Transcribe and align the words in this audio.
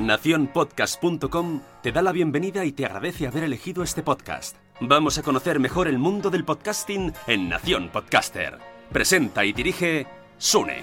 Naciónpodcast.com 0.00 1.60
te 1.82 1.92
da 1.92 2.00
la 2.00 2.12
bienvenida 2.12 2.64
y 2.64 2.72
te 2.72 2.86
agradece 2.86 3.26
haber 3.26 3.44
elegido 3.44 3.82
este 3.82 4.02
podcast. 4.02 4.56
Vamos 4.80 5.18
a 5.18 5.22
conocer 5.22 5.60
mejor 5.60 5.88
el 5.88 5.98
mundo 5.98 6.30
del 6.30 6.44
podcasting 6.44 7.12
en 7.26 7.50
Nación 7.50 7.90
Podcaster. 7.92 8.58
Presenta 8.90 9.44
y 9.44 9.52
dirige 9.52 10.06
Sune. 10.38 10.80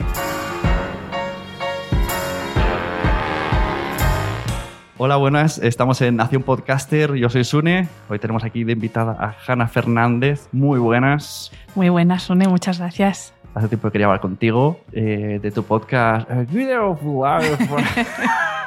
Hola, 5.00 5.16
buenas. 5.18 5.58
Estamos 5.58 6.02
en 6.02 6.16
Nación 6.16 6.44
Podcaster. 6.44 7.16
Yo 7.16 7.30
soy 7.30 7.44
Sune. 7.44 7.88
Hoy 8.10 8.20
tenemos 8.20 8.44
aquí 8.44 8.64
de 8.64 8.74
invitada 8.74 9.18
a 9.20 9.36
Hanna 9.46 9.68
Fernández. 9.68 10.48
Muy 10.52 10.80
buenas. 10.80 11.52
Muy 11.74 11.90
buenas, 11.90 12.24
Sune. 12.24 12.48
Muchas 12.48 12.80
gracias. 12.80 13.34
Hace 13.56 13.68
tiempo 13.68 13.88
que 13.88 13.94
quería 13.94 14.06
hablar 14.06 14.22
contigo 14.22 14.80
eh, 14.92 15.40
de 15.42 15.52
tu 15.52 15.64
podcast. 15.64 16.30
Video 16.52 16.92
of 16.92 17.02
Life. 17.02 17.68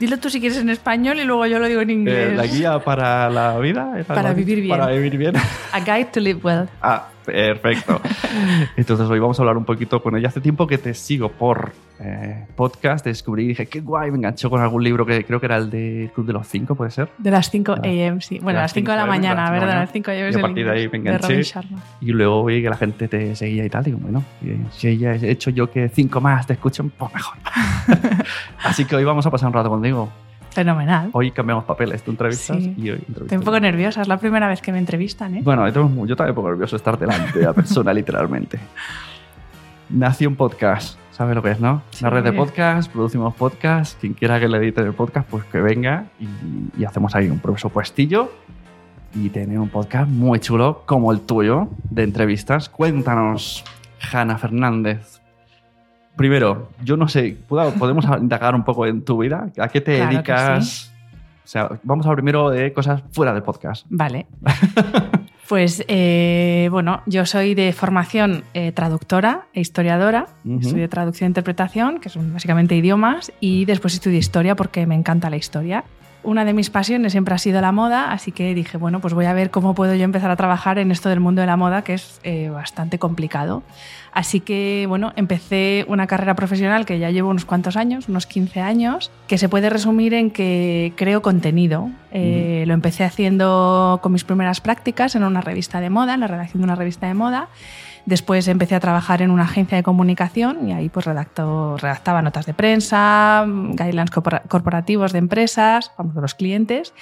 Dilo 0.00 0.18
tú 0.18 0.28
si 0.28 0.40
quieres 0.40 0.58
en 0.58 0.70
español 0.70 1.20
y 1.20 1.24
luego 1.24 1.46
yo 1.46 1.60
lo 1.60 1.66
digo 1.68 1.82
en 1.82 1.90
Eh, 1.90 1.92
inglés. 1.92 2.36
la 2.36 2.46
guía 2.46 2.78
para 2.80 3.30
la 3.30 3.56
vida. 3.58 3.90
¿es 3.96 4.10
algo 4.10 4.14
Para 4.22 4.32
vivir 4.34 4.56
bien. 4.60 4.70
Para 4.76 4.90
vivir 4.90 5.16
bien. 5.16 5.34
A 5.72 5.78
Guide 5.80 6.06
to 6.06 6.18
Live 6.20 6.40
Well. 6.42 6.68
Ah, 6.80 7.08
perfecto. 7.24 8.00
Entonces 8.76 9.08
hoy 9.08 9.18
vamos 9.18 9.38
a 9.38 9.42
hablar 9.42 9.56
un 9.56 9.64
poquito 9.64 10.02
con 10.02 10.16
ella. 10.16 10.28
Hace 10.28 10.40
tiempo 10.40 10.66
que 10.66 10.78
te 10.78 10.94
sigo 10.94 11.30
por 11.30 11.72
eh, 12.00 12.46
podcast, 12.56 13.04
descubrí 13.04 13.44
y 13.44 13.48
dije, 13.48 13.66
qué 13.66 13.80
guay, 13.80 14.10
me 14.10 14.16
enganchó 14.18 14.50
con 14.50 14.60
algún 14.60 14.82
libro 14.82 15.06
que 15.06 15.24
creo 15.24 15.38
que 15.40 15.46
era 15.46 15.56
el 15.56 15.70
de 15.70 16.10
Club 16.14 16.26
de 16.26 16.32
los 16.32 16.46
Cinco, 16.48 16.74
¿puede 16.74 16.90
ser? 16.90 17.08
De 17.18 17.30
las 17.30 17.50
5 17.50 17.72
Ah. 17.76 17.80
a.m., 17.84 18.20
sí. 18.20 18.38
Bueno, 18.42 18.58
a 18.58 18.62
las 18.62 18.72
5 18.72 18.90
de 18.90 18.96
la 18.96 19.06
mañana, 19.06 19.44
de 19.46 19.50
¿verdad? 19.52 19.66
Mañana. 19.66 19.80
las 19.82 19.92
5 19.92 20.10
a.m. 20.10 20.30
Y 20.30 20.34
a 20.36 20.40
partir 20.40 20.64
de 20.66 20.70
ahí 20.72 20.84
me 20.88 20.90
de 20.90 20.96
enganché. 20.98 21.42
Y 22.00 22.12
luego 22.12 22.44
vi 22.44 22.62
que 22.62 22.70
la 22.70 22.76
gente 22.76 23.06
te 23.08 23.36
seguía 23.36 23.64
y 23.64 23.70
tal. 23.70 23.84
Digo, 23.84 23.98
bueno, 24.00 24.24
y 24.42 24.56
si 24.76 24.88
ella 24.88 25.14
he 25.14 25.30
hecho 25.30 25.50
yo 25.50 25.70
que 25.70 25.88
cinco 25.88 26.20
más 26.20 26.46
te 26.46 26.54
escuchen, 26.54 26.90
pues 26.90 27.12
mejor. 27.14 27.36
Así 28.64 28.84
que 28.84 28.96
hoy 28.96 29.04
vamos 29.04 29.26
a 29.26 29.30
pasar 29.30 29.48
un 29.48 29.54
rato 29.54 29.68
contigo. 29.70 30.08
Fenomenal. 30.52 31.10
Hoy 31.12 31.30
cambiamos 31.30 31.64
papeles, 31.64 32.02
tú 32.02 32.10
entrevistas 32.10 32.56
Sí. 32.58 32.74
y 32.76 32.90
hoy 32.90 32.96
entrevistas. 32.96 33.22
Estoy 33.22 33.38
un 33.38 33.44
poco 33.44 33.60
nerviosa, 33.60 34.02
es 34.02 34.08
la 34.08 34.18
primera 34.18 34.48
vez 34.48 34.60
que 34.60 34.70
me 34.72 34.78
entrevistan, 34.78 35.36
¿eh? 35.36 35.40
Bueno, 35.42 35.66
yo 35.68 35.90
yo 36.06 36.16
también 36.16 36.30
un 36.30 36.34
poco 36.36 36.48
nervioso 36.50 36.76
estar 36.76 36.98
delante 36.98 37.38
de 37.38 37.44
la 37.46 37.52
persona, 37.52 37.92
literalmente. 37.94 38.58
Nació 39.90 40.28
un 40.28 40.36
podcast, 40.36 40.98
¿sabes 41.10 41.34
lo 41.34 41.42
que 41.42 41.50
es, 41.52 41.60
no? 41.60 41.82
Sí. 41.90 42.04
Una 42.04 42.10
red 42.10 42.24
de 42.24 42.32
podcast, 42.32 42.90
producimos 42.92 43.34
podcast, 43.34 43.98
quien 44.00 44.14
quiera 44.14 44.38
que 44.40 44.48
le 44.48 44.58
edite 44.58 44.80
el 44.82 44.92
podcast, 44.94 45.28
pues 45.28 45.44
que 45.44 45.60
venga 45.60 46.04
y, 46.20 46.28
y 46.80 46.84
hacemos 46.84 47.14
ahí 47.14 47.28
un 47.28 47.38
presupuestillo 47.38 48.30
y 49.14 49.28
tener 49.30 49.58
un 49.58 49.68
podcast 49.68 50.08
muy 50.08 50.38
chulo 50.40 50.82
como 50.86 51.12
el 51.12 51.20
tuyo 51.20 51.68
de 51.90 52.02
entrevistas. 52.04 52.68
Cuéntanos, 52.68 53.64
Hanna 54.12 54.38
Fernández. 54.38 55.20
Primero, 56.16 56.70
yo 56.84 56.96
no 56.96 57.08
sé, 57.08 57.36
¿puedo- 57.48 57.72
¿podemos 57.74 58.04
indagar 58.20 58.54
un 58.54 58.64
poco 58.64 58.86
en 58.86 59.02
tu 59.02 59.18
vida? 59.18 59.48
¿A 59.58 59.68
qué 59.68 59.80
te 59.80 59.96
Claro 59.96 60.10
dedicas? 60.12 60.92
O 61.44 61.48
sea, 61.48 61.68
vamos 61.82 62.06
a 62.06 62.08
hablar 62.10 62.16
primero 62.22 62.50
de 62.50 62.72
cosas 62.72 63.02
fuera 63.12 63.32
del 63.32 63.42
podcast. 63.42 63.86
Vale. 63.90 64.26
Pues 65.48 65.84
eh, 65.88 66.68
bueno, 66.70 67.02
yo 67.04 67.26
soy 67.26 67.54
de 67.54 67.74
formación 67.74 68.42
eh, 68.54 68.72
traductora 68.72 69.48
e 69.52 69.60
historiadora. 69.60 70.28
Ujú. 70.46 70.60
Estudié 70.60 70.88
traducción 70.88 71.26
e 71.26 71.30
interpretación, 71.30 71.98
que 72.00 72.08
son 72.08 72.32
básicamente 72.32 72.74
idiomas, 72.74 73.32
y 73.38 73.66
después 73.66 73.92
estudié 73.92 74.18
historia 74.18 74.54
porque 74.56 74.86
me 74.86 74.94
encanta 74.94 75.28
la 75.28 75.36
historia. 75.36 75.84
Una 76.24 76.44
de 76.44 76.52
mis 76.52 76.70
pasiones 76.70 77.12
siempre 77.12 77.34
ha 77.34 77.38
sido 77.38 77.60
la 77.60 77.72
moda, 77.72 78.12
así 78.12 78.30
que 78.30 78.54
dije, 78.54 78.78
bueno, 78.78 79.00
pues 79.00 79.12
voy 79.12 79.24
a 79.24 79.32
ver 79.32 79.50
cómo 79.50 79.74
puedo 79.74 79.94
yo 79.96 80.04
empezar 80.04 80.30
a 80.30 80.36
trabajar 80.36 80.78
en 80.78 80.92
esto 80.92 81.08
del 81.08 81.18
mundo 81.18 81.40
de 81.40 81.48
la 81.48 81.56
moda, 81.56 81.82
que 81.82 81.94
es 81.94 82.20
eh, 82.22 82.48
bastante 82.48 83.00
complicado. 83.00 83.64
Así 84.12 84.38
que, 84.38 84.84
bueno, 84.88 85.12
empecé 85.16 85.84
una 85.88 86.06
carrera 86.06 86.36
profesional 86.36 86.86
que 86.86 87.00
ya 87.00 87.10
llevo 87.10 87.30
unos 87.30 87.44
cuantos 87.44 87.76
años, 87.76 88.08
unos 88.08 88.26
15 88.26 88.60
años, 88.60 89.10
que 89.26 89.36
se 89.36 89.48
puede 89.48 89.68
resumir 89.68 90.14
en 90.14 90.30
que 90.30 90.92
creo 90.96 91.22
contenido. 91.22 91.90
Eh, 92.12 92.64
Lo 92.68 92.74
empecé 92.74 93.02
haciendo 93.02 93.98
con 94.00 94.12
mis 94.12 94.22
primeras 94.22 94.60
prácticas 94.60 95.16
en 95.16 95.24
una 95.24 95.40
revista 95.40 95.80
de 95.80 95.90
moda, 95.90 96.14
en 96.14 96.20
la 96.20 96.28
redacción 96.28 96.60
de 96.60 96.64
una 96.64 96.76
revista 96.76 97.08
de 97.08 97.14
moda. 97.14 97.48
Después 98.04 98.48
empecé 98.48 98.74
a 98.74 98.80
trabajar 98.80 99.22
en 99.22 99.30
una 99.30 99.44
agencia 99.44 99.76
de 99.76 99.82
comunicación 99.82 100.68
y 100.68 100.72
ahí 100.72 100.88
pues 100.88 101.06
redacto, 101.06 101.76
redactaba 101.76 102.20
notas 102.20 102.46
de 102.46 102.54
prensa, 102.54 103.44
guidelines 103.46 104.10
corpora- 104.10 104.42
corporativos 104.48 105.12
de 105.12 105.18
empresas, 105.20 105.92
vamos, 105.96 106.14
de 106.14 106.20
los 106.20 106.34
clientes. 106.34 106.94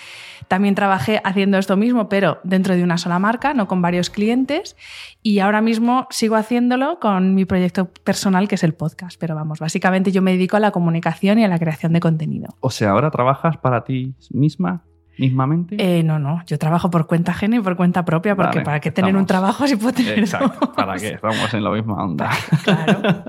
También 0.48 0.74
trabajé 0.74 1.20
haciendo 1.24 1.58
esto 1.58 1.76
mismo, 1.76 2.08
pero 2.08 2.38
dentro 2.44 2.74
de 2.74 2.82
una 2.82 2.98
sola 2.98 3.18
marca, 3.18 3.54
no 3.54 3.66
con 3.66 3.80
varios 3.80 4.10
clientes. 4.10 4.76
Y 5.22 5.38
ahora 5.38 5.60
mismo 5.60 6.06
sigo 6.10 6.36
haciéndolo 6.36 6.98
con 7.00 7.34
mi 7.34 7.44
proyecto 7.44 7.86
personal, 7.86 8.48
que 8.48 8.56
es 8.56 8.64
el 8.64 8.74
podcast. 8.74 9.18
Pero 9.18 9.34
vamos, 9.34 9.58
básicamente 9.58 10.12
yo 10.12 10.22
me 10.22 10.32
dedico 10.32 10.56
a 10.56 10.60
la 10.60 10.70
comunicación 10.70 11.38
y 11.38 11.44
a 11.44 11.48
la 11.48 11.58
creación 11.58 11.92
de 11.92 12.00
contenido. 12.00 12.56
O 12.60 12.70
sea, 12.70 12.90
ahora 12.90 13.10
trabajas 13.10 13.56
para 13.56 13.84
ti 13.84 14.14
misma, 14.30 14.82
mismamente. 15.20 15.76
Eh, 15.78 16.02
no, 16.02 16.18
no, 16.18 16.42
yo 16.46 16.58
trabajo 16.58 16.90
por 16.90 17.06
cuenta 17.06 17.32
ajena 17.32 17.56
y 17.56 17.60
por 17.60 17.76
cuenta 17.76 18.04
propia, 18.04 18.34
porque 18.34 18.58
Vale, 18.58 18.64
¿para 18.64 18.80
qué 18.80 18.90
tener 18.90 19.14
un 19.16 19.26
trabajo 19.26 19.66
si 19.66 19.76
puedo 19.76 19.92
tener 19.92 20.18
Exacto, 20.18 20.58
dos? 20.60 20.70
para 20.76 20.96
que 20.96 21.08
estamos 21.14 21.54
en 21.54 21.64
la 21.64 21.70
misma 21.70 22.02
onda. 22.04 22.30
Claro. 22.64 23.22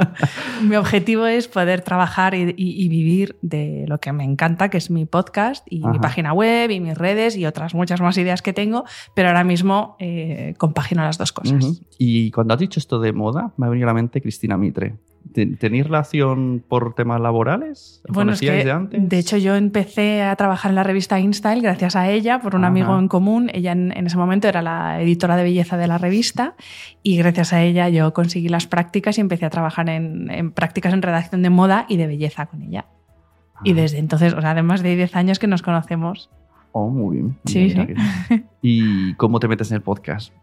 mi 0.63 0.75
objetivo 0.75 1.25
es 1.25 1.47
poder 1.47 1.81
trabajar 1.81 2.33
y, 2.33 2.53
y- 2.57 2.83
y 2.85 2.89
vivir 2.89 3.37
de 3.41 3.85
lo 3.87 3.99
que 3.99 4.11
me 4.11 4.23
encanta, 4.23 4.69
que 4.69 4.77
es 4.77 4.89
mi 4.89 5.05
podcast 5.05 5.65
y 5.69 5.85
mi 5.85 5.99
página 5.99 6.33
web 6.33 6.71
y 6.71 6.79
mis 6.79 6.97
redes 6.97 7.35
y 7.37 7.45
otras 7.45 7.73
muchas 7.73 8.01
más 8.01 8.17
ideas 8.17 8.41
que 8.41 8.53
tengo, 8.53 8.83
pero 9.15 9.29
ahora 9.29 9.43
mismo 9.43 9.95
eh, 9.99 10.53
compagino 10.57 11.03
las 11.03 11.17
dos 11.17 11.31
cosas. 11.31 11.81
Y 11.97 12.31
cuando 12.31 12.53
has 12.53 12.59
dicho 12.59 12.79
esto 12.79 12.99
de 12.99 13.13
moda, 13.13 13.51
me 13.57 13.65
ha 13.67 13.69
venido 13.69 13.87
a 13.87 13.91
la 13.91 13.93
mente 13.93 14.21
Cristina 14.21 14.57
Mitre. 14.57 14.95
¿Ten- 15.33 15.55
¿Tenéis 15.57 15.85
relación 15.85 16.61
por 16.67 16.93
temas 16.93 17.21
laborales? 17.21 18.01
¿Os 18.07 18.13
Bueno, 18.13 18.33
es 18.33 18.39
conocíais 18.39 18.59
que, 18.61 18.65
de 18.65 18.71
antes? 18.71 19.09
de 19.09 19.17
hecho, 19.19 19.37
yo 19.37 19.55
empecé 19.55 20.23
a 20.23 20.35
trabajar 20.35 20.71
en 20.71 20.75
la 20.75 20.83
revista 20.83 21.19
InStyle 21.19 21.61
gracias 21.61 21.95
a 21.95 22.09
ella, 22.09 22.39
por 22.41 22.55
un 22.55 22.63
Ajá. 22.63 22.67
amigo 22.71 22.99
en 22.99 23.07
común. 23.07 23.49
Ella 23.53 23.71
en, 23.71 23.95
en 23.95 24.07
ese 24.07 24.17
momento 24.17 24.47
era 24.49 24.61
la 24.61 25.01
editora 25.01 25.37
de 25.37 25.43
belleza 25.43 25.77
de 25.77 25.87
la 25.87 25.97
revista 25.97 26.55
y 27.01 27.15
gracias 27.17 27.53
a 27.53 27.61
ella 27.61 27.87
yo 27.87 28.13
conseguí 28.13 28.49
las 28.49 28.67
prácticas 28.67 29.17
y 29.17 29.21
empecé 29.21 29.45
a 29.45 29.49
trabajar 29.49 29.89
en, 29.89 30.29
en 30.29 30.51
prácticas 30.51 30.93
en 30.93 31.01
redacción 31.01 31.41
de 31.43 31.49
moda 31.49 31.85
y 31.87 31.95
de 31.97 32.07
belleza 32.07 32.47
con 32.47 32.61
ella. 32.63 32.87
Y 33.63 33.71
Ah. 33.71 33.75
desde 33.75 33.99
entonces, 33.99 34.33
o 34.33 34.41
sea, 34.41 34.51
además 34.51 34.81
de 34.83 34.95
10 34.97 35.15
años 35.15 35.39
que 35.39 35.47
nos 35.47 35.61
conocemos. 35.61 36.29
Oh, 36.73 36.89
muy 36.89 37.17
bien. 37.17 37.37
Sí, 37.45 37.69
sí. 37.69 38.43
¿Y 38.61 39.13
cómo 39.15 39.39
te 39.39 39.47
metes 39.47 39.71
en 39.71 39.75
el 39.75 39.81
podcast? 39.81 40.33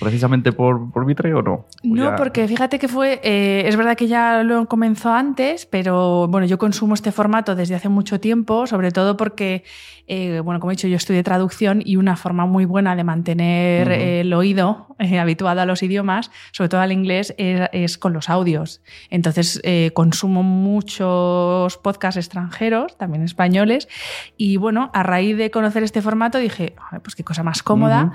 ¿Precisamente 0.00 0.52
por, 0.52 0.90
por 0.92 1.06
Mitre 1.06 1.32
o 1.34 1.42
no? 1.42 1.52
¿O 1.54 1.66
No, 1.82 2.04
ya- 2.04 2.16
porque 2.16 2.46
fíjate 2.48 2.78
que 2.78 2.88
fue, 2.88 3.20
eh, 3.22 3.64
es 3.66 3.76
verdad 3.76 3.96
que 3.96 4.06
ya 4.08 4.42
lo 4.42 4.66
comenzó 4.66 5.12
antes, 5.12 5.66
pero 5.66 6.26
bueno, 6.28 6.46
yo 6.46 6.58
consumo 6.58 6.94
este 6.94 7.12
formato 7.12 7.54
desde 7.54 7.74
hace 7.74 7.88
mucho 7.88 8.20
tiempo, 8.20 8.66
sobre 8.66 8.90
todo 8.90 9.16
porque, 9.16 9.64
eh, 10.06 10.40
bueno, 10.44 10.60
como 10.60 10.72
he 10.72 10.74
dicho, 10.76 10.88
yo 10.88 10.96
estudié 10.96 11.22
traducción 11.22 11.80
y 11.84 11.96
una 11.96 12.16
forma 12.16 12.44
muy 12.46 12.64
buena 12.64 12.96
de 12.96 13.04
mantener 13.04 13.90
eh, 13.92 14.20
el 14.20 14.32
oído 14.34 14.88
habituado 14.98 15.60
a 15.60 15.66
los 15.66 15.82
idiomas, 15.82 16.30
sobre 16.52 16.68
todo 16.68 16.80
al 16.80 16.92
inglés, 16.92 17.34
es, 17.38 17.60
es 17.72 17.96
con 17.98 18.12
los 18.12 18.28
audios. 18.28 18.82
Entonces, 19.10 19.62
consumo 19.94 20.42
muchos 20.42 21.78
podcasts 21.78 22.16
extranjeros, 22.18 22.96
también 22.96 23.22
españoles, 23.24 23.88
y 24.36 24.56
bueno, 24.56 24.90
a 24.94 25.02
raíz 25.02 25.36
de 25.36 25.50
conocer 25.50 25.82
este 25.82 26.02
formato 26.02 26.38
dije, 26.38 26.74
"Ay, 26.90 26.98
pues 27.02 27.14
qué 27.14 27.24
cosa 27.24 27.42
más 27.42 27.62
cómoda. 27.62 28.12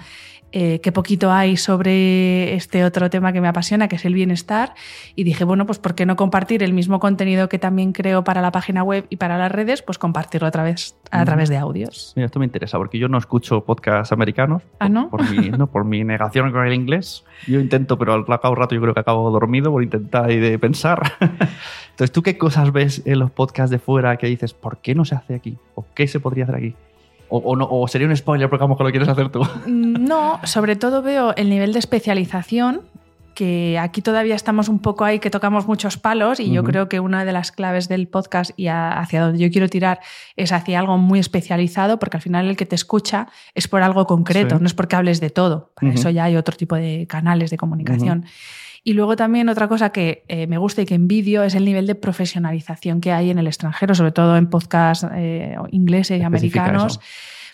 Eh, 0.52 0.80
qué 0.82 0.92
poquito 0.92 1.32
hay 1.32 1.58
sobre 1.58 2.56
este 2.56 2.84
otro 2.84 3.10
tema 3.10 3.34
que 3.34 3.42
me 3.42 3.48
apasiona, 3.48 3.88
que 3.88 3.96
es 3.98 4.06
el 4.06 4.14
bienestar, 4.14 4.74
y 5.16 5.24
dije, 5.24 5.44
bueno, 5.44 5.66
pues 5.66 5.80
¿por 5.80 5.96
qué 5.96 6.06
no 6.06 6.16
compartir 6.16 6.64
el 6.64 6.74
mismo 6.74 7.00
contenido 7.00 7.50
que 7.50 7.60
también 7.60 7.94
creo 7.94 8.24
para 8.24 8.42
la 8.42 8.52
página 8.52 8.84
web 8.84 9.06
y 9.10 9.18
para 9.18 9.38
las 9.38 9.52
redes? 9.52 9.82
Pues 9.82 9.98
compartirlo 9.98 10.48
a 10.48 10.52
través, 10.52 10.96
a 11.12 11.24
través 11.26 11.50
de 11.50 11.58
audios. 11.58 12.14
Mira, 12.16 12.26
esto 12.28 12.40
me 12.40 12.46
interesa 12.46 12.78
porque 12.78 12.98
yo 13.00 13.08
no 13.08 13.18
escucho 13.18 13.64
podcasts 13.64 14.12
americanos. 14.12 14.64
Ah, 14.80 14.86
por- 14.86 14.92
¿no? 14.92 15.10
Por, 15.10 15.30
mi, 15.30 15.50
no, 15.50 15.68
por 15.68 15.86
mi 15.86 16.04
negación 16.04 16.52
con 16.52 16.66
el 16.66 16.74
inglés. 16.74 17.24
Yo 17.48 17.60
intento, 17.60 17.98
pero 17.98 18.14
al 18.14 18.26
cabo 18.40 18.56
rato 18.56 18.76
yo 18.76 18.82
creo 18.82 18.94
que 18.94 19.00
acabo 19.00 19.30
dormido 19.32 19.72
por 19.72 19.84
intentar 19.84 20.32
y 20.32 20.38
de 20.40 20.58
pensar. 20.60 21.14
Entonces, 21.20 22.12
¿tú 22.12 22.22
qué 22.24 22.38
cosas 22.38 22.72
ves 22.72 23.02
en 23.06 23.20
los 23.20 23.32
podcasts 23.32 23.72
de 23.72 23.80
fuera 23.80 24.16
que 24.18 24.28
dices, 24.28 24.54
¿por 24.54 24.78
qué 24.78 24.96
no 24.96 25.06
se 25.06 25.16
hace 25.16 25.36
aquí? 25.36 25.58
¿O 25.76 25.86
qué 25.94 26.08
se 26.08 26.20
podría 26.20 26.46
hacer 26.46 26.56
aquí? 26.56 26.76
O, 27.30 27.38
o 27.38 27.56
no, 27.56 27.68
o 27.70 27.88
sería 27.88 28.08
un 28.08 28.16
spoiler 28.16 28.50
porque 28.50 28.64
a 28.64 28.68
lo 28.68 28.74
mejor 28.74 28.86
lo 28.88 28.92
quieres 28.92 29.10
hacer 29.10 29.30
tú. 29.30 29.42
Mm, 29.66 30.04
No, 30.08 30.40
sobre 30.44 30.76
todo 30.76 31.02
veo 31.02 31.34
el 31.36 31.50
nivel 31.50 31.74
de 31.74 31.80
especialización 31.80 32.82
que 33.36 33.80
aquí 33.80 34.02
todavía 34.02 34.36
estamos 34.36 34.68
un 34.68 34.80
poco 34.80 35.06
ahí, 35.06 35.20
que 35.20 35.30
tocamos 35.30 35.66
muchos 35.66 35.96
palos 35.98 36.42
y 36.42 36.52
yo 36.52 36.66
creo 36.66 36.90
que 36.90 37.00
una 37.00 37.24
de 37.24 37.32
las 37.32 37.54
claves 37.54 37.88
del 37.88 38.10
podcast 38.10 38.52
y 38.58 38.68
hacia 38.68 39.22
donde 39.22 39.40
yo 39.40 39.50
quiero 39.50 39.70
tirar 39.70 40.02
es 40.36 40.52
hacia 40.52 40.78
algo 40.78 40.98
muy 40.98 41.20
especializado, 41.20 42.00
porque 42.00 42.18
al 42.18 42.22
final 42.22 42.50
el 42.50 42.58
que 42.58 42.66
te 42.66 42.76
escucha 42.76 43.28
es 43.56 43.70
por 43.70 43.82
algo 43.82 44.06
concreto, 44.08 44.60
no 44.60 44.68
es 44.68 44.74
porque 44.74 44.98
hables 44.98 45.22
de 45.22 45.30
todo. 45.30 45.72
Para 45.76 45.94
eso 45.94 46.10
ya 46.10 46.26
hay 46.26 46.36
otro 46.36 46.58
tipo 46.58 46.76
de 46.76 47.06
canales 47.08 47.50
de 47.50 47.56
comunicación. 47.56 48.26
Y 48.84 48.94
luego 48.94 49.16
también 49.16 49.50
otra 49.50 49.68
cosa 49.68 49.92
que 49.92 50.24
eh, 50.28 50.48
me 50.48 50.58
gusta 50.58 50.82
y 50.82 50.86
que 50.86 50.96
envidio 50.96 51.44
es 51.44 51.56
el 51.56 51.66
nivel 51.66 51.88
de 51.88 51.96
profesionalización 51.96 53.02
que 53.02 53.12
hay 53.12 53.30
en 53.30 53.40
el 53.40 53.48
extranjero, 53.48 53.94
sobre 53.96 54.12
todo 54.12 54.38
en 54.38 54.48
podcasts 54.48 55.06
eh, 55.14 55.56
ingleses 55.72 56.20
y 56.20 56.24
americanos 56.24 57.00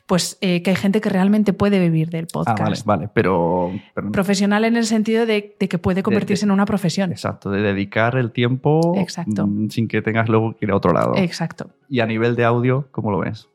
pues 0.06 0.38
eh, 0.42 0.62
que 0.62 0.72
hay 0.72 0.76
gente 0.76 1.02
que 1.02 1.10
realmente 1.10 1.54
puede 1.54 1.80
vivir 1.80 2.10
del 2.10 2.28
podcast. 2.28 2.60
Ah, 2.60 2.64
vale, 2.64 2.78
vale, 2.86 3.10
pero, 3.14 3.72
Profesional 4.12 4.64
en 4.66 4.76
el 4.78 4.86
sentido 4.86 5.26
de, 5.26 5.56
que 5.58 5.78
puede 5.80 6.04
convertirse 6.04 6.46
en 6.46 6.52
una 6.52 6.66
profesión. 6.66 7.12
Exacto, 7.12 7.50
de 7.50 7.62
dedicar 7.62 8.16
el 8.16 8.32
tiempo 8.32 8.96
exacto. 8.98 9.48
Mm, 9.48 9.70
sin 9.70 9.88
que 9.88 10.02
tengas 10.02 10.30
luego 10.30 10.56
que 10.56 10.66
ir 10.66 10.72
a 10.72 10.76
otro 10.76 10.94
lado. 10.94 11.16
Exacto. 11.16 11.72
Y 11.90 12.02
a 12.02 12.06
nivel 12.06 12.36
de 12.36 12.46
audio, 12.46 12.88
¿cómo 12.92 13.12
lo 13.12 13.20
ves? 13.20 13.50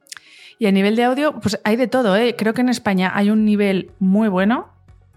Y 0.58 0.66
a 0.66 0.72
nivel 0.72 0.96
de 0.96 1.04
audio, 1.04 1.38
pues 1.40 1.60
hay 1.64 1.76
de 1.76 1.86
todo. 1.86 2.16
¿eh? 2.16 2.34
Creo 2.36 2.52
que 2.52 2.60
en 2.60 2.68
España 2.68 3.12
hay 3.14 3.30
un 3.30 3.44
nivel 3.44 3.92
muy 3.98 4.28
bueno 4.28 4.68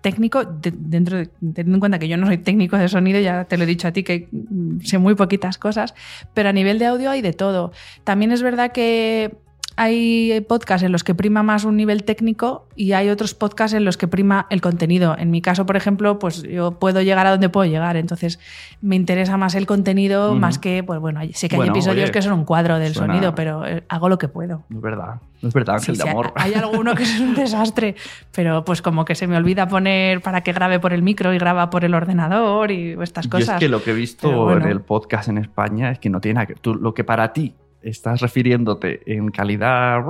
técnico, 0.04 0.44
dentro 0.46 1.26
teniendo 1.40 1.78
en 1.78 1.80
cuenta 1.80 1.98
que 1.98 2.10
yo 2.10 2.18
no 2.18 2.28
soy 2.28 2.38
técnico 2.38 2.78
de 2.78 2.90
sonido, 2.90 3.22
ya 3.22 3.46
te 3.46 3.58
lo 3.58 3.64
he 3.64 3.66
dicho 3.66 3.88
a 3.88 3.94
ti 3.94 4.04
que 4.04 4.28
mm, 4.32 4.82
sé 4.82 4.98
muy 4.98 5.16
poquitas 5.16 5.58
cosas, 5.58 5.96
pero 6.34 6.50
a 6.50 6.54
nivel 6.54 6.78
de 6.78 6.88
audio 6.88 7.10
hay 7.10 7.22
de 7.22 7.32
todo. 7.32 7.72
También 8.04 8.34
es 8.34 8.44
verdad 8.44 8.74
que 8.74 9.38
hay 9.76 10.42
podcasts 10.42 10.84
en 10.84 10.92
los 10.92 11.04
que 11.04 11.16
prima 11.16 11.44
más 11.44 11.64
un 11.64 11.76
nivel 11.76 12.04
técnico 12.04 12.68
y 12.76 12.94
hay 12.94 13.10
otros 13.10 13.34
podcasts 13.34 13.76
en 13.76 13.86
los 13.86 13.98
que 13.98 14.08
prima 14.08 14.48
el 14.50 14.62
contenido. 14.62 15.16
En 15.18 15.32
mi 15.32 15.42
caso, 15.42 15.66
por 15.66 15.76
ejemplo, 15.76 16.20
pues 16.20 16.44
yo 16.44 16.80
puedo 16.80 17.02
llegar 17.02 17.26
a 17.28 17.32
donde 17.32 17.50
puedo 17.50 17.70
llegar, 17.70 17.98
entonces 17.98 18.40
me 18.82 18.96
interesa 18.96 19.38
más 19.38 19.56
el 19.56 19.66
contenido 19.66 20.36
más 20.36 20.60
que, 20.60 20.84
pues 20.84 21.00
bueno, 21.00 21.22
sé 21.34 21.50
que 21.50 21.56
hay 21.56 21.70
episodios 21.70 22.12
que 22.12 22.22
son 22.22 22.34
un 22.34 22.46
cuadro 22.46 22.80
del 22.80 22.94
sonido, 22.94 23.36
pero 23.36 23.66
eh, 23.66 23.84
hago 23.90 24.10
lo 24.10 24.18
que 24.18 24.28
puedo. 24.28 24.64
No 24.70 24.78
es 24.78 24.84
verdad, 24.84 25.16
no 25.42 25.50
es 25.50 25.54
verdad, 25.54 25.76
Ángel 25.76 25.98
de 25.98 26.10
amor. 26.10 26.34
Hay 26.36 26.54
alguno 26.54 26.96
que 26.96 27.04
es 27.04 27.20
un 27.20 27.34
desastre, 27.36 27.96
pero 28.34 28.64
pues 28.66 28.82
como 28.82 29.06
que 29.06 29.16
se 29.16 29.28
me 29.28 29.38
olvida 29.38 29.68
poner 29.68 30.22
para 30.22 30.42
que 30.42 30.54
grabe 30.54 30.80
por 30.80 30.94
el 30.94 31.02
micro 31.02 31.34
y 31.34 31.38
graba 31.38 31.70
por 31.70 31.84
el 31.86 31.94
ordenador 31.94 32.72
y 32.72 32.96
estas 33.02 33.28
cosas. 33.28 33.56
Es 33.56 33.60
que 33.60 33.70
lo 33.70 33.84
que 33.84 33.92
he 33.92 33.96
visto 33.96 34.52
en 34.52 34.64
el 34.64 34.82
podcast 34.82 35.30
en 35.30 35.38
España 35.38 35.92
es 35.92 36.00
que 36.00 36.10
no 36.10 36.22
tiene 36.22 36.36
nada 36.36 36.46
que... 36.46 36.56
Tú, 36.56 36.76
lo 36.76 36.94
que 36.94 37.04
para 37.04 37.34
ti 37.34 37.56
estás 37.84 38.22
refiriéndote 38.22 39.02
en 39.06 39.30
calidad 39.30 40.02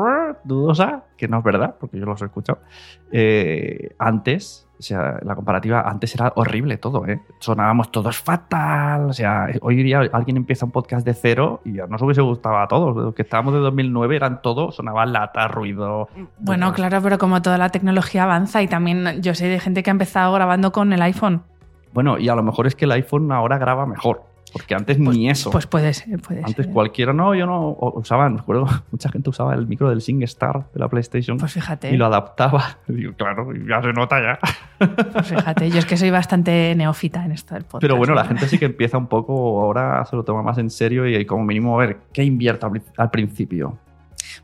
dudosa, 0.44 1.04
que 1.18 1.28
no 1.28 1.40
es 1.40 1.44
verdad, 1.44 1.76
porque 1.80 2.00
yo 2.00 2.06
los 2.06 2.22
he 2.22 2.26
escuchado, 2.26 2.60
eh, 3.12 3.96
antes, 3.98 4.68
o 4.78 4.82
sea, 4.82 5.20
la 5.24 5.36
comparativa 5.36 5.82
antes 5.82 6.14
era 6.16 6.34
horrible 6.36 6.78
todo, 6.78 7.06
¿eh? 7.08 7.22
Sonábamos 7.40 7.92
todos 7.92 8.18
fatal, 8.18 9.10
o 9.10 9.14
sea, 9.14 9.48
hoy 9.62 9.82
día 9.82 10.02
alguien 10.12 10.38
empieza 10.38 10.66
un 10.66 10.72
podcast 10.72 11.06
de 11.06 11.14
cero 11.14 11.62
y 11.64 11.74
ya 11.74 11.88
nos 11.88 12.02
hubiese 12.02 12.22
gustado 12.22 12.58
a 12.58 12.68
todos, 12.68 12.96
los 12.96 13.16
que 13.16 13.22
estábamos 13.22 13.54
de 13.54 13.60
2009 13.62 14.16
eran 14.16 14.42
todo, 14.42 14.72
sonaba 14.72 15.06
lata, 15.06 15.48
ruido. 15.48 16.10
Bueno, 16.40 16.74
claro, 16.74 17.00
pero 17.02 17.18
como 17.18 17.42
toda 17.42 17.58
la 17.58 17.70
tecnología 17.70 18.24
avanza 18.24 18.62
y 18.62 18.68
también 18.68 19.22
yo 19.22 19.34
sé 19.36 19.48
de 19.48 19.60
gente 19.60 19.84
que 19.84 19.90
ha 19.90 19.94
empezado 19.94 20.34
grabando 20.34 20.72
con 20.72 20.92
el 20.94 21.02
iPhone. 21.02 21.44
Bueno, 21.94 22.18
y 22.18 22.28
a 22.28 22.36
lo 22.36 22.44
mejor 22.44 22.68
es 22.68 22.76
que 22.76 22.86
el 22.86 22.92
iPhone 22.92 23.32
ahora 23.32 23.58
graba 23.58 23.86
mejor. 23.86 24.33
Porque 24.54 24.76
antes 24.76 24.98
pues, 24.98 25.18
ni 25.18 25.30
eso. 25.30 25.50
Pues 25.50 25.66
puede 25.66 25.94
ser, 25.94 26.22
puede 26.22 26.44
Antes 26.44 26.68
cualquiera, 26.68 27.12
no, 27.12 27.34
yo 27.34 27.48
no 27.48 27.76
usaba, 27.80 28.30
me 28.30 28.40
acuerdo, 28.40 28.68
mucha 28.92 29.10
gente 29.10 29.30
usaba 29.30 29.56
el 29.56 29.68
micro 29.68 29.90
del 29.90 30.02
SingStar 30.02 30.66
de 30.72 30.80
la 30.80 30.88
PlayStation. 30.88 31.38
Pues 31.38 31.54
fíjate. 31.54 31.92
Y 31.92 31.98
lo 31.98 32.06
adaptaba. 32.06 32.78
digo, 32.88 33.14
claro, 33.14 33.52
ya 33.54 33.82
se 33.82 33.92
nota 33.92 34.22
ya. 34.22 34.40
Pues 35.12 35.28
fíjate, 35.28 35.70
yo 35.72 35.80
es 35.80 35.86
que 35.86 35.98
soy 35.98 36.12
bastante 36.12 36.74
neófita 36.76 37.26
en 37.26 37.32
esto 37.32 37.56
del 37.56 37.64
podcast. 37.64 37.82
Pero 37.82 37.98
bueno, 37.98 38.14
la 38.14 38.26
gente 38.26 38.48
sí 38.48 38.60
que 38.60 38.66
empieza 38.66 38.98
un 38.98 39.08
poco, 39.08 39.62
ahora 39.62 40.06
se 40.06 40.16
lo 40.16 40.24
toma 40.24 40.44
más 40.44 40.60
en 40.60 40.70
serio 40.70 41.08
y 41.08 41.26
como 41.26 41.44
mínimo 41.44 41.80
a 41.80 41.86
ver 41.86 41.98
qué 42.14 42.24
invierta 42.24 42.70
al 42.98 43.10
principio. 43.10 43.80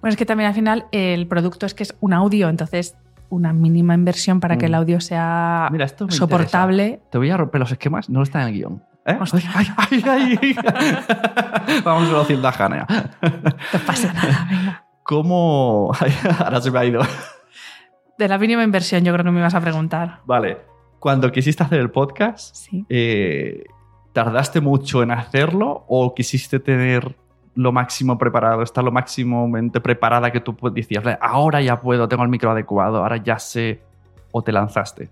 Bueno, 0.01 0.11
es 0.11 0.17
que 0.17 0.25
también 0.25 0.47
al 0.47 0.55
final 0.55 0.85
el 0.91 1.27
producto 1.27 1.65
es 1.65 1.73
que 1.73 1.83
es 1.83 1.95
un 1.99 2.13
audio, 2.13 2.49
entonces 2.49 2.95
una 3.29 3.53
mínima 3.53 3.93
inversión 3.93 4.39
para 4.39 4.57
que 4.57 4.65
el 4.65 4.71
mm. 4.71 4.75
audio 4.75 5.01
sea 5.01 5.71
soportable. 6.09 6.99
Te 7.11 7.17
voy 7.17 7.29
a 7.29 7.37
romper 7.37 7.59
los 7.59 7.71
esquemas, 7.71 8.09
no 8.09 8.23
está 8.23 8.41
en 8.41 8.47
el 8.47 8.53
guion. 8.55 8.88
¿Eh? 9.09 9.17
Ay, 9.55 9.67
ay, 9.77 10.39
ay, 10.41 10.55
Vamos 11.83 12.29
a 12.43 12.65
Hanea. 12.65 12.87
No 13.21 13.79
pasa 13.85 14.13
nada, 14.13 14.47
venga. 14.49 14.85
¿Cómo...? 15.03 15.91
Ahora 16.39 16.61
se 16.61 16.69
me 16.71 16.79
ha 16.79 16.85
ido. 16.85 17.01
De 18.17 18.27
la 18.27 18.37
mínima 18.37 18.63
inversión 18.63 19.03
yo 19.03 19.13
creo 19.13 19.25
que 19.25 19.31
me 19.31 19.39
ibas 19.39 19.55
a 19.55 19.61
preguntar. 19.61 20.19
Vale. 20.25 20.57
Cuando 20.99 21.31
quisiste 21.31 21.63
hacer 21.63 21.79
el 21.79 21.89
podcast, 21.89 22.67
eh, 22.89 23.63
¿tardaste 24.13 24.59
mucho 24.59 25.01
en 25.01 25.11
hacerlo 25.11 25.85
o 25.87 26.13
quisiste 26.13 26.59
tener 26.59 27.15
lo 27.55 27.71
máximo 27.71 28.17
preparado, 28.17 28.61
estar 28.61 28.83
lo 28.83 28.91
máximamente 28.91 29.81
preparada 29.81 30.31
que 30.31 30.39
tú 30.41 30.55
decías, 30.71 31.03
ahora 31.21 31.61
ya 31.61 31.81
puedo, 31.81 32.07
tengo 32.07 32.23
el 32.23 32.29
micro 32.29 32.51
adecuado, 32.51 32.97
ahora 32.97 33.17
ya 33.17 33.39
sé, 33.39 33.81
o 34.31 34.41
te 34.41 34.51
lanzaste? 34.51 35.09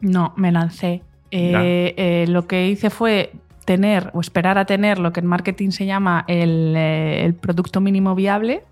No, 0.00 0.32
me 0.36 0.52
lancé. 0.52 1.02
Eh, 1.32 1.94
eh, 1.96 2.26
lo 2.28 2.46
que 2.46 2.68
hice 2.68 2.90
fue 2.90 3.32
tener 3.64 4.10
o 4.12 4.20
esperar 4.20 4.58
a 4.58 4.66
tener 4.66 4.98
lo 4.98 5.12
que 5.12 5.20
en 5.20 5.26
marketing 5.26 5.70
se 5.70 5.86
llama 5.86 6.24
el, 6.28 6.74
eh, 6.76 7.24
el 7.24 7.34
producto 7.34 7.80
mínimo 7.80 8.14
viable 8.14 8.64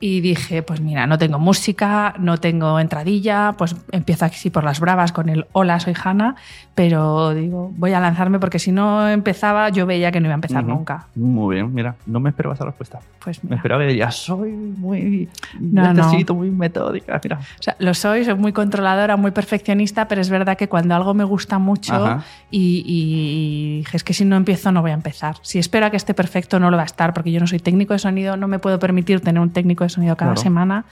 y 0.00 0.20
dije, 0.20 0.62
pues 0.62 0.80
mira, 0.80 1.06
no 1.06 1.16
tengo 1.16 1.38
música, 1.38 2.14
no 2.18 2.38
tengo 2.38 2.80
entradilla, 2.80 3.54
pues 3.56 3.76
empiezo 3.92 4.24
así 4.24 4.50
por 4.50 4.64
las 4.64 4.80
bravas 4.80 5.12
con 5.12 5.28
el 5.28 5.46
hola, 5.52 5.78
soy 5.78 5.94
Hanna, 6.02 6.34
pero 6.74 7.34
digo, 7.34 7.70
voy 7.76 7.92
a 7.92 8.00
lanzarme 8.00 8.40
porque 8.40 8.58
si 8.58 8.72
no 8.72 9.08
empezaba, 9.08 9.68
yo 9.68 9.86
veía 9.86 10.10
que 10.10 10.20
no 10.20 10.26
iba 10.26 10.34
a 10.34 10.36
empezar 10.36 10.64
nunca. 10.64 11.06
Muy 11.14 11.54
bien, 11.54 11.72
mira, 11.72 11.94
no 12.06 12.18
me 12.18 12.30
esperaba 12.30 12.54
esa 12.54 12.64
respuesta. 12.64 12.98
Pues 13.22 13.44
Me 13.44 13.54
esperaba 13.54 13.86
que 13.86 13.96
ya 13.96 14.10
soy 14.10 14.50
muy 14.50 15.28
no, 15.60 15.92
necesito, 15.92 16.34
muy 16.34 16.50
metódica, 16.50 17.20
mira. 17.22 17.38
O 17.38 17.62
sea, 17.62 17.76
lo 17.78 17.94
soy, 17.94 18.24
soy 18.24 18.34
muy 18.34 18.52
controladora, 18.52 19.16
muy 19.16 19.30
perfeccionista, 19.30 20.08
pero 20.08 20.20
es 20.20 20.30
verdad 20.30 20.56
que 20.56 20.68
cuando 20.68 20.96
algo 20.96 21.14
me 21.14 21.24
gusta 21.24 21.58
mucho 21.58 22.20
y, 22.50 22.82
y, 22.84 23.78
dije, 23.78 23.96
es 23.96 24.02
que 24.02 24.14
si 24.14 24.24
no 24.24 24.34
empiezo 24.34 24.72
no 24.72 24.82
voy 24.82 24.90
a 24.90 24.94
empezar. 24.94 25.36
Si 25.42 25.60
espero 25.60 25.86
a 25.86 25.90
que 25.90 25.96
esté 25.96 26.14
perfecto 26.14 26.58
no 26.58 26.70
lo 26.70 26.76
va 26.76 26.82
a 26.82 26.86
estar 26.86 27.14
porque 27.14 27.30
yo 27.30 27.38
no 27.38 27.46
soy 27.46 27.60
técnico 27.60 27.92
de 27.92 28.00
sonido, 28.00 28.36
no 28.36 28.48
me 28.48 28.58
puedo 28.58 28.80
permitir 28.80 29.20
tener 29.20 29.31
un 29.40 29.50
técnico 29.50 29.84
de 29.84 29.90
sonido 29.90 30.16
cada 30.16 30.36
semana. 30.36 30.84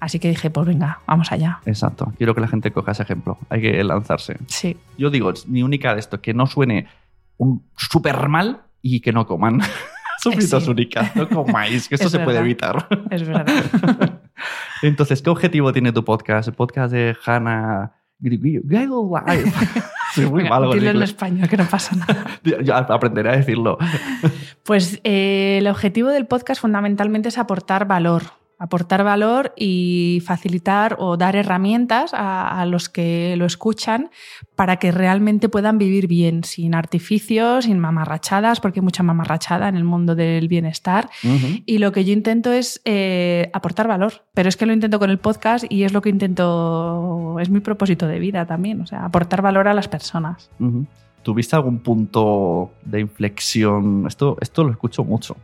Así 0.00 0.18
que 0.18 0.28
dije, 0.28 0.50
pues 0.50 0.66
venga, 0.66 1.00
vamos 1.06 1.32
allá. 1.32 1.60
Exacto. 1.64 2.12
Quiero 2.18 2.34
que 2.34 2.40
la 2.40 2.48
gente 2.48 2.70
coja 2.72 2.92
ese 2.92 3.04
ejemplo. 3.04 3.38
Hay 3.48 3.62
que 3.62 3.82
lanzarse. 3.84 4.36
Sí. 4.48 4.76
Yo 4.98 5.10
digo, 5.10 5.32
mi 5.46 5.62
única 5.62 5.94
de 5.94 6.00
esto, 6.00 6.20
que 6.20 6.34
no 6.34 6.46
suene 6.46 6.88
un 7.38 7.64
súper 7.76 8.28
mal 8.28 8.62
y 8.82 9.00
que 9.00 9.12
no 9.12 9.26
coman. 9.26 9.60
Son 10.22 10.40
sí. 10.40 10.70
únicas. 10.70 11.14
No 11.16 11.28
comáis, 11.30 11.88
que 11.88 11.94
esto 11.96 12.08
se 12.08 12.18
puede 12.18 12.38
evitar. 12.38 12.86
Es 13.10 13.26
verdad. 13.26 13.46
Entonces, 14.82 15.22
¿qué 15.22 15.30
objetivo 15.30 15.72
tiene 15.72 15.92
tu 15.92 16.04
podcast? 16.04 16.48
El 16.48 16.54
podcast 16.54 16.92
de 16.92 17.16
Hannah 17.24 17.92
Live. 18.24 19.52
Soy 20.14 20.26
muy 20.26 20.44
malo. 20.44 20.72
Dilo 20.72 20.90
en 20.90 21.02
español, 21.02 21.48
que 21.48 21.56
no 21.56 21.66
pasa 21.66 21.96
nada. 21.96 22.26
Yo 22.62 22.74
aprenderé 22.74 23.30
a 23.30 23.36
decirlo. 23.36 23.78
Pues 24.62 25.00
eh, 25.04 25.58
el 25.58 25.66
objetivo 25.66 26.08
del 26.08 26.26
podcast 26.26 26.60
fundamentalmente 26.60 27.28
es 27.28 27.38
aportar 27.38 27.86
valor 27.86 28.43
aportar 28.64 29.04
valor 29.04 29.52
y 29.58 30.22
facilitar 30.24 30.96
o 30.98 31.18
dar 31.18 31.36
herramientas 31.36 32.12
a, 32.14 32.64
los 32.64 32.88
que 32.88 33.34
lo 33.36 33.44
escuchan 33.44 34.10
para 34.56 34.78
que 34.78 34.90
realmente 34.90 35.50
puedan 35.50 35.76
vivir 35.76 36.06
bien, 36.06 36.44
sin 36.44 36.74
artificios, 36.74 37.66
sin 37.66 37.78
mamarrachadas, 37.78 38.60
porque 38.60 38.80
hay 38.80 38.84
mucha 38.84 39.02
mamarrachada 39.02 39.68
en 39.68 39.76
el 39.76 39.84
mundo 39.84 40.14
del 40.14 40.48
bienestar. 40.48 41.10
Y 41.66 41.76
lo 41.76 41.92
que 41.92 42.06
yo 42.06 42.14
intento 42.14 42.52
es 42.52 42.80
eh, 42.86 43.50
aportar 43.52 43.86
valor, 43.86 44.24
pero 44.32 44.48
es 44.48 44.56
que 44.56 44.64
lo 44.64 44.72
intento 44.72 44.98
con 44.98 45.10
el 45.10 45.18
podcast 45.18 45.66
y 45.68 45.84
es 45.84 45.92
lo 45.92 46.00
que 46.00 46.08
intento, 46.08 47.36
es 47.40 47.50
mi 47.50 47.60
propósito 47.60 48.06
de 48.06 48.18
vida 48.18 48.46
también, 48.46 48.80
o 48.80 48.86
sea, 48.86 49.04
aportar 49.04 49.42
valor 49.42 49.68
a 49.68 49.74
las 49.74 49.88
personas. 49.88 50.50
¿Tuviste 51.22 51.54
algún 51.54 51.80
punto 51.80 52.70
de 52.82 53.00
inflexión? 53.00 54.06
Esto, 54.06 54.38
esto 54.40 54.64
lo 54.64 54.70
escucho 54.70 55.04
mucho. 55.04 55.36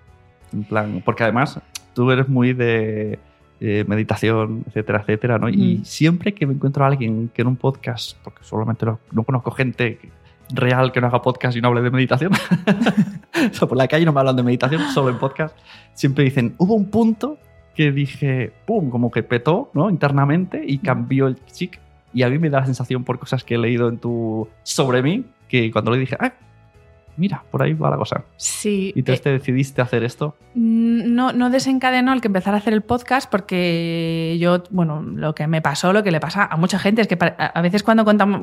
En 0.52 0.64
plan, 0.64 1.02
porque 1.04 1.22
además 1.24 1.60
tú 1.94 2.10
eres 2.10 2.28
muy 2.28 2.52
de 2.52 3.18
eh, 3.60 3.84
meditación, 3.86 4.64
etcétera, 4.68 5.00
etcétera, 5.00 5.38
¿no? 5.38 5.48
Y 5.48 5.78
mm. 5.78 5.84
siempre 5.84 6.32
que 6.32 6.46
me 6.46 6.54
encuentro 6.54 6.84
a 6.84 6.88
alguien 6.88 7.30
que 7.34 7.42
en 7.42 7.48
un 7.48 7.56
podcast, 7.56 8.16
porque 8.24 8.42
solamente 8.42 8.86
no, 8.86 9.22
conozco 9.22 9.50
gente 9.50 9.98
real 10.52 10.92
que 10.92 11.00
no 11.00 11.08
haga 11.08 11.20
podcast 11.20 11.56
y 11.56 11.60
no 11.60 11.68
hable 11.68 11.82
de 11.82 11.90
meditación, 11.90 12.32
o 13.50 13.54
sea, 13.54 13.68
por 13.68 13.76
la 13.76 13.86
calle 13.86 14.06
no 14.06 14.12
me 14.12 14.20
hablan 14.20 14.36
de 14.36 14.42
meditación, 14.42 14.82
solo 14.94 15.10
en 15.10 15.18
podcast, 15.18 15.56
siempre 15.92 16.24
dicen, 16.24 16.54
hubo 16.56 16.74
un 16.74 16.90
punto 16.90 17.38
que 17.74 17.92
dije, 17.92 18.52
¡pum!, 18.66 18.90
como 18.90 19.10
que 19.10 19.22
petó, 19.22 19.70
¿no? 19.74 19.90
Internamente 19.90 20.62
y 20.66 20.78
cambió 20.78 21.26
el 21.26 21.36
chic. 21.46 21.78
Y 22.12 22.22
a 22.22 22.28
mí 22.28 22.38
me 22.38 22.50
da 22.50 22.60
la 22.60 22.66
sensación 22.66 23.04
por 23.04 23.18
cosas 23.18 23.44
que 23.44 23.54
he 23.54 23.58
leído 23.58 23.88
en 23.88 23.98
tu 23.98 24.48
sobre 24.62 25.02
mí, 25.02 25.24
que 25.48 25.70
cuando 25.70 25.92
le 25.92 25.98
dije, 25.98 26.16
¡ah! 26.18 26.32
Mira, 27.16 27.44
por 27.50 27.62
ahí 27.62 27.72
va 27.74 27.90
la 27.90 27.96
cosa. 27.96 28.24
Sí. 28.36 28.92
¿Y 28.94 29.02
tú 29.02 29.12
eh, 29.12 29.18
te 29.18 29.30
decidiste 29.30 29.82
hacer 29.82 30.04
esto? 30.04 30.36
Mm, 30.54 31.14
no, 31.14 31.32
no 31.32 31.50
desencadenó 31.50 32.12
el 32.12 32.20
que 32.20 32.28
empezar 32.28 32.54
a 32.54 32.58
hacer 32.58 32.72
el 32.72 32.82
podcast 32.82 33.30
porque 33.30 34.36
yo, 34.40 34.62
bueno, 34.70 35.02
lo 35.02 35.34
que 35.34 35.46
me 35.46 35.62
pasó, 35.62 35.92
lo 35.92 36.02
que 36.02 36.10
le 36.10 36.20
pasa 36.20 36.44
a 36.44 36.56
mucha 36.56 36.78
gente 36.78 37.02
es 37.02 37.08
que 37.08 37.18
a 37.20 37.62
veces 37.62 37.82
cuando 37.82 38.04
contamos 38.04 38.40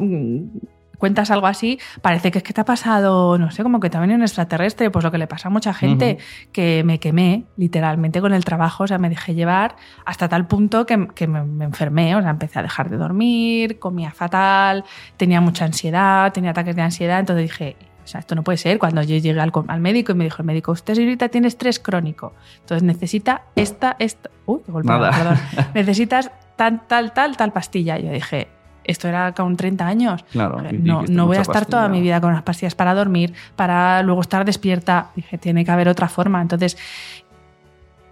cuentas 0.97 1.31
algo 1.31 1.47
así, 1.47 1.79
parece 2.01 2.31
que 2.31 2.39
es 2.39 2.43
que 2.43 2.53
te 2.53 2.62
ha 2.62 2.65
pasado, 2.65 3.38
no 3.38 3.51
sé, 3.51 3.63
como 3.63 3.79
que 3.79 3.89
te 3.89 3.97
ha 3.97 4.00
venido 4.00 4.17
un 4.17 4.24
extraterrestre, 4.24 4.89
pues 4.89 5.03
lo 5.03 5.12
que 5.12 5.17
le 5.17 5.27
pasa 5.27 5.47
a 5.47 5.51
mucha 5.51 5.74
gente, 5.74 6.17
que 6.51 6.83
me 6.83 7.00
quemé 7.00 7.45
literalmente 7.55 8.21
con 8.21 8.33
el 8.33 8.43
trabajo, 8.43 8.83
o 8.83 8.88
sea, 8.88 8.97
me 8.97 9.09
dejé 9.09 9.36
llevar 9.36 9.75
hasta 10.05 10.27
tal 10.27 10.47
punto 10.47 10.86
que, 10.86 10.97
me, 10.97 11.43
me, 11.43 11.65
enfermé, 11.65 12.15
o 12.15 12.21
sea, 12.21 12.31
empecé 12.31 12.59
a 12.59 12.63
dejar 12.63 12.89
de 12.89 12.97
dormir, 12.97 13.79
comía 13.79 14.12
fatal, 14.12 14.83
tenía 15.17 15.41
mucha 15.41 15.65
ansiedad, 15.65 16.33
tenía 16.33 16.51
ataques 16.51 16.75
de 16.75 16.81
ansiedad, 16.81 17.19
entonces 17.19 17.43
dije, 17.43 17.75
o 18.07 18.09
sea, 18.09 18.21
esto 18.21 18.35
no 18.35 18.43
puede 18.43 18.57
ser. 18.57 18.79
Cuando 18.79 19.01
yo 19.03 19.17
llegué 19.17 19.37
al, 19.37 19.81
médico 19.81 20.13
y 20.13 20.15
me 20.15 20.23
dijo 20.23 20.41
el 20.41 20.45
médico, 20.45 20.71
usted 20.71 20.95
señorita 20.95 21.27
tiene 21.27 21.49
estrés 21.49 21.77
crónico, 21.77 22.33
entonces 22.61 22.83
necesita 22.83 23.43
esta, 23.53 23.97
esta, 23.99 24.29
uy, 24.45 24.61
qué 24.65 24.71
golpeada, 24.71 25.11
perdón, 25.11 25.37
necesitas 25.73 26.31
tal, 26.55 26.87
tal, 26.87 27.11
tal, 27.11 27.35
tal 27.35 27.51
pastilla. 27.51 27.99
Yo 27.99 28.09
dije, 28.09 28.47
esto 28.85 29.09
era 29.09 29.33
con 29.33 29.57
30 29.57 29.85
años. 29.85 30.23
Claro, 30.31 30.61
no, 30.71 31.03
no 31.03 31.27
voy 31.27 31.35
a 31.35 31.41
estar 31.41 31.65
toda 31.65 31.89
mi 31.89 31.99
vida 31.99 32.21
con 32.21 32.29
unas 32.29 32.43
pastillas 32.43 32.75
para 32.75 32.93
dormir, 32.93 33.33
para 33.57 34.01
luego 34.03 34.21
estar 34.21 34.45
despierta. 34.45 35.09
Dije, 35.13 35.37
tiene 35.37 35.65
que 35.65 35.71
haber 35.71 35.89
otra 35.89 36.07
forma. 36.07 36.41
Entonces, 36.41 36.77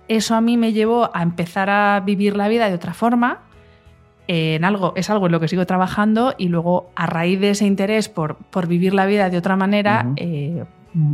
eso 0.09 0.35
a 0.35 0.41
mí 0.41 0.57
me 0.57 0.73
llevó 0.73 1.09
a 1.13 1.23
empezar 1.23 1.69
a 1.69 2.01
vivir 2.01 2.35
la 2.35 2.49
vida 2.49 2.67
de 2.67 2.75
otra 2.75 2.93
forma 2.93 3.44
en 4.27 4.63
algo, 4.63 4.93
es 4.95 5.09
algo 5.09 5.27
en 5.27 5.31
lo 5.31 5.39
que 5.39 5.47
sigo 5.47 5.65
trabajando 5.65 6.33
y 6.37 6.47
luego 6.47 6.89
a 6.95 7.05
raíz 7.05 7.39
de 7.39 7.51
ese 7.51 7.65
interés 7.65 8.09
por, 8.09 8.35
por 8.35 8.67
vivir 8.67 8.93
la 8.93 9.05
vida 9.05 9.29
de 9.29 9.37
otra 9.37 9.55
manera, 9.55 10.07
eh, 10.15 10.63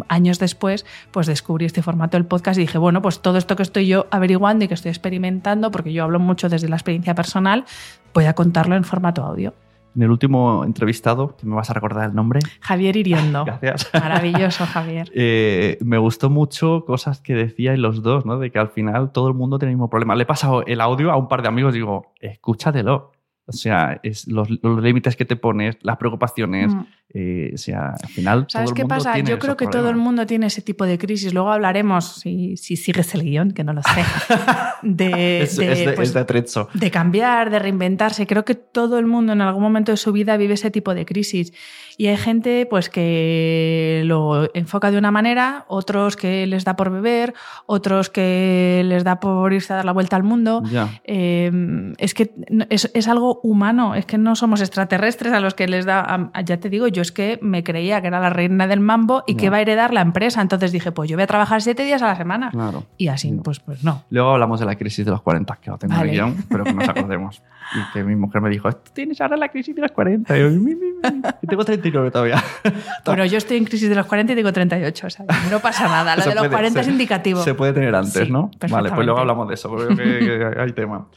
años 0.08 0.40
después, 0.40 0.86
pues 1.12 1.28
descubrí 1.28 1.66
este 1.66 1.82
formato 1.82 2.18
del 2.18 2.26
podcast 2.26 2.58
y 2.58 2.62
dije, 2.62 2.78
bueno, 2.78 3.02
pues 3.02 3.20
todo 3.20 3.38
esto 3.38 3.56
que 3.56 3.64
estoy 3.64 3.88
yo 3.88 4.08
averiguando 4.12 4.66
y 4.66 4.68
que 4.68 4.76
estoy 4.76 4.90
experimentando, 4.90 5.72
porque 5.72 5.92
yo 5.92 6.04
hablo 6.04 6.20
mucho 6.20 6.50
desde 6.50 6.70
la 6.70 6.76
experiencia 6.76 7.16
personal, 7.16 7.66
voy 8.14 8.26
a 8.26 8.34
contarlo 8.34 8.76
en 8.76 8.84
formato 8.84 9.24
audio. 9.24 9.54
En 9.96 10.04
el 10.04 10.12
último 10.12 10.64
entrevistado, 10.64 11.36
que 11.36 11.46
me 11.46 11.56
vas 11.56 11.70
a 11.70 11.74
recordar 11.74 12.10
el 12.10 12.16
nombre. 12.16 12.40
Javier 12.62 12.96
Iriondo. 12.96 13.46
Gracias. 13.62 13.90
Maravilloso, 13.94 14.66
Javier. 14.66 15.12
Eh, 15.24 15.78
me 15.82 15.98
gustó 15.98 16.30
mucho 16.30 16.84
cosas 16.86 17.22
que 17.22 17.34
decíais 17.34 17.78
los 17.78 18.02
dos, 18.02 18.26
¿no? 18.26 18.40
De 18.40 18.52
que 18.52 18.60
al 18.60 18.70
final 18.70 19.12
todo 19.12 19.28
el 19.28 19.34
mundo 19.34 19.60
tiene 19.60 19.72
el 19.72 19.78
mismo 19.78 19.90
problema. 19.90 20.16
Le 20.16 20.24
he 20.24 20.26
pasado 20.26 20.66
el 20.66 20.82
audio 20.82 21.12
a 21.12 21.18
un 21.18 21.28
par 21.28 21.42
de 21.42 21.48
amigos 21.50 21.74
y 21.76 21.80
digo, 21.80 22.14
escúchatelo. 22.20 23.12
O 23.48 23.54
sea, 23.54 24.00
es 24.04 24.28
los, 24.28 24.50
límites 24.62 25.16
que 25.16 25.26
te 25.26 25.36
pones, 25.36 25.78
las 25.82 25.98
preocupaciones. 25.98 26.74
Mm. 26.74 26.86
Eh, 27.14 27.52
o 27.54 27.58
sea, 27.58 27.96
al 28.02 28.10
final. 28.10 28.46
¿Sabes 28.48 28.72
qué 28.72 28.86
pasa? 28.86 29.18
Yo 29.20 29.38
creo 29.40 29.58
que 29.58 29.68
todo 29.68 29.90
el 29.90 29.98
mundo 29.98 30.26
tiene 30.26 30.46
ese 30.46 30.62
tipo 30.62 30.86
de 30.86 30.98
crisis. 30.98 31.34
Luego 31.34 31.52
hablaremos, 31.52 32.22
si, 32.22 32.56
si 32.56 32.78
sigues 32.78 33.14
el 33.16 33.24
guion, 33.24 33.52
que 33.52 33.66
no 33.66 33.74
lo 33.74 33.82
sé, 33.82 34.06
de, 34.84 35.42
es, 35.42 35.58
de, 35.58 35.94
pues, 35.94 36.14
de, 36.14 36.68
de 36.74 36.92
cambiar, 36.92 37.50
de 37.50 37.60
reinventarse. 37.60 38.26
Creo 38.28 38.46
que 38.46 38.56
todo 38.56 38.98
el 38.98 39.08
mundo 39.08 39.34
en 39.34 39.42
algún 39.42 39.64
momento 39.64 39.92
de 39.92 39.98
su 39.98 40.14
vida 40.14 40.38
vive 40.38 40.54
ese 40.54 40.72
tipo 40.72 40.94
de 40.94 41.06
crisis. 41.06 41.52
Y 41.98 42.08
hay 42.08 42.18
gente 42.18 42.66
pues, 42.70 42.90
que 42.90 44.04
lo 44.06 44.50
enfoca 44.54 44.92
de 44.92 44.98
una 44.98 45.12
manera, 45.12 45.66
otros 45.68 46.16
que 46.16 46.46
les 46.48 46.66
da 46.66 46.76
por 46.76 46.90
beber, 46.90 47.34
otros 47.66 48.10
que 48.10 48.84
les 48.86 49.04
da 49.04 49.20
por 49.20 49.54
irse 49.54 49.74
a 49.74 49.78
dar 49.78 49.86
la 49.86 49.92
vuelta 49.92 50.16
al 50.16 50.24
mundo. 50.24 50.64
Em, 51.04 51.94
es 51.98 52.14
que 52.14 52.32
es, 52.70 52.90
es, 52.94 53.08
algo 53.08 53.40
humano, 53.44 53.96
es 53.96 54.06
que 54.06 54.18
no 54.18 54.36
somos 54.36 54.62
extraterrestres 54.62 55.34
a 55.34 55.40
los 55.40 55.54
que 55.54 55.68
les 55.68 55.86
da, 55.86 56.32
ya 56.46 56.58
te 56.58 56.70
digo, 56.70 56.88
yo 56.88 57.02
es 57.02 57.12
que 57.12 57.40
me 57.42 57.64
creía 57.64 58.02
que 58.02 58.08
era 58.08 58.20
la 58.20 58.30
reina 58.30 58.68
del 58.68 58.80
mambo 58.80 59.24
y 59.28 59.36
que 59.36 59.46
iba 59.48 59.58
a 59.58 59.62
heredar 59.62 59.94
la 59.94 60.02
empresa. 60.02 60.42
Entonces 60.42 60.72
dije, 60.72 60.92
pues 60.92 61.10
yo 61.10 61.18
voy 61.18 61.24
a 61.24 61.28
trabajar 61.28 61.62
siete 61.62 61.84
días 61.84 62.02
a 62.02 62.08
la 62.08 62.16
semana. 62.16 62.52
Y 62.98 63.08
así, 63.08 63.32
pues, 63.44 63.60
pues 63.60 63.84
no. 63.84 64.04
Luego 64.10 64.32
hablamos 64.32 64.60
de 64.60 64.66
la 64.66 64.76
crisis 64.76 65.06
de 65.06 65.12
los 65.12 65.22
40, 65.22 65.58
que 65.62 65.70
no 65.70 65.78
tengo 65.78 65.96
vale. 65.96 66.12
guion, 66.12 66.36
pero 66.50 66.64
que 66.64 66.74
nos 66.74 66.90
acordemos. 66.90 67.42
Y 67.74 67.94
que 67.94 68.04
mi 68.04 68.16
mujer 68.16 68.42
me 68.42 68.50
dijo, 68.50 68.72
tienes 68.72 69.22
ahora 69.22 69.38
la 69.38 69.50
crisis 69.50 69.76
de 69.76 69.82
los 69.82 69.92
40. 69.92 70.38
Y 70.38 70.42
yo, 70.42 70.50
mi, 70.50 70.76
mi, 70.76 70.92
mi. 70.94 71.02
tengo 71.48 71.64
39 71.64 72.12
todavía. 72.12 72.44
bueno, 73.06 73.26
yo 73.26 73.38
estoy 73.38 73.58
en 73.58 73.66
crisis 73.66 73.90
de 73.90 73.96
los 73.96 74.06
40 74.06 74.34
y 74.34 74.36
tengo 74.36 74.52
38. 74.52 75.08
O 75.08 75.10
sea, 75.10 75.26
no 75.50 75.60
pasa 75.60 75.88
nada. 75.88 76.16
La 76.16 76.26
de 76.26 76.36
los 76.36 76.48
40 76.48 76.82
es 76.82 76.88
indicativo. 76.88 77.42
Se 77.42 77.54
puede 77.54 77.74
tener 77.74 77.96
antes, 77.96 78.30
¿no? 78.30 78.52
Vale, 78.70 78.90
pues 78.92 79.06
luego 79.06 79.20
hablamos 79.20 79.48
de 79.48 79.54
eso, 79.54 79.70
porque 79.70 79.96
que 79.96 80.60
hay 80.60 80.72
tema. 80.74 81.08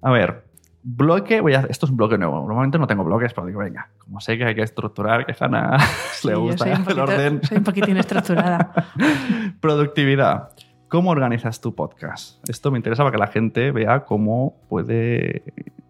A 0.00 0.10
ver, 0.10 0.44
bloque, 0.82 1.40
voy 1.40 1.54
a, 1.54 1.60
esto 1.60 1.86
es 1.86 1.90
un 1.90 1.96
bloque 1.96 2.18
nuevo. 2.18 2.36
Normalmente 2.46 2.78
no 2.78 2.86
tengo 2.86 3.04
bloques, 3.04 3.32
pero 3.32 3.46
digo, 3.46 3.60
venga, 3.60 3.90
como 3.98 4.20
sé 4.20 4.36
que 4.36 4.44
hay 4.44 4.54
que 4.54 4.62
estructurar, 4.62 5.24
que 5.24 5.34
Hanna 5.38 5.76
le 6.24 6.34
gusta 6.34 6.66
el 6.72 6.98
orden. 6.98 7.40
Soy 7.42 7.58
un 7.58 7.64
poquitín 7.64 7.96
estructurada. 7.96 8.72
Productividad. 9.60 10.50
¿Cómo 10.88 11.10
organizas 11.10 11.60
tu 11.60 11.74
podcast? 11.74 12.46
Esto 12.48 12.70
me 12.70 12.78
interesa 12.78 13.02
para 13.02 13.12
que 13.12 13.18
la 13.18 13.28
gente 13.28 13.70
vea 13.70 14.04
cómo 14.04 14.56
puede 14.68 15.42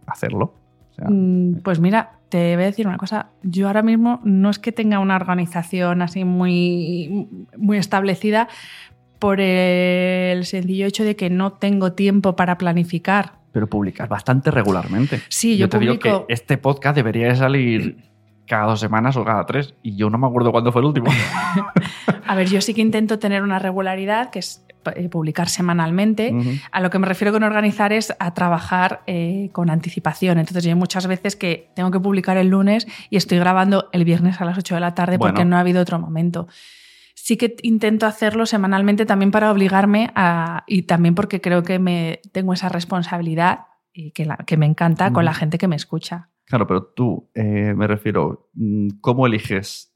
hacerlo. 0.07 0.55
Mm, 0.99 1.61
pues 1.63 1.81
mira, 1.81 2.19
te 2.29 2.55
voy 2.55 2.65
a 2.65 2.67
decir 2.67 2.87
una 2.87 2.97
cosa. 2.97 3.31
Yo 3.43 3.67
ahora 3.67 3.83
mismo 3.83 4.21
no 4.25 4.51
es 4.51 4.59
que 4.59 4.73
tenga 4.73 4.99
una 4.99 5.17
organización 5.17 6.03
así 6.03 6.25
muy, 6.25 7.29
muy 7.57 7.79
establecida 7.79 8.49
por 9.19 9.41
el 9.41 10.45
sencillo 10.45 10.87
hecho 10.87 11.05
de 11.05 11.15
que 11.15 11.31
no 11.31 11.53
tengo 11.53 11.93
tiempo 11.93 12.35
para 12.35 12.59
planificar. 12.59 13.35
Pero 13.53 13.67
publicas 13.67 14.09
bastante 14.09 14.51
regularmente. 14.51 15.21
Sí, 15.29 15.57
yo, 15.57 15.69
te 15.69 15.79
digo 15.79 15.99
que 15.99 16.25
este 16.29 16.59
podcast 16.59 16.97
debería 16.97 17.35
salir 17.37 17.99
cada 18.47 18.67
dos 18.67 18.81
semanas 18.81 19.17
o 19.17 19.25
cada 19.25 19.47
tres 19.47 19.75
y 19.83 19.95
yo 19.97 20.11
no 20.11 20.19
me 20.19 20.27
acuerdo 20.27 20.51
cuándo 20.53 20.73
fue 20.73 20.81
el 20.81 20.87
último. 20.87 21.11
a 22.27 22.35
ver, 22.35 22.49
yo 22.49 22.61
sí 22.61 22.75
que 22.75 22.81
intento 22.81 23.19
tener 23.19 23.43
una 23.43 23.59
regularidad, 23.59 24.31
que 24.31 24.41
es 24.41 24.65
eh, 24.69 24.72
publicar 25.11 25.49
semanalmente. 25.49 26.35
A 26.71 26.81
lo 26.81 26.91
que 26.91 26.99
me 26.99 27.07
refiero 27.07 27.33
con 27.33 27.43
organizar 27.43 27.93
es 27.93 28.15
a 28.19 28.35
trabajar 28.35 29.03
eh, 29.07 29.51
con 29.53 29.71
anticipación. 29.71 30.39
Entonces, 30.39 30.65
yo 30.65 30.71
hay 30.71 30.75
muchas 30.75 31.07
veces 31.07 31.37
que 31.37 31.71
tengo 31.75 31.91
que 31.91 32.01
publicar 32.01 32.37
el 32.37 32.49
lunes 32.49 32.87
y 33.11 33.17
estoy 33.17 33.39
grabando 33.39 33.89
el 33.93 34.05
viernes 34.05 34.41
a 34.41 34.45
las 34.45 34.59
8 34.59 34.75
de 34.75 34.81
la 34.81 34.95
tarde 34.95 35.19
porque 35.19 35.45
no 35.45 35.57
ha 35.57 35.61
habido 35.61 35.83
otro 35.83 35.99
momento. 35.99 36.49
Sí 37.15 37.37
que 37.37 37.57
intento 37.63 38.07
hacerlo 38.07 38.47
semanalmente 38.47 39.07
también 39.07 39.31
para 39.31 39.53
obligarme 39.53 40.11
a, 40.15 40.65
y 40.67 40.83
también 40.83 41.15
porque 41.15 41.41
creo 41.41 41.63
que 41.63 41.79
me 41.79 42.21
tengo 42.33 42.53
esa 42.53 42.69
responsabilidad 42.69 43.67
y 43.93 44.11
que, 44.13 44.27
que 44.47 44.57
me 44.57 44.67
encanta 44.67 45.13
con 45.13 45.25
la 45.25 45.35
gente 45.35 45.59
que 45.59 45.69
me 45.69 45.77
escucha. 45.77 46.31
Claro, 46.47 46.67
pero 46.67 46.85
tú, 46.85 47.31
eh, 47.35 47.73
me 47.75 47.87
refiero, 47.87 48.51
mm, 48.55 48.89
¿cómo 49.01 49.27
eliges? 49.27 49.93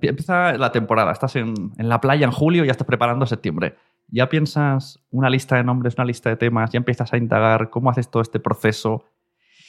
empieza 0.00 0.52
la 0.54 0.72
temporada, 0.72 1.12
estás 1.12 1.36
en, 1.36 1.54
en, 1.76 1.88
la 1.88 2.00
playa 2.00 2.24
en 2.24 2.30
julio 2.30 2.64
y 2.64 2.66
ya 2.66 2.72
estás 2.72 2.86
preparando 2.86 3.26
septiembre 3.26 3.74
ya 4.08 4.28
piensas 4.28 5.00
una 5.10 5.30
lista 5.30 5.56
de 5.56 5.64
nombres, 5.64 5.94
una 5.96 6.04
lista 6.04 6.30
de 6.30 6.36
temas, 6.36 6.70
ya 6.70 6.78
empiezas 6.78 7.12
a 7.12 7.16
indagar 7.16 7.70
cómo 7.70 7.90
haces 7.90 8.10
todo 8.10 8.22
este 8.22 8.40
proceso 8.40 9.04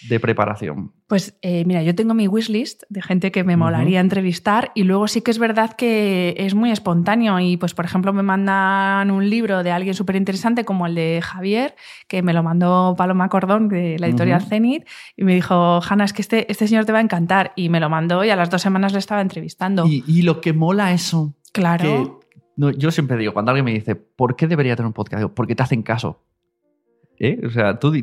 de 0.07 0.19
preparación? 0.19 0.93
Pues 1.07 1.37
eh, 1.41 1.65
mira, 1.65 1.83
yo 1.83 1.93
tengo 1.93 2.13
mi 2.13 2.27
wishlist 2.27 2.83
de 2.89 3.01
gente 3.01 3.31
que 3.31 3.43
me 3.43 3.57
molaría 3.57 3.99
entrevistar 3.99 4.71
y 4.75 4.83
luego 4.83 5.07
sí 5.07 5.21
que 5.21 5.31
es 5.31 5.39
verdad 5.39 5.73
que 5.73 6.35
es 6.37 6.55
muy 6.55 6.71
espontáneo 6.71 7.39
y 7.39 7.57
pues 7.57 7.73
por 7.73 7.85
ejemplo 7.85 8.13
me 8.13 8.23
mandan 8.23 9.11
un 9.11 9.29
libro 9.29 9.63
de 9.63 9.71
alguien 9.71 9.93
súper 9.93 10.15
interesante 10.15 10.63
como 10.63 10.85
el 10.85 10.95
de 10.95 11.19
Javier, 11.21 11.75
que 12.07 12.21
me 12.21 12.33
lo 12.33 12.43
mandó 12.43 12.95
Paloma 12.97 13.29
Cordón 13.29 13.67
de 13.67 13.97
la 13.99 14.07
editorial 14.07 14.41
Zenit 14.41 14.87
y 15.17 15.23
me 15.23 15.35
dijo, 15.35 15.81
Hanna, 15.81 16.05
es 16.05 16.13
que 16.13 16.21
este, 16.21 16.49
este 16.51 16.67
señor 16.67 16.85
te 16.85 16.91
va 16.91 16.99
a 16.99 17.01
encantar 17.01 17.51
y 17.55 17.69
me 17.69 17.79
lo 17.79 17.89
mandó 17.89 18.23
y 18.23 18.29
a 18.29 18.35
las 18.35 18.49
dos 18.49 18.61
semanas 18.61 18.93
le 18.93 18.99
estaba 18.99 19.21
entrevistando. 19.21 19.85
Y, 19.85 20.03
y 20.07 20.21
lo 20.21 20.39
que 20.39 20.53
mola 20.53 20.93
eso. 20.93 21.33
Claro. 21.51 22.18
No, 22.59 22.71
yo 22.71 22.91
siempre 22.91 23.15
digo, 23.15 23.31
cuando 23.31 23.51
alguien 23.51 23.63
me 23.63 23.71
dice, 23.71 23.95
¿por 23.95 24.35
qué 24.35 24.45
debería 24.45 24.75
tener 24.75 24.87
un 24.87 24.91
podcast? 24.91 25.21
Digo, 25.21 25.33
porque 25.33 25.55
te 25.55 25.63
hacen 25.63 25.81
caso. 25.81 26.19
¿Eh? 27.17 27.39
O 27.45 27.49
sea, 27.49 27.79
tú 27.79 27.93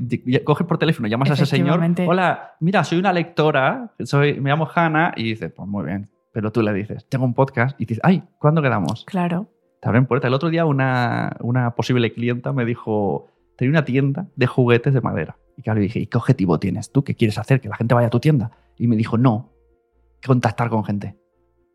coges 0.44 0.66
por 0.66 0.78
teléfono, 0.78 1.08
llamas 1.08 1.28
a 1.28 1.34
ese 1.34 1.44
señor, 1.44 1.78
hola, 2.06 2.54
mira, 2.60 2.82
soy 2.82 2.96
una 2.96 3.12
lectora, 3.12 3.92
soy, 4.04 4.40
me 4.40 4.48
llamo 4.48 4.66
Hanna, 4.74 5.12
y 5.14 5.24
dices, 5.24 5.52
pues 5.54 5.68
muy 5.68 5.84
bien. 5.84 6.08
Pero 6.32 6.52
tú 6.52 6.62
le 6.62 6.72
dices, 6.72 7.06
tengo 7.06 7.26
un 7.26 7.34
podcast, 7.34 7.78
y 7.78 7.84
dices, 7.84 8.00
ay, 8.02 8.22
¿cuándo 8.38 8.62
quedamos? 8.62 9.04
Claro. 9.04 9.46
Te 9.82 9.88
abren 9.88 10.06
puerta. 10.06 10.26
El 10.26 10.32
otro 10.32 10.48
día 10.48 10.64
una, 10.64 11.36
una 11.40 11.72
posible 11.74 12.14
clienta 12.14 12.54
me 12.54 12.64
dijo, 12.64 13.26
tenía 13.58 13.72
una 13.72 13.84
tienda 13.84 14.26
de 14.36 14.46
juguetes 14.46 14.94
de 14.94 15.02
madera. 15.02 15.36
Y 15.58 15.62
claro, 15.62 15.80
le 15.80 15.82
dije, 15.84 16.00
¿y 16.00 16.06
qué 16.06 16.16
objetivo 16.16 16.58
tienes 16.58 16.90
tú? 16.92 17.04
¿Qué 17.04 17.14
quieres 17.14 17.36
hacer? 17.36 17.60
¿Que 17.60 17.68
la 17.68 17.76
gente 17.76 17.94
vaya 17.94 18.06
a 18.06 18.10
tu 18.10 18.20
tienda? 18.20 18.52
Y 18.78 18.86
me 18.86 18.96
dijo, 18.96 19.18
no, 19.18 19.52
contactar 20.26 20.70
con 20.70 20.82
gente. 20.82 21.14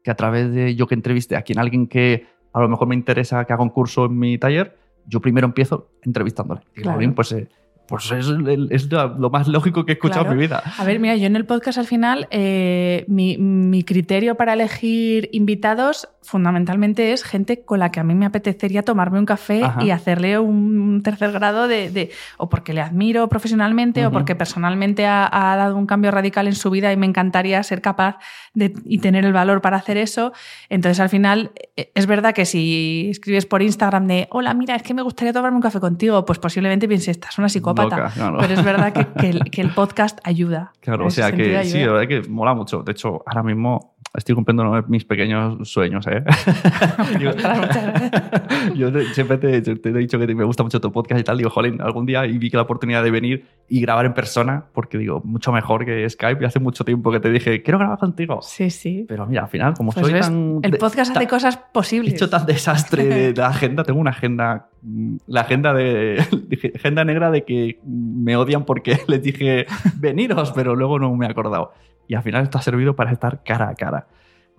Que 0.03 0.09
a 0.09 0.15
través 0.15 0.51
de 0.51 0.75
yo 0.75 0.87
que 0.87 0.95
entreviste 0.95 1.35
a 1.35 1.43
quien 1.43 1.59
alguien 1.59 1.85
que 1.85 2.40
a 2.53 2.59
lo 2.59 2.69
mejor 2.69 2.87
me 2.87 2.95
interesa 2.95 3.45
que 3.45 3.53
haga 3.53 3.63
un 3.63 3.69
curso 3.69 4.05
en 4.05 4.17
mi 4.17 4.37
taller, 4.37 4.77
yo 5.07 5.19
primero 5.19 5.47
empiezo 5.47 5.89
entrevistándole. 6.03 6.61
Y 6.75 6.81
claro. 6.81 7.15
pues 7.15 7.31
eh, 7.31 7.47
pues 7.91 8.09
es, 8.11 8.89
lo 8.89 9.29
más 9.29 9.49
lógico 9.49 9.85
que 9.85 9.91
he 9.91 9.95
escuchado 9.95 10.31
en 10.31 10.37
mi 10.37 10.43
vida. 10.43 10.63
A 10.77 10.85
ver, 10.85 10.97
mira, 10.99 11.17
yo 11.17 11.27
en 11.27 11.35
el 11.35 11.45
podcast 11.45 11.77
al 11.77 11.87
final, 11.87 12.25
eh, 12.31 13.03
mi, 13.09 13.83
criterio 13.83 14.35
para 14.35 14.53
elegir 14.53 15.27
invitados 15.33 16.07
fundamentalmente 16.21 17.13
es 17.13 17.23
gente 17.23 17.63
con 17.63 17.79
la 17.79 17.91
que 17.91 17.99
a 17.99 18.03
mí 18.03 18.13
me 18.13 18.25
apetecería 18.25 18.83
tomarme 18.83 19.19
un 19.19 19.25
café 19.25 19.61
y 19.81 19.89
hacerle 19.89 20.37
un 20.39 21.01
tercer 21.03 21.31
grado 21.31 21.67
de, 21.67 22.11
o 22.37 22.49
porque 22.49 22.73
le 22.73 22.81
admiro 22.81 23.27
profesionalmente 23.27 24.05
o 24.05 24.11
porque 24.11 24.35
personalmente 24.35 25.05
ha, 25.05 25.29
dado 25.31 25.75
un 25.75 25.85
cambio 25.85 26.11
radical 26.11 26.47
en 26.47 26.55
su 26.55 26.69
vida 26.69 26.91
y 26.91 26.97
me 26.97 27.05
encantaría 27.05 27.61
ser 27.63 27.81
capaz 27.81 28.17
de, 28.53 28.73
y 28.85 28.99
tener 28.99 29.25
el 29.25 29.33
valor 29.33 29.61
para 29.61 29.77
hacer 29.77 29.97
eso. 29.97 30.31
Entonces 30.69 30.99
al 30.99 31.09
final 31.09 31.51
eh, 31.75 31.91
es 31.95 32.05
verdad 32.05 32.33
que 32.33 32.45
si 32.45 33.07
escribes 33.09 33.45
por 33.45 33.61
Instagram 33.61 34.07
de, 34.07 34.27
hola, 34.31 34.53
mira, 34.53 34.75
es 34.75 34.83
que 34.83 34.93
me 34.93 35.01
gustaría 35.01 35.33
tomarme 35.33 35.57
un 35.57 35.61
café 35.61 35.79
contigo, 35.79 36.23
pues 36.25 36.39
posiblemente 36.39 36.87
pienses, 36.87 37.09
estás 37.09 37.37
una 37.37 37.49
psicópata 37.49 38.11
pero 38.15 38.53
es 38.53 38.63
verdad 38.63 38.93
que, 38.93 39.61
el, 39.61 39.69
podcast 39.75 40.19
ayuda. 40.23 40.71
Claro, 40.81 41.07
o 41.07 41.09
sea 41.09 41.31
que 41.31 41.63
sí, 41.65 41.79
la 41.79 41.93
verdad 41.93 42.07
que 42.07 42.29
mola 42.29 42.53
mucho. 42.53 42.83
De 42.83 42.91
hecho, 42.91 43.23
ahora 43.25 43.43
mismo 43.43 43.90
estoy 44.13 44.35
cumpliendo 44.35 44.71
de 44.73 44.83
mis 44.87 45.05
pequeños 45.05 45.69
sueños, 45.69 46.05
¿eh? 46.07 46.23
Yo- 47.19 47.31
yo 48.75 48.91
te- 48.91 49.05
siempre 49.13 49.37
te, 49.37 49.61
te 49.61 49.89
he 49.89 49.93
dicho 49.93 50.19
que 50.19 50.35
me 50.35 50.43
gusta 50.43 50.63
mucho 50.63 50.79
tu 50.81 50.91
podcast 50.91 51.21
y 51.21 51.23
tal. 51.23 51.37
Digo, 51.37 51.49
jolín, 51.49 51.81
algún 51.81 52.05
día 52.05 52.25
y 52.25 52.37
vi 52.37 52.49
que 52.49 52.57
la 52.57 52.63
oportunidad 52.63 53.03
de 53.03 53.11
venir 53.11 53.45
y 53.67 53.81
grabar 53.81 54.05
en 54.05 54.13
persona, 54.13 54.65
porque 54.73 54.97
digo, 54.97 55.21
mucho 55.23 55.51
mejor 55.51 55.85
que 55.85 56.09
Skype. 56.09 56.43
Y 56.43 56.45
hace 56.45 56.59
mucho 56.59 56.83
tiempo 56.83 57.11
que 57.11 57.19
te 57.19 57.31
dije, 57.31 57.61
quiero 57.63 57.79
grabar 57.79 57.97
contigo. 57.99 58.39
Sí, 58.41 58.69
sí. 58.69 59.05
Pero 59.07 59.25
mira, 59.27 59.43
al 59.43 59.49
final, 59.49 59.73
como 59.75 59.91
Pues 59.91 60.05
soy 60.05 60.13
ves, 60.13 60.25
tan. 60.27 60.59
el 60.63 60.71
de- 60.71 60.77
podcast 60.77 61.11
hace 61.11 61.19
tan- 61.19 61.27
cosas 61.29 61.55
He 61.55 61.73
posibles. 61.73 62.13
hecho 62.13 62.29
tan 62.29 62.45
desastre 62.45 63.05
de 63.05 63.33
la 63.33 63.47
agenda. 63.47 63.83
Tengo 63.83 63.99
una 63.99 64.11
agenda. 64.11 64.67
mm, 64.81 65.17
La 65.27 65.41
agenda 65.41 65.73
de. 65.73 66.21
dije, 66.49 66.71
Agenda 66.75 67.03
negra 67.05 67.31
de 67.31 67.43
que 67.45 67.79
me 67.85 68.35
odian 68.35 68.65
porque 68.65 68.99
les 69.07 69.21
dije 69.23 69.65
veniros, 69.97 70.51
pero 70.51 70.75
luego 70.75 70.99
no 70.99 71.15
me 71.15 71.25
he 71.27 71.29
acordado. 71.29 71.71
Y 72.11 72.15
al 72.15 72.23
final 72.23 72.43
esto 72.43 72.57
ha 72.57 72.61
servido 72.61 72.93
para 72.93 73.09
estar 73.13 73.41
cara 73.41 73.69
a 73.69 73.73
cara. 73.75 74.05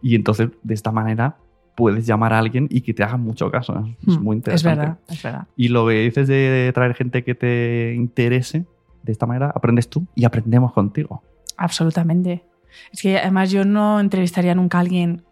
Y 0.00 0.14
entonces, 0.14 0.48
de 0.62 0.72
esta 0.72 0.90
manera, 0.90 1.36
puedes 1.76 2.06
llamar 2.06 2.32
a 2.32 2.38
alguien 2.38 2.66
y 2.70 2.80
que 2.80 2.94
te 2.94 3.02
haga 3.02 3.18
mucho 3.18 3.50
caso. 3.50 3.84
Es 4.08 4.16
Mm, 4.18 4.22
muy 4.22 4.36
Es 4.36 4.38
interesante. 4.38 4.78
verdad, 4.80 4.98
es 5.06 5.22
verdad. 5.22 5.46
Y 5.54 5.68
lo 5.68 5.86
que 5.86 5.92
dices 6.00 6.28
de 6.28 6.70
traer 6.74 6.94
gente 6.94 7.22
que 7.22 7.34
te 7.34 7.92
interese, 7.94 8.64
de 9.02 9.12
esta 9.12 9.26
manera 9.26 9.52
aprendes 9.54 9.90
tú 9.90 10.06
y 10.14 10.24
aprendemos 10.24 10.72
contigo. 10.72 11.22
Absolutamente. 11.58 12.42
Es 12.90 13.02
que 13.02 13.18
además 13.18 13.50
yo 13.50 13.66
no 13.66 14.00
entrevistaría 14.00 14.54
nunca 14.54 14.78
a 14.78 14.80
alguien 14.80 15.22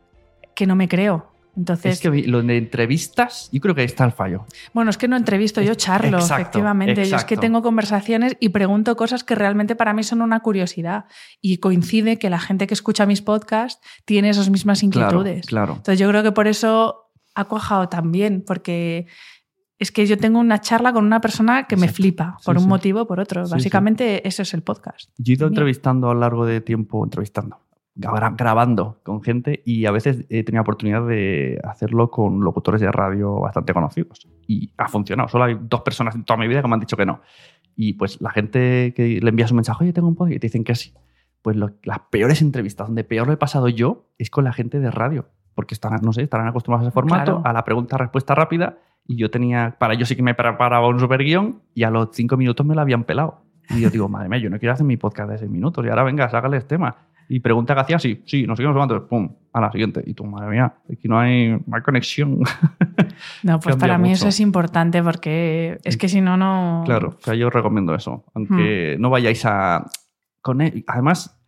que 0.55 0.67
no 0.67 0.77
me 0.77 0.89
creo. 0.89 1.30
Entonces, 1.57 1.95
es 1.95 2.01
que 2.01 2.11
lo 2.29 2.43
de 2.43 2.57
entrevistas, 2.57 3.49
yo 3.53 3.61
creo 3.61 3.75
que 3.75 3.81
ahí 3.81 3.87
está 3.87 4.05
el 4.05 4.13
fallo. 4.13 4.45
bueno, 4.73 4.91
es 4.91 4.97
que 4.97 5.09
no 5.09 5.17
entrevisto, 5.17 5.61
yo 5.61 5.75
charlo, 5.75 6.19
Exacto, 6.19 6.43
efectivamente. 6.43 7.05
Yo 7.05 7.17
es 7.17 7.25
que 7.25 7.37
tengo 7.37 7.61
conversaciones 7.63 8.37
y 8.41 8.51
pregunto 8.51 8.97
cosas 8.97 9.25
que 9.25 9.35
realmente 9.35 9.75
para 9.77 9.93
mí 9.93 10.03
son 10.03 10.23
una 10.23 10.41
curiosidad. 10.41 11.07
Y 11.41 11.59
coincide 11.59 12.19
que 12.19 12.31
la 12.31 12.39
gente 12.39 12.67
que 12.67 12.75
escucha 12.75 13.05
mis 13.07 13.21
podcasts 13.23 13.81
tiene 14.05 14.31
esas 14.31 14.49
mismas 14.51 14.83
inquietudes. 14.83 15.47
Claro, 15.47 15.67
claro. 15.67 15.73
Entonces 15.79 15.99
yo 15.99 16.09
creo 16.09 16.23
que 16.23 16.33
por 16.33 16.47
eso 16.47 17.11
ha 17.35 17.45
cuajado 17.45 17.89
también, 17.89 18.43
porque 18.47 19.07
es 19.79 19.91
que 19.91 20.07
yo 20.07 20.19
tengo 20.19 20.39
una 20.39 20.61
charla 20.61 20.93
con 20.93 21.05
una 21.07 21.21
persona 21.21 21.67
que 21.67 21.77
me 21.77 21.89
flipa, 21.89 22.37
Sí, 22.39 22.45
por 22.47 22.57
un 22.59 22.65
sí. 22.65 22.69
motivo 22.69 23.03
o 23.03 23.07
por 23.07 23.19
otro. 23.19 23.47
Sí, 23.47 23.53
Básicamente 23.53 24.27
eso 24.29 24.43
es 24.43 24.53
el 24.55 24.63
podcast. 24.63 25.11
Yo 25.17 25.33
he 25.33 25.37
ido 25.37 25.47
entrevistando 25.49 26.11
a 26.11 26.15
lo 26.15 26.21
largo 26.21 26.45
de 26.45 26.61
tiempo, 26.61 27.03
entrevistando, 27.03 27.59
grabando 28.01 29.01
con 29.05 29.23
gente 29.23 29.63
y 29.65 29.87
a 29.87 29.91
veces 29.91 30.25
he 30.29 30.43
tenido 30.45 30.63
oportunidad 30.63 31.07
de 31.07 31.61
hacerlo 31.65 32.11
con 32.11 32.41
locutores 32.41 32.81
de 32.81 32.91
radio 32.91 33.41
bastante 33.41 33.73
conocidos. 33.73 34.27
Y 34.47 34.73
ha 34.79 34.89
funcionado. 34.89 35.29
Solo 35.29 35.45
hay 35.45 35.59
dos 35.61 35.83
personas 35.83 36.15
en 36.15 36.25
toda 36.25 36.37
mi 36.39 36.49
vida 36.49 36.63
que 36.63 36.69
me 36.69 36.75
han 36.75 36.81
dicho 36.81 36.97
que 36.97 37.07
no. 37.07 37.21
Y 37.77 37.95
pues 37.95 38.21
la 38.21 38.31
gente 38.31 38.93
que 38.95 39.21
le 39.23 39.29
envías 39.31 39.51
un 39.53 39.57
mensaje, 39.57 39.85
oye, 39.85 39.93
tengo 39.93 40.09
un 40.09 40.15
podcast 40.17 40.37
y 40.37 40.39
te 40.41 40.47
dicen 40.47 40.65
que 40.65 40.75
sí. 40.75 40.93
Pues 41.43 41.57
lo- 41.57 41.71
las 41.85 42.01
peores 42.11 42.43
entrevistas, 42.43 42.87
donde 42.89 43.05
peor 43.05 43.27
lo 43.27 43.33
he 43.33 43.37
pasado 43.37 43.69
yo, 43.69 44.09
es 44.19 44.29
con 44.31 44.45
la 44.45 44.53
gente 44.53 44.81
de 44.81 44.91
radio. 44.91 45.27
Porque 45.55 45.75
están, 45.75 45.99
no 46.03 46.13
sé, 46.13 46.23
estarán 46.23 46.47
acostumbrados 46.49 46.85
a 46.87 46.89
ese 46.89 46.95
formato, 46.95 47.37
Claro. 47.37 47.43
a 47.47 47.53
la 47.53 47.65
pregunta-respuesta 47.65 48.35
rápida. 48.35 48.79
Y 49.07 49.17
yo 49.17 49.31
tenía, 49.31 49.77
para 49.79 49.95
yo 49.95 50.05
sí 50.07 50.15
que 50.15 50.23
me 50.23 50.35
preparaba 50.35 50.87
un 50.89 51.01
super 51.01 51.23
guion 51.25 51.63
y 51.75 51.83
a 51.85 51.91
los 51.91 52.11
cinco 52.13 52.37
minutos 52.37 52.65
me 52.67 52.75
lo 52.75 52.81
habían 52.83 53.05
pelado. 53.05 53.41
Y 53.71 53.81
yo 53.81 53.91
digo, 53.91 54.09
madre 54.09 54.29
mía, 54.29 54.39
yo 54.39 54.51
no 54.51 54.59
quiero 54.59 54.73
hacer 54.75 54.85
mi 54.87 54.97
podcast 54.97 55.31
de 55.31 55.39
seis 55.39 55.51
minutos. 55.51 55.85
Y 55.85 55.89
ahora 55.89 56.03
venga, 56.03 56.29
sácales 56.29 56.67
tema. 56.67 56.97
Y 57.33 57.41
pregunta 57.41 57.75
que 57.75 57.81
hacía, 57.81 57.99
sí, 58.01 58.23
sí, 58.27 58.45
no 58.47 58.57
sé 58.57 58.63
qué, 58.63 58.67
no 58.67 58.73
sé 58.75 58.77
cuánto. 58.79 59.07
Pum, 59.07 59.33
a 59.53 59.61
la 59.61 59.71
siguiente. 59.71 60.03
Y 60.05 60.15
tú, 60.15 60.25
madre 60.27 60.51
mía, 60.51 60.75
aquí 60.93 61.07
no 61.09 61.19
hay, 61.19 61.51
no 61.51 61.77
hay 61.77 61.83
conexión. 61.83 62.41
No, 63.43 63.61
pues 63.61 63.77
para 63.77 63.99
mí 63.99 64.13
eso 64.13 64.25
mucho. 64.25 64.29
es 64.31 64.41
importante 64.41 65.03
porque 65.03 65.79
es 65.85 65.97
que 65.99 66.09
si 66.09 66.21
no, 66.23 66.37
no... 66.39 66.83
Claro, 66.87 67.17
o 67.19 67.23
sea, 67.23 67.35
yo 67.35 67.51
recomiendo 67.51 67.95
eso. 67.95 68.25
Aunque 68.35 68.97
Hmm. 68.97 69.03
no 69.03 69.11
vayáis 69.11 69.45
a. 69.45 69.87
Con 70.41 70.63
él. 70.63 70.85
Además, 70.87 71.39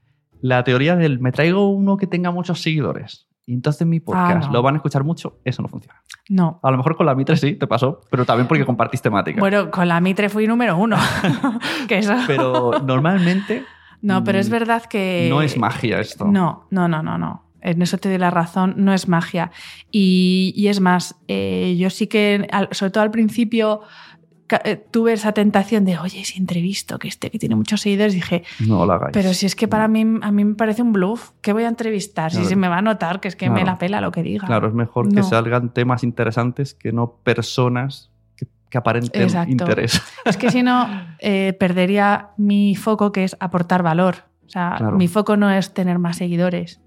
la 0.43 0.65
teoría 0.65 0.97
del 0.97 1.19
me 1.19 1.33
traigo 1.33 1.69
uno 1.71 1.97
que 1.97 2.07
tenga 2.07 2.31
muchos 2.31 2.61
seguidores 2.61 3.27
y 3.47 3.55
entonces 3.55 3.87
mi 3.87 4.01
podcast 4.01 4.45
Ah, 4.45 4.47
no. 4.49 4.53
lo 4.53 4.63
van 4.63 4.75
a 4.75 4.79
escuchar 4.79 5.03
mucho, 5.03 5.41
eso 5.45 5.63
no 5.63 5.69
funciona. 5.69 6.03
No. 6.29 6.61
A 6.63 6.71
lo 6.71 6.77
mejor 6.77 6.95
con 6.97 7.07
la 7.07 7.15
Mitre 7.15 7.37
sí, 7.37 7.55
te 7.55 7.67
pasó, 7.67 8.01
pero 8.11 8.27
también 8.27 8.47
porque 8.49 8.67
compartís 8.67 9.01
temática. 9.01 9.41
Bueno, 9.41 9.71
con 9.71 9.89
la 9.89 9.99
Mitre 10.03 10.29
fui 10.29 10.47
número 10.47 10.77
uno. 10.77 10.97
que 11.89 11.99
eso... 11.99 12.15
Pero 12.27 12.73
normalmente 12.85 13.65
No, 14.03 14.25
pero 14.25 14.39
es 14.39 14.49
mm, 14.49 14.53
verdad 14.53 14.85
que... 14.85 15.27
no 15.31 15.43
es 15.43 15.57
magia 15.57 16.01
esto. 16.01 16.27
No, 16.27 16.67
no, 16.71 16.89
no, 16.89 17.03
no, 17.03 17.17
no. 17.17 17.45
En 17.61 17.81
eso 17.81 17.97
te 17.97 18.09
doy 18.09 18.19
la 18.19 18.31
razón, 18.31 18.75
no 18.77 18.93
es 18.93 19.09
magia. 19.09 19.53
Y, 19.93 20.53
y 20.57 20.67
es 20.67 20.81
más, 20.81 21.15
eh, 21.29 21.77
yo 21.79 21.91
sí 21.91 22.09
que, 22.09 22.49
sobre 22.73 22.91
todo 22.91 23.05
al 23.05 23.13
principio, 23.13 23.83
eh, 24.65 24.85
tuve 24.91 25.15
esa 25.15 25.33
tentación 25.33 25.85
de, 25.85 25.99
oye, 25.99 26.25
si 26.25 26.39
entrevisto 26.39 26.99
que 26.99 27.09
este 27.09 27.31
que 27.31 27.39
tiene 27.39 27.55
muchos 27.55 27.81
seguidores, 27.81 28.13
dije, 28.13 28.45
No 28.61 28.85
lo 28.85 28.93
hagáis. 28.93 29.13
pero 29.13 29.33
si 29.33 29.47
es 29.47 29.55
que 29.57 29.69
para 29.69 29.89
mí, 29.89 30.03
a 30.21 30.31
mí 30.33 30.45
me 30.45 30.55
parece 30.55 30.83
un 30.83 30.93
bluff, 30.93 31.31
¿qué 31.41 31.53
voy 31.53 31.65
a 31.65 31.69
entrevistar? 31.69 32.33
Si 32.33 32.45
se 32.45 32.57
me 32.57 32.69
va 32.69 32.79
a 32.79 32.83
notar 32.83 33.21
que 33.21 33.29
es 33.29 33.37
que 33.37 33.49
me 33.49 33.65
la 33.65 33.79
pela 33.79 34.01
lo 34.01 34.13
que 34.13 34.23
diga. 34.23 34.47
Claro, 34.47 34.69
es 34.69 34.75
mejor 34.75 35.13
que 35.13 35.23
salgan 35.23 35.73
temas 35.73 36.05
interesantes 36.05 36.75
que 36.75 36.93
no 36.93 37.15
personas 37.23 38.12
que, 38.73 38.79
aparenten 38.79 39.23
Exacto. 39.23 39.51
interés. 39.53 40.01
Es 40.25 40.37
que 40.37 40.51
si 40.51 40.63
no, 40.63 40.89
eh, 41.21 41.53
perdería 41.61 42.31
mi 42.39 42.75
foco, 42.75 43.13
que 43.13 43.25
es 43.25 43.37
aportar 43.39 43.83
valor. 43.83 44.15
O 44.47 44.49
sea, 44.49 44.75
Claro. 44.79 44.97
mi 44.97 45.09
foco 45.09 45.37
no 45.37 45.51
es 45.51 45.73
tener 45.75 45.99
más 45.99 46.17
seguidores. 46.17 46.81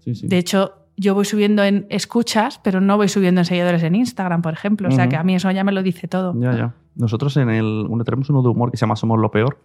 Sí, 0.00 0.14
sí. 0.14 0.26
De 0.26 0.38
hecho, 0.38 0.72
yo 0.96 1.14
voy 1.14 1.24
subiendo 1.24 1.62
en 1.64 1.86
escuchas, 1.90 2.60
pero 2.64 2.80
no 2.80 2.96
voy 2.96 3.08
subiendo 3.08 3.40
en 3.40 3.44
seguidores 3.44 3.82
en 3.82 3.94
Instagram, 3.94 4.42
por 4.42 4.52
ejemplo. 4.52 4.88
O 4.88 4.90
sea, 4.90 5.08
que 5.08 5.16
a 5.16 5.22
mí 5.22 5.34
eso 5.34 5.50
ya 5.50 5.64
me 5.64 5.72
lo 5.72 5.82
dice 5.82 6.08
todo. 6.08 6.34
Ya, 6.40 6.56
ya. 6.56 6.74
Nosotros 6.96 7.36
en 7.36 7.48
el, 7.50 7.86
uno, 7.88 8.04
tenemos 8.04 8.28
uno 8.30 8.42
de 8.42 8.48
humor 8.48 8.70
que 8.70 8.76
se 8.76 8.82
llama 8.82 8.96
Somos 8.96 9.18
lo 9.18 9.30
Peor, 9.30 9.58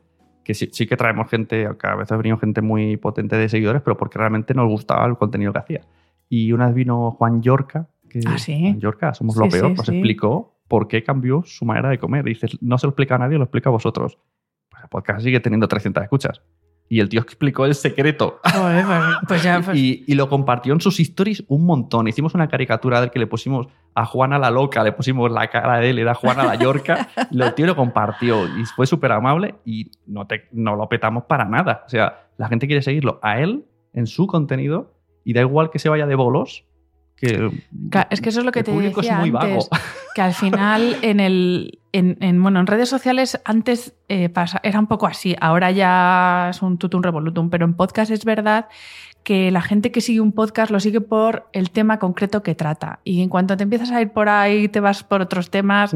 que 0.43 0.53
sí, 0.53 0.69
sí 0.71 0.87
que 0.87 0.95
traemos 0.95 1.29
gente, 1.29 1.67
que 1.79 1.87
a 1.87 1.95
veces 1.95 2.11
ha 2.13 2.17
venido 2.17 2.37
gente 2.37 2.61
muy 2.61 2.95
potente 2.97 3.35
de 3.35 3.49
seguidores, 3.49 3.81
pero 3.81 3.97
porque 3.97 4.17
realmente 4.17 4.53
nos 4.53 4.67
gustaba 4.69 5.05
el 5.05 5.17
contenido 5.17 5.51
que 5.51 5.59
hacía. 5.59 5.81
Y 6.29 6.51
una 6.53 6.67
vez 6.67 6.75
vino 6.75 7.11
Juan 7.11 7.41
Yorca, 7.41 7.87
que 8.09 8.19
Ah, 8.25 8.37
sí. 8.37 8.57
Juan 8.61 8.79
Yorca, 8.79 9.13
Somos 9.13 9.35
lo 9.35 9.49
Peor, 9.49 9.71
nos 9.75 9.85
sí. 9.85 9.93
explicó 9.93 10.56
por 10.67 10.87
qué 10.87 11.03
cambió 11.03 11.43
su 11.45 11.65
manera 11.65 11.89
de 11.89 11.97
comer. 11.97 12.25
Y 12.27 12.33
dices, 12.33 12.57
no 12.61 12.77
se 12.77 12.87
lo 12.87 12.91
explica 12.91 13.15
a 13.15 13.19
nadie, 13.19 13.37
lo 13.37 13.43
explica 13.45 13.69
a 13.69 13.71
vosotros. 13.71 14.17
Pues 14.69 14.83
el 14.83 14.89
podcast 14.89 15.21
sigue 15.23 15.39
teniendo 15.39 15.67
300 15.67 16.03
escuchas. 16.03 16.41
Y 16.89 17.01
el 17.01 17.09
tío 17.09 17.19
explicó 17.19 17.65
el 17.65 17.75
secreto. 17.75 18.39
Pues, 18.43 18.85
pues 19.27 19.43
ya, 19.43 19.61
pues- 19.63 19.77
Y, 19.79 20.05
y 20.07 20.15
lo 20.15 20.29
compartió 20.29 20.71
en 20.73 20.79
sus 20.79 20.99
stories 21.01 21.43
un 21.49 21.65
montón. 21.65 22.07
Hicimos 22.07 22.33
una 22.33 22.47
caricatura 22.47 23.01
del 23.01 23.11
que 23.11 23.19
le 23.19 23.27
pusimos 23.27 23.67
a 23.93 24.05
Juana 24.05 24.39
la 24.39 24.51
loca, 24.51 24.83
le 24.83 24.93
pusimos 24.93 25.29
la 25.29 25.49
cara 25.49 25.79
de 25.79 25.89
él, 25.89 25.99
era 25.99 26.13
Juana 26.13 26.45
la 26.45 26.55
Yorca. 26.55 27.09
el 27.31 27.53
tío 27.55 27.65
lo 27.65 27.75
compartió 27.75 28.47
y 28.57 28.63
fue 28.65 28.87
súper 28.87 29.11
amable 29.11 29.55
y 29.65 29.91
no, 30.05 30.27
te, 30.27 30.47
no 30.53 30.75
lo 30.77 30.87
petamos 30.87 31.23
para 31.25 31.43
nada. 31.43 31.83
O 31.85 31.89
sea, 31.89 32.29
la 32.37 32.47
gente 32.47 32.67
quiere 32.67 32.81
seguirlo 32.81 33.19
a 33.21 33.39
él 33.41 33.65
en 33.93 34.07
su 34.07 34.25
contenido 34.27 34.93
y 35.25 35.33
da 35.33 35.41
igual 35.41 35.71
que 35.71 35.79
se 35.79 35.89
vaya 35.89 36.05
de 36.07 36.15
bolos. 36.15 36.63
Que 37.17 37.49
es 38.11 38.21
que 38.21 38.29
eso 38.29 38.39
es 38.39 38.45
lo 38.45 38.51
que 38.51 38.59
el 38.59 38.65
te 38.65 38.71
público 38.71 39.01
decía 39.01 39.15
es 39.23 39.29
muy 39.31 39.39
antes, 39.39 39.67
vago. 39.69 39.83
que 40.15 40.21
al 40.21 40.33
final 40.33 40.97
en 41.01 41.19
el 41.19 41.79
en, 41.91 42.17
en, 42.21 42.41
bueno 42.43 42.59
en 42.59 42.67
redes 42.67 42.89
sociales 42.89 43.41
antes 43.43 43.95
eh, 44.07 44.29
pasa- 44.29 44.59
era 44.63 44.79
un 44.79 44.85
poco 44.87 45.07
así 45.07 45.35
ahora 45.41 45.71
ya 45.71 46.49
es 46.51 46.61
un 46.61 46.77
tutum 46.77 47.01
revolutum 47.01 47.49
pero 47.49 47.65
en 47.65 47.73
podcast 47.73 48.11
es 48.11 48.23
verdad 48.23 48.67
que 49.23 49.49
la 49.51 49.61
gente 49.61 49.91
que 49.91 49.99
sigue 49.99 50.21
un 50.21 50.31
podcast 50.31 50.71
lo 50.71 50.79
sigue 50.79 51.01
por 51.01 51.47
el 51.53 51.71
tema 51.71 51.97
concreto 51.97 52.43
que 52.43 52.53
trata 52.53 52.99
y 53.03 53.21
en 53.23 53.29
cuanto 53.29 53.57
te 53.57 53.63
empiezas 53.63 53.89
a 53.91 53.99
ir 53.99 54.11
por 54.11 54.29
ahí 54.29 54.67
te 54.67 54.79
vas 54.79 55.03
por 55.03 55.21
otros 55.21 55.49
temas 55.49 55.95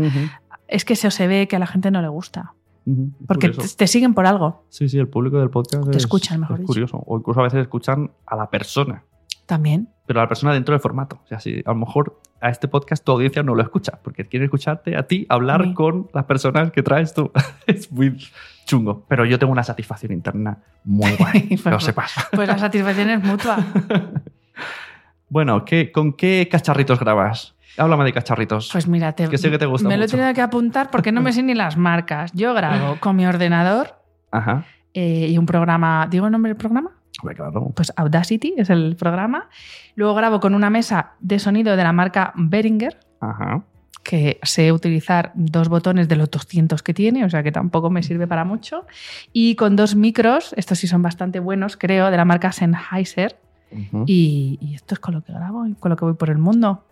es 0.68 0.86
que 0.86 0.94
eso 0.94 1.12
se 1.12 1.28
ve 1.28 1.48
que 1.48 1.56
a 1.56 1.60
la 1.60 1.68
gente 1.68 1.92
no 1.92 2.02
le 2.02 2.08
gusta 2.08 2.54
porque 3.28 3.50
te, 3.50 3.68
te 3.78 3.86
siguen 3.86 4.16
por 4.16 4.26
algo 4.26 4.66
Sí, 4.70 4.90
sí, 4.90 4.98
el 4.98 5.08
público 5.08 5.38
del 5.40 5.52
podcast 5.52 5.84
Te 5.86 5.92
es, 5.92 5.98
escuchan, 5.98 6.40
mejor 6.40 6.56
es 6.56 6.62
dicho. 6.62 6.68
curioso. 6.68 7.04
O 7.06 7.18
incluso 7.20 7.40
a 7.42 7.44
veces 7.44 7.62
escuchan 7.62 8.10
a 8.26 8.36
la 8.36 8.50
persona. 8.50 9.04
También 9.56 9.90
pero 10.08 10.20
a 10.20 10.24
la 10.24 10.28
persona 10.28 10.54
dentro 10.54 10.74
del 10.74 10.82
formato. 10.82 11.22
O 11.24 11.28
sea, 11.28 11.40
si 11.40 11.62
a 11.66 11.70
lo 11.70 11.76
mejor 11.76 12.20
a 12.42 12.50
este 12.50 12.68
podcast 12.68 13.02
tu 13.06 13.14
audiencia 13.14 13.44
no 13.44 13.56
lo 13.56 13.62
escucha, 13.62 13.98
porque 14.04 14.26
quiere 14.26 14.44
escucharte 14.46 14.98
a 14.98 15.04
ti 15.04 15.26
hablar 15.30 15.64
Sí. 15.64 15.74
con 15.74 16.10
las 16.14 16.26
personas 16.26 16.70
que 16.72 16.84
traes 16.84 17.14
tú. 17.14 17.32
es 17.68 17.90
muy 17.94 18.18
chungo. 18.66 19.06
Pero 19.08 19.24
yo 19.24 19.40
tengo 19.40 19.54
una 19.54 19.64
satisfacción 19.64 20.12
interna 20.12 20.58
muy 20.84 21.12
guay. 21.20 21.48
que 21.48 21.56
lo 21.56 21.62
Pues- 21.78 21.84
sepas. 21.86 22.14
pues 22.34 22.46
la 22.48 22.58
satisfacción 22.58 23.10
es 23.10 23.24
mutua 23.24 23.58
bueno, 25.30 25.64
¿qué, 25.66 25.92
¿con 25.94 26.12
qué 26.14 26.48
cacharritos 26.52 27.00
grabas? 27.00 27.56
Háblame 27.78 28.04
de 28.04 28.12
cacharritos. 28.14 28.70
Pues 28.74 28.88
mira, 28.88 29.14
te, 29.14 29.30
Que 29.30 29.38
sé 29.38 29.50
que 29.50 29.58
te 29.58 29.66
gusta 29.66 29.88
me 29.88 29.96
lo 29.96 30.04
he 30.04 30.08
tenido 30.10 30.34
que 30.34 30.42
apuntar 30.42 30.92
porque 30.92 31.14
no 31.14 31.22
me 31.22 31.32
sé 31.32 31.42
ni 31.42 31.54
las 31.54 31.78
marcas. 31.78 32.34
Yo 32.34 32.54
grabo 32.54 32.98
con 33.00 33.16
mi 33.16 33.26
ordenador 33.26 33.96
Ajá. 34.30 34.66
eh, 34.94 35.28
y 35.30 35.38
un 35.38 35.46
programa. 35.46 36.06
¿Digo 36.12 36.26
el 36.26 36.34
nombre 36.34 36.50
del 36.50 36.58
programa? 36.58 36.92
Claro. 37.36 37.72
Pues 37.76 37.92
Audacity 37.96 38.54
es 38.58 38.70
el 38.70 38.96
programa. 38.96 39.50
Luego 39.96 40.14
grabo 40.16 40.40
con 40.40 40.56
una 40.56 40.70
mesa 40.70 41.12
de 41.20 41.40
sonido 41.40 41.76
de 41.76 41.84
la 41.84 41.94
marca 41.94 42.34
Behringer, 42.36 42.98
Ajá. 43.20 43.64
que 44.04 44.40
sé 44.44 44.72
utilizar 44.72 45.32
dos 45.36 45.70
botones 45.70 46.08
de 46.08 46.16
los 46.16 46.30
200 46.32 46.82
que 46.84 46.94
tiene, 46.94 47.24
o 47.26 47.30
sea 47.30 47.44
que 47.44 47.52
tampoco 47.52 47.90
me 47.90 48.02
sirve 48.04 48.28
para 48.28 48.46
mucho. 48.46 48.86
Y 49.34 49.56
con 49.56 49.76
dos 49.76 49.96
micros, 49.96 50.54
estos 50.58 50.80
sí 50.80 50.88
son 50.88 51.02
bastante 51.02 51.40
buenos, 51.40 51.78
creo, 51.78 52.10
de 52.10 52.18
la 52.18 52.26
marca 52.26 52.52
Sennheiser. 52.52 53.38
Y, 54.06 54.58
y 54.60 54.76
esto 54.76 54.96
es 54.96 55.00
con 55.00 55.14
lo 55.14 55.22
que 55.24 55.32
grabo 55.32 55.66
y 55.66 55.76
con 55.76 55.90
lo 55.92 55.96
que 55.96 56.04
voy 56.04 56.16
por 56.16 56.30
el 56.30 56.38
mundo. 56.38 56.84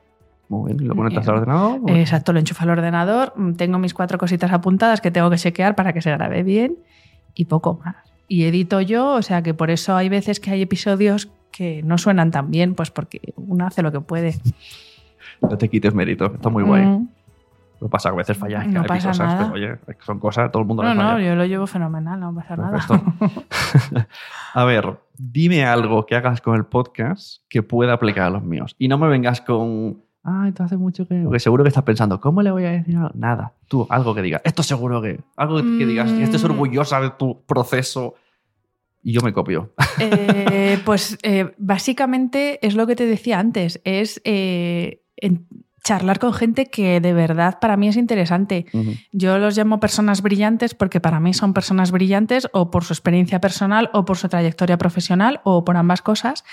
Muy 0.48 0.72
bien. 0.72 0.84
¿Y 0.84 0.88
lo 0.88 0.96
conectas 0.96 1.28
Eh, 1.28 1.30
al 1.32 1.38
ordenador? 1.38 1.82
Exacto, 1.92 2.32
lo 2.34 2.40
enchufa 2.40 2.64
al 2.64 2.70
ordenador, 2.70 3.34
tengo 3.58 3.78
mis 3.80 3.94
cuatro 3.94 4.18
cositas 4.18 4.52
apuntadas 4.54 5.02
que 5.02 5.12
tengo 5.12 5.30
que 5.30 5.38
chequear 5.38 5.76
para 5.76 5.92
que 5.94 6.02
se 6.02 6.10
grabe 6.12 6.42
bien 6.44 6.78
y 7.36 7.46
poco 7.46 7.82
más. 7.84 7.96
Y 8.30 8.46
edito 8.46 8.80
yo, 8.80 9.14
o 9.14 9.22
sea 9.22 9.42
que 9.42 9.54
por 9.54 9.70
eso 9.72 9.96
hay 9.98 10.08
veces 10.08 10.40
que 10.40 10.52
hay 10.52 10.62
episodios 10.62 11.30
que 11.52 11.82
no 11.84 11.98
suenan 11.98 12.32
tan 12.32 12.52
bien, 12.52 12.76
pues 12.76 12.92
porque 12.92 13.20
uno 13.36 13.66
hace 13.68 13.82
lo 13.82 13.92
que 13.92 14.00
puede. 14.00 14.36
No 15.42 15.58
te 15.58 15.68
quites 15.68 15.94
mérito, 15.94 16.28
está 16.28 16.50
muy 16.50 16.64
guay. 16.64 16.86
Mm. 16.86 17.10
Lo 17.82 17.88
que 17.88 17.92
pasa 17.92 18.10
que 18.10 18.14
a 18.14 18.18
veces 18.18 18.38
fallas, 18.38 18.68
No 18.68 18.84
pasa 18.84 19.12
nada. 19.14 19.52
pero 19.52 19.54
oye, 19.54 19.80
son 20.06 20.20
cosas, 20.20 20.52
todo 20.52 20.62
el 20.62 20.68
mundo 20.68 20.84
No, 20.84 20.94
no, 20.94 21.02
falla. 21.02 21.26
yo 21.26 21.36
lo 21.36 21.46
llevo 21.46 21.66
fenomenal, 21.66 22.20
no 22.20 22.36
pasa 22.36 22.56
nada. 22.58 22.80
A 24.54 24.64
ver, 24.66 25.00
dime 25.18 25.66
algo 25.66 26.06
que 26.06 26.16
hagas 26.16 26.42
con 26.42 26.56
el 26.56 26.66
podcast 26.66 27.42
que 27.48 27.64
pueda 27.64 27.94
aplicar 27.94 28.26
a 28.26 28.30
los 28.30 28.44
míos. 28.44 28.76
Y 28.78 28.88
no 28.90 28.98
me 28.98 29.08
vengas 29.08 29.42
con. 29.42 30.04
Ay, 30.24 30.52
tú 30.52 30.64
hace 30.64 30.78
mucho 30.78 31.08
que. 31.08 31.22
Porque 31.24 31.40
seguro 31.40 31.64
que 31.64 31.70
estás 31.70 31.84
pensando, 31.84 32.20
¿cómo 32.20 32.42
le 32.42 32.52
voy 32.52 32.66
a 32.66 32.72
decir 32.72 32.96
algo? 32.98 33.12
Nada. 33.16 33.54
Tú, 33.68 33.88
algo 33.90 34.14
que 34.14 34.22
digas. 34.22 34.42
Esto 34.44 34.64
seguro 34.64 35.02
que. 35.02 35.20
Algo 35.38 35.58
que, 35.58 35.78
que 35.80 35.86
digas, 35.86 36.12
que 36.12 36.24
estés 36.24 36.44
Mm. 36.44 36.52
orgullosa 36.52 37.00
de 37.02 37.12
tu 37.12 37.44
proceso. 37.46 38.16
Y 39.02 39.14
yo 39.14 39.22
me 39.22 39.32
copio. 39.32 39.74
Eh, 40.00 40.78
pues 40.86 41.18
eh, 41.24 41.54
básicamente 41.58 42.66
es 42.68 42.76
lo 42.76 42.86
que 42.86 42.98
te 42.98 43.06
decía 43.06 43.40
antes, 43.40 43.80
es 43.86 44.22
eh, 44.26 45.04
en- 45.16 45.48
charlar 45.82 46.20
con 46.20 46.34
gente 46.34 46.66
que 46.70 47.00
de 47.00 47.14
verdad 47.14 47.58
para 47.62 47.78
mí 47.78 47.88
es 47.88 47.96
interesante. 47.96 48.66
Ujú. 48.74 48.92
Yo 49.14 49.38
los 49.40 49.58
llamo 49.58 49.80
personas 49.80 50.22
brillantes 50.22 50.76
porque 50.76 51.00
para 51.00 51.22
mí 51.22 51.34
son 51.34 51.54
personas 51.54 51.92
brillantes 51.92 52.50
o 52.52 52.70
por 52.70 52.84
su 52.84 52.92
experiencia 52.92 53.40
personal 53.40 53.90
o 53.94 54.04
por 54.04 54.18
su 54.18 54.28
trayectoria 54.28 54.78
profesional 54.78 55.40
o 55.46 55.64
por 55.64 55.78
ambas 55.78 56.02
cosas. 56.02 56.44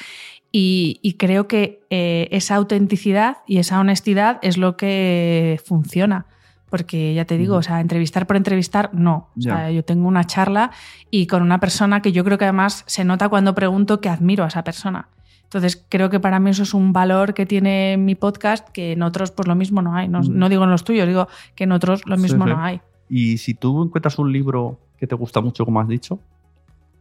Y, 0.59 1.01
y 1.03 1.19
creo 1.19 1.49
que 1.49 1.85
eh, 1.90 2.29
esa 2.31 2.55
autenticidad 2.55 3.38
y 3.47 3.59
esa 3.59 3.79
honestidad 3.79 4.38
es 4.40 4.57
lo 4.57 4.79
que 4.79 5.61
funciona. 5.66 6.25
Porque 6.71 7.12
ya 7.12 7.27
te 7.27 7.37
digo, 7.37 7.57
o 7.57 7.62
sea, 7.62 7.83
entrevistar 7.83 8.27
por 8.27 8.37
entrevistar, 8.37 8.88
no. 8.95 9.29
O 9.37 9.42
sea, 9.42 9.71
yo 9.71 9.85
tengo 9.85 10.09
una 10.09 10.25
charla 10.25 10.71
y 11.11 11.27
con 11.27 11.42
una 11.42 11.61
persona 11.61 12.01
que 12.01 12.11
yo 12.12 12.25
creo 12.25 12.38
que 12.38 12.45
además 12.45 12.85
se 12.87 13.05
nota 13.05 13.29
cuando 13.29 13.55
pregunto 13.55 14.01
que 14.01 14.09
admiro 14.09 14.45
a 14.45 14.47
esa 14.49 14.64
persona. 14.64 15.11
Entonces, 15.42 15.85
creo 15.90 16.09
que 16.09 16.21
para 16.21 16.40
mí 16.40 16.49
eso 16.49 16.62
es 16.62 16.73
un 16.73 16.95
valor 16.95 17.35
que 17.35 17.45
tiene 17.45 17.99
mi 17.99 18.14
podcast 18.14 18.66
que 18.71 18.92
en 18.92 19.03
otros, 19.03 19.33
pues 19.33 19.47
lo 19.47 19.55
mismo 19.57 19.83
no 19.83 19.95
hay. 19.95 20.09
No, 20.09 20.23
no 20.23 20.49
digo 20.49 20.64
en 20.64 20.71
los 20.71 20.85
tuyos, 20.85 21.07
digo 21.07 21.29
que 21.55 21.64
en 21.64 21.73
otros 21.73 22.07
lo 22.07 22.16
Sí, 22.16 22.23
mismo 22.23 22.45
sí. 22.47 22.51
no 22.51 22.62
hay. 22.64 22.81
Y 23.11 23.37
si 23.37 23.53
tú 23.53 23.83
encuentras 23.85 24.19
un 24.19 24.33
libro 24.33 24.81
que 24.99 25.07
te 25.07 25.14
gusta 25.14 25.42
mucho, 25.42 25.66
como 25.66 25.81
has 25.81 25.88
dicho, 25.88 26.19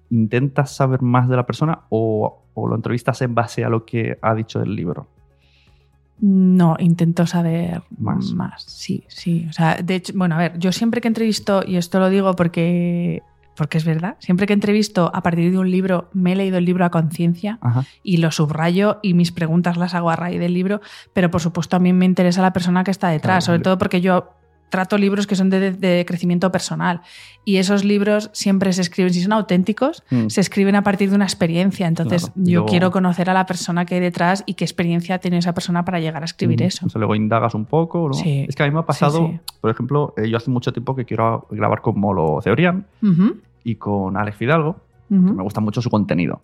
¿intentas 0.09 0.75
saber 0.75 1.01
más 1.01 1.27
de 1.29 1.35
la 1.35 1.45
persona 1.45 1.81
o, 1.89 2.43
o 2.53 2.67
lo 2.67 2.75
entrevistas 2.75 3.21
en 3.21 3.35
base 3.35 3.63
a 3.65 3.69
lo 3.69 3.85
que 3.85 4.17
ha 4.21 4.33
dicho 4.35 4.59
del 4.59 4.75
libro? 4.75 5.07
No, 6.19 6.77
intento 6.79 7.27
saber 7.27 7.81
Más. 7.97 8.31
más. 8.33 8.63
Sí, 8.63 9.03
sí. 9.07 9.45
O 9.49 9.53
sea, 9.53 9.75
de 9.83 9.95
hecho, 9.95 10.13
bueno, 10.15 10.35
a 10.35 10.37
ver, 10.37 10.57
yo 10.57 10.71
siempre 10.71 11.01
que 11.01 11.09
entrevisto, 11.09 11.61
y 11.67 11.75
esto 11.75 11.99
lo 11.99 12.09
digo 12.09 12.33
porque, 12.37 13.21
porque 13.57 13.77
es 13.77 13.83
verdad, 13.83 14.15
siempre 14.19 14.47
que 14.47 14.53
entrevisto 14.53 15.11
a 15.13 15.21
partir 15.21 15.51
de 15.51 15.57
un 15.57 15.69
libro, 15.69 16.07
me 16.13 16.31
he 16.31 16.35
leído 16.37 16.57
el 16.57 16.63
libro 16.65 16.85
a 16.85 16.89
conciencia 16.89 17.59
y 18.01 18.17
lo 18.17 18.31
subrayo 18.31 18.99
y 19.03 19.13
mis 19.13 19.33
preguntas 19.33 19.75
las 19.75 19.93
hago 19.93 20.09
a 20.09 20.15
raíz 20.15 20.39
del 20.39 20.53
libro, 20.53 20.79
pero 21.11 21.29
por 21.29 21.41
supuesto 21.41 21.75
a 21.75 21.79
mí 21.79 21.91
me 21.91 22.05
interesa 22.05 22.41
la 22.41 22.53
persona 22.53 22.85
que 22.85 22.91
está 22.91 23.09
detrás, 23.09 23.43
Claro. 23.43 23.57
sobre 23.57 23.59
todo 23.63 23.77
porque 23.77 23.99
yo 23.99 24.29
trato 24.69 24.97
libros 24.97 25.27
que 25.27 25.35
son 25.35 25.49
de, 25.49 25.71
de 25.71 26.05
crecimiento 26.07 26.51
personal 26.51 27.01
y 27.45 27.57
esos 27.57 27.83
libros 27.85 28.29
siempre 28.33 28.73
se 28.73 28.81
escriben, 28.81 29.13
si 29.13 29.21
son 29.21 29.31
auténticos, 29.33 30.03
Mm. 30.11 30.27
se 30.29 30.41
escriben 30.41 30.75
a 30.75 30.83
partir 30.83 31.09
de 31.09 31.15
una 31.15 31.25
experiencia. 31.25 31.87
Entonces 31.87 32.23
Claro. 32.23 32.33
Yo 32.37 32.51
luego- 32.59 32.65
quiero 32.67 32.91
conocer 32.91 33.29
a 33.29 33.33
la 33.33 33.45
persona 33.45 33.85
que 33.85 33.95
hay 33.95 34.01
detrás 34.01 34.43
y 34.45 34.55
qué 34.55 34.65
experiencia 34.65 35.19
tiene 35.19 35.37
esa 35.37 35.53
persona 35.53 35.85
para 35.85 35.99
llegar 35.99 36.21
a 36.23 36.25
escribir 36.25 36.59
Ujú. 36.61 36.67
eso. 36.67 36.87
Luego 36.95 37.15
indagas 37.15 37.53
un 37.55 37.65
poco, 37.65 38.07
¿no? 38.07 38.13
Sí. 38.13 38.45
Es 38.49 38.55
que 38.55 38.63
a 38.63 38.65
mí 38.65 38.73
me 38.73 38.79
ha 38.79 38.85
pasado, 38.85 39.27
Sí, 39.31 39.39
por 39.61 39.69
ejemplo, 39.71 40.13
eh, 40.17 40.29
yo 40.29 40.37
hace 40.37 40.49
mucho 40.51 40.73
tiempo 40.73 40.95
que 40.95 41.05
quiero 41.05 41.47
grabar 41.51 41.81
con 41.81 41.99
Molo 41.99 42.39
Cebrián 42.43 42.85
Ujú, 43.03 43.37
y 43.63 43.75
con 43.75 44.17
Alex 44.17 44.37
Fidalgo, 44.37 44.77
ujú. 45.09 45.25
que 45.27 45.31
me 45.33 45.43
gusta 45.43 45.61
mucho 45.61 45.81
su 45.81 45.89
contenido, 45.89 46.41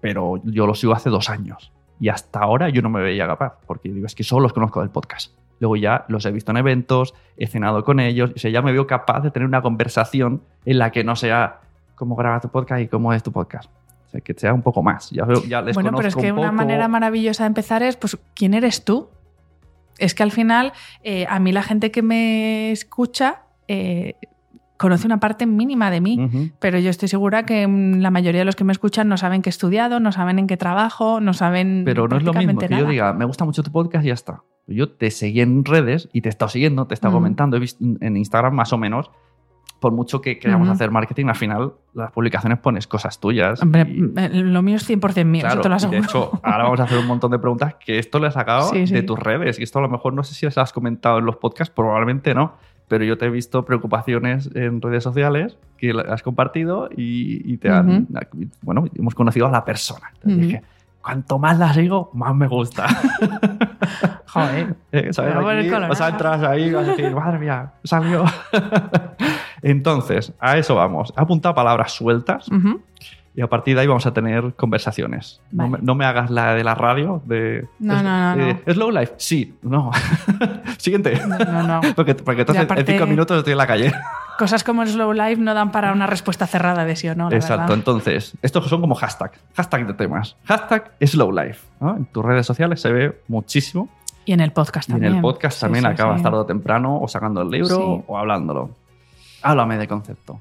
pero 0.00 0.40
yo 0.44 0.66
lo 0.66 0.74
sigo 0.74 0.92
hace 0.94 1.10
dos 1.10 1.28
años 1.30 1.72
y 2.00 2.08
hasta 2.08 2.40
ahora 2.40 2.70
yo 2.70 2.80
no 2.82 2.88
me 2.88 3.00
veía 3.02 3.26
capaz, 3.26 3.54
porque 3.66 3.90
digo, 3.92 4.06
es 4.06 4.14
que 4.14 4.24
solo 4.24 4.44
los 4.44 4.52
conozco 4.54 4.80
del 4.80 4.90
podcast. 4.90 5.34
Luego 5.60 5.76
ya 5.76 6.04
los 6.08 6.24
he 6.26 6.32
visto 6.32 6.50
en 6.50 6.56
eventos, 6.56 7.14
he 7.36 7.46
cenado 7.46 7.84
con 7.84 8.00
ellos, 8.00 8.32
o 8.34 8.38
sea, 8.38 8.50
ya 8.50 8.62
me 8.62 8.72
veo 8.72 8.86
capaz 8.86 9.20
de 9.20 9.30
tener 9.30 9.46
una 9.46 9.62
conversación 9.62 10.42
en 10.64 10.78
la 10.78 10.90
que 10.90 11.04
no 11.04 11.14
sea 11.16 11.60
cómo 11.94 12.16
graba 12.16 12.40
tu 12.40 12.48
podcast 12.48 12.80
y 12.82 12.88
cómo 12.88 13.12
es 13.12 13.22
tu 13.22 13.30
podcast. 13.30 13.70
O 14.06 14.10
sea, 14.10 14.20
que 14.22 14.34
sea 14.34 14.52
un 14.54 14.62
poco 14.62 14.82
más. 14.82 15.10
Ya, 15.10 15.24
veo- 15.24 15.44
ya 15.44 15.62
les 15.62 15.74
Bueno, 15.74 15.92
pero 15.94 16.08
es 16.08 16.16
que 16.16 16.32
un 16.32 16.38
una 16.40 16.50
manera 16.50 16.88
maravillosa 16.88 17.44
de 17.44 17.48
empezar 17.48 17.82
es, 17.84 17.96
pues, 17.96 18.18
¿quién 18.34 18.54
eres 18.54 18.84
tú? 18.84 19.08
Es 19.98 20.14
que 20.14 20.22
al 20.22 20.32
final, 20.32 20.72
eh, 21.04 21.26
a 21.28 21.38
mí 21.38 21.52
la 21.52 21.62
gente 21.62 21.90
que 21.90 22.02
me 22.02 22.72
escucha 22.72 23.42
eh, 23.68 24.14
conoce 24.80 25.06
una 25.06 25.20
parte 25.20 25.44
mínima 25.46 25.90
de 25.90 26.00
mí, 26.00 26.18
Ujú. 26.18 26.50
pero 26.58 26.78
yo 26.78 26.88
estoy 26.90 27.08
segura 27.08 27.44
que 27.44 27.66
mm, 27.68 28.00
la 28.00 28.10
mayoría 28.10 28.40
de 28.40 28.44
los 28.46 28.56
que 28.56 28.64
me 28.64 28.72
escuchan 28.72 29.08
no 29.08 29.16
saben 29.18 29.42
qué 29.42 29.50
he 29.50 29.52
estudiado, 29.52 30.00
no 30.00 30.10
saben 30.10 30.38
en 30.38 30.46
qué 30.46 30.56
trabajo, 30.56 31.20
no 31.20 31.34
saben. 31.34 31.82
Pero 31.84 32.08
no 32.08 32.16
es 32.16 32.22
lo 32.22 32.32
mismo 32.32 32.58
que 32.58 32.68
yo 32.68 32.86
diga, 32.86 33.12
me 33.12 33.24
gusta 33.26 33.44
mucho 33.44 33.62
tu 33.62 33.70
podcast 33.70 34.04
y 34.04 34.08
ya 34.08 34.14
está. 34.14 34.42
Yo 34.66 34.88
te 34.90 35.10
seguí 35.10 35.40
en 35.42 35.64
redes 35.64 36.08
y 36.12 36.22
te 36.22 36.28
he 36.28 36.30
estado 36.30 36.48
siguiendo, 36.48 36.86
te 36.86 36.94
he 36.94 36.96
estado 36.96 37.12
Ujú. 37.12 37.18
comentando, 37.18 37.56
he 37.56 37.60
visto 37.60 37.84
en 38.00 38.16
Instagram 38.16 38.54
más 38.54 38.72
o 38.72 38.78
menos. 38.78 39.10
Por 39.80 39.92
mucho 39.92 40.20
que 40.20 40.38
queramos 40.38 40.68
Ujú. 40.68 40.74
hacer 40.74 40.90
marketing, 40.90 41.26
al 41.26 41.36
final 41.36 41.72
las 41.94 42.12
publicaciones 42.12 42.58
pones 42.58 42.86
cosas 42.86 43.18
tuyas. 43.18 43.62
Hombre, 43.62 43.82
y- 43.88 44.12
eh, 44.18 44.28
lo 44.42 44.60
mío 44.62 44.76
es 44.76 44.84
100% 44.88 45.24
mío, 45.26 45.40
claro, 45.40 45.60
eso 45.60 45.62
te 45.62 45.68
lo 45.70 45.76
y 45.76 45.78
de 45.78 45.86
aseguro. 46.06 46.30
hecho, 46.34 46.40
ahora 46.42 46.64
vamos 46.64 46.80
a 46.80 46.82
hacer 46.84 46.98
un 46.98 47.06
montón 47.06 47.30
de 47.30 47.38
preguntas 47.38 47.76
que 47.84 47.98
esto 47.98 48.18
lo 48.18 48.26
he 48.26 48.30
sacado 48.30 48.68
Sí, 48.72 48.86
sí. 48.86 48.92
de 48.94 49.02
tus 49.02 49.18
redes. 49.18 49.58
Y 49.58 49.62
esto 49.62 49.78
a 49.78 49.82
lo 49.82 49.88
mejor 49.88 50.12
no 50.14 50.22
sé 50.22 50.34
si 50.34 50.44
las 50.46 50.58
has 50.58 50.72
comentado 50.72 51.18
en 51.18 51.24
los 51.24 51.36
podcasts, 51.36 51.72
probablemente 51.74 52.34
no. 52.34 52.54
Pero 52.90 53.04
yo 53.04 53.16
te 53.16 53.26
he 53.26 53.30
visto 53.30 53.64
preocupaciones 53.64 54.50
en 54.52 54.82
redes 54.82 55.04
sociales 55.04 55.56
que 55.78 55.92
has 56.08 56.24
compartido 56.24 56.88
y, 56.90 57.40
y 57.52 57.56
te 57.56 57.70
han. 57.70 58.08
Bueno, 58.62 58.84
hemos 58.98 59.14
conocido 59.14 59.46
a 59.46 59.50
la 59.52 59.64
persona. 59.64 60.08
Entonces 60.14 60.38
Ujú. 60.38 60.46
dije, 60.48 60.62
cuanto 61.00 61.38
más 61.38 61.56
la 61.56 61.72
sigo, 61.72 62.10
más 62.14 62.34
me 62.34 62.48
gusta. 62.48 62.88
Joder. 64.26 64.74
Eh, 64.92 65.12
¿sabes? 65.12 65.34
A 65.36 65.38
Aquí, 65.38 65.68
colorada. 65.68 65.92
o 65.92 65.94
sea, 65.94 66.08
entras 66.08 66.42
ahí 66.42 66.64
y 66.64 66.72
vas 66.72 66.88
a 66.88 66.90
decir, 66.90 67.14
madre 67.14 67.38
mía, 67.38 67.72
salió. 67.84 68.24
Entonces, 69.62 70.32
a 70.40 70.58
eso 70.58 70.74
vamos. 70.74 71.12
He 71.16 71.20
apuntado 71.20 71.54
palabras 71.54 71.92
sueltas 71.92 72.48
Ujú. 72.48 72.80
Y 73.34 73.42
a 73.42 73.46
partir 73.46 73.74
de 73.76 73.82
ahí 73.82 73.86
vamos 73.86 74.06
a 74.06 74.12
tener 74.12 74.54
conversaciones. 74.54 75.40
No, 75.52 75.68
me, 75.68 75.78
no 75.80 75.94
me 75.94 76.04
hagas 76.04 76.30
la 76.30 76.54
de 76.54 76.64
la 76.64 76.74
radio 76.74 77.22
de... 77.26 77.66
No, 77.78 77.96
es- 77.96 78.02
no, 78.02 78.36
no, 78.36 78.42
eh, 78.46 78.62
¿Es 78.66 78.76
low 78.76 78.90
life? 78.90 79.14
Sí, 79.18 79.54
no. 79.62 79.90
Siguiente. 80.78 81.20
No, 81.26 81.38
no, 81.38 81.62
no. 81.62 81.80
Porque, 81.94 82.14
porque 82.16 82.40
entonces 82.42 82.64
aparte- 82.64 82.80
en 82.80 82.86
cinco 82.98 83.06
minutos 83.06 83.38
estoy 83.38 83.52
en 83.52 83.58
la 83.58 83.66
calle. 83.66 83.92
Cosas 84.38 84.64
como 84.64 84.82
el 84.82 84.88
slow 84.88 85.12
life 85.12 85.36
no 85.40 85.52
dan 85.52 85.70
para 85.70 85.92
una 85.92 86.06
respuesta 86.06 86.46
cerrada 86.46 86.84
de 86.86 86.96
sí 86.96 87.08
o 87.08 87.14
no. 87.14 87.28
la 87.28 87.36
Exacto. 87.36 87.58
verdad. 87.62 87.76
Entonces, 87.76 88.32
estos 88.40 88.66
son 88.68 88.80
como 88.80 88.94
hashtag. 88.94 89.32
Hashtag 89.54 89.86
de 89.86 89.94
temas. 89.94 90.36
Hashtag 90.46 90.92
slow 91.02 91.30
life. 91.30 91.60
¿no? 91.78 91.96
En 91.96 92.06
tus 92.06 92.24
redes 92.24 92.46
sociales 92.46 92.80
se 92.80 92.90
ve 92.90 93.20
muchísimo. 93.28 93.88
Y 94.24 94.32
en 94.32 94.40
el 94.40 94.52
podcast 94.52 94.88
Y 94.88 94.92
también. 94.92 95.12
en 95.12 95.16
el 95.18 95.22
podcast 95.22 95.60
también 95.60 95.84
sí, 95.84 95.90
acabas 95.90 96.18
sí. 96.18 96.22
tarde 96.24 96.38
o 96.38 96.46
temprano 96.46 96.98
o 97.00 97.06
sacando 97.08 97.42
el 97.42 97.50
libro 97.50 98.02
o 98.06 98.16
hablándolo. 98.18 98.70
Háblame 99.42 99.76
de 99.78 99.86
concepto. 99.88 100.40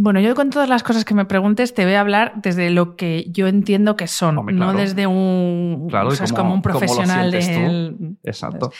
Bueno, 0.00 0.20
yo 0.20 0.36
con 0.36 0.50
todas 0.50 0.68
las 0.68 0.84
cosas 0.84 1.04
que 1.04 1.12
me 1.12 1.24
preguntes 1.24 1.74
te 1.74 1.84
voy 1.84 1.94
a 1.94 2.00
hablar 2.00 2.34
desde 2.36 2.70
lo 2.70 2.94
que 2.94 3.26
yo 3.32 3.48
entiendo 3.48 3.96
que 3.96 4.06
son, 4.06 4.38
Hombre, 4.38 4.54
no 4.54 4.72
desde 4.72 5.08
un, 5.08 5.88
Claro, 5.90 6.08
o 6.08 6.10
sea, 6.12 6.24
es 6.24 6.32
como 6.32 6.54
un 6.54 6.62
profesional 6.62 7.32
del... 7.32 8.16
Exacto. 8.22 8.70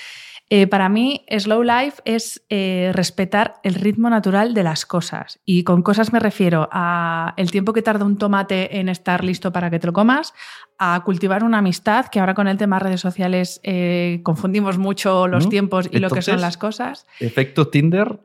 Eh, 0.49 0.69
para 0.69 0.89
mí, 0.89 1.25
slow 1.37 1.65
life 1.65 2.01
es 2.05 2.47
eh, 2.51 2.93
respetar 2.95 3.57
el 3.65 3.75
ritmo 3.75 4.09
natural 4.09 4.55
de 4.55 4.63
las 4.63 4.87
cosas. 4.87 5.41
Y 5.45 5.65
con 5.65 5.83
cosas 5.83 6.13
me 6.13 6.21
refiero 6.21 6.69
a 6.71 7.35
el 7.37 7.51
tiempo 7.51 7.73
que 7.73 7.83
tarda 7.83 8.05
un 8.05 8.17
tomate 8.17 8.79
en 8.79 8.89
estar 8.89 9.25
listo 9.25 9.53
para 9.53 9.71
que 9.71 9.81
te 9.81 9.89
lo 9.89 9.93
comas, 9.93 10.33
a 10.79 11.03
cultivar 11.05 11.43
una 11.43 11.59
amistad, 11.59 12.07
que 12.07 12.21
ahora 12.21 12.35
con 12.35 12.47
el 12.47 12.57
tema 12.57 12.79
redes 12.79 13.01
sociales 13.01 13.61
eh, 13.65 14.21
confundimos 14.23 14.79
mucho 14.79 15.27
los 15.27 15.47
¿Mm? 15.47 15.51
tiempos 15.51 15.89
y 15.91 15.99
lo 15.99 16.11
que 16.11 16.23
son 16.23 16.41
las 16.41 16.57
cosas. 16.57 17.07
Efecto 17.19 17.67
Tinder. 17.67 18.21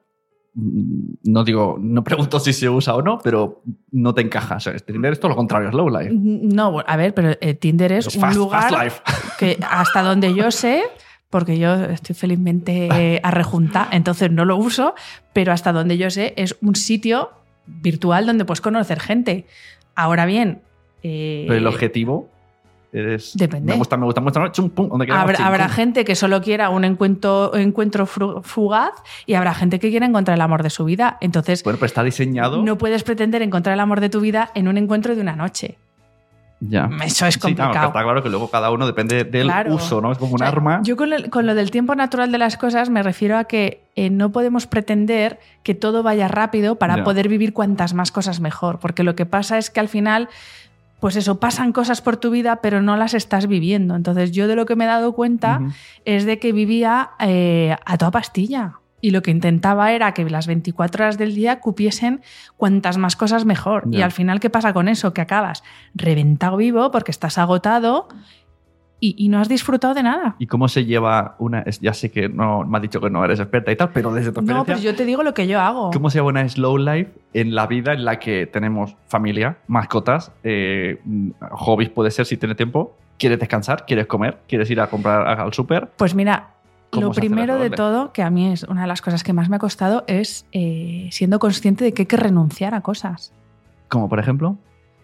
Mm, 0.54 1.14
No 1.24 1.44
digo, 1.44 1.78
no 1.80 2.04
pregunto 2.04 2.40
si 2.40 2.54
se 2.54 2.70
usa 2.70 2.96
o 2.96 3.02
no, 3.02 3.20
pero 3.20 3.62
no 3.92 4.14
te 4.14 4.22
encaja. 4.22 4.56
O 4.58 4.60
sea, 4.60 4.76
Tinder 4.78 5.14
es 5.14 5.20
todo 5.20 5.30
lo 5.30 5.36
contrario, 5.36 5.70
es 5.70 5.74
low 5.76 5.90
life. 5.90 6.12
No, 6.14 6.82
a 6.86 6.98
ver, 6.98 7.14
pero 7.14 7.32
eh, 7.42 7.54
Tinder 7.54 7.92
es 7.92 8.08
Es 8.08 8.16
un 8.16 8.22
fast- 8.22 8.36
lugar 8.36 8.62
fast 8.72 8.84
life. 8.84 9.02
que 9.40 9.58
hasta 9.70 10.02
donde 10.04 10.34
yo 10.34 10.52
sé, 10.52 10.84
porque 11.30 11.58
yo 11.58 11.74
estoy 11.86 12.16
felizmente 12.16 12.88
eh, 12.94 13.20
arrejunta, 13.24 13.88
entonces 13.92 14.32
no 14.32 14.46
lo 14.46 14.58
uso, 14.58 14.94
pero 15.34 15.52
hasta 15.52 15.72
donde 15.72 15.98
yo 15.98 16.10
sé 16.10 16.34
es 16.38 16.56
un 16.62 16.76
sitio 16.76 17.30
virtual 17.66 18.26
donde 18.26 18.46
puedes 18.46 18.62
conocer 18.62 19.00
gente. 19.00 19.46
Ahora 19.96 20.26
bien, 20.26 20.62
eh, 21.04 21.46
Pero 21.48 21.58
el 21.60 21.68
objetivo 21.68 22.30
es. 22.94 23.36
Depende. 23.36 23.72
Me 23.74 23.78
gusta, 23.78 23.98
me 23.98 24.06
gusta, 24.06 24.22
me 24.22 24.26
gusta. 24.26 24.52
chum, 24.52 24.70
pum, 24.70 24.90
donde 24.90 25.12
habrá, 25.12 25.46
habrá 25.46 25.68
gente 25.70 26.06
que 26.06 26.16
solo 26.16 26.42
quiera 26.42 26.70
un 26.70 26.84
encuentro, 26.86 27.56
encuentro 27.56 28.06
fugaz 28.06 28.92
y 29.26 29.34
habrá 29.34 29.54
gente 29.54 29.80
que 29.80 29.90
quiera 29.90 30.06
encontrar 30.06 30.36
el 30.36 30.42
amor 30.42 30.64
de 30.64 30.70
su 30.70 30.86
vida. 30.86 31.18
Entonces, 31.22 31.64
Bueno, 31.64 31.78
pero 31.80 31.88
está 31.88 32.04
diseñado. 32.04 32.62
no 32.64 32.78
puedes 32.78 33.04
pretender 33.04 33.42
encontrar 33.42 33.74
el 33.74 33.80
amor 33.80 34.00
de 34.00 34.10
tu 34.10 34.20
vida 34.20 34.52
en 34.56 34.68
un 34.68 34.78
encuentro 34.78 35.16
de 35.16 35.22
una 35.22 35.36
noche. 35.36 35.78
Ya. 36.66 36.90
Eso 37.04 37.26
es 37.28 37.34
Sí, 37.34 37.40
complicado. 37.42 37.88
está 37.88 38.04
claro 38.04 38.24
que 38.24 38.30
luego 38.30 38.50
cada 38.50 38.72
uno 38.72 38.88
depende 38.88 39.26
del 39.26 39.48
Claro. 39.48 39.76
uso, 39.76 40.00
¿no? 40.00 40.14
Es 40.14 40.18
como 40.18 40.32
un 40.32 40.36
O 40.36 40.38
sea, 40.38 40.48
arma. 40.48 40.80
Yo 40.84 40.96
con, 40.96 41.12
el- 41.12 41.30
con 41.30 41.46
lo 41.46 41.56
del 41.56 41.72
tiempo 41.72 41.94
natural 41.94 42.32
de 42.32 42.38
las 42.38 42.56
cosas 42.56 42.90
me 42.90 43.04
refiero 43.04 43.38
a 43.38 43.44
que 43.44 43.84
eh, 43.98 44.10
no 44.10 44.32
podemos 44.32 44.66
pretender 44.66 45.40
que 45.64 45.76
todo 45.76 46.04
vaya 46.04 46.30
rápido 46.30 46.76
para 46.76 46.98
Ya. 46.98 47.04
poder 47.04 47.28
vivir 47.28 47.52
cuantas 47.52 47.94
más 47.94 48.14
cosas 48.14 48.40
mejor, 48.40 48.80
porque 48.80 49.04
lo 49.04 49.14
que 49.14 49.26
pasa 49.26 49.58
es 49.58 49.70
que 49.70 49.82
al 49.82 49.90
final 49.90 50.30
pues 51.04 51.18
eso, 51.18 51.38
pasan 51.38 51.74
cosas 51.74 52.02
por 52.02 52.16
tu 52.16 52.30
vida, 52.30 52.62
pero 52.62 52.82
no 52.82 52.96
las 52.96 53.14
estás 53.14 53.48
viviendo. 53.48 53.98
Entonces 53.98 54.32
yo 54.32 54.48
de 54.48 54.56
lo 54.56 54.66
que 54.66 54.78
me 54.78 54.86
he 54.86 54.88
dado 54.88 55.12
cuenta 55.12 55.60
es 56.06 56.24
de 56.24 56.40
que 56.40 56.54
vivía 56.54 57.10
eh, 57.20 57.76
a 57.86 57.98
toda 57.98 58.10
pastilla. 58.10 58.76
Y 59.02 59.12
lo 59.12 59.22
que 59.22 59.30
intentaba 59.30 59.92
era 59.92 60.14
que 60.14 60.24
las 60.30 60.48
24 60.48 61.04
horas 61.04 61.18
del 61.18 61.36
día 61.36 61.60
cupiesen 61.60 62.22
cuantas 62.56 62.98
más 62.98 63.18
cosas 63.18 63.44
mejor. 63.44 63.84
Y 63.92 64.02
al 64.02 64.14
final, 64.14 64.40
¿qué 64.40 64.50
pasa 64.50 64.72
con 64.72 64.88
eso? 64.88 65.14
Que 65.14 65.20
acabas 65.20 65.62
reventado 65.94 66.56
vivo 66.56 66.90
porque 66.90 67.12
estás 67.12 67.38
agotado 67.38 68.08
y, 69.04 69.16
y 69.18 69.28
no 69.28 69.40
has 69.42 69.50
disfrutado 69.50 69.94
de 69.94 70.02
nada. 70.02 70.36
¿Y 70.40 70.48
cómo 70.48 70.70
se 70.70 70.86
lleva 70.86 71.36
una.? 71.38 71.66
Ya 71.82 71.94
sé 71.94 72.10
que 72.10 72.30
no 72.30 72.64
me 72.64 72.78
has 72.78 72.82
dicho 72.82 73.02
que 73.02 73.10
no 73.10 73.26
eres 73.26 73.38
experta 73.42 73.70
y 73.70 73.76
tal, 73.76 73.90
pero 73.90 74.14
desde 74.14 74.32
tu 74.32 74.42
No, 74.42 74.46
experiencia. 74.62 74.76
pero 74.76 74.92
yo 74.92 74.96
te 74.96 75.04
digo 75.06 75.24
lo 75.24 75.34
que 75.34 75.46
yo 75.46 75.60
hago. 75.60 75.92
¿Cómo 75.92 76.10
se 76.10 76.20
lleva 76.20 76.30
una 76.30 76.48
slow 76.48 76.78
life 76.78 77.12
en 77.34 77.54
la 77.54 77.68
vida 77.68 77.92
en 77.92 78.06
la 78.06 78.18
que 78.18 78.46
tenemos 78.48 78.96
familia, 79.08 79.58
mascotas, 79.68 80.32
eh, 80.46 81.02
hobbies 81.52 81.90
puede 81.90 82.12
ser 82.12 82.26
si 82.26 82.38
tienes 82.38 82.56
tiempo? 82.56 82.96
¿Quieres 83.18 83.40
descansar? 83.40 83.86
¿Quieres 83.86 84.08
comer? 84.08 84.38
¿Quieres 84.48 84.70
ir 84.72 84.80
a 84.80 84.88
comprar 84.88 85.28
al 85.28 85.52
súper? 85.52 85.90
Pues 85.98 86.16
mira, 86.16 86.52
¿Cómo 86.90 87.08
lo 87.08 87.12
primero 87.12 87.60
de 87.60 87.72
todo, 87.72 88.14
que 88.14 88.24
a 88.24 88.30
mí 88.30 88.54
es 88.54 88.64
una 88.64 88.84
de 88.84 88.88
las 88.88 89.02
cosas 89.02 89.24
que 89.24 89.34
más 89.34 89.50
me 89.50 89.58
ha 89.58 89.60
costado, 89.60 90.06
es 90.08 90.46
eh, 90.54 91.10
siendo 91.12 91.40
consciente 91.40 91.84
de 91.84 91.94
que 91.94 92.04
hay 92.04 92.06
que 92.06 92.18
renunciar 92.18 92.74
a 92.74 92.80
cosas. 92.82 93.34
Como 93.90 94.08
por 94.08 94.20
ejemplo. 94.20 94.56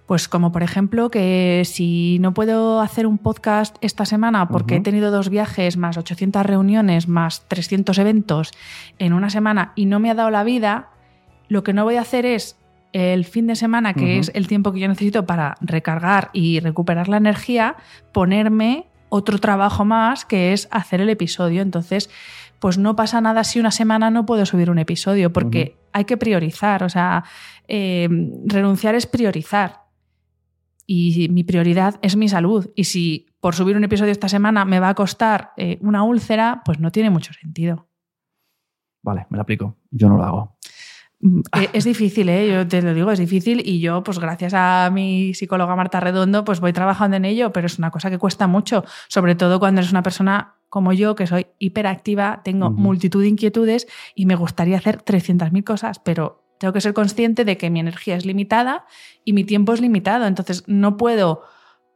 Pues 0.10 0.28
como 0.28 0.52
por 0.52 0.64
ejemplo 0.64 1.12
que 1.12 1.62
si 1.66 2.18
no 2.20 2.34
puedo 2.34 2.82
hacer 2.82 3.06
un 3.06 3.20
podcast 3.20 3.76
esta 3.82 4.06
semana 4.06 4.48
porque 4.48 4.78
he 4.78 4.82
tenido 4.82 5.12
dos 5.12 5.30
viajes, 5.30 5.78
más 5.78 6.00
800 6.00 6.48
reuniones, 6.48 7.08
más 7.08 7.48
300 7.48 7.96
eventos 8.00 8.52
en 8.98 9.14
una 9.14 9.30
semana 9.30 9.72
y 9.76 9.86
no 9.86 10.00
me 10.00 10.10
ha 10.10 10.16
dado 10.16 10.32
la 10.32 10.44
vida, 10.44 10.90
lo 11.48 11.62
que 11.62 11.74
no 11.74 11.84
voy 11.84 11.98
a 11.98 12.02
hacer 12.02 12.26
es 12.26 12.58
el 12.92 13.24
fin 13.24 13.46
de 13.46 13.56
semana, 13.56 13.94
que 13.94 14.18
es 14.18 14.32
el 14.34 14.48
tiempo 14.48 14.72
que 14.72 14.80
yo 14.80 14.88
necesito 14.88 15.28
para 15.28 15.58
recargar 15.62 16.32
y 16.34 16.60
recuperar 16.60 17.08
la 17.08 17.18
energía, 17.18 17.76
ponerme 18.12 18.88
otro 19.10 19.38
trabajo 19.38 19.86
más 19.86 20.26
que 20.26 20.54
es 20.54 20.70
hacer 20.72 21.02
el 21.02 21.10
episodio. 21.12 21.62
Entonces, 21.62 22.10
pues 22.58 22.80
no 22.80 22.96
pasa 22.96 23.22
nada 23.22 23.44
si 23.44 23.60
una 23.60 23.70
semana 23.70 24.10
no 24.10 24.26
puedo 24.26 24.48
subir 24.48 24.72
un 24.72 24.80
episodio, 24.80 25.32
porque 25.32 25.78
hay 25.94 26.06
que 26.06 26.18
priorizar. 26.18 26.82
O 26.84 26.90
sea, 26.90 27.26
eh, 27.68 28.10
renunciar 28.48 28.96
es 28.96 29.06
priorizar. 29.06 29.89
Y 30.92 31.30
mi 31.30 31.44
prioridad 31.44 32.00
es 32.02 32.16
mi 32.16 32.28
salud. 32.28 32.72
Y 32.74 32.86
si 32.86 33.28
por 33.40 33.54
subir 33.54 33.78
un 33.78 33.84
episodio 33.84 34.12
esta 34.12 34.28
semana 34.28 34.66
me 34.66 34.80
va 34.80 34.90
a 34.90 34.96
costar 34.96 35.52
eh, 35.56 35.78
una 35.82 36.02
úlcera, 36.02 36.64
pues 36.66 36.80
no 36.80 36.92
tiene 36.92 37.12
mucho 37.12 37.32
sentido. 37.32 37.88
Vale, 39.04 39.28
me 39.30 39.38
la 39.38 39.44
aplico. 39.44 39.78
Yo 39.92 40.10
no 40.10 40.18
lo 40.18 40.24
hago. 40.24 40.58
Mm, 41.20 41.42
eh, 41.62 41.70
Es 41.74 41.84
difícil, 41.84 42.28
¿eh? 42.28 42.52
yo 42.52 42.68
te 42.68 42.82
lo 42.82 42.96
digo, 42.96 43.12
es 43.12 43.20
difícil 43.20 43.62
y 43.64 43.80
yo, 43.82 44.02
pues 44.02 44.18
gracias 44.18 44.56
a 44.56 44.90
mi 44.92 45.36
psicóloga 45.36 45.76
Marta 45.76 46.00
Redondo, 46.00 46.44
pues 46.44 46.60
voy 46.60 46.74
trabajando 46.74 47.18
en 47.18 47.26
ello, 47.26 47.54
pero 47.54 47.68
es 47.68 47.78
una 47.78 47.92
cosa 47.92 48.10
que 48.10 48.18
cuesta 48.18 48.48
mucho, 48.48 48.84
sobre 49.10 49.36
todo 49.36 49.60
cuando 49.60 49.82
eres 49.82 49.92
una 49.92 50.02
persona 50.02 50.56
como 50.70 50.92
yo, 50.92 51.14
que 51.14 51.28
soy 51.28 51.46
hiperactiva, 51.60 52.42
tengo 52.44 52.72
multitud 52.72 53.22
de 53.22 53.28
inquietudes 53.28 53.88
y 54.16 54.26
me 54.26 54.36
gustaría 54.36 54.78
hacer 54.78 55.04
300.000 55.04 55.64
cosas, 55.64 56.00
pero 56.00 56.49
tengo 56.60 56.74
que 56.74 56.82
ser 56.82 56.94
consciente 56.94 57.46
de 57.46 57.58
que 57.58 57.70
mi 57.70 57.80
energía 57.80 58.16
es 58.16 58.26
limitada 58.26 58.86
y 59.26 59.34
mi 59.34 59.44
tiempo 59.44 59.74
es 59.74 59.82
limitado, 59.82 60.28
entonces 60.28 60.64
no 60.68 60.98
puedo... 60.98 61.42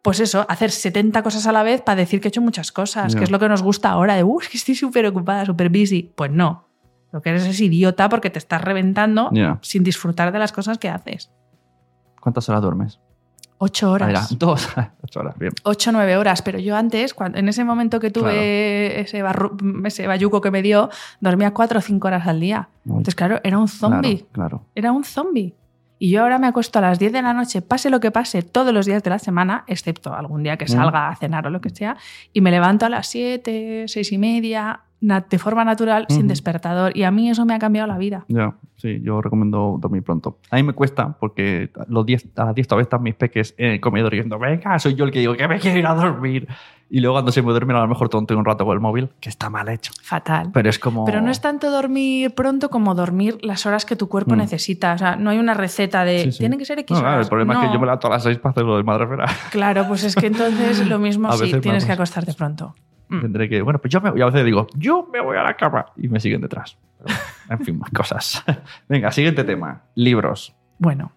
Pues 0.02 0.20
eso, 0.20 0.46
hacer 0.50 0.72
70 0.72 1.24
cosas 1.24 1.48
a 1.48 1.54
la 1.54 1.64
vez 1.64 1.82
para 1.82 1.96
decir 1.96 2.20
que 2.20 2.28
he 2.28 2.30
hecho 2.30 2.42
muchas 2.42 2.74
cosas, 2.74 3.16
que 3.16 3.24
es 3.24 3.32
lo 3.32 3.40
que 3.40 3.48
nos 3.48 3.64
gusta 3.64 3.90
ahora, 3.90 4.16
de, 4.16 4.26
es 4.42 4.50
que 4.52 4.58
estoy 4.58 4.76
súper 4.76 5.06
ocupada, 5.06 5.46
súper 5.46 5.70
busy. 5.70 6.12
Pues 6.16 6.30
no, 6.30 6.68
lo 7.14 7.22
que 7.22 7.30
eres 7.30 7.46
es 7.46 7.62
idiota 7.62 8.10
porque 8.10 8.30
te 8.30 8.38
estás 8.38 8.62
reventando 8.62 9.30
sin 9.62 9.84
disfrutar 9.84 10.34
de 10.34 10.40
las 10.40 10.52
cosas 10.52 10.78
que 10.78 10.90
haces. 10.90 11.32
¿Cuántas 12.20 12.50
horas 12.50 12.62
duermes? 12.62 13.00
Ocho 13.60 13.88
Ah, 13.88 13.92
horas. 13.92 14.38
dos. 14.40 14.68
Ocho 15.02 15.20
horas, 15.22 15.38
bien. 15.38 15.52
Ocho, 15.64 15.92
nueve 15.92 16.18
horas. 16.18 16.42
Pero 16.42 16.60
yo 16.60 16.76
antes, 16.76 17.14
cuando, 17.14 17.38
en 17.38 17.48
ese 17.48 17.64
momento 17.64 18.00
que 18.00 18.10
tuve 18.12 19.00
ese, 19.02 19.24
barru- 19.24 19.86
ese 19.88 20.08
bayuco 20.08 20.42
que 20.42 20.52
me 20.52 20.62
dio, 20.62 20.90
dormía 21.20 21.52
cuatro 21.52 21.80
o 21.80 21.82
cinco 21.82 22.08
horas 22.08 22.28
al 22.28 22.40
día. 22.40 22.70
Entonces, 22.86 23.16
claro, 23.16 23.40
era 23.44 23.58
un 23.58 23.68
zombie. 23.68 24.26
Claro, 24.32 24.50
claro. 24.60 24.66
Era 24.76 24.92
un 24.92 25.04
zombie. 25.04 25.56
Y 26.00 26.10
yo 26.12 26.22
ahora 26.24 26.38
me 26.38 26.48
acuesto 26.48 26.80
a 26.80 26.82
las 26.82 27.00
10 27.00 27.14
de 27.14 27.22
la 27.22 27.34
noche, 27.34 27.62
pase 27.62 27.90
lo 27.90 28.02
que 28.02 28.12
pase, 28.12 28.42
todos 28.42 28.74
los 28.74 28.86
días 28.86 29.02
de 29.04 29.10
la 29.10 29.20
semana, 29.20 29.64
excepto 29.68 30.14
algún 30.14 30.44
día 30.44 30.58
que 30.58 30.66
Mm. 30.66 30.68
salga 30.68 31.08
a 31.08 31.16
cenar 31.16 31.48
o 31.48 31.50
lo 31.50 31.62
que 31.62 31.70
sea, 31.70 31.96
y 32.34 32.42
me 32.42 32.52
levanto 32.52 32.86
a 32.86 32.90
las 32.90 33.08
7, 33.08 33.86
6 33.88 34.12
y 34.12 34.18
media, 34.18 34.82
de 35.04 35.38
forma 35.40 35.66
natural, 35.66 36.06
sin 36.08 36.20
Ujú. 36.20 36.28
despertador. 36.30 36.96
Y 36.96 37.04
a 37.04 37.12
mí 37.12 37.30
eso 37.30 37.46
me 37.46 37.54
ha 37.54 37.60
cambiado 37.60 37.88
la 37.88 37.98
vida. 37.98 38.24
Ya, 38.30 38.54
sí, 38.78 39.02
yo 39.04 39.22
recomiendo 39.22 39.78
dormir 39.80 40.02
pronto. 40.02 40.38
A 40.50 40.56
mí 40.56 40.64
me 40.64 40.72
cuesta 40.74 41.18
porque 41.20 41.70
los 41.90 42.06
10, 42.06 42.30
a 42.38 42.46
las 42.46 42.56
10 42.56 42.68
todavía 42.68 42.84
están 42.84 43.04
mis 43.04 43.16
peques 43.16 43.54
en 43.58 43.72
el 43.74 43.82
comedor 43.82 44.12
diciendo, 44.14 44.40
venga, 44.40 44.80
soy 44.80 44.96
yo 44.96 45.04
el 45.06 45.12
que 45.12 45.20
digo 45.20 45.36
que 45.36 45.48
me 45.48 45.60
quiero 45.60 45.78
ir 45.80 45.88
a 45.88 45.94
dormir. 45.94 46.48
Y 46.90 47.00
luego 47.00 47.16
cuando 47.16 47.32
se 47.32 47.42
me 47.42 47.50
duermen 47.52 47.76
a 47.76 47.82
lo 47.82 47.88
mejor 47.88 48.08
tonto 48.08 48.38
un 48.38 48.46
rato 48.46 48.66
con 48.66 48.76
el 48.76 48.80
móvil, 48.80 49.10
que 49.20 49.28
está 49.28 49.50
mal 49.50 49.68
hecho. 49.68 49.92
Fatal. 50.04 50.52
Pero 50.54 50.70
es 50.70 50.78
como... 50.80 51.04
Pero 51.06 51.22
no 51.22 51.32
es 51.32 51.42
tanto 51.42 51.72
dormir 51.72 52.34
pronto 52.36 52.70
como 52.70 52.94
dormir 52.96 53.40
las 53.42 53.66
horas 53.66 53.86
que 53.86 53.96
tu 53.96 54.08
cuerpo 54.08 54.36
Mm. 54.36 54.38
necesita. 54.38 54.94
O 54.94 54.98
sea, 54.98 55.16
no 55.16 55.32
hay 55.32 55.40
una 55.40 55.54
receta 55.56 56.06
de 56.06 56.24
Sí, 56.26 56.32
sí. 56.34 56.40
tiene 56.40 56.58
que 56.58 56.66
ser 56.66 56.80
X 56.80 56.96
No, 56.96 57.02
claro, 57.02 57.16
horas. 57.16 57.26
el 57.26 57.30
problema 57.30 57.54
es 57.56 57.60
que 57.62 57.66
No. 57.68 57.74
yo 57.74 57.80
me 57.80 57.86
levanto 57.88 58.08
a 58.08 58.12
las 58.12 58.24
6 58.24 58.38
para 58.38 58.52
hacer 58.52 58.64
lo 58.64 58.78
de 58.78 58.84
madrefera. 58.84 59.26
Claro, 59.52 59.86
pues 59.88 60.04
es 60.04 60.16
que 60.16 60.28
entonces 60.28 60.88
lo 60.88 61.00
mismo 61.00 61.32
si 61.34 61.42
veces 61.42 61.62
tienes 61.62 61.84
que 61.86 61.92
acostarte 61.92 62.34
pronto. 62.34 62.76
Mm. 63.10 63.22
Tendré 63.22 63.50
que... 63.50 63.62
Bueno, 63.62 63.80
pues 63.80 63.92
yo 63.92 64.02
me... 64.02 64.12
Y 64.18 64.22
a 64.22 64.26
veces 64.26 64.46
digo, 64.46 64.68
yo 64.76 65.08
me 65.12 65.20
voy 65.22 65.38
a 65.38 65.44
la 65.44 65.56
cama. 65.56 65.86
Y 65.98 66.08
me 66.08 66.20
siguen 66.20 66.42
detrás. 66.42 66.78
Pero, 67.04 67.16
en 67.50 67.60
fin, 67.60 67.78
más 67.80 67.90
cosas. 67.92 68.44
Venga, 68.90 69.12
siguiente 69.12 69.44
tema. 69.44 69.84
Libros. 69.96 70.56
Bueno, 70.80 71.12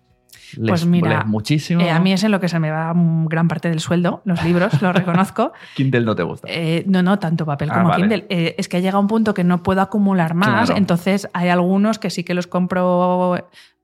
Lees- 0.56 0.68
Pues 0.68 0.86
mira, 0.86 1.24
muchísimo. 1.24 1.80
eh, 1.80 1.90
a 1.90 1.98
mí 1.98 2.12
es 2.12 2.22
en 2.22 2.30
lo 2.30 2.38
que 2.38 2.48
se 2.48 2.60
me 2.60 2.70
va 2.70 2.92
gran 2.94 3.48
parte 3.48 3.68
del 3.68 3.80
sueldo, 3.80 4.22
los 4.24 4.44
libros, 4.44 4.80
lo 4.80 4.92
reconozco. 4.92 5.52
Kindle 5.74 6.02
no 6.04 6.14
te 6.14 6.22
gusta. 6.22 6.46
Eh, 6.50 6.84
no, 6.86 7.02
no, 7.02 7.18
tanto 7.18 7.44
papel 7.44 7.70
Ah, 7.70 7.74
como 7.74 7.88
vale. 7.88 8.02
Kindle. 8.02 8.26
Eh, 8.28 8.54
es 8.56 8.68
que 8.68 8.76
ha 8.76 8.80
llegado 8.80 9.00
un 9.00 9.08
punto 9.08 9.34
que 9.34 9.42
no 9.42 9.62
puedo 9.64 9.80
acumular 9.80 10.34
más, 10.34 10.66
Claro. 10.66 10.78
entonces 10.78 11.28
hay 11.32 11.48
algunos 11.48 11.98
que 11.98 12.10
sí 12.10 12.22
que 12.22 12.34
los 12.34 12.46
compro 12.46 13.34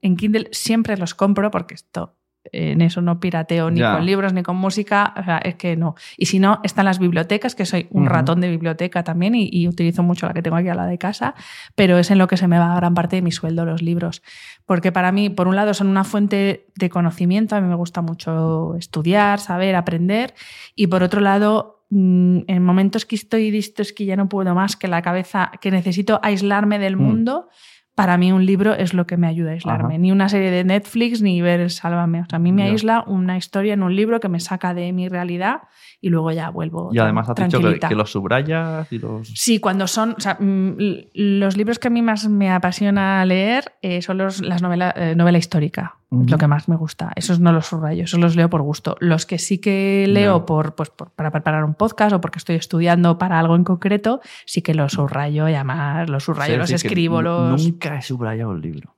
en 0.03 0.17
Kindle, 0.17 0.49
siempre 0.53 0.97
los 0.97 1.15
compro 1.15 1.51
porque 1.51 1.75
esto 1.75 2.15
en 2.51 2.81
eso 2.81 3.01
no 3.03 3.21
pirateo 3.21 3.71
ni 3.71 3.79
Ya. 3.81 3.95
con 3.95 4.05
libros 4.05 4.33
ni 4.33 4.43
con 4.43 4.57
música, 4.57 5.15
o 5.17 5.23
sea, 5.23 5.39
es 5.39 5.55
que 5.55 5.77
no. 5.77 5.95
Y 6.17 6.27
si 6.27 6.39
no, 6.39 6.61
están 6.65 6.85
las 6.85 6.99
bibliotecas, 6.99 7.55
que 7.55 7.65
soy 7.67 7.87
un 7.91 8.07
ratón 8.07 8.41
de 8.41 8.51
biblioteca 8.51 9.05
también 9.05 9.35
y, 9.35 9.49
y 9.53 9.69
utilizo 9.69 10.03
mucho 10.03 10.27
la 10.27 10.33
que 10.35 10.43
tengo 10.43 10.57
aquí 10.57 10.69
a 10.69 10.75
la 10.75 10.87
de 10.87 10.99
casa, 10.99 11.35
pero 11.77 11.99
es 11.99 12.11
en 12.11 12.19
lo 12.19 12.27
que 12.27 12.37
se 12.37 12.49
me 12.49 12.59
va 12.59 12.75
gran 12.77 12.95
parte 12.95 13.17
de 13.17 13.23
mi 13.23 13.31
sueldo 13.31 13.65
los 13.65 13.81
libros. 13.83 14.23
Porque 14.67 14.91
para 14.93 15.13
mí, 15.13 15.31
por 15.31 15.47
un 15.49 15.55
lado, 15.57 15.73
son 15.75 15.87
una 15.87 16.05
fuente 16.05 16.67
de 16.75 16.91
conocimiento, 16.91 17.55
a 17.57 17.61
mí 17.61 17.69
me 17.69 17.75
gusta 17.77 18.03
mucho 18.03 18.75
estudiar, 18.77 19.39
saber, 19.39 19.75
aprender, 19.77 20.35
y 20.75 20.89
por 20.89 21.03
otro 21.03 21.21
lado, 21.21 21.85
mm, 21.91 22.41
en 22.49 22.65
momentos 22.65 23.07
que 23.07 23.15
estoy 23.17 23.51
listo 23.51 23.83
es 23.83 23.93
que 23.93 24.05
ya 24.05 24.17
no 24.17 24.29
puedo 24.29 24.55
más, 24.55 24.77
que 24.77 24.89
la 24.89 25.03
cabeza, 25.03 25.53
que 25.61 25.71
necesito 25.71 26.19
aislarme 26.23 26.79
del 26.79 26.97
Mm. 26.97 27.03
mundo, 27.03 27.49
para 27.95 28.17
mí 28.17 28.33
un 28.33 28.47
libro 28.47 28.73
es 28.75 28.95
lo 28.95 29.07
que 29.07 29.17
me 29.17 29.27
ayuda 29.27 29.51
a 29.51 29.53
aislarme. 29.55 29.95
Ajá. 29.95 29.99
Ni 29.99 30.13
una 30.13 30.29
serie 30.29 30.51
de 30.51 30.65
Netflix 30.65 31.21
ni 31.23 31.43
ver 31.43 31.71
Sálvame. 31.71 32.23
O 32.23 32.25
sea, 32.29 32.37
a 32.37 32.41
mí 32.41 32.51
me 32.53 32.63
Ya. 32.65 32.71
aísla 32.71 33.05
una 33.07 33.37
historia 33.37 33.75
en 33.75 33.83
un 33.83 33.95
libro 33.95 34.19
que 34.21 34.29
me 34.29 34.41
saca 34.41 34.73
de 34.75 34.93
mi 34.93 35.09
realidad 35.09 35.63
y 36.03 36.11
luego 36.11 36.31
ya 36.33 36.51
vuelvo. 36.51 36.91
Y 36.93 36.99
además 36.99 37.29
has 37.31 37.37
dicho 37.37 37.47
que, 37.47 37.51
tranquilita. 37.63 37.89
que 37.89 37.95
los 37.95 38.11
subrayas 38.13 38.93
y 38.93 38.99
los... 38.99 39.29
Sí, 39.29 39.59
cuando 39.61 39.87
son. 39.87 40.17
O 40.19 40.21
sea, 40.21 40.37
mm, 40.39 40.77
los 41.15 41.57
libros 41.57 41.79
que 41.79 41.89
a 41.89 41.91
mí 41.91 42.03
más 42.03 42.29
me 42.29 42.51
apasiona 42.51 43.25
leer 43.25 43.73
eh, 43.81 44.03
son 44.03 44.19
los, 44.19 44.43
las 44.43 44.61
novelas 44.61 44.95
novela 45.17 45.39
histórica. 45.39 45.97
Lo 46.11 46.37
que 46.37 46.47
más 46.47 46.69
me 46.69 46.77
gusta. 46.77 47.11
Esos 47.17 47.41
no 47.41 47.53
los 47.53 47.69
subrayo, 47.69 48.05
esos 48.05 48.21
los 48.21 48.37
leo 48.37 48.51
por 48.51 48.61
gusto. 48.61 48.99
Los 49.01 49.25
que 49.25 49.39
sí 49.39 49.57
que 49.57 50.05
leo 50.07 50.45
por, 50.45 50.75
pues, 50.75 50.91
por- 50.91 51.11
para 51.11 51.31
preparar 51.31 51.65
un 51.65 51.73
podcast 51.73 52.13
o 52.15 52.21
porque 52.21 52.39
estoy 52.39 52.57
estudiando 52.57 53.17
para 53.17 53.39
algo 53.39 53.57
en 53.57 53.65
concreto, 53.65 54.21
sí 54.45 54.61
que 54.61 54.75
los 54.75 54.93
subrayo 54.93 55.49
y 55.49 55.55
además 55.55 56.11
los 56.11 56.25
subrayo, 56.25 56.59
los 56.59 56.71
escribo, 56.71 57.23
los. 57.23 57.65
Nunca 57.65 57.97
he 57.97 58.03
subrayado 58.03 58.51
un 58.51 58.61
libro. 58.61 58.92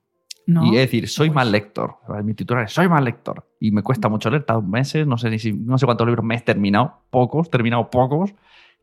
¿No? 0.46 0.64
Y 0.66 0.76
es 0.76 0.83
decir, 0.83 1.09
soy 1.09 1.28
Uy. 1.28 1.35
mal 1.35 1.50
lector. 1.52 1.96
Mi 2.24 2.35
titular 2.35 2.64
es 2.64 2.72
soy 2.72 2.88
mal 2.88 3.04
lector. 3.04 3.46
Y 3.61 3.70
me 3.70 3.83
cuesta 3.83 4.09
mucho 4.09 4.30
leer, 4.30 4.44
tardo 4.44 4.62
meses, 4.62 5.07
no 5.07 5.16
sé, 5.18 5.30
ni 5.30 5.38
si- 5.38 5.52
no 5.52 5.78
sé 5.78 5.87
cuántos 5.87 6.07
libros 6.07 6.24
me 6.24 6.37
he 6.37 6.40
terminado, 6.40 7.02
pocos, 7.11 7.50
terminado 7.50 7.88
pocos. 7.90 8.35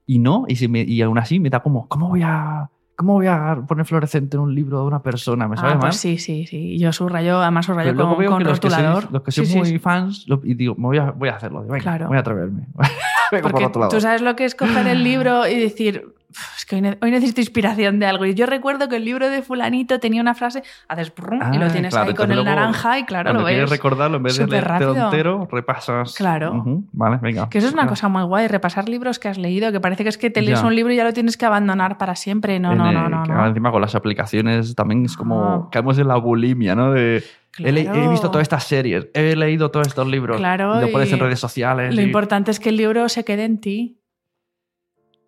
Y 0.05 0.19
no, 0.19 0.45
y, 0.47 0.55
si 0.55 0.67
me- 0.67 0.81
y 0.81 1.01
aún 1.01 1.17
así 1.19 1.39
me 1.39 1.49
da 1.49 1.59
como, 1.61 1.87
¿cómo 1.87 2.09
voy 2.09 2.21
a, 2.23 2.69
cómo 2.95 3.13
voy 3.13 3.27
a 3.27 3.63
poner 3.67 3.85
fluorescente 3.85 4.35
en 4.37 4.43
un 4.43 4.55
libro 4.55 4.81
de 4.81 4.87
una 4.87 5.01
persona? 5.03 5.47
¿Me 5.47 5.55
Ah, 5.59 5.63
mal? 5.63 5.79
pues 5.79 5.97
sí, 5.97 6.17
sí, 6.17 6.45
sí. 6.47 6.77
Yo 6.79 6.91
subrayo, 6.91 7.39
además 7.39 7.65
subrayo 7.67 7.95
con, 7.95 8.17
veo 8.17 8.29
con 8.31 8.39
que 8.43 8.49
rotulador. 8.49 9.11
los 9.11 9.21
que 9.21 9.31
sois 9.31 9.49
Sí, 9.51 9.57
muy 9.57 9.67
sí. 9.67 9.79
fans, 9.79 10.25
lo- 10.27 10.41
y 10.43 10.55
digo, 10.55 10.75
me 10.75 10.83
voy 10.87 10.97
a, 10.97 11.11
voy 11.11 11.29
a 11.29 11.35
hacerlo. 11.35 11.61
Venga, 11.61 11.77
Claro. 11.79 12.07
voy 12.07 12.17
a 12.17 12.21
atreverme. 12.21 12.67
Por 13.31 13.41
Porque 13.43 13.61
lado. 13.79 13.87
tú 13.89 14.01
sabes 14.01 14.21
lo 14.21 14.35
que 14.35 14.43
es 14.45 14.55
coger 14.55 14.87
el 14.87 15.03
libro 15.05 15.47
y 15.47 15.57
decir, 15.57 16.13
es 16.57 16.65
que 16.65 16.75
hoy, 16.75 16.81
ne- 16.81 16.97
hoy 17.01 17.11
necesito 17.11 17.41
inspiración 17.41 17.99
de 17.99 18.05
algo. 18.05 18.25
Y 18.25 18.33
yo 18.33 18.45
recuerdo 18.45 18.87
que 18.89 18.95
el 18.97 19.05
libro 19.05 19.29
de 19.29 19.41
fulanito 19.41 19.99
tenía 19.99 20.21
una 20.21 20.33
frase, 20.35 20.63
haces 20.87 21.13
brum, 21.13 21.39
y 21.53 21.57
lo 21.57 21.65
Ah, 21.65 21.69
tienes 21.69 21.93
claro, 21.93 22.09
ahí 22.09 22.15
con 22.15 22.31
el 22.31 22.37
luego, 22.37 22.49
naranja 22.49 22.99
y 22.99 23.03
claro, 23.05 23.33
lo 23.33 23.43
quieres 23.45 23.63
ves. 23.63 23.69
recordarlo, 23.69 24.17
en 24.17 24.23
vez 24.23 24.37
de 24.37 24.43
entero, 24.43 25.47
repasas. 25.51 26.15
Claro. 26.15 26.63
Vale, 26.91 27.17
venga. 27.21 27.49
Que 27.49 27.57
eso 27.57 27.67
es 27.67 27.73
una 27.73 27.87
cosa 27.87 28.07
muy 28.07 28.23
guay, 28.23 28.47
repasar 28.47 28.87
libros 28.89 29.19
que 29.19 29.27
has 29.27 29.37
leído, 29.37 29.71
que 29.71 29.79
parece 29.79 30.03
que 30.03 30.09
es 30.09 30.17
que 30.17 30.29
te 30.29 30.41
lees 30.41 30.61
Ya. 30.61 30.67
un 30.67 30.75
libro 30.75 30.93
y 30.93 30.95
ya 30.95 31.03
lo 31.03 31.13
tienes 31.13 31.37
que 31.37 31.45
abandonar 31.45 31.97
para 31.97 32.15
siempre. 32.15 32.59
No, 32.59 32.71
En 32.71 32.77
no, 32.77 32.91
no, 32.91 33.09
no. 33.25 33.47
encima 33.47 33.71
con 33.71 33.81
las 33.81 33.95
aplicaciones 33.95 34.75
también 34.75 35.05
es 35.05 35.17
como 35.17 35.43
Ah. 35.43 35.69
caemos 35.71 35.97
en 35.97 36.07
la 36.07 36.15
bulimia, 36.17 36.75
¿no? 36.75 36.91
De, 36.93 37.23
he, 37.59 38.07
visto 38.09 38.29
todas 38.31 38.43
estas 38.43 38.63
series, 38.63 39.07
he 39.13 39.35
leído 39.35 39.71
todos 39.71 39.87
estos 39.87 40.07
libros. 40.07 40.37
Claro, 40.37 40.79
lo 40.79 40.89
pones 40.91 41.11
en 41.11 41.19
redes 41.19 41.39
sociales. 41.39 41.93
Lo 41.93 42.01
y- 42.01 42.05
importante 42.05 42.51
es 42.51 42.59
que 42.59 42.69
el 42.69 42.77
libro 42.77 43.09
se 43.09 43.23
quede 43.25 43.43
en 43.45 43.59
ti. 43.59 43.97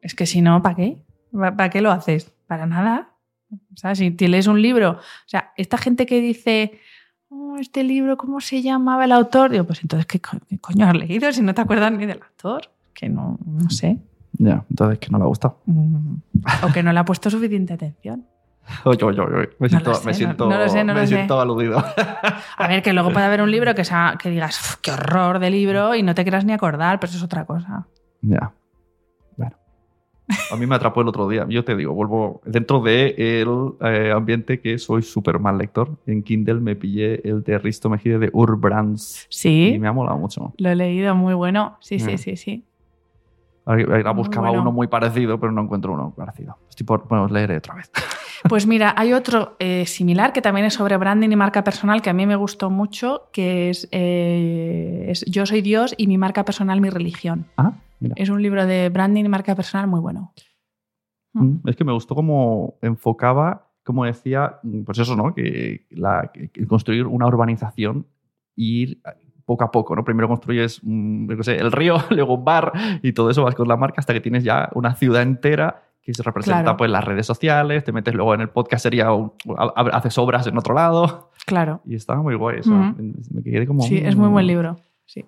Es 0.03 0.13
que 0.15 0.25
si 0.25 0.41
no, 0.41 0.61
¿para 0.61 0.75
qué? 0.75 0.97
¿Para 1.31 1.69
qué 1.69 1.81
lo 1.81 1.91
haces? 1.91 2.31
Para 2.47 2.65
nada. 2.65 3.09
O 3.51 3.77
sea, 3.77 3.95
si 3.95 4.11
te 4.11 4.27
lees 4.27 4.47
un 4.47 4.61
libro, 4.61 4.91
o 4.91 4.99
sea, 5.27 5.51
esta 5.57 5.77
gente 5.77 6.05
que 6.05 6.19
dice, 6.21 6.79
"Oh, 7.29 7.57
este 7.57 7.83
libro, 7.83 8.17
¿cómo 8.17 8.39
se 8.41 8.61
llamaba 8.61 9.05
el 9.05 9.11
autor? 9.11 9.51
Digo, 9.51 9.63
pues 9.65 9.81
entonces, 9.81 10.05
¿qué, 10.05 10.19
co- 10.19 10.37
qué 10.49 10.59
coño 10.59 10.85
has 10.87 10.95
leído 10.95 11.31
si 11.31 11.41
no 11.41 11.53
te 11.53 11.61
acuerdas 11.61 11.91
ni 11.91 12.05
del 12.05 12.21
autor? 12.21 12.69
Que 12.93 13.09
no, 13.09 13.37
no 13.45 13.69
sé. 13.69 13.97
Ya, 14.33 14.63
entonces 14.69 14.99
que 14.99 15.09
no 15.09 15.17
le 15.19 15.23
ha 15.23 15.27
gustado. 15.27 15.59
Mm, 15.65 16.15
O 16.63 16.71
que 16.73 16.83
no 16.83 16.91
le 16.93 16.99
ha 16.99 17.05
puesto 17.05 17.29
suficiente 17.29 17.73
atención. 17.73 18.25
Oye, 18.85 19.03
oye, 19.03 19.19
oye, 19.21 19.49
Me 19.59 19.67
No 19.67 19.69
siento, 19.69 19.89
lo 19.91 19.95
sé, 19.97 20.05
me 20.05 20.11
no- 20.13 20.17
siento, 20.17 20.49
no 20.49 20.57
lo 20.57 20.69
sé, 20.69 20.83
no 20.83 20.93
me 20.93 21.05
siento 21.07 21.39
aludido. 21.39 21.77
A 22.57 22.67
ver, 22.67 22.81
que 22.81 22.93
luego 22.93 23.11
puede 23.11 23.25
haber 23.25 23.41
un 23.41 23.51
libro 23.51 23.75
que, 23.75 23.83
sea, 23.83 24.17
que 24.21 24.29
digas, 24.29 24.57
"Uf, 24.59 24.75
qué 24.81 24.91
horror 24.91 25.39
de 25.39 25.49
libro 25.49 25.95
y 25.95 26.01
no 26.03 26.15
te 26.15 26.23
quieras 26.23 26.45
ni 26.45 26.53
acordar, 26.53 26.99
pero 26.99 27.09
eso 27.09 27.17
es 27.17 27.23
otra 27.23 27.45
cosa. 27.45 27.87
ya. 28.21 28.51
A 30.51 30.55
mí 30.55 30.65
me 30.67 30.75
atrapó 30.75 31.01
el 31.01 31.07
otro 31.07 31.27
día. 31.27 31.45
Yo 31.49 31.63
te 31.63 31.75
digo, 31.75 31.93
vuelvo 31.93 32.41
dentro 32.45 32.81
del 32.81 33.15
de 33.79 34.11
ambiente 34.15 34.59
que 34.59 34.77
soy 34.77 35.01
súper 35.01 35.39
mal 35.39 35.57
lector. 35.57 35.89
En 36.05 36.23
Kindle 36.23 36.55
me 36.61 36.75
pillé 36.75 37.27
el 37.27 37.43
de 37.43 37.57
Risto 37.57 37.89
Mejide 37.89 38.19
de 38.19 38.29
Urbrands. 38.33 39.25
Sí. 39.29 39.73
Y 39.75 39.79
me 39.79 39.87
ha 39.87 39.93
molado 39.93 40.17
mucho. 40.17 40.53
Lo 40.57 40.69
he 40.69 40.75
leído, 40.75 41.15
muy 41.15 41.33
bueno. 41.33 41.77
Sí, 41.79 41.99
sí, 41.99 42.13
Mm. 42.13 42.17
sí, 42.17 42.35
sí. 42.37 42.63
Ahora 43.65 44.11
buscaba 44.11 44.47
bueno. 44.49 44.61
uno 44.63 44.71
muy 44.73 44.87
parecido, 44.87 45.39
pero 45.39 45.51
no 45.53 45.61
encuentro 45.61 45.93
uno 45.93 46.13
parecido. 46.15 46.57
Estoy 46.69 46.85
por, 46.85 47.07
bueno, 47.07 47.27
leeré 47.27 47.57
otra 47.57 47.75
vez. 47.75 47.91
Pues 48.49 48.67
mira, 48.67 48.93
hay 48.97 49.13
otro 49.13 49.55
eh, 49.59 49.85
similar 49.85 50.33
que 50.33 50.41
también 50.41 50.65
es 50.65 50.73
sobre 50.73 50.97
branding 50.97 51.29
y 51.31 51.35
marca 51.37 51.63
personal 51.63 52.01
que 52.01 52.09
a 52.09 52.13
mí 52.13 52.25
me 52.25 52.35
gustó 52.35 52.69
mucho, 52.69 53.29
que 53.31 53.69
es, 53.69 53.87
eh, 53.93 55.05
es 55.07 55.23
Yo 55.31 55.45
soy 55.45 55.61
Dios 55.61 55.95
y 55.97 56.07
mi 56.07 56.17
marca 56.17 56.43
personal, 56.43 56.81
mi 56.81 56.89
religión. 56.89 57.45
Ah, 57.55 57.71
mira. 58.03 58.15
Es 58.17 58.29
un 58.29 58.41
libro 58.41 58.65
de 58.65 58.89
branding 58.89 59.25
y 59.25 59.29
marca 59.29 59.55
personal 59.55 59.87
muy 59.87 59.99
bueno. 59.99 60.33
Mm, 61.33 61.67
Es 61.67 61.75
que 61.75 61.83
me 61.83 61.91
gustó 61.93 62.13
cómo 62.15 62.75
enfocaba, 62.81 63.71
como 63.83 64.05
decía, 64.05 64.59
mm, 64.63 64.83
pues 64.83 64.99
eso, 64.99 65.15
¿no? 65.15 65.33
Que, 65.33 65.87
la, 65.89 66.29
que- 66.33 66.49
que 66.49 66.67
construir 66.67 67.05
una 67.07 67.25
urbanización 67.27 68.05
e 68.55 68.61
ir 68.63 69.01
poco 69.45 69.63
a 69.65 69.71
poco, 69.71 69.95
¿no? 69.95 70.03
Primero 70.05 70.27
construyes, 70.27 70.79
mm, 70.83 71.29
yo 71.29 71.37
qué 71.37 71.43
sé, 71.43 71.55
el 71.57 71.71
río, 71.71 71.95
luego 72.11 72.35
un 72.35 72.45
bar 72.45 72.71
y 73.01 73.11
todo 73.13 73.29
eso 73.29 73.43
vas 73.43 73.55
con 73.55 73.67
la 73.67 73.75
marca 73.77 73.95
hasta 73.99 74.13
que 74.13 74.21
tienes 74.21 74.43
ya 74.43 74.69
una 74.73 74.95
ciudad 74.95 75.21
entera 75.23 75.83
que 76.01 76.13
se 76.13 76.21
representa 76.21 76.63
Claro. 76.63 76.77
pues 76.77 76.91
las 76.91 77.03
redes 77.03 77.25
sociales, 77.25 77.83
te 77.85 77.91
metes 77.93 78.13
luego 78.13 78.33
en 78.33 78.41
el 78.41 78.49
podcast, 78.49 78.83
sería 78.83 79.11
un- 79.13 79.31
ha- 79.57 79.71
ha- 79.75 79.97
haces 79.97 80.17
obras 80.17 80.45
en 80.47 80.57
otro 80.57 80.73
lado 80.75 81.31
Claro. 81.45 81.81
y 81.85 81.95
estaba 81.95 82.21
muy 82.21 82.35
guay 82.35 82.59
eso. 82.59 82.71
Ujú. 82.73 82.95
Me 83.31 83.41
quedé 83.43 83.65
como... 83.65 83.81
Sí, 83.83 83.97
es 83.97 84.15
muy 84.15 84.27
mm. 84.29 84.31
buen 84.31 84.47
libro. 84.47 84.77
Sí. 85.05 85.25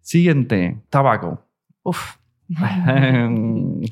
Siguiente, 0.00 0.78
tabaco. 0.90 1.42
Uf. 1.86 2.16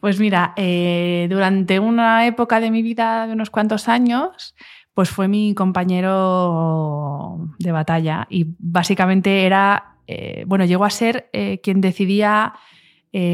Pues 0.00 0.20
mira, 0.20 0.52
eh, 0.54 1.26
durante 1.28 1.80
una 1.80 2.24
época 2.24 2.60
de 2.60 2.70
mi 2.70 2.82
vida 2.82 3.26
de 3.26 3.32
unos 3.32 3.50
cuantos 3.50 3.88
años, 3.88 4.54
pues 4.94 5.10
fue 5.10 5.26
mi 5.26 5.54
compañero 5.54 7.40
de 7.58 7.72
batalla 7.72 8.24
y 8.30 8.46
básicamente 8.60 9.44
era, 9.44 9.96
eh, 10.06 10.44
bueno, 10.46 10.64
llegó 10.66 10.84
a 10.84 10.90
ser 10.90 11.28
eh, 11.32 11.60
quien 11.62 11.80
decidía 11.80 12.54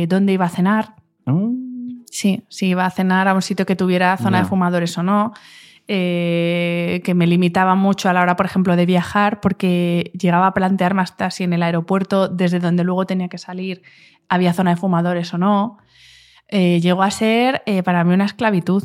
dónde 0.09 0.33
iba 0.33 0.47
a 0.47 0.49
cenar. 0.49 0.95
mm, 1.27 2.05
Sí, 2.07 2.45
si 2.49 2.69
iba 2.69 2.87
a 2.87 2.91
cenar 2.91 3.29
a 3.29 3.35
un 3.35 3.43
sitio 3.43 3.67
que 3.67 3.77
tuviera 3.77 4.17
zona 4.17 4.39
de 4.39 4.49
fumadores 4.49 4.97
o 4.97 5.03
no. 5.03 5.35
Eh, 5.87 7.03
que 7.05 7.15
me 7.15 7.27
limitaba 7.27 7.75
mucho 7.75 8.09
a 8.09 8.13
la 8.13 8.23
hora, 8.23 8.37
por 8.37 8.47
ejemplo, 8.47 8.77
de 8.77 8.87
viajar, 8.87 9.41
porque 9.41 10.11
llegaba 10.19 10.47
a 10.47 10.55
plantearme 10.55 11.03
hasta 11.03 11.31
si 11.31 11.45
en 11.45 11.53
el 11.53 11.63
aeropuerto, 11.63 12.29
desde 12.29 12.59
donde 12.59 12.85
luego 12.85 13.07
tenía 13.07 13.29
que 13.29 13.39
salir, 13.39 13.83
había 14.29 14.53
zona 14.53 14.71
de 14.71 14.77
fumadores 14.77 15.33
o 15.35 15.39
no. 15.39 15.79
Eh, 16.49 16.81
llegó 16.81 17.03
a 17.03 17.11
ser 17.11 17.63
eh, 17.67 17.83
para 17.83 18.05
mí 18.05 18.15
una 18.15 18.25
esclavitud. 18.25 18.85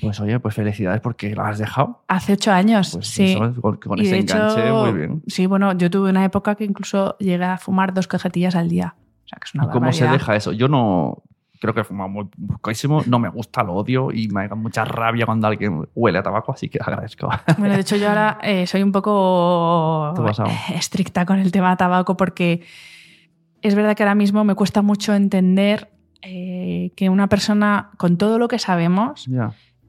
Pues 0.00 0.20
oye, 0.20 0.38
pues 0.38 0.54
felicidades 0.54 1.00
porque 1.00 1.34
lo 1.34 1.42
has 1.42 1.58
dejado. 1.58 2.04
Hace 2.08 2.34
ocho 2.34 2.52
años, 2.52 2.92
Pues 2.92 3.08
sí. 3.08 3.32
eso, 3.32 3.60
con, 3.60 4.00
ese 4.00 4.12
de 4.12 4.18
hecho, 4.20 4.36
enganche, 4.36 4.72
muy 4.72 4.92
bien. 4.92 5.22
Sí, 5.26 5.46
bueno, 5.46 5.76
yo 5.76 5.90
tuve 5.90 6.10
una 6.10 6.24
época 6.24 6.54
que 6.54 6.64
incluso 6.64 7.16
llegué 7.18 7.44
a 7.44 7.58
fumar 7.58 7.92
dos 7.92 8.06
cajetillas 8.06 8.54
al 8.54 8.68
día. 8.68 8.94
O 9.24 9.28
sea, 9.28 9.38
que 9.40 9.44
es 9.46 9.54
una 9.54 9.64
¿Y 9.64 9.68
¿Cómo 9.68 9.92
se 9.92 10.06
deja 10.06 10.36
eso? 10.36 10.52
Yo 10.52 10.68
no. 10.68 11.22
Creo 11.60 11.74
que 11.74 11.80
he 11.80 11.84
fumado 11.84 12.08
muy 12.08 12.24
poquísimo, 12.24 13.02
no 13.06 13.18
me 13.18 13.28
gusta, 13.28 13.62
lo 13.62 13.74
odio 13.74 14.10
y 14.12 14.28
me 14.28 14.48
da 14.48 14.54
mucha 14.54 14.84
rabia 14.84 15.26
cuando 15.26 15.46
alguien 15.46 15.88
huele 15.94 16.18
a 16.18 16.22
tabaco, 16.22 16.52
así 16.52 16.68
que 16.68 16.78
agradezco. 16.82 17.28
Bueno, 17.58 17.74
de 17.74 17.80
hecho 17.80 17.96
yo 17.96 18.08
ahora 18.08 18.38
eh, 18.42 18.66
soy 18.66 18.82
un 18.82 18.92
poco 18.92 20.12
¿Qué 20.14 20.22
ha 20.22 20.24
pasado? 20.24 20.50
estricta 20.74 21.26
con 21.26 21.38
el 21.38 21.52
tema 21.52 21.76
tabaco 21.76 22.16
porque 22.16 22.62
es 23.62 23.74
verdad 23.74 23.96
que 23.96 24.02
ahora 24.02 24.14
mismo 24.14 24.44
me 24.44 24.54
cuesta 24.54 24.82
mucho 24.82 25.14
entender 25.14 25.90
eh, 26.22 26.92
que 26.96 27.08
una 27.08 27.28
persona 27.28 27.90
con 27.96 28.16
todo 28.16 28.38
lo 28.38 28.48
que 28.48 28.58
sabemos. 28.58 29.28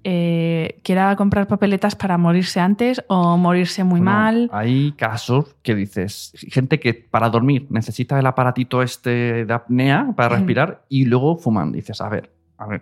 Eh, 0.03 0.79
quiera 0.83 1.15
comprar 1.15 1.47
papeletas 1.47 1.95
para 1.95 2.17
morirse 2.17 2.59
antes 2.59 3.03
o 3.07 3.37
morirse 3.37 3.83
muy 3.83 3.99
Bueno, 3.99 4.11
mal. 4.11 4.49
Hay 4.53 4.93
casos 4.93 5.55
que 5.61 5.75
dices, 5.75 6.31
gente 6.49 6.79
que 6.79 6.93
para 6.93 7.29
dormir 7.29 7.67
necesita 7.69 8.17
el 8.19 8.25
aparatito 8.25 8.81
este 8.81 9.45
de 9.45 9.53
apnea 9.53 10.13
para 10.15 10.29
Mm. 10.29 10.37
respirar 10.39 10.81
y 10.89 11.05
luego 11.05 11.37
fuman. 11.37 11.71
Dices, 11.71 11.99
a 12.01 12.09
ver, 12.09 12.31
a 12.57 12.67
ver. 12.67 12.81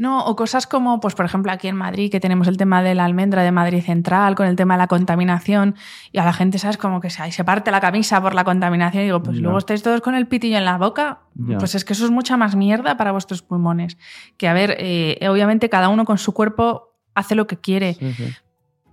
No, 0.00 0.24
o 0.24 0.34
cosas 0.34 0.66
como, 0.66 0.98
pues 0.98 1.14
por 1.14 1.26
ejemplo, 1.26 1.52
aquí 1.52 1.68
en 1.68 1.76
Madrid, 1.76 2.10
que 2.10 2.20
tenemos 2.20 2.48
el 2.48 2.56
tema 2.56 2.82
de 2.82 2.94
la 2.94 3.04
almendra 3.04 3.42
de 3.42 3.52
Madrid 3.52 3.82
Central, 3.82 4.34
con 4.34 4.46
el 4.46 4.56
tema 4.56 4.72
de 4.72 4.78
la 4.78 4.86
contaminación, 4.86 5.74
y 6.10 6.18
a 6.18 6.24
la 6.24 6.32
gente, 6.32 6.58
¿sabes? 6.58 6.78
Como 6.78 7.02
que 7.02 7.10
se, 7.10 7.30
se 7.30 7.44
parte 7.44 7.70
la 7.70 7.82
camisa 7.82 8.18
por 8.22 8.34
la 8.34 8.42
contaminación. 8.44 9.02
Y 9.02 9.04
digo, 9.04 9.22
pues 9.22 9.36
luego 9.36 9.58
estáis 9.58 9.82
todos 9.82 10.00
con 10.00 10.14
el 10.14 10.26
pitillo 10.26 10.56
en 10.56 10.64
la 10.64 10.78
boca. 10.78 11.18
Pues 11.58 11.74
es 11.74 11.84
que 11.84 11.92
eso 11.92 12.06
es 12.06 12.10
mucha 12.10 12.38
más 12.38 12.56
mierda 12.56 12.96
para 12.96 13.12
vuestros 13.12 13.42
pulmones. 13.42 13.98
Que 14.38 14.48
a 14.48 14.54
ver, 14.54 14.74
eh, 14.78 15.18
obviamente 15.28 15.68
cada 15.68 15.90
uno 15.90 16.06
con 16.06 16.16
su 16.16 16.32
cuerpo 16.32 16.94
hace 17.14 17.34
lo 17.34 17.46
que 17.46 17.58
quiere, 17.58 17.92
Sí, 17.92 18.10
sí. 18.14 18.34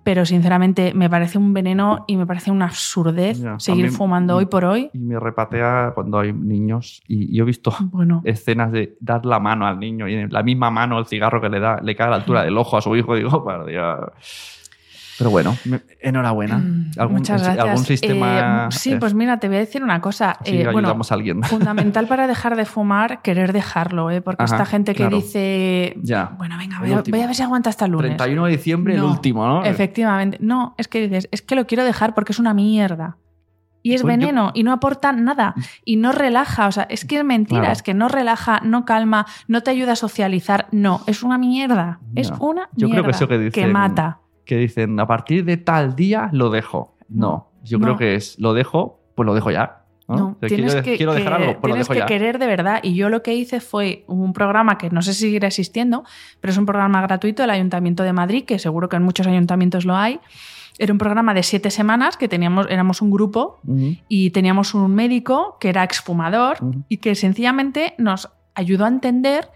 Pero 0.07 0.25
sinceramente 0.25 0.93
me 0.93 1.09
parece 1.09 1.37
un 1.37 1.53
veneno 1.53 2.05
y 2.07 2.15
me 2.15 2.25
parece 2.25 2.49
una 2.49 2.67
absurdez 2.67 3.41
Ya, 3.41 3.59
seguir 3.59 3.91
fumando 3.91 4.37
hoy 4.37 4.45
por 4.45 4.63
hoy. 4.63 4.89
Y 4.93 4.99
me 4.99 5.19
repatea 5.19 5.91
cuando 5.93 6.19
hay 6.19 6.31
niños 6.31 7.01
y 7.09 7.35
yo 7.35 7.43
he 7.43 7.45
visto 7.45 7.73
Bueno, 7.91 8.21
escenas 8.23 8.71
de 8.71 8.95
dar 9.01 9.25
la 9.25 9.41
mano 9.41 9.67
al 9.67 9.81
niño 9.81 10.07
y 10.07 10.13
en 10.13 10.31
la 10.31 10.43
misma 10.43 10.71
mano 10.71 10.97
el 10.97 11.07
cigarro 11.07 11.41
que 11.41 11.49
le 11.49 11.59
da 11.59 11.81
le 11.83 11.93
cae 11.93 12.07
a 12.07 12.11
la 12.11 12.15
altura 12.15 12.43
del 12.43 12.57
ojo 12.57 12.77
a 12.77 12.81
su 12.81 12.95
hijo. 12.95 13.17
Digo, 13.17 13.43
para 13.43 13.65
Dios. 13.65 14.66
Pero 15.17 15.29
bueno, 15.31 15.55
enhorabuena. 16.01 16.55
¿Algún, 16.97 17.15
Mm, 17.15 17.17
muchas 17.19 17.41
gracias. 17.43 17.65
¿Algún 17.65 17.85
sistema? 17.85 18.65
Eh, 18.65 18.71
sí, 18.71 18.95
pues 18.97 19.13
mira, 19.13 19.39
te 19.39 19.47
voy 19.47 19.57
a 19.57 19.59
decir 19.61 19.83
una 19.83 19.99
cosa. 20.01 20.31
así 20.39 20.57
Eh, 20.57 20.63
bueno, 20.65 20.79
ayudamos 20.89 21.11
a 21.11 21.15
alguien. 21.15 21.41
fundamental 21.43 22.07
para 22.07 22.27
dejar 22.27 22.55
de 22.55 22.65
fumar, 22.65 23.21
querer 23.21 23.51
dejarlo, 23.53 24.11
¿eh? 24.11 24.21
porque 24.21 24.43
Ajá, 24.43 24.55
esta 24.55 24.65
gente 24.65 24.93
que 24.93 24.97
claro. 25.03 25.17
dice, 25.17 25.95
Ya. 26.03 26.35
bueno, 26.37 26.55
venga, 26.57 26.79
voy 26.79 26.91
a, 26.93 26.97
último. 26.97 27.17
voy 27.17 27.23
a 27.23 27.27
ver 27.27 27.35
si 27.35 27.43
aguanta 27.43 27.69
hasta 27.69 27.85
el 27.85 27.91
lunes. 27.91 28.09
31 28.17 28.45
de 28.45 28.51
diciembre, 28.51 28.95
el 28.95 29.03
último, 29.03 29.45
¿no? 29.47 29.63
Efectivamente. 29.65 30.37
No, 30.41 30.75
es 30.77 30.87
que 30.87 31.01
dices, 31.01 31.27
es 31.31 31.41
que 31.41 31.55
lo 31.55 31.65
quiero 31.65 31.83
dejar 31.83 32.13
porque 32.13 32.31
es 32.33 32.39
una 32.39 32.53
mierda. 32.53 33.17
Y 33.83 33.93
es 33.93 34.01
Pues 34.01 34.15
yo- 34.15 34.19
veneno 34.19 34.51
y 34.53 34.63
no 34.63 34.73
aporta 34.73 35.13
nada 35.13 35.55
y 35.85 35.95
no 35.95 36.11
relaja. 36.11 36.67
O 36.67 36.71
sea, 36.73 36.83
es 36.89 37.05
que 37.05 37.19
es 37.19 37.23
mentira, 37.23 37.61
Claro. 37.61 37.73
es 37.73 37.81
que 37.83 37.93
no 37.93 38.09
relaja, 38.09 38.59
no 38.63 38.83
calma, 38.83 39.25
no 39.47 39.61
te 39.63 39.71
ayuda 39.71 39.93
a 39.93 39.95
socializar. 39.95 40.67
No, 40.71 41.01
es 41.07 41.23
una 41.23 41.37
mierda. 41.37 41.99
Es 42.15 42.31
una 42.39 42.63
Yo 42.73 42.87
creo 42.87 43.03
mierda 43.03 43.03
que 43.05 43.11
eso 43.11 43.27
que 43.27 43.37
dicen- 43.39 43.71
mata. 43.71 44.19
Que 44.47 44.57
dicen, 44.57 44.99
a 44.99 45.05
partir 45.05 45.45
de 45.45 45.57
tal 45.57 45.95
día 45.95 46.29
lo 46.31 46.49
dejo. 46.49 46.95
No, 47.09 47.51
yo 47.63 47.77
no. 47.77 47.83
creo 47.85 47.97
que 47.97 48.15
es, 48.15 48.39
lo 48.39 48.53
dejo, 48.53 48.99
pues 49.13 49.25
lo 49.25 49.33
dejo 49.33 49.51
ya. 49.51 49.83
¿no? 50.07 50.37
Tienes 50.39 50.71
quiero, 50.71 50.83
que, 50.85 50.95
quiero 50.97 51.13
dejar 51.13 51.35
que- 51.37 51.43
algo, 51.43 51.59
pues 51.59 51.69
lo 51.69 51.75
tienes 51.75 51.87
dejo 51.89 51.93
que 51.93 51.99
ya. 51.99 52.05
querer 52.05 52.39
de 52.39 52.47
verdad. 52.47 52.79
Y 52.81 52.95
yo 52.95 53.09
lo 53.09 53.21
que 53.23 53.35
hice 53.35 53.59
fue 53.59 54.05
un 54.07 54.31
programa 54.31 54.77
que 54.77 54.89
no 54.89 55.01
sé 55.01 55.13
si 55.13 55.23
seguirá 55.25 55.47
existiendo, 55.49 56.05
pero 56.39 56.51
es 56.53 56.57
un 56.57 56.65
programa 56.65 57.01
gratuito 57.01 57.43
del 57.43 57.49
Ayuntamiento 57.49 58.03
de 58.03 58.13
Madrid, 58.13 58.45
que 58.45 58.57
seguro 58.57 58.87
que 58.87 58.95
en 58.95 59.03
muchos 59.03 59.27
ayuntamientos 59.27 59.83
lo 59.83 59.97
hay. 59.97 60.21
Era 60.79 60.93
un 60.93 60.97
programa 60.97 61.33
de 61.33 61.43
siete 61.43 61.71
semanas 61.71 62.15
que 62.15 62.29
teníamos, 62.29 62.67
éramos 62.69 63.01
un 63.01 63.11
grupo 63.11 63.59
y 64.07 64.29
teníamos 64.29 64.73
un 64.75 64.95
médico 64.95 65.57
que 65.59 65.69
era 65.69 65.83
exfumador 65.83 66.57
y 66.87 66.97
que 66.97 67.15
sencillamente 67.15 67.95
nos 67.97 68.29
ayudó 68.55 68.85
a 68.85 68.87
entender 68.87 69.49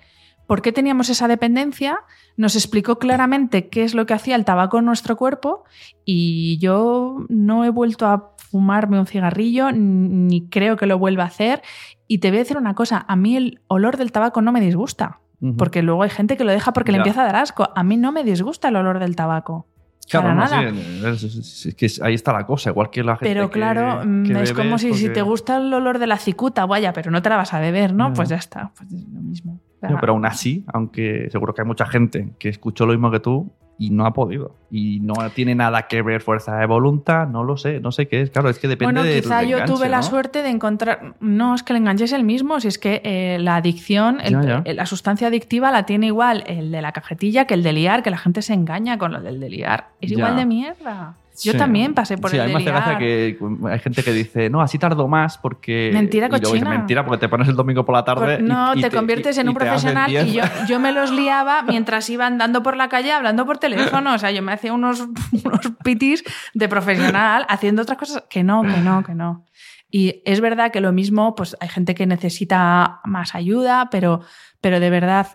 por 0.47 0.61
qué 0.61 0.73
teníamos 0.73 1.07
esa 1.09 1.29
dependencia, 1.29 1.99
nos 2.37 2.55
explicó 2.55 2.97
claramente 2.97 3.69
qué 3.69 3.83
es 3.83 3.93
lo 3.93 4.05
que 4.05 4.13
hacía 4.13 4.35
el 4.35 4.45
tabaco 4.45 4.79
en 4.79 4.85
nuestro 4.85 5.17
cuerpo 5.17 5.63
y 6.05 6.57
yo 6.59 7.25
no 7.29 7.65
he 7.65 7.69
vuelto 7.69 8.07
a 8.07 8.31
fumarme 8.37 8.99
un 8.99 9.07
cigarrillo 9.07 9.71
ni 9.71 10.47
creo 10.49 10.75
que 10.75 10.85
lo 10.85 10.97
vuelva 10.97 11.23
a 11.23 11.27
hacer. 11.27 11.61
Y 12.07 12.19
te 12.19 12.29
voy 12.29 12.37
a 12.37 12.41
decir 12.41 12.57
una 12.57 12.75
cosa, 12.75 13.05
a 13.07 13.15
mí 13.15 13.37
el 13.37 13.61
olor 13.67 13.97
del 13.97 14.11
tabaco 14.11 14.41
no 14.41 14.51
me 14.51 14.61
disgusta. 14.61 15.19
Porque 15.57 15.81
luego 15.81 16.03
hay 16.03 16.11
gente 16.11 16.37
que 16.37 16.43
lo 16.43 16.51
deja 16.51 16.71
porque 16.71 16.91
le 16.91 16.99
empieza 16.99 17.23
a 17.23 17.25
dar 17.25 17.37
asco. 17.37 17.67
A 17.75 17.83
mí 17.83 17.97
no 17.97 18.11
me 18.11 18.23
disgusta 18.23 18.67
el 18.67 18.75
olor 18.75 18.99
del 18.99 19.15
tabaco. 19.15 19.65
Claro, 20.07 20.27
para 20.27 20.35
no, 20.35 20.41
nada. 20.41 21.17
sí, 21.17 21.69
es, 21.69 21.75
que 21.75 21.87
ahí 22.03 22.13
está 22.13 22.33
la 22.33 22.45
cosa, 22.45 22.69
igual 22.69 22.89
que 22.89 23.01
la 23.03 23.15
gente 23.15 23.33
Pero 23.33 23.49
claro, 23.49 24.01
que 24.01 24.07
mm, 24.07 24.37
es 24.37 24.53
como 24.53 24.77
si, 24.77 24.93
si 24.93 25.09
te 25.09 25.21
gusta 25.21 25.57
el 25.57 25.73
olor 25.73 25.99
de 25.99 26.07
la 26.07 26.17
cicuta, 26.17 26.65
vaya, 26.65 26.91
pero 26.91 27.11
no 27.11 27.21
te 27.21 27.29
la 27.29 27.37
vas 27.37 27.53
a 27.53 27.59
beber, 27.59 27.93
¿no? 27.93 28.09
Ya. 28.09 28.13
Pues 28.13 28.29
ya 28.29 28.35
está, 28.35 28.71
pues 28.77 28.91
es 28.91 29.07
lo 29.07 29.21
mismo. 29.21 29.59
No, 29.89 29.97
pero 29.99 30.13
aún 30.13 30.25
así, 30.25 30.63
aunque 30.71 31.29
seguro 31.31 31.53
que 31.53 31.61
hay 31.61 31.67
mucha 31.67 31.85
gente 31.85 32.29
que 32.39 32.49
escuchó 32.49 32.85
lo 32.85 32.91
mismo 32.93 33.09
que 33.11 33.19
tú 33.19 33.51
y 33.79 33.89
no 33.89 34.05
ha 34.05 34.13
podido. 34.13 34.55
Y 34.69 34.99
no 34.99 35.13
tiene 35.33 35.55
nada 35.55 35.87
que 35.87 36.03
ver 36.03 36.21
fuerza 36.21 36.55
de 36.57 36.67
voluntad, 36.67 37.27
no 37.27 37.43
lo 37.43 37.57
sé, 37.57 37.79
no 37.79 37.91
sé 37.91 38.07
qué 38.07 38.21
es. 38.21 38.29
Claro, 38.29 38.49
es 38.49 38.59
que 38.59 38.67
depende 38.67 38.93
bueno, 38.93 39.03
del 39.03 39.23
quizá 39.23 39.41
yo 39.41 39.57
enganche, 39.57 39.73
tuve 39.73 39.89
la 39.89 40.03
suerte 40.03 40.43
de 40.43 40.49
encontrar. 40.49 41.15
No, 41.19 41.55
es 41.55 41.63
que 41.63 41.73
el 41.73 41.77
enganche 41.77 42.03
es 42.03 42.11
el 42.13 42.23
mismo, 42.23 42.59
si 42.59 42.67
es 42.67 42.77
que 42.77 43.01
eh, 43.03 43.37
la 43.39 43.55
adicción, 43.55 44.19
el- 44.21 44.33
Ya, 44.33 44.63
ya. 44.63 44.73
la 44.73 44.85
sustancia 44.85 45.29
adictiva 45.29 45.71
la 45.71 45.87
tiene 45.87 46.05
igual 46.07 46.43
el 46.45 46.71
de 46.71 46.79
la 46.83 46.91
cajetilla 46.91 47.45
que 47.45 47.55
el 47.55 47.63
de 47.63 47.73
liar, 47.73 48.03
que 48.03 48.11
la 48.11 48.17
gente 48.19 48.43
se 48.43 48.53
engaña 48.53 48.99
con 48.99 49.13
lo 49.13 49.19
del 49.21 49.39
de 49.39 49.49
liar. 49.49 49.87
Es 49.99 50.11
Ya. 50.11 50.17
igual 50.17 50.35
de 50.35 50.45
mierda. 50.45 51.15
Yo 51.43 51.51
Sí. 51.53 51.57
también 51.57 51.93
pasé 51.93 52.17
por 52.17 52.29
sí, 52.29 52.37
el 52.37 52.41
a 52.43 52.45
mí 52.45 52.53
me 52.53 52.59
hace 52.59 52.69
gracia 52.71 52.97
que 52.97 53.37
hay 53.69 53.79
gente 53.79 54.03
que 54.03 54.13
dice, 54.13 54.49
no, 54.49 54.61
así 54.61 54.77
tardo 54.77 55.07
más 55.07 55.37
porque... 55.37 55.89
Mentira 55.93 56.27
y 56.27 56.29
luego 56.29 56.39
dice, 56.45 56.51
cochina. 56.63 56.69
mentira 56.77 57.05
porque 57.05 57.19
te 57.19 57.29
pones 57.29 57.47
el 57.47 57.55
domingo 57.55 57.83
por 57.85 57.95
la 57.95 58.03
tarde 58.03 58.37
Por- 58.37 58.45
y- 58.45 58.47
no, 58.47 58.75
y 58.75 58.81
te, 58.81 58.91
conviertes 58.91 59.37
en 59.37 59.47
y 59.47 59.49
un 59.49 59.55
te 59.55 59.67
haces 59.69 59.91
profesional 59.91 60.27
y 60.27 60.33
yo, 60.33 60.43
yo 60.67 60.79
me 60.79 60.91
los 60.91 61.11
liaba 61.11 61.63
mientras 61.67 62.09
iba 62.09 62.25
andando 62.27 62.61
por 62.63 62.77
la 62.77 62.89
calle 62.89 63.11
hablando 63.11 63.45
por 63.45 63.57
teléfono. 63.57 64.13
O 64.13 64.17
sea, 64.19 64.31
yo 64.31 64.41
me 64.41 64.53
hacía 64.53 64.73
unos, 64.73 65.01
unos 65.43 65.71
pitis 65.83 66.23
de 66.53 66.67
profesional 66.69 67.45
haciendo 67.49 67.81
otras 67.81 67.97
cosas 67.97 68.23
que 68.29 68.43
no, 68.43 68.61
que 68.63 68.77
no, 68.81 69.03
que 69.03 69.15
no. 69.15 69.45
Y 69.89 70.21
es 70.25 70.39
verdad 70.39 70.71
que 70.71 70.79
lo 70.79 70.93
mismo, 70.93 71.35
pues 71.35 71.57
hay 71.59 71.67
gente 71.67 71.95
que 71.95 72.05
necesita 72.05 73.01
más 73.03 73.35
ayuda, 73.35 73.89
pero, 73.91 74.21
pero 74.61 74.79
de 74.79 74.89
verdad 74.89 75.27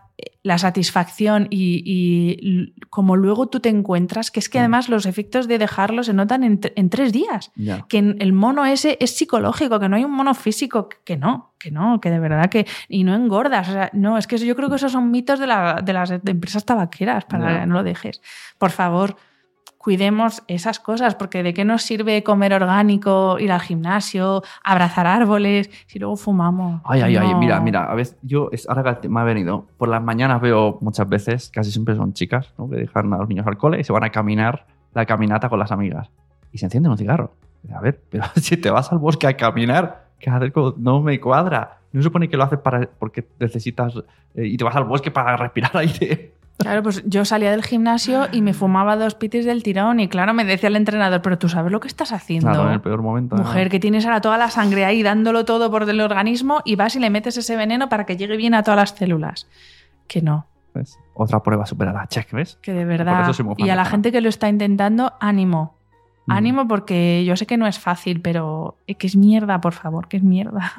la 0.43 0.57
satisfacción 0.59 1.47
y, 1.51 2.73
como 2.91 3.17
luego 3.17 3.49
tú 3.49 3.61
te 3.61 3.69
encuentras, 3.69 4.31
que 4.31 4.41
es 4.41 4.49
que 4.49 4.59
Mm. 4.59 4.63
además 4.63 4.89
los 4.89 5.05
efectos 5.07 5.47
de 5.49 5.59
dejarlo 5.59 6.03
se 6.03 6.15
notan 6.15 6.43
en, 6.45 6.61
en 6.75 6.89
tres 6.91 7.13
días 7.13 7.51
que 7.89 7.99
el 7.99 8.33
mono 8.33 8.65
ese 8.65 8.97
es 9.01 9.17
psicológico, 9.17 9.79
que 9.79 9.89
no 9.89 9.97
hay 9.97 10.05
un 10.05 10.13
mono 10.13 10.35
físico, 10.35 10.89
que- 11.05 11.17
no, 11.17 11.55
que 11.59 11.71
no, 11.71 12.01
que 12.01 12.11
de 12.11 12.19
verdad 12.19 12.49
que. 12.49 12.67
Y 12.89 13.05
no 13.05 13.15
engordas. 13.15 13.69
O 13.69 13.73
sea, 13.73 13.91
no, 13.93 14.17
es 14.19 14.27
que 14.27 14.39
yo 14.39 14.55
creo 14.57 14.71
que 14.71 14.77
esos 14.77 14.93
son 14.93 15.11
mitos 15.11 15.39
de, 15.39 15.47
la- 15.47 15.81
de 15.85 15.93
las 15.93 16.11
empresas 16.11 16.65
tabaqueras 16.65 17.25
para 17.27 17.61
que 17.61 17.67
no 17.67 17.75
lo 17.75 17.83
dejes. 17.83 18.23
Por 18.59 18.71
favor, 18.71 19.17
cuidemos 19.87 20.43
esas 20.49 20.81
cosas, 20.81 21.15
porque 21.15 21.45
¿de 21.45 21.55
qué 21.55 21.65
nos 21.65 21.85
sirve 21.85 22.25
comer 22.25 22.53
orgánico, 22.53 23.39
ir 23.39 23.53
al 23.53 23.61
gimnasio, 23.61 24.43
abrazar 24.65 25.07
árboles, 25.07 25.71
si 25.87 26.01
luego 26.01 26.17
fumamos? 26.17 26.83
Ay, 26.85 27.03
ay, 27.03 27.17
ay, 27.17 27.33
No. 27.35 27.39
mira, 27.39 27.61
mira, 27.61 27.85
a 27.85 27.95
veces 27.95 28.17
yo, 28.23 28.51
ahora 28.67 28.99
que 29.01 29.09
me 29.09 29.21
ha 29.21 29.23
venido, 29.23 29.67
por 29.79 29.89
las 29.89 30.03
mañanas 30.03 30.41
veo 30.41 30.79
muchas 30.81 31.09
veces, 31.09 31.51
casi 31.55 31.71
siempre 31.71 31.95
son 31.95 32.15
chicas, 32.15 32.53
¿no? 32.59 32.69
que 32.69 32.75
dejan 32.79 33.13
a 33.13 33.19
los 33.19 33.29
niños 33.29 33.47
al 33.47 33.57
cole 33.59 33.79
y 33.79 33.85
se 33.85 33.93
van 33.93 34.03
a 34.03 34.11
caminar 34.11 34.67
la 34.93 35.07
caminata 35.07 35.49
con 35.49 35.61
las 35.61 35.71
amigas 35.71 36.11
y 36.51 36.59
se 36.59 36.67
encienden 36.67 36.91
un 36.91 36.99
cigarro. 36.99 37.31
A 37.73 37.81
ver, 37.81 38.01
pero 38.11 38.25
si 38.35 38.57
te 38.57 38.71
vas 38.71 38.91
al 38.91 38.99
bosque 38.99 39.29
a 39.29 39.37
caminar, 39.37 40.07
¿qué 40.19 40.31
haces 40.31 40.51
con- 40.51 40.75
no 40.79 41.01
me 41.01 41.21
cuadra. 41.21 41.79
No 41.93 42.03
supone 42.03 42.29
que 42.29 42.37
lo 42.37 42.43
haces 42.43 42.59
para, 42.59 42.89
porque 42.99 43.25
necesitas 43.39 43.95
eh, 44.35 44.47
y 44.49 44.57
te 44.57 44.65
vas 44.65 44.75
al 44.75 44.83
bosque 44.85 45.13
para 45.13 45.37
respirar 45.37 45.77
aire. 45.77 46.33
Claro, 46.59 46.83
pues 46.83 47.03
yo 47.05 47.25
salía 47.25 47.51
del 47.51 47.63
gimnasio 47.63 48.29
y 48.33 48.41
me 48.41 48.55
fumaba 48.55 48.97
dos 48.97 49.15
pitis 49.15 49.45
del 49.45 49.63
tirón 49.63 50.01
y 50.01 50.09
claro, 50.09 50.33
me 50.33 50.45
decía 50.45 50.69
el 50.69 50.77
entrenador, 50.77 51.21
pero 51.21 51.39
tú 51.39 51.49
sabes 51.49 51.71
lo 51.71 51.81
que 51.81 51.89
estás 51.89 52.13
haciendo. 52.13 52.49
Claro, 52.49 52.69
en 52.69 52.75
el 52.75 52.81
peor 52.81 53.03
momento. 53.03 53.37
Mujer, 53.37 53.69
que 53.69 53.79
tienes 53.79 54.07
ahora 54.07 54.23
toda 54.23 54.39
la 54.39 54.51
sangre 54.51 54.85
ahí 54.87 55.03
dándolo 55.03 55.45
todo 55.45 55.71
por 55.71 55.89
el 55.89 56.01
organismo 56.01 56.63
y 56.65 56.77
vas 56.77 56.97
y 56.97 57.01
le 57.01 57.11
metes 57.11 57.37
ese 57.37 57.57
veneno 57.57 57.89
para 57.91 58.07
que 58.07 58.17
llegue 58.17 58.37
bien 58.37 58.55
a 58.55 58.63
todas 58.63 58.79
las 58.81 58.91
células. 58.99 59.47
Que 60.09 60.23
no, 60.23 60.47
¿Ves? 60.77 60.99
Otra 61.15 61.43
prueba 61.43 61.67
superada. 61.67 62.07
Check, 62.09 62.33
¿ves? 62.33 62.59
que 62.61 62.73
de 62.73 62.85
verdad. 62.85 63.31
Y 63.57 63.71
a 63.71 63.77
la 63.77 63.85
gente 63.85 64.13
que 64.13 64.21
lo 64.21 64.29
está 64.29 64.49
intentando, 64.49 65.15
ánimo. 65.21 65.75
Mm. 66.27 66.33
Ánimo 66.33 66.69
porque 66.69 67.25
yo 67.25 67.37
sé 67.37 67.47
que 67.47 67.57
no 67.57 67.67
es 67.67 67.79
fácil, 67.79 68.21
pero 68.21 68.77
eh, 68.87 68.97
que 68.97 69.07
es 69.07 69.17
mierda, 69.17 69.61
por 69.61 69.73
favor, 69.73 70.09
que 70.09 70.19
es 70.19 70.23
mierda. 70.23 70.75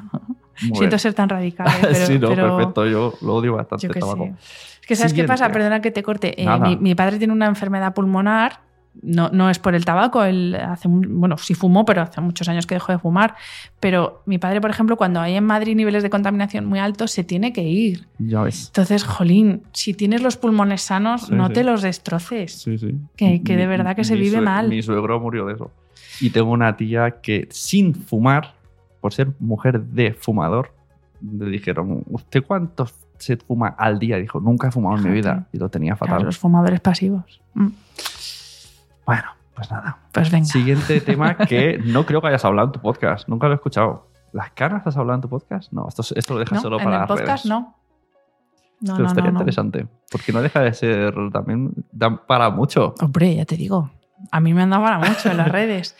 Muy 0.60 0.76
Siento 0.76 0.88
bien. 0.88 0.98
ser 0.98 1.14
tan 1.14 1.28
radical, 1.28 1.68
eh, 1.68 1.78
pero, 1.82 2.06
sí, 2.06 2.18
no, 2.18 2.28
pero 2.28 2.56
perfecto. 2.56 2.86
Yo 2.86 3.14
lo 3.22 3.36
odio 3.36 3.54
bastante. 3.54 3.88
yo. 3.88 4.24
Es 4.24 4.77
que 4.88 4.96
¿sabes 4.96 5.12
qué 5.12 5.22
pasa? 5.24 5.50
Perdona 5.52 5.80
que 5.80 5.90
te 5.92 6.02
corte. 6.02 6.42
Eh, 6.42 6.48
mi, 6.60 6.76
mi 6.76 6.94
padre 6.96 7.18
tiene 7.18 7.32
una 7.32 7.46
enfermedad 7.46 7.94
pulmonar. 7.94 8.66
No, 9.00 9.28
no 9.28 9.48
es 9.48 9.60
por 9.60 9.76
el 9.76 9.84
tabaco, 9.84 10.24
él 10.24 10.56
hace, 10.56 10.88
bueno, 10.88 11.38
sí 11.38 11.54
fumó, 11.54 11.84
pero 11.84 12.02
hace 12.02 12.20
muchos 12.20 12.48
años 12.48 12.66
que 12.66 12.74
dejó 12.74 12.90
de 12.90 12.98
fumar. 12.98 13.36
Pero 13.78 14.22
mi 14.26 14.38
padre, 14.38 14.60
por 14.60 14.70
ejemplo, 14.70 14.96
cuando 14.96 15.20
hay 15.20 15.34
en 15.34 15.44
Madrid 15.44 15.76
niveles 15.76 16.02
de 16.02 16.10
contaminación 16.10 16.66
muy 16.66 16.80
altos, 16.80 17.12
se 17.12 17.22
tiene 17.22 17.52
que 17.52 17.62
ir. 17.62 18.08
Ya 18.18 18.42
ves. 18.42 18.66
Entonces, 18.68 19.04
jolín, 19.04 19.62
si 19.72 19.94
tienes 19.94 20.20
los 20.22 20.36
pulmones 20.36 20.82
sanos, 20.82 21.26
Sí, 21.26 21.34
no 21.34 21.46
sí. 21.46 21.52
te 21.52 21.62
los 21.64 21.82
destroces. 21.82 22.60
Sí, 22.62 22.76
sí. 22.76 22.96
Que- 23.14 23.40
que 23.44 23.56
de 23.56 23.68
verdad 23.68 23.94
que 23.94 24.02
se 24.02 24.16
vive 24.16 24.40
mal. 24.40 24.68
Mi 24.68 24.82
suegro 24.82 25.20
murió 25.20 25.46
de 25.46 25.54
eso. 25.54 25.70
Y 26.20 26.30
tengo 26.30 26.50
una 26.50 26.76
tía 26.76 27.20
que 27.22 27.46
sin 27.52 27.94
fumar, 27.94 28.54
por 29.00 29.12
ser 29.14 29.28
mujer 29.38 29.80
de 29.80 30.12
fumador, 30.14 30.72
le 31.20 31.50
dijeron, 31.50 32.02
¿usted 32.10 32.42
cuánto 32.44 32.88
se 33.18 33.36
fuma 33.36 33.68
al 33.78 33.98
día? 33.98 34.16
Dijo, 34.16 34.40
nunca 34.40 34.68
he 34.68 34.70
fumado 34.70 34.96
en 34.96 35.04
mi 35.04 35.10
vida. 35.10 35.46
Y 35.52 35.58
lo 35.58 35.68
tenía 35.68 35.96
fatal. 35.96 36.16
Claro, 36.16 36.24
los 36.26 36.38
fumadores 36.38 36.80
pasivos. 36.80 37.40
Mm, 37.54 37.68
Bueno, 39.06 39.24
pues 39.54 39.70
nada. 39.70 39.98
Pues 40.12 40.30
venga. 40.30 40.44
Siguiente 40.46 41.00
tema 41.02 41.36
que 41.36 41.78
no 41.84 42.04
creo 42.06 42.20
que 42.20 42.28
hayas 42.28 42.44
hablado 42.44 42.68
en 42.68 42.72
tu 42.72 42.80
podcast. 42.80 43.28
Nunca 43.28 43.46
lo 43.46 43.54
he 43.54 43.56
escuchado. 43.56 44.08
¿Las 44.32 44.50
caras 44.50 44.86
has 44.86 44.96
hablado 44.96 45.14
en 45.16 45.22
tu 45.22 45.28
podcast? 45.28 45.72
No, 45.72 45.88
esto, 45.88 46.02
esto 46.14 46.34
lo 46.34 46.40
dejas 46.40 46.56
No, 46.56 46.60
solo 46.62 46.78
en 46.78 46.84
para 46.84 46.96
el 46.96 47.00
las 47.02 47.08
podcast 47.08 47.44
redes. 47.44 47.46
no. 47.46 47.74
No, 48.80 48.92
Pero 48.94 48.98
no, 48.98 49.06
estaría 49.08 49.30
no. 49.32 49.38
interesante. 49.38 49.86
Porque 50.10 50.32
no 50.32 50.40
deja 50.42 50.60
de 50.60 50.72
ser 50.74 51.12
también 51.32 51.72
dan 51.90 52.18
para 52.26 52.50
mucho. 52.50 52.94
Hombre, 53.00 53.34
ya 53.34 53.44
te 53.44 53.56
digo. 53.56 53.90
A 54.30 54.38
mí 54.40 54.54
me 54.54 54.62
han 54.62 54.70
dado 54.70 54.84
para 54.84 54.98
mucho 54.98 55.30
en 55.30 55.36
las 55.38 55.48
redes. 55.52 55.96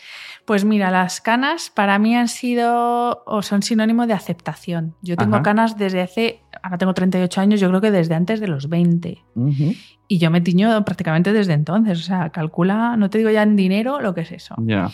Pues 0.49 0.65
mira, 0.65 0.89
las 0.89 1.21
canas 1.21 1.69
para 1.69 1.99
mí 1.99 2.15
han 2.15 2.27
sido 2.27 3.21
o 3.27 3.43
son 3.43 3.61
sinónimo 3.61 4.07
de 4.07 4.13
aceptación. 4.13 4.95
Yo 5.03 5.15
tengo 5.15 5.35
Ajá. 5.35 5.43
canas 5.43 5.77
desde 5.77 6.01
hace, 6.01 6.41
ahora 6.63 6.79
tengo 6.79 6.95
38 6.95 7.39
años, 7.39 7.59
yo 7.59 7.69
creo 7.69 7.81
que 7.81 7.91
desde 7.91 8.15
antes 8.15 8.39
de 8.39 8.47
los 8.47 8.67
20. 8.67 9.19
Ujú. 9.35 9.73
Y 10.07 10.17
yo 10.17 10.31
me 10.31 10.41
tiño 10.41 10.83
prácticamente 10.85 11.33
desde 11.33 11.53
entonces. 11.53 11.99
O 11.99 12.01
sea, 12.01 12.31
calcula, 12.31 12.97
no 12.97 13.11
te 13.11 13.19
digo 13.19 13.29
ya 13.29 13.43
en 13.43 13.55
dinero 13.55 14.01
lo 14.01 14.15
que 14.15 14.21
es 14.21 14.31
eso. 14.31 14.55
Ya. 14.65 14.89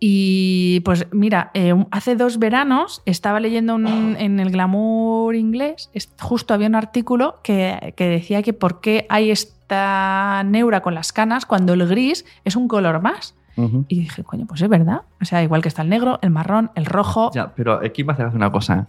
Y 0.00 0.80
pues 0.80 1.06
mira, 1.12 1.52
eh, 1.54 1.72
hace 1.92 2.16
dos 2.16 2.40
veranos 2.40 3.02
estaba 3.06 3.38
leyendo 3.38 3.76
un- 3.76 4.16
en 4.18 4.40
el 4.40 4.50
Glamour 4.50 5.36
inglés, 5.36 5.90
es- 5.94 6.12
justo 6.20 6.54
había 6.54 6.66
un 6.66 6.74
artículo 6.74 7.36
que, 7.44 7.94
que 7.96 8.08
decía 8.08 8.42
que 8.42 8.52
por 8.52 8.80
qué 8.80 9.06
hay 9.10 9.30
esta 9.30 10.42
neura 10.44 10.80
con 10.82 10.96
las 10.96 11.12
canas 11.12 11.46
cuando 11.46 11.72
el 11.74 11.86
gris 11.86 12.24
es 12.44 12.56
un 12.56 12.66
color 12.66 13.00
más. 13.00 13.36
Y 13.56 14.00
dije, 14.00 14.24
coño, 14.24 14.46
pues 14.46 14.62
es 14.62 14.68
verdad. 14.68 15.02
O 15.20 15.24
sea, 15.24 15.42
igual 15.42 15.60
que 15.62 15.68
está 15.68 15.82
el 15.82 15.88
negro, 15.90 16.18
el 16.22 16.30
marrón, 16.30 16.70
el 16.74 16.86
rojo. 16.86 17.30
Ya, 17.34 17.52
pero 17.54 17.74
aquí 17.84 18.02
me 18.04 18.12
hace 18.14 18.24
una 18.24 18.50
cosa. 18.50 18.86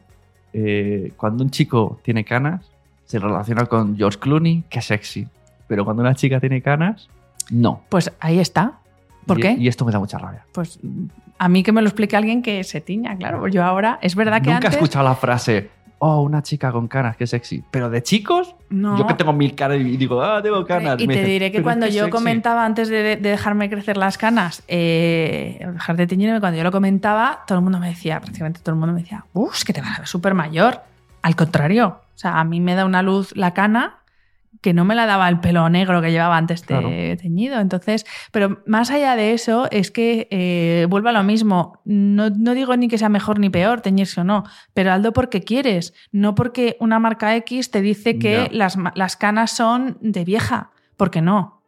Eh, 0.53 1.11
cuando 1.17 1.43
un 1.43 1.49
chico 1.49 1.99
tiene 2.03 2.23
canas, 2.23 2.71
se 3.05 3.19
relaciona 3.19 3.65
con 3.65 3.97
George 3.97 4.19
Clooney, 4.19 4.63
que 4.69 4.79
es 4.79 4.85
sexy. 4.85 5.27
Pero 5.67 5.83
cuando 5.83 6.01
una 6.01 6.15
chica 6.15 6.39
tiene 6.39 6.61
canas, 6.61 7.09
no. 7.51 7.81
Pues 7.89 8.11
ahí 8.19 8.39
está. 8.39 8.79
¿Por 9.25 9.39
Y- 9.39 9.41
qué? 9.41 9.51
Y 9.59 9.67
esto 9.67 9.83
me 9.85 9.91
da 9.91 9.99
mucha 9.99 10.17
rabia. 10.17 10.45
Pues 10.53 10.79
a 11.37 11.49
mí 11.49 11.63
que 11.63 11.71
me 11.71 11.81
lo 11.81 11.87
explique 11.87 12.15
alguien 12.15 12.41
que 12.41 12.63
se 12.63 12.79
tiña, 12.81 13.15
claro. 13.17 13.47
Yo 13.47 13.63
ahora, 13.63 13.99
es 14.01 14.15
verdad 14.15 14.41
que 14.41 14.51
Nunca 14.53 14.67
he 14.67 14.71
escuchado 14.71 15.03
la 15.05 15.15
frase, 15.15 15.69
oh, 16.05 16.21
una 16.21 16.41
chica 16.43 16.71
con 16.71 16.87
canas, 16.87 17.15
qué 17.15 17.25
sexy. 17.27 17.63
Pero 17.71 17.89
de 17.89 18.03
chicos, 18.03 18.55
No. 18.69 18.97
yo 18.97 19.07
que 19.07 19.13
tengo 19.13 19.31
mil 19.31 19.55
caras 19.55 19.77
y 19.79 19.95
digo, 19.97 20.21
ah, 20.21 20.41
tengo 20.43 20.65
canas. 20.65 20.99
Y 20.99 21.07
me 21.07 21.13
te 21.15 21.23
diré 21.23 21.49
que 21.51 21.59
"Pero 21.59 21.63
cuando 21.63 21.85
yo 21.87 22.03
sexy". 22.05 22.09
comentaba 22.11 22.65
antes 22.65 22.89
de, 22.89 23.01
de 23.01 23.15
dejarme 23.17 23.69
crecer 23.69 23.95
las 23.97 24.17
canas, 24.17 24.63
eh, 24.67 25.65
dejar 25.73 25.95
de 25.95 26.07
teñirme, 26.07 26.39
cuando 26.39 26.57
yo 26.57 26.63
lo 26.63 26.71
comentaba, 26.71 27.43
todo 27.47 27.57
el 27.59 27.63
mundo 27.63 27.79
me 27.79 27.87
decía, 27.87 28.19
prácticamente 28.19 28.59
todo 28.61 28.73
el 28.75 28.79
mundo 28.79 28.93
me 28.93 29.01
decía, 29.01 29.25
uff, 29.33 29.55
es 29.55 29.63
que 29.65 29.73
te 29.73 29.81
vas 29.81 29.95
a 29.95 29.99
ver 29.99 30.07
súper 30.07 30.33
mayor. 30.33 30.81
Al 31.21 31.35
contrario, 31.35 31.99
o 32.15 32.17
sea, 32.17 32.39
a 32.39 32.43
mí 32.43 32.59
me 32.59 32.75
da 32.75 32.85
una 32.85 33.01
luz 33.01 33.35
la 33.35 33.53
cana 33.53 33.95
que 34.63 34.73
no 34.73 34.85
me 34.85 34.95
la 34.95 35.05
daba 35.05 35.29
el 35.29 35.39
pelo 35.39 35.69
negro 35.69 36.01
que 36.01 36.09
llevaba 36.11 36.37
antes 36.37 36.61
de 36.61 36.65
Claro. 36.67 36.89
teñido. 37.21 37.59
Entonces, 37.59 38.05
pero 38.31 38.63
más 38.65 38.89
allá 38.89 39.15
de 39.15 39.33
eso, 39.33 39.67
es 39.69 39.91
que 39.91 40.27
eh, 40.31 40.87
vuelvo 40.89 41.09
a 41.09 41.11
lo 41.11 41.23
mismo. 41.23 41.81
No, 41.85 42.29
no 42.31 42.53
digo 42.55 42.75
ni 42.77 42.87
que 42.87 42.97
sea 42.97 43.09
mejor 43.09 43.37
ni 43.39 43.49
peor 43.49 43.81
teñirse 43.81 44.21
o 44.21 44.23
no, 44.23 44.43
pero 44.73 44.91
hazlo 44.93 45.11
porque 45.13 45.41
quieres, 45.41 45.93
no 46.11 46.33
porque 46.33 46.77
una 46.79 46.97
marca 46.97 47.35
X 47.35 47.69
te 47.69 47.81
dice 47.81 48.17
que 48.17 48.49
las, 48.51 48.77
las 48.95 49.17
canas 49.17 49.51
son 49.51 49.97
de 50.01 50.23
vieja, 50.23 50.71
porque 50.97 51.21
no. 51.21 51.62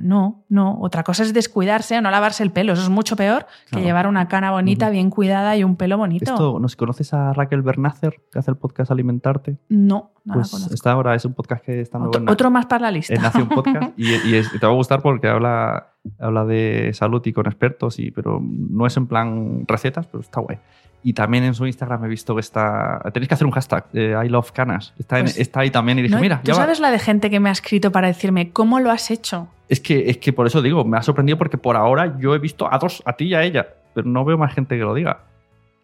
No, 0.00 0.44
no. 0.48 0.78
Otra 0.80 1.02
cosa 1.02 1.22
es 1.22 1.32
descuidarse 1.32 1.96
o 1.98 2.00
no 2.00 2.10
lavarse 2.10 2.42
el 2.42 2.50
pelo. 2.52 2.72
Eso 2.74 2.82
es 2.82 2.88
mucho 2.90 3.16
peor 3.16 3.46
que 3.66 3.70
Claro. 3.70 3.84
llevar 3.86 4.06
una 4.06 4.28
cana 4.28 4.50
bonita, 4.50 4.86
Ujú. 4.86 4.92
bien 4.92 5.10
cuidada 5.10 5.56
y 5.56 5.64
un 5.64 5.76
pelo 5.76 5.98
bonito. 5.98 6.32
Esto, 6.32 6.58
¿nos 6.60 6.76
conoces 6.76 7.12
a 7.14 7.32
Raquel 7.32 7.62
Bernácer, 7.62 8.20
que 8.30 8.38
hace 8.38 8.50
el 8.50 8.56
podcast 8.56 8.90
Alimentarte? 8.90 9.56
No, 9.68 10.12
no 10.24 10.34
Pues 10.34 10.52
esta 10.72 10.92
ahora 10.92 11.14
es 11.14 11.24
un 11.24 11.34
podcast 11.34 11.64
que 11.64 11.80
está 11.80 11.98
otro, 11.98 12.20
en, 12.20 12.28
otro 12.28 12.50
más 12.50 12.66
para 12.66 12.82
la 12.82 12.90
lista. 12.90 13.14
en 13.14 13.22
Nación 13.22 13.48
Podcast 13.48 13.92
y, 13.98 14.14
y 14.28 14.34
es- 14.36 14.50
te 14.50 14.66
va 14.66 14.72
a 14.72 14.76
gustar 14.76 15.00
porque 15.02 15.28
habla 15.28 15.92
habla 16.20 16.44
de 16.44 16.92
salud 16.94 17.20
y 17.24 17.32
con 17.32 17.46
expertos, 17.46 17.98
y, 17.98 18.12
pero 18.12 18.40
no 18.40 18.86
es 18.86 18.96
en 18.96 19.08
plan 19.08 19.64
recetas, 19.66 20.06
pero 20.06 20.20
está 20.20 20.40
guay. 20.40 20.58
Y 21.02 21.12
también 21.12 21.44
en 21.44 21.54
su 21.54 21.66
Instagram 21.66 22.04
he 22.04 22.08
visto 22.08 22.34
que 22.34 22.40
está. 22.40 23.00
Tenéis 23.12 23.28
que 23.28 23.34
hacer 23.34 23.46
un 23.46 23.52
hashtag, 23.52 23.84
eh, 23.92 24.14
I 24.24 24.28
love 24.28 24.50
canas. 24.52 24.92
Está, 24.98 25.18
en- 25.18 25.26
Pues- 25.26 25.38
está 25.38 25.60
ahí 25.60 25.70
también 25.70 25.98
y 25.98 26.02
dije, 26.02 26.14
¿No? 26.16 26.20
mira, 26.20 26.40
¿Tú 26.42 26.48
ya 26.48 26.54
va. 26.54 26.60
sabes 26.62 26.80
la 26.80 26.90
de 26.90 26.98
gente 26.98 27.30
que 27.30 27.38
me 27.38 27.48
ha 27.48 27.52
escrito 27.52 27.92
para 27.92 28.08
decirme 28.08 28.50
cómo 28.50 28.80
lo 28.80 28.90
has 28.90 29.10
hecho? 29.10 29.48
Es 29.68 29.80
que, 29.80 30.10
es 30.10 30.18
que 30.18 30.32
por 30.32 30.46
eso 30.46 30.62
digo, 30.62 30.84
me 30.84 30.96
ha 30.98 31.02
sorprendido 31.02 31.38
porque 31.38 31.58
por 31.58 31.76
ahora 31.76 32.16
yo 32.18 32.34
he 32.34 32.38
visto 32.38 32.72
a 32.72 32.78
dos, 32.78 33.02
a 33.04 33.12
ti 33.14 33.26
y 33.26 33.34
a 33.34 33.42
ella, 33.44 33.66
pero 33.94 34.08
no 34.08 34.24
veo 34.24 34.36
más 34.38 34.52
gente 34.54 34.76
que 34.76 34.82
lo 34.82 34.94
diga. 34.94 35.20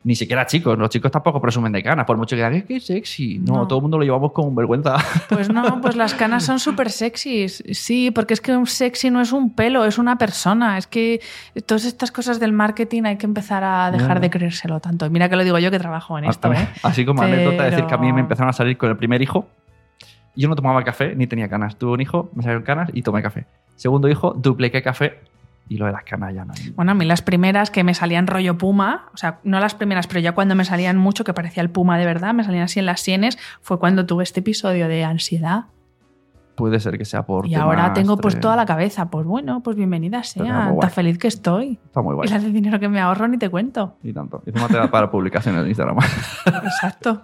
Ni 0.04 0.16
siquiera 0.16 0.44
chicos, 0.46 0.76
los 0.76 0.90
chicos 0.90 1.12
tampoco 1.12 1.40
presumen 1.40 1.70
de 1.70 1.80
canas, 1.80 2.04
por 2.06 2.16
mucho 2.16 2.30
que 2.34 2.42
digan, 2.42 2.54
es 2.54 2.64
que 2.64 2.80
sexy. 2.80 3.38
No, 3.38 3.54
No. 3.58 3.66
todo 3.68 3.78
el 3.78 3.82
mundo 3.82 3.98
lo 3.98 4.04
llevamos 4.04 4.32
con 4.32 4.52
vergüenza. 4.54 4.96
Pues 5.28 5.48
no, 5.48 5.80
pues 5.80 5.94
las 5.94 6.14
canas 6.14 6.44
son 6.44 6.58
súper 6.58 6.90
sexys. 6.90 7.62
Sí, 7.70 8.10
porque 8.10 8.34
es 8.34 8.40
que 8.40 8.56
un 8.56 8.66
sexy 8.66 9.10
no 9.10 9.20
es 9.20 9.30
un 9.32 9.54
pelo, 9.54 9.84
es 9.84 9.98
una 9.98 10.18
persona. 10.18 10.76
Es 10.76 10.88
que 10.88 11.20
todas 11.66 11.84
estas 11.84 12.10
cosas 12.10 12.40
del 12.40 12.52
marketing 12.52 13.04
hay 13.04 13.16
que 13.16 13.26
empezar 13.26 13.62
a 13.62 13.92
dejar 13.92 14.20
de 14.20 14.28
creérselo 14.30 14.80
tanto. 14.80 15.08
Mira 15.08 15.28
que 15.28 15.36
lo 15.36 15.44
digo 15.44 15.58
yo 15.60 15.70
que 15.70 15.78
trabajo 15.78 16.18
en 16.18 16.24
esto, 16.24 16.52
¿eh? 16.52 16.68
Así 16.82 17.04
como 17.04 17.22
anécdota, 17.22 17.62
decir 17.64 17.86
que 17.86 17.94
a 17.94 17.98
mí 17.98 18.06
Pero- 18.08 18.14
me 18.16 18.20
empezaron 18.22 18.50
a 18.50 18.52
salir 18.52 18.76
con 18.76 18.90
el 18.90 18.96
primer 18.96 19.22
hijo. 19.22 19.46
Yo 20.34 20.48
no 20.48 20.56
tomaba 20.56 20.82
café 20.82 21.14
ni 21.14 21.26
tenía 21.28 21.48
canas. 21.48 21.76
Tuve 21.76 21.92
un 21.92 22.00
hijo, 22.00 22.30
me 22.34 22.42
salieron 22.42 22.64
canas 22.64 22.90
y 22.92 23.02
tomé 23.02 23.22
café. 23.22 23.46
Segundo 23.76 24.08
hijo, 24.08 24.32
dupliqué 24.32 24.82
café 24.82 25.20
y 25.72 25.78
lo 25.78 25.86
de 25.86 25.92
las 25.92 26.04
canas 26.04 26.34
ya 26.34 26.44
no. 26.44 26.52
Bueno, 26.76 26.92
a 26.92 26.94
mí 26.94 27.06
las 27.06 27.22
primeras 27.22 27.70
que 27.70 27.82
me 27.82 27.94
salían 27.94 28.26
rollo 28.26 28.58
puma, 28.58 29.06
o 29.14 29.16
sea, 29.16 29.40
no 29.42 29.58
las 29.58 29.74
primeras, 29.74 30.06
pero 30.06 30.20
ya 30.20 30.32
cuando 30.32 30.54
me 30.54 30.66
salían 30.66 30.98
mucho, 30.98 31.24
que 31.24 31.32
parecía 31.32 31.62
el 31.62 31.70
puma 31.70 31.98
de 31.98 32.04
verdad, 32.04 32.34
me 32.34 32.44
salían 32.44 32.64
así 32.64 32.78
en 32.78 32.86
las 32.86 33.00
sienes, 33.00 33.38
fue 33.62 33.78
cuando 33.78 34.04
tuve 34.04 34.22
este 34.22 34.40
episodio 34.40 34.86
de 34.86 35.04
ansiedad. 35.04 35.64
Puede 36.56 36.78
ser 36.80 36.98
que 36.98 37.06
sea 37.06 37.24
por. 37.24 37.46
Y 37.46 37.54
ahora 37.54 37.94
tengo 37.94 38.18
pues 38.18 38.38
toda 38.38 38.54
la 38.56 38.66
cabeza. 38.66 39.08
Pues 39.08 39.24
bueno, 39.24 39.62
pues 39.62 39.74
bienvenida 39.74 40.22
sea. 40.22 40.74
Tan 40.78 40.90
feliz 40.90 41.16
que 41.16 41.28
estoy. 41.28 41.80
Está 41.86 42.02
muy 42.02 42.14
guay. 42.14 42.28
Y 42.28 42.32
la 42.32 42.38
de 42.38 42.50
dinero 42.50 42.78
que 42.78 42.90
me 42.90 43.00
ahorro 43.00 43.26
ni 43.26 43.38
te 43.38 43.48
cuento. 43.48 43.96
Y 44.02 44.12
tanto. 44.12 44.42
Hice 44.44 44.60
material 44.60 44.90
para 44.90 45.10
publicaciones 45.10 45.62
en 45.62 45.68
Instagram. 45.68 45.96
Exacto. 46.64 47.22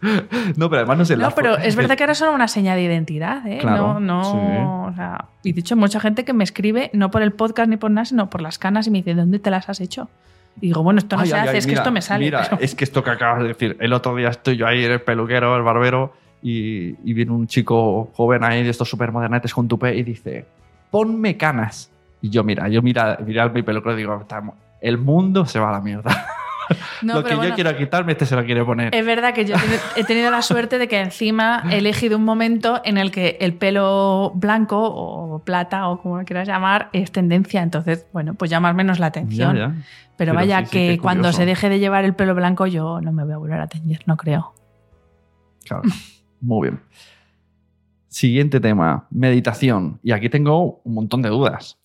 no, 0.56 0.68
pero 0.68 0.80
además 0.80 0.98
no 0.98 1.04
sé 1.04 1.16
No, 1.16 1.30
pero 1.30 1.56
es 1.56 1.74
verdad 1.76 1.96
que 1.96 2.02
ahora 2.04 2.14
son 2.14 2.34
una 2.34 2.48
señal 2.48 2.76
de 2.76 2.84
identidad, 2.84 3.46
¿eh? 3.46 3.58
Claro, 3.58 3.98
no, 3.98 4.00
no, 4.00 4.22
sí. 4.24 4.92
o 4.92 4.94
sea, 4.96 5.24
y 5.42 5.52
de 5.52 5.60
hecho 5.60 5.76
mucha 5.76 6.00
gente 6.00 6.24
que 6.24 6.32
me 6.32 6.44
escribe 6.44 6.90
no 6.92 7.10
por 7.10 7.22
el 7.22 7.32
podcast 7.32 7.68
ni 7.68 7.76
por 7.76 7.90
nada, 7.90 8.04
sino 8.04 8.28
por 8.30 8.42
las 8.42 8.58
canas 8.58 8.86
y 8.86 8.90
me 8.90 8.98
dice, 8.98 9.14
¿dónde 9.14 9.38
te 9.38 9.50
las 9.50 9.68
has 9.68 9.80
hecho? 9.80 10.08
Y 10.60 10.68
digo, 10.68 10.82
bueno, 10.82 10.98
esto 10.98 11.16
no 11.16 11.22
Ay, 11.22 11.28
se 11.28 11.34
ay, 11.34 11.40
hace, 11.40 11.50
ay, 11.50 11.56
es 11.58 11.66
que 11.66 11.74
esto 11.74 11.90
me 11.90 12.00
sale. 12.02 12.24
Mira, 12.24 12.46
pero- 12.48 12.62
es 12.62 12.74
que 12.74 12.84
esto 12.84 13.02
que 13.04 13.10
acabas 13.10 13.42
de 13.42 13.48
decir. 13.48 13.76
El 13.80 13.92
otro 13.92 14.14
día 14.16 14.28
estoy 14.28 14.56
yo 14.56 14.66
ahí 14.66 14.84
en 14.84 14.92
el 14.92 15.00
peluquero, 15.02 15.54
el 15.56 15.62
barbero, 15.62 16.14
y, 16.42 16.94
y 17.08 17.12
viene 17.14 17.32
un 17.32 17.46
chico 17.46 18.10
joven 18.14 18.44
ahí 18.44 18.62
de 18.62 18.70
estos 18.70 18.88
super 18.88 19.10
modernetes 19.12 19.52
con 19.52 19.66
tupé 19.68 19.94
y 19.96 20.02
dice: 20.02 20.46
Ponme 20.90 21.36
canas. 21.36 21.90
Y 22.22 22.30
yo, 22.30 22.42
mira, 22.44 22.68
yo 22.68 22.80
mira, 22.82 23.18
mira 23.26 23.48
mi 23.50 23.62
peluquero 23.62 23.94
y 23.94 23.98
digo: 23.98 24.18
"Estamos- 24.20 24.54
El 24.80 24.96
mundo 24.98 25.44
se 25.44 25.58
va 25.58 25.68
a 25.70 25.72
la 25.72 25.80
mierda. 25.80 26.26
No, 27.02 27.14
lo 27.14 27.24
que 27.24 27.34
bueno, 27.34 27.50
yo 27.50 27.54
quiero 27.54 27.76
quitarme, 27.76 28.12
este 28.12 28.26
se 28.26 28.34
lo 28.36 28.44
quiere 28.44 28.64
poner. 28.64 28.94
Es 28.94 29.04
verdad 29.04 29.34
que 29.34 29.44
yo 29.44 29.54
he 29.54 29.58
teni- 29.58 29.80
he 29.96 30.04
tenido 30.04 30.30
la 30.30 30.42
suerte 30.42 30.78
de 30.78 30.88
que 30.88 31.00
encima 31.00 31.62
he 31.70 31.78
elegido 31.78 32.16
un 32.16 32.24
momento 32.24 32.80
en 32.84 32.98
el 32.98 33.10
que 33.10 33.36
el 33.40 33.54
pelo 33.54 34.32
blanco 34.34 34.78
o 34.80 35.38
plata 35.44 35.88
o 35.88 36.00
como 36.00 36.18
lo 36.18 36.24
quieras 36.24 36.48
llamar 36.48 36.88
es 36.92 37.12
tendencia. 37.12 37.62
Entonces, 37.62 38.06
bueno, 38.12 38.34
pues 38.34 38.50
llama 38.50 38.72
menos 38.72 38.98
la 38.98 39.06
atención. 39.06 39.54
Ya, 39.56 39.68
ya. 39.68 39.74
Pero, 40.16 40.32
Pero 40.32 40.34
vaya 40.34 40.60
sí, 40.60 40.64
sí, 40.66 40.70
que 40.72 40.98
cuando 40.98 41.32
se 41.32 41.44
deje 41.44 41.68
de 41.68 41.78
llevar 41.78 42.04
el 42.04 42.14
pelo 42.14 42.34
blanco 42.34 42.66
yo 42.66 43.00
no 43.02 43.12
me 43.12 43.22
voy 43.24 43.34
a 43.34 43.36
volver 43.38 43.60
a 43.60 43.66
teñir, 43.66 44.00
no 44.06 44.16
creo. 44.16 44.54
Claro. 45.64 45.82
Muy 46.40 46.68
bien. 46.68 46.80
Siguiente 48.08 48.60
tema: 48.60 49.06
meditación. 49.10 50.00
Y 50.02 50.12
aquí 50.12 50.28
tengo 50.30 50.80
un 50.84 50.94
montón 50.94 51.20
de 51.22 51.28
dudas 51.28 51.78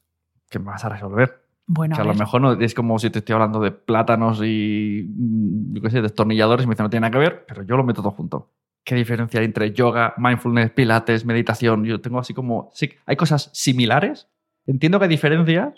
que 0.50 0.60
me 0.60 0.66
vas 0.66 0.86
a 0.86 0.90
resolver. 0.90 1.41
Bueno, 1.68 1.96
que 1.96 2.02
a 2.02 2.04
a 2.04 2.08
lo 2.08 2.14
mejor 2.16 2.42
no, 2.42 2.52
es 2.54 2.74
como 2.74 3.00
si 3.00 3.10
te 3.10 3.20
estoy 3.20 3.34
hablando 3.34 3.60
de 3.62 3.72
plátanos 3.72 4.42
y, 4.44 5.08
mm, 5.16 5.76
yo 5.76 5.82
qué 5.82 5.90
sé, 5.90 6.02
destornilladores 6.02 6.66
y 6.66 6.68
me 6.68 6.74
dice 6.74 6.84
no 6.84 6.90
tiene 6.90 7.02
nada 7.02 7.12
que 7.12 7.18
ver, 7.20 7.46
pero 7.48 7.64
yo 7.64 7.78
lo 7.78 7.84
meto 7.84 8.02
todo 8.02 8.12
junto. 8.12 8.50
¿Qué 8.84 8.96
diferencia 8.96 9.40
hay 9.40 9.46
entre 9.46 9.72
yoga, 9.72 10.14
mindfulness, 10.18 10.72
pilates, 10.72 11.24
meditación? 11.26 11.84
Yo 11.86 12.02
tengo 12.02 12.20
así 12.20 12.34
como... 12.34 12.72
Sí, 12.74 12.90
hay 13.06 13.16
cosas 13.16 13.50
similares. 13.54 14.28
Entiendo 14.66 14.98
que 15.00 15.06
hay 15.06 15.10
diferencias, 15.10 15.74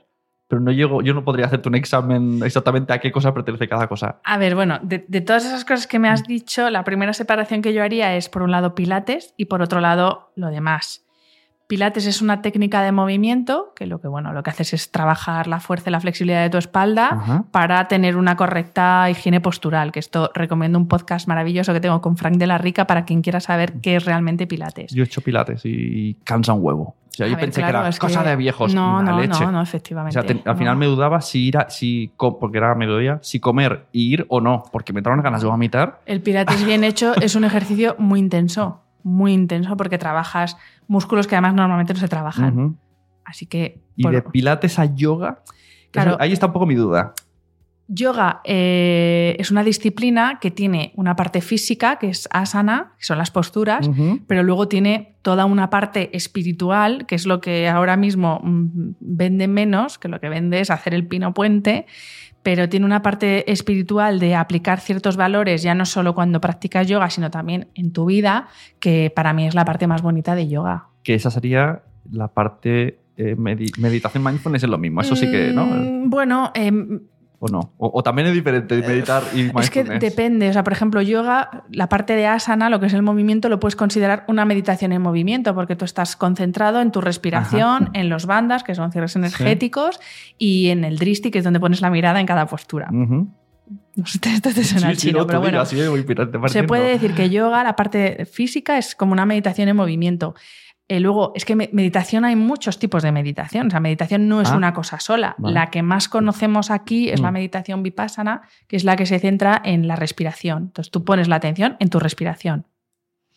pero 0.48 0.62
no 0.62 0.72
llego, 0.72 1.02
yo 1.02 1.14
no 1.14 1.24
podría 1.26 1.48
hacerte 1.48 1.68
un 1.68 1.76
examen 1.76 2.42
exactamente 2.44 2.94
a 2.94 3.00
qué 3.00 3.12
cosa 3.12 3.34
pertenece 3.34 3.68
cada 3.68 3.88
cosa. 3.88 4.20
A 4.24 4.38
ver, 4.38 4.56
bueno, 4.56 4.80
de, 4.84 5.04
de 5.08 5.22
todas 5.22 5.46
esas 5.46 5.66
cosas 5.66 5.86
que 5.86 6.00
me 6.00 6.10
Mm. 6.10 6.12
has 6.14 6.24
dicho, 6.24 6.70
la 6.70 6.84
primera 6.84 7.14
separación 7.14 7.62
que 7.62 7.74
yo 7.74 7.84
haría 7.84 8.16
es, 8.16 8.30
por 8.30 8.42
un 8.42 8.52
lado, 8.52 8.74
pilates 8.74 9.34
y 9.38 9.46
por 9.46 9.62
otro 9.62 9.82
lado, 9.82 10.32
lo 10.36 10.48
demás. 10.48 11.06
Pilates 11.74 12.06
es 12.06 12.22
una 12.22 12.44
técnica 12.44 12.84
de 12.84 12.92
movimiento 12.92 13.74
que 13.76 13.88
lo 13.88 14.00
que, 14.00 14.08
bueno, 14.08 14.32
lo 14.32 14.44
que 14.44 14.52
haces 14.52 14.74
es 14.76 14.92
trabajar 14.92 15.48
la 15.48 15.60
fuerza 15.60 15.90
y 15.90 15.92
la 15.92 16.00
flexibilidad 16.00 16.44
de 16.44 16.52
tu 16.52 16.58
espalda 16.60 17.08
Ajá. 17.14 17.46
para 17.50 17.88
tener 17.88 18.16
una 18.16 18.36
correcta 18.36 19.10
higiene 19.10 19.42
postural, 19.42 19.92
que 19.92 19.98
esto 20.00 20.30
recomiendo 20.36 20.78
un 20.78 20.88
podcast 20.88 21.28
maravilloso 21.28 21.74
que 21.74 21.80
tengo 21.80 22.00
con 22.00 22.16
Frank 22.16 22.36
de 22.38 22.46
la 22.46 22.60
Rica 22.60 22.86
para 22.86 23.06
quien 23.06 23.24
quiera 23.24 23.40
saber 23.40 23.74
qué 23.82 23.96
es 23.96 24.06
realmente 24.06 24.46
pilates. 24.46 24.94
Yo 24.94 25.02
he 25.02 25.08
hecho 25.08 25.22
pilates 25.22 25.62
y 25.66 26.14
cansa 26.24 26.54
un 26.54 26.64
huevo. 26.64 26.84
O 26.84 27.16
sea, 27.16 27.26
yo 27.26 27.36
ver, 27.36 27.46
pensé 27.46 27.62
claro, 27.62 27.74
que 27.74 27.80
era 27.80 27.90
es 27.90 27.98
cosa 28.00 28.22
que- 28.24 28.30
de 28.30 28.36
viejos. 28.36 28.76
No, 28.76 29.02
no, 29.02 29.20
leche. 29.20 29.44
no, 29.44 29.52
no, 29.52 29.60
O 29.62 29.64
efectivamente. 29.64 30.14
sea, 30.14 30.24
te- 30.28 30.34
al 30.34 30.42
no. 30.46 30.56
final 30.56 30.78
me 30.78 30.86
dudaba 30.86 31.22
si 31.22 31.48
ir, 31.48 31.58
a, 31.58 31.70
si, 31.72 32.12
porque 32.18 32.60
era 32.60 32.76
mediodía, 32.76 33.18
si 33.24 33.40
comer 33.40 33.86
ir 33.94 34.28
o 34.30 34.42
no, 34.42 34.62
porque 34.72 34.94
me 34.94 35.00
entraron 35.00 35.24
ganas 35.24 35.42
de 35.42 35.48
vomitar. 35.48 36.02
El 36.06 36.22
pilates 36.22 36.64
bien 36.66 36.84
hecho 36.84 37.16
es 37.20 37.34
un 37.36 37.44
ejercicio 37.46 37.96
muy 37.98 38.20
intenso, 38.20 38.82
muy 39.04 39.34
intenso 39.34 39.76
porque 39.78 39.98
trabajas 39.98 40.58
músculos 40.88 41.28
que 41.28 41.36
además 41.36 41.54
normalmente 41.54 41.94
no 41.94 42.00
se 42.00 42.08
trabajan. 42.08 42.78
Así 43.26 43.46
que 43.46 43.82
Y 43.96 44.04
por- 44.04 44.12
de 44.14 44.22
pilates 44.22 44.80
a 44.80 44.86
yoga, 44.86 45.44
Claro. 45.92 46.12
eso- 46.12 46.22
ahí 46.22 46.32
está 46.34 46.48
un 46.48 46.54
poco 46.54 46.66
mi 46.66 46.76
duda. 46.76 47.14
Yoga 47.94 48.42
eh, 48.44 49.36
es 49.40 49.52
una 49.52 49.64
disciplina 49.64 50.40
que 50.42 50.52
tiene 50.52 50.94
una 50.96 51.16
parte 51.16 51.42
física, 51.42 51.98
que 52.00 52.10
es 52.10 52.28
asana, 52.32 52.94
que 52.98 53.06
son 53.06 53.18
las 53.18 53.32
posturas, 53.32 53.90
pero 54.28 54.44
luego 54.44 54.68
tiene 54.68 55.16
toda 55.22 55.46
una 55.46 55.70
parte 55.70 56.10
espiritual, 56.16 57.06
que 57.06 57.16
es 57.16 57.26
lo 57.26 57.40
que 57.42 57.68
ahora 57.70 57.96
mismo 57.98 58.40
mm, 58.44 58.96
vende 59.00 59.48
menos, 59.48 59.98
que 59.98 60.08
lo 60.08 60.20
que 60.20 60.30
vende 60.30 60.60
es 60.60 60.70
hacer 60.72 60.94
el 60.94 61.08
pino 61.08 61.34
puente, 61.34 61.86
pero 62.42 62.68
tiene 62.68 62.86
una 62.86 63.02
parte 63.02 63.50
espiritual 63.52 64.20
de 64.20 64.36
aplicar 64.36 64.80
ciertos 64.82 65.16
valores, 65.16 65.64
ya 65.64 65.76
no 65.76 65.86
solo 65.86 66.14
cuando 66.14 66.42
practicas 66.42 66.88
yoga, 66.88 67.10
sino 67.10 67.32
también 67.32 67.68
en 67.76 67.94
tu 67.94 68.06
vida, 68.06 68.48
que 68.80 69.12
para 69.16 69.32
mí 69.34 69.48
es 69.48 69.56
la 69.56 69.64
parte 69.64 69.88
más 69.88 70.02
bonita 70.02 70.36
de 70.36 70.48
yoga. 70.50 70.88
Que 71.04 71.14
esa 71.16 71.32
sería 71.32 71.84
la 72.12 72.28
parte 72.28 73.00
eh, 73.16 73.36
medi- 73.38 73.72
meditación 73.80 74.24
mindfulness 74.24 74.64
es 74.64 74.70
lo 74.70 74.78
mismo. 74.78 75.00
Eso 75.02 75.16
sí 75.16 75.30
que, 75.32 75.54
¿no? 75.54 75.66
Mm, 75.68 76.10
Bueno, 76.10 76.52
em, 76.56 77.00
¿O 77.46 77.50
no? 77.50 77.74
O, 77.78 77.92
o 77.94 78.04
también 78.04 78.30
es 78.30 78.34
diferente 78.34 78.78
meditar 78.78 79.22
y 79.34 79.40
mindfulness. 79.40 79.66
Es 79.66 79.70
que 79.70 79.84
depende, 79.84 80.48
o 80.48 80.54
sea, 80.54 80.64
por 80.64 80.72
ejemplo, 80.72 81.02
yoga, 81.02 81.66
la 81.72 81.90
parte 81.90 82.16
de 82.16 82.26
asana, 82.26 82.70
lo 82.70 82.80
que 82.80 82.86
es 82.86 82.94
el 82.94 83.02
movimiento, 83.02 83.50
lo 83.50 83.60
puedes 83.60 83.76
considerar 83.76 84.24
una 84.30 84.46
meditación 84.46 84.94
en 84.94 85.02
movimiento, 85.02 85.54
porque 85.54 85.76
tú 85.76 85.84
estás 85.84 86.16
concentrado 86.16 86.80
en 86.80 86.94
tu 86.94 87.02
respiración, 87.02 87.90
en 87.96 88.08
los 88.08 88.28
bandas, 88.28 88.64
que 88.64 88.76
son 88.76 88.94
cierres 88.94 89.18
energéticos, 89.18 90.00
y 90.38 90.70
en 90.70 90.86
el 90.86 90.98
dristi, 90.98 91.32
que 91.32 91.40
es 91.40 91.44
donde 91.44 91.60
pones 91.60 91.82
la 91.82 91.90
mirada 91.90 92.22
en 92.22 92.26
cada 92.26 92.46
postura. 92.46 92.88
No 92.90 94.06
sé, 94.06 94.20
esto 94.34 94.54
te 94.54 94.64
suena 94.64 94.92
Sí, 94.92 94.96
sí, 94.96 95.08
chino, 95.08 95.20
no, 95.20 95.28
pero 95.28 95.42
bueno. 95.42 95.60
así, 95.60 95.78
Se 96.48 96.64
puede 96.64 96.92
decir 96.92 97.14
que 97.14 97.30
yoga, 97.30 97.62
la 97.66 97.76
parte 97.76 98.26
física, 98.26 98.78
es 98.78 98.96
como 98.96 99.12
una 99.12 99.26
meditación 99.26 99.68
en 99.68 99.76
movimiento. 99.76 100.34
Eh, 100.96 101.00
luego, 101.00 101.32
es 101.34 101.44
que 101.46 101.56
me- 101.56 101.70
meditación 101.74 102.24
hay 102.24 102.36
muchos 102.36 102.78
tipos 102.78 103.02
de 103.02 103.12
meditación. 103.12 103.68
O 103.68 103.70
sea, 103.72 103.80
meditación 103.80 104.28
no 104.28 104.42
es 104.42 104.52
Ah, 104.52 104.58
una 104.58 104.74
cosa 104.74 105.00
sola. 105.00 105.34
vale. 105.40 105.56
La 105.56 105.72
que 105.72 105.82
más 105.82 106.08
conocemos 106.08 106.70
aquí 106.70 107.10
es 107.10 107.20
la 107.20 107.32
Mm. 107.32 107.34
meditación 107.34 107.82
vipassana, 107.84 108.42
que 108.68 108.76
es 108.76 108.84
la 108.84 108.96
que 108.96 109.06
se 109.08 109.18
centra 109.18 109.60
en 109.66 109.88
la 109.88 109.96
respiración. 109.96 110.64
Entonces, 110.68 110.92
tú 110.92 111.04
pones 111.04 111.28
la 111.28 111.38
atención 111.38 111.78
en 111.80 111.90
tu 111.90 112.00
respiración. 112.00 112.68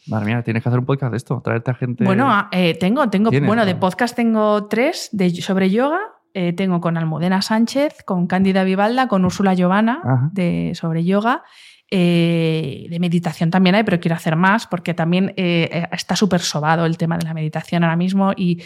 Madre 0.07 0.27
mía, 0.27 0.43
tienes 0.43 0.63
que 0.63 0.69
hacer 0.69 0.79
un 0.79 0.87
podcast 0.87 1.11
de 1.13 1.17
esto, 1.17 1.41
traerte 1.43 1.71
a 1.71 1.75
gente. 1.75 2.05
Bueno, 2.05 2.27
ah, 2.31 2.49
eh, 2.53 2.75
tengo, 2.79 3.09
tengo, 3.09 3.31
bueno, 3.47 3.65
de 3.65 3.75
podcast 3.75 4.15
tengo 4.15 4.67
tres 4.67 5.09
de, 5.13 5.31
sobre 5.31 5.71
yoga. 5.71 5.99
Eh, 6.35 6.53
tengo 6.53 6.83
con 6.83 6.99
Almudena 6.99 7.41
Sánchez, 7.41 8.03
con 8.05 8.27
Cándida 8.27 8.63
Vivalda, 8.65 9.09
con 9.09 9.25
Úrsula 9.25 9.55
Giovanna 9.55 10.29
de, 10.33 10.73
sobre 10.75 11.03
yoga. 11.05 11.43
Eh, 11.91 12.87
de 12.91 12.99
meditación 12.99 13.51
también 13.51 13.77
hay, 13.77 13.85
pero 13.85 14.01
quiero 14.01 14.17
hacer 14.17 14.35
más 14.35 14.67
porque 14.67 14.93
también 14.93 15.33
eh, 15.37 15.87
está 15.93 16.17
súper 16.17 16.41
sobado 16.41 16.85
el 16.85 16.99
tema 16.99 17.17
de 17.17 17.25
la 17.25 17.35
meditación 17.35 17.85
ahora 17.85 17.97
mismo. 17.97 18.33
Y 18.37 18.57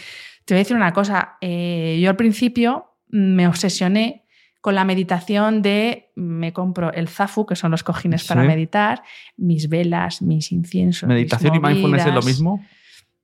te 0.45 0.53
voy 0.53 0.59
a 0.59 0.63
decir 0.63 0.75
una 0.75 0.93
cosa, 0.93 1.37
eh, 1.41 1.99
yo 2.01 2.09
al 2.09 2.15
principio 2.15 2.95
me 3.09 3.47
obsesioné 3.47 4.25
con 4.59 4.75
la 4.75 4.85
meditación 4.85 5.61
de 5.61 6.11
me 6.15 6.53
compro 6.53 6.93
el 6.93 7.07
zafu, 7.07 7.45
que 7.45 7.55
son 7.55 7.71
los 7.71 7.83
cojines 7.83 8.25
para 8.25 8.43
meditar, 8.43 9.01
mis 9.35 9.69
velas, 9.69 10.21
mis 10.21 10.51
inciensos. 10.51 11.07
mis 11.09 11.15
meditación 11.15 11.55
y 11.55 11.59
mindfulness 11.59 12.05
es 12.05 12.13
lo 12.13 12.21
mismo. 12.21 12.65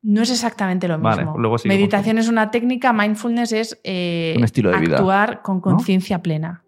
No 0.02 0.22
es 0.22 0.32
exactamente 0.32 0.88
lo 0.88 0.98
Vale, 1.00 1.24
mismo. 1.26 1.38
luego 1.38 1.58
Meditación 1.66 2.18
es 2.18 2.28
una 2.28 2.50
técnica, 2.50 2.94
mindfulness 2.94 3.52
es 3.52 3.82
eh, 3.84 4.36
Un 4.38 4.44
estilo 4.44 4.72
de 4.72 4.80
vida, 4.80 4.98
actuar 4.98 5.42
con 5.42 5.60
conciencia 5.60 6.22
plena. 6.22 6.64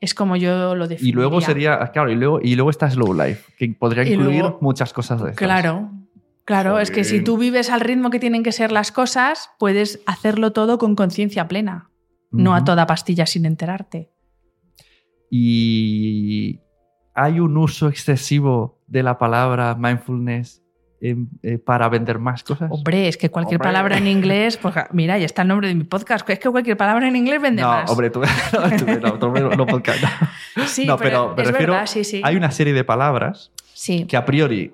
Es 0.00 0.14
como 0.14 0.36
yo 0.36 0.74
lo 0.74 0.88
defino. 0.88 1.08
Y 1.08 1.12
luego 1.12 1.40
sería, 1.40 1.78
claro, 1.92 2.10
y 2.10 2.14
luego, 2.16 2.40
y 2.42 2.54
luego 2.54 2.70
está 2.70 2.90
Slow 2.90 3.14
Life, 3.14 3.52
que 3.58 3.68
podría 3.78 4.02
incluir 4.04 4.40
luego- 4.42 4.58
muchas 4.60 4.92
cosas 4.92 5.22
de 5.22 5.30
estas. 5.30 5.38
Claro. 5.38 5.90
Claro, 6.44 6.78
es 6.78 6.92
que 6.92 7.02
si 7.02 7.22
tú 7.24 7.38
vives 7.38 7.70
al 7.70 7.80
ritmo 7.80 8.08
que 8.10 8.20
tienen 8.20 8.44
que 8.44 8.52
ser 8.52 8.70
las 8.70 8.92
cosas, 8.92 9.50
puedes 9.58 10.00
hacerlo 10.06 10.52
todo 10.52 10.78
con 10.78 10.94
conciencia 10.94 11.48
plena, 11.48 11.90
no 12.30 12.54
a 12.54 12.62
toda 12.62 12.86
pastilla 12.86 13.26
sin 13.26 13.46
enterarte. 13.46 14.12
Y 15.28 16.60
hay 17.14 17.40
un 17.40 17.56
uso 17.56 17.88
excesivo 17.88 18.80
de 18.86 19.02
la 19.02 19.18
palabra 19.18 19.74
mindfulness 19.74 20.62
eh, 21.00 21.58
para 21.58 21.88
vender 21.88 22.18
más 22.18 22.42
cosas. 22.42 22.70
Hombre, 22.70 23.08
es 23.08 23.16
que 23.16 23.30
cualquier 23.30 23.58
Hombre. 23.60 23.68
palabra 23.68 23.98
en 23.98 24.06
inglés, 24.06 24.56
pues 24.56 24.74
mira, 24.92 25.18
ya 25.18 25.26
está 25.26 25.42
el 25.42 25.48
nombre 25.48 25.68
de 25.68 25.74
mi 25.74 25.84
podcast, 25.84 26.28
es 26.30 26.38
que 26.38 26.48
cualquier 26.50 26.76
palabra 26.76 27.06
en 27.06 27.16
inglés 27.16 27.40
vende 27.40 27.62
no, 27.62 27.68
más. 27.68 27.90
hombre, 27.90 28.10
tú, 28.10 28.20
no, 28.52 28.76
tú- 28.76 28.86
no, 29.00 29.18
tú- 29.18 29.30
no, 29.32 29.50
no, 29.50 29.66
podcast, 29.66 30.02
no. 30.56 30.66
sí, 30.66 30.86
no, 30.86 30.96
pero, 30.96 31.34
pero 31.34 31.36
me 31.36 31.42
es 31.42 31.48
refiero- 31.52 31.72
verdad, 31.74 31.86
sí, 31.86 32.02
sí. 32.04 32.20
Hay 32.24 32.36
una 32.36 32.50
serie 32.50 32.72
de 32.72 32.84
palabras 32.84 33.52
Sí, 33.74 34.06
que 34.06 34.16
a 34.16 34.24
priori 34.24 34.72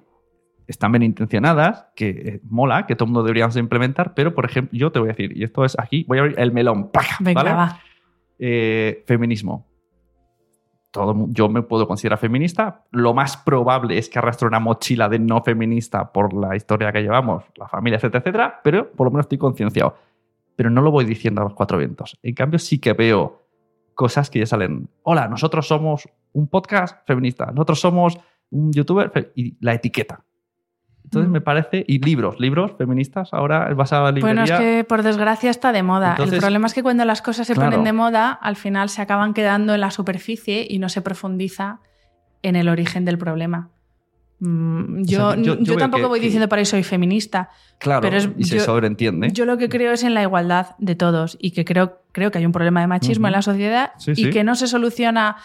están 0.69 0.93
bien 0.93 1.03
intencionadas, 1.03 1.87
que 1.97 2.09
eh, 2.11 2.41
mola, 2.49 2.87
que 2.87 2.95
todo 2.95 3.07
el 3.07 3.11
mundo 3.13 3.25
deberíamos 3.25 3.57
implementar, 3.57 4.15
pero 4.15 4.33
por 4.35 4.45
ejemplo, 4.45 4.79
yo 4.79 4.93
te 4.93 5.01
voy 5.01 5.09
a 5.09 5.13
decir, 5.13 5.37
y 5.37 5.43
esto 5.43 5.65
es 5.65 5.77
aquí, 5.79 6.05
voy 6.09 6.19
a 6.19 6.21
abrir 6.23 6.39
el 6.39 6.53
melón, 6.53 6.91
¡paca! 6.93 7.17
venga, 7.21 7.43
¿vale? 7.43 7.55
va. 7.57 7.81
Eh, 8.39 9.03
feminismo. 9.07 9.67
Todo, 10.93 11.27
yo 11.31 11.49
me 11.49 11.63
puedo 11.63 11.89
considerar 11.89 12.19
feminista. 12.19 12.85
Lo 12.91 13.15
más 13.15 13.37
probable 13.39 13.99
es 13.99 14.09
que 14.09 14.19
arrastre 14.19 14.47
una 14.47 14.61
mochila 14.61 15.09
de 15.09 15.19
no 15.19 15.43
feminista 15.43 16.13
por 16.13 16.35
la 16.35 16.55
historia 16.55 16.93
que 16.93 17.01
llevamos, 17.01 17.45
la 17.57 17.67
familia, 17.67 17.97
etcétera, 17.97 18.21
etcétera, 18.21 18.61
pero 18.63 18.93
por 18.93 19.07
lo 19.07 19.11
menos 19.11 19.25
estoy 19.25 19.39
concienciado. 19.39 19.97
Pero 20.55 20.69
no 20.69 20.83
lo 20.83 20.91
voy 20.91 21.07
diciendo 21.07 21.41
a 21.41 21.45
los 21.45 21.55
cuatro 21.55 21.79
vientos. 21.79 22.19
En 22.23 22.35
cambio, 22.35 22.59
sí 22.59 22.79
que 22.79 22.93
veo 22.93 23.43
cosas 23.95 24.29
que 24.29 24.41
ya 24.41 24.47
salen. 24.47 24.89
Hola, 25.03 25.29
nosotros 25.29 25.67
somos 25.67 26.09
un 26.33 26.47
podcast 26.49 27.07
feminista, 27.07 27.47
nosotros 27.47 27.81
somos 27.81 28.19
un 28.51 28.71
youtuber 28.73 29.33
y 29.35 29.57
la 29.61 29.73
etiqueta. 29.73 30.25
Entonces 31.05 31.29
Mm. 31.29 31.33
me 31.33 31.41
parece, 31.41 31.85
y 31.87 31.99
libros, 31.99 32.41
libros 32.41 32.73
feministas, 32.79 33.31
ahora 33.33 33.73
vas 33.75 33.93
a 33.93 34.01
la 34.03 34.13
librería. 34.13 34.43
Bueno, 34.43 34.45
es 34.45 34.51
que 34.61 34.85
por 34.85 35.03
desgracia 35.03 35.51
está 35.51 35.73
de 35.73 35.83
moda. 35.83 36.11
Entonces- 36.13 36.35
el 36.35 36.41
problema 36.41 36.67
es 36.67 36.75
que 36.75 36.83
cuando 36.83 37.05
las 37.05 37.21
cosas 37.23 37.47
se 37.47 37.55
Claro. 37.55 37.71
ponen 37.71 37.85
de 37.85 37.93
moda, 37.93 38.31
al 38.33 38.57
final 38.57 38.89
se 38.89 39.03
acaban 39.03 39.35
quedando 39.35 39.75
en 39.75 39.81
la 39.81 39.91
superficie 39.91 40.67
y 40.69 40.79
no 40.79 40.89
se 40.89 41.03
profundiza 41.03 41.81
en 42.43 42.57
el 42.57 42.69
origen 42.69 43.05
del 43.05 43.19
problema. 43.19 43.69
Mm, 44.41 45.05
Yo, 45.05 45.33
sea, 45.33 45.37
yo- 45.41 45.55
yo 45.55 45.61
yo 45.61 45.65
veo 45.75 45.77
tampoco 45.79 46.03
que- 46.05 46.09
voy 46.09 46.19
que- 46.21 46.27
diciendo 46.27 46.49
para 46.49 46.63
eso 46.63 46.73
soy 46.73 46.83
feminista. 46.83 47.51
claro, 47.79 48.01
pero 48.01 48.17
es- 48.17 48.29
y 48.37 48.45
se 48.45 48.57
yo- 48.57 48.65
sobreentiende. 48.65 49.31
Yo 49.33 49.45
lo 49.45 49.57
que 49.59 49.69
creo 49.69 49.93
es 49.93 50.03
en 50.03 50.15
la 50.15 50.23
igualdad 50.23 50.75
de 50.79 50.97
todos 50.97 51.37
y 51.41 51.53
que 51.53 51.65
creo, 51.65 52.01
creo 52.11 52.31
que 52.33 52.39
hay 52.39 52.47
un 52.47 52.51
problema 52.53 52.81
de 52.81 52.89
machismo 52.89 53.29
en 53.29 53.35
la 53.35 53.43
sociedad 53.43 53.93
Sí, 53.99 54.13
y 54.13 54.15
sí. 54.17 54.31
que 54.31 54.43
no 54.43 54.57
se 54.57 54.67
soluciona 54.67 55.37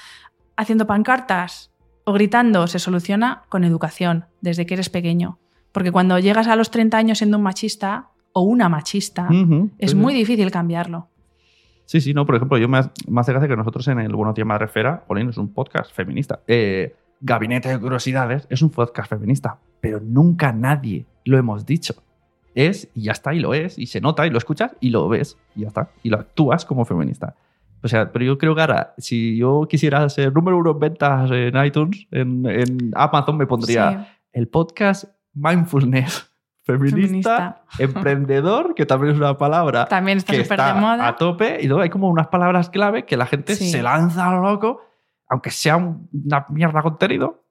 haciendo 0.55 0.87
pancartas 0.87 1.71
o 2.05 2.13
gritando, 2.13 2.65
se 2.67 2.79
soluciona 2.79 3.43
con 3.49 3.63
educación 3.63 4.25
desde 4.41 4.65
que 4.65 4.73
eres 4.73 4.89
pequeño. 4.89 5.37
Porque 5.77 5.91
cuando 5.91 6.17
llegas 6.17 6.47
a 6.47 6.55
los 6.55 6.71
30 6.71 6.97
años 6.97 7.17
siendo 7.19 7.37
un 7.37 7.43
machista 7.43 8.09
o 8.33 8.41
una 8.41 8.67
machista, 8.67 9.27
Ujú, 9.29 9.69
es 9.77 9.91
sí, 9.91 9.95
muy 9.95 10.13
sí. 10.13 10.19
difícil 10.19 10.49
cambiarlo. 10.49 11.07
Sí, 11.85 12.01
sí, 12.01 12.13
no, 12.15 12.25
por 12.25 12.35
ejemplo, 12.35 12.57
yo 12.57 12.67
me, 12.67 12.79
me 13.07 13.21
hace 13.21 13.31
gracia 13.31 13.47
que 13.47 13.55
nosotros 13.55 13.87
en 13.87 13.99
el 13.99 14.11
Buenos 14.15 14.33
Días 14.33 14.47
Madre 14.47 14.65
Esfera, 14.65 15.03
Jolín, 15.07 15.29
es 15.29 15.37
un 15.37 15.53
podcast 15.53 15.93
feminista. 15.93 16.41
Eh, 16.47 16.95
Gabinete 17.21 17.69
de 17.69 17.79
Curiosidades 17.79 18.47
es 18.49 18.61
un 18.63 18.71
podcast 18.71 19.09
feminista, 19.09 19.59
pero 19.79 19.99
nunca 20.01 20.51
nadie 20.51 21.05
lo 21.25 21.37
hemos 21.37 21.65
dicho. 21.65 21.93
Es 22.55 22.89
y 22.95 23.03
ya 23.03 23.11
está, 23.11 23.33
y 23.35 23.39
lo 23.39 23.53
es, 23.53 23.77
y 23.77 23.85
se 23.85 24.01
nota, 24.01 24.25
y 24.25 24.31
lo 24.31 24.39
escuchas, 24.39 24.75
y 24.79 24.89
lo 24.89 25.07
ves, 25.07 25.37
y 25.55 25.61
ya 25.61 25.67
está, 25.67 25.91
y 26.01 26.09
lo 26.09 26.17
actúas 26.17 26.65
como 26.65 26.85
feminista. 26.85 27.35
O 27.83 27.87
sea, 27.87 28.11
pero 28.11 28.25
yo 28.25 28.37
creo 28.39 28.55
que 28.55 28.61
ahora, 28.61 28.95
si 28.97 29.37
yo 29.37 29.67
quisiera 29.69 30.09
ser 30.09 30.33
número 30.33 30.57
uno 30.57 30.71
en 30.71 30.79
ventas 30.79 31.29
en 31.31 31.63
iTunes, 31.63 32.07
en, 32.11 32.45
en 32.47 32.91
Amazon, 32.95 33.37
me 33.37 33.45
pondría 33.45 33.91
Sí. 33.91 34.17
el 34.33 34.47
podcast 34.47 35.05
Mindfulness 35.39 36.31
Feminista, 36.63 36.95
Feminista. 36.97 37.61
emprendedor, 37.79 38.75
que 38.75 38.85
también 38.85 39.13
es 39.13 39.19
una 39.19 39.37
palabra 39.37 39.85
También 39.85 40.17
está 40.17 40.33
que 40.33 40.41
está 40.41 40.73
de 40.73 40.81
moda. 40.81 41.07
a 41.07 41.15
tope 41.15 41.59
y 41.61 41.67
luego 41.67 41.81
hay 41.83 41.89
como 41.89 42.09
unas 42.09 42.27
palabras 42.27 42.69
clave 42.69 43.05
que 43.05 43.15
la 43.15 43.25
gente 43.25 43.55
Sí. 43.55 43.69
se 43.71 43.81
lanza 43.81 44.27
a 44.27 44.33
lo 44.33 44.41
loco, 44.41 44.81
aunque 45.29 45.49
sea 45.51 45.77
un- 45.77 46.09
una 46.25 46.45
mierda 46.49 46.81
contenido. 46.81 47.43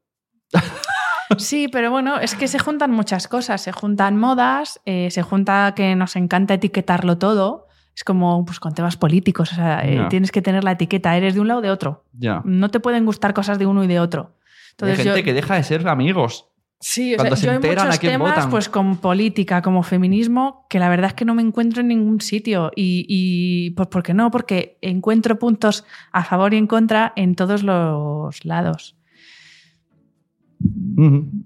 Sí, 1.39 1.69
pero 1.69 1.91
bueno, 1.91 2.19
es 2.21 2.35
que 2.35 2.47
se 2.47 2.59
juntan 2.59 2.91
muchas 2.93 3.27
cosas. 3.27 3.61
Se 3.61 3.73
juntan 3.73 4.17
modas, 4.17 4.81
eh, 4.85 5.11
se 5.11 5.23
junta 5.23 5.73
que 5.75 5.97
nos 5.97 6.15
encanta 6.17 6.55
etiquetarlo 6.55 7.19
todo. 7.19 7.67
Es 7.97 8.05
como 8.05 8.45
pues, 8.45 8.61
con 8.61 8.75
temas 8.75 8.97
políticos. 8.97 9.53
O 9.53 9.55
sea, 9.57 9.81
eh, 9.85 10.07
tienes 10.09 10.31
que 10.31 10.41
tener 10.43 10.63
la 10.63 10.73
etiqueta. 10.73 11.17
Eres 11.17 11.35
de 11.35 11.41
un 11.41 11.49
lado 11.49 11.61
o 11.61 11.63
de 11.63 11.71
otro. 11.71 12.05
No 12.45 12.69
te 12.71 12.81
pueden 12.81 13.05
gustar 13.07 13.35
cosas 13.35 13.59
de 13.59 13.67
uno 13.67 13.83
y 13.83 13.87
de 13.87 13.99
otro. 13.99 14.37
hay 14.39 14.71
Entonces, 14.73 14.99
gente 14.99 15.19
yo, 15.21 15.25
que 15.25 15.33
deja 15.35 15.55
de 15.57 15.63
ser 15.65 15.89
amigos. 15.89 16.49
Sí, 16.79 17.15
o 17.15 17.17
Cuando 17.17 17.37
sea, 17.37 17.41
se 17.41 17.47
yo 17.47 17.51
hay 17.53 17.57
enteran 17.57 17.79
a 17.79 17.85
muchos 17.87 17.99
quién 18.01 18.13
temas, 18.13 18.35
votan. 18.37 18.51
pues 18.51 18.69
con 18.69 18.97
política, 18.99 19.63
como 19.63 19.83
feminismo, 19.83 20.67
que 20.69 20.79
la 20.79 20.89
verdad 20.91 21.09
es 21.09 21.15
que 21.15 21.25
no 21.25 21.35
me 21.35 21.41
encuentro 21.43 21.81
en 21.81 21.89
ningún 21.89 22.21
sitio. 22.21 22.71
Y, 22.77 23.07
y, 23.09 23.71
pues 23.71 23.89
¿por 23.89 24.03
qué 24.03 24.13
no? 24.15 24.31
Porque 24.31 24.77
encuentro 24.83 25.39
puntos 25.39 25.85
a 26.13 26.23
favor 26.23 26.53
y 26.53 26.59
en 26.59 26.67
contra 26.67 27.13
en 27.17 27.35
todos 27.35 27.63
los 27.63 28.45
lados. 28.45 28.97